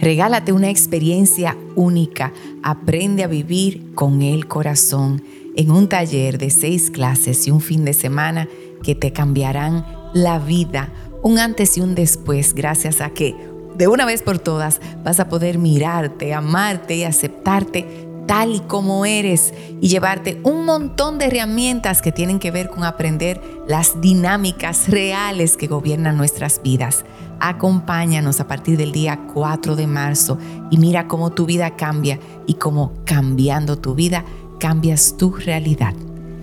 Regálate 0.00 0.52
una 0.52 0.70
experiencia 0.70 1.58
única. 1.76 2.32
Aprende 2.62 3.22
a 3.22 3.26
vivir 3.26 3.94
con 3.94 4.22
el 4.22 4.46
corazón 4.48 5.22
en 5.56 5.70
un 5.70 5.90
taller 5.90 6.38
de 6.38 6.48
seis 6.48 6.90
clases 6.90 7.46
y 7.46 7.50
un 7.50 7.60
fin 7.60 7.84
de 7.84 7.92
semana 7.92 8.48
que 8.82 8.94
te 8.94 9.12
cambiarán 9.12 9.84
la 10.14 10.38
vida, 10.38 10.88
un 11.22 11.38
antes 11.38 11.76
y 11.76 11.82
un 11.82 11.94
después, 11.94 12.54
gracias 12.54 13.02
a 13.02 13.10
que 13.10 13.34
de 13.76 13.88
una 13.88 14.06
vez 14.06 14.22
por 14.22 14.38
todas 14.38 14.80
vas 15.02 15.20
a 15.20 15.28
poder 15.28 15.58
mirarte, 15.58 16.32
amarte 16.32 16.96
y 16.96 17.04
aceptarte 17.04 18.03
tal 18.26 18.54
y 18.54 18.60
como 18.60 19.06
eres 19.06 19.52
y 19.80 19.88
llevarte 19.88 20.40
un 20.44 20.64
montón 20.64 21.18
de 21.18 21.26
herramientas 21.26 22.02
que 22.02 22.12
tienen 22.12 22.38
que 22.38 22.50
ver 22.50 22.68
con 22.68 22.84
aprender 22.84 23.40
las 23.68 24.00
dinámicas 24.00 24.88
reales 24.88 25.56
que 25.56 25.66
gobiernan 25.66 26.16
nuestras 26.16 26.60
vidas. 26.62 27.04
Acompáñanos 27.40 28.40
a 28.40 28.46
partir 28.46 28.76
del 28.76 28.92
día 28.92 29.20
4 29.32 29.76
de 29.76 29.86
marzo 29.86 30.38
y 30.70 30.78
mira 30.78 31.08
cómo 31.08 31.30
tu 31.30 31.46
vida 31.46 31.76
cambia 31.76 32.18
y 32.46 32.54
cómo 32.54 32.92
cambiando 33.04 33.76
tu 33.76 33.94
vida 33.94 34.24
cambias 34.58 35.16
tu 35.16 35.32
realidad. 35.32 35.94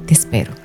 Te 0.06 0.14
espero. 0.14 0.61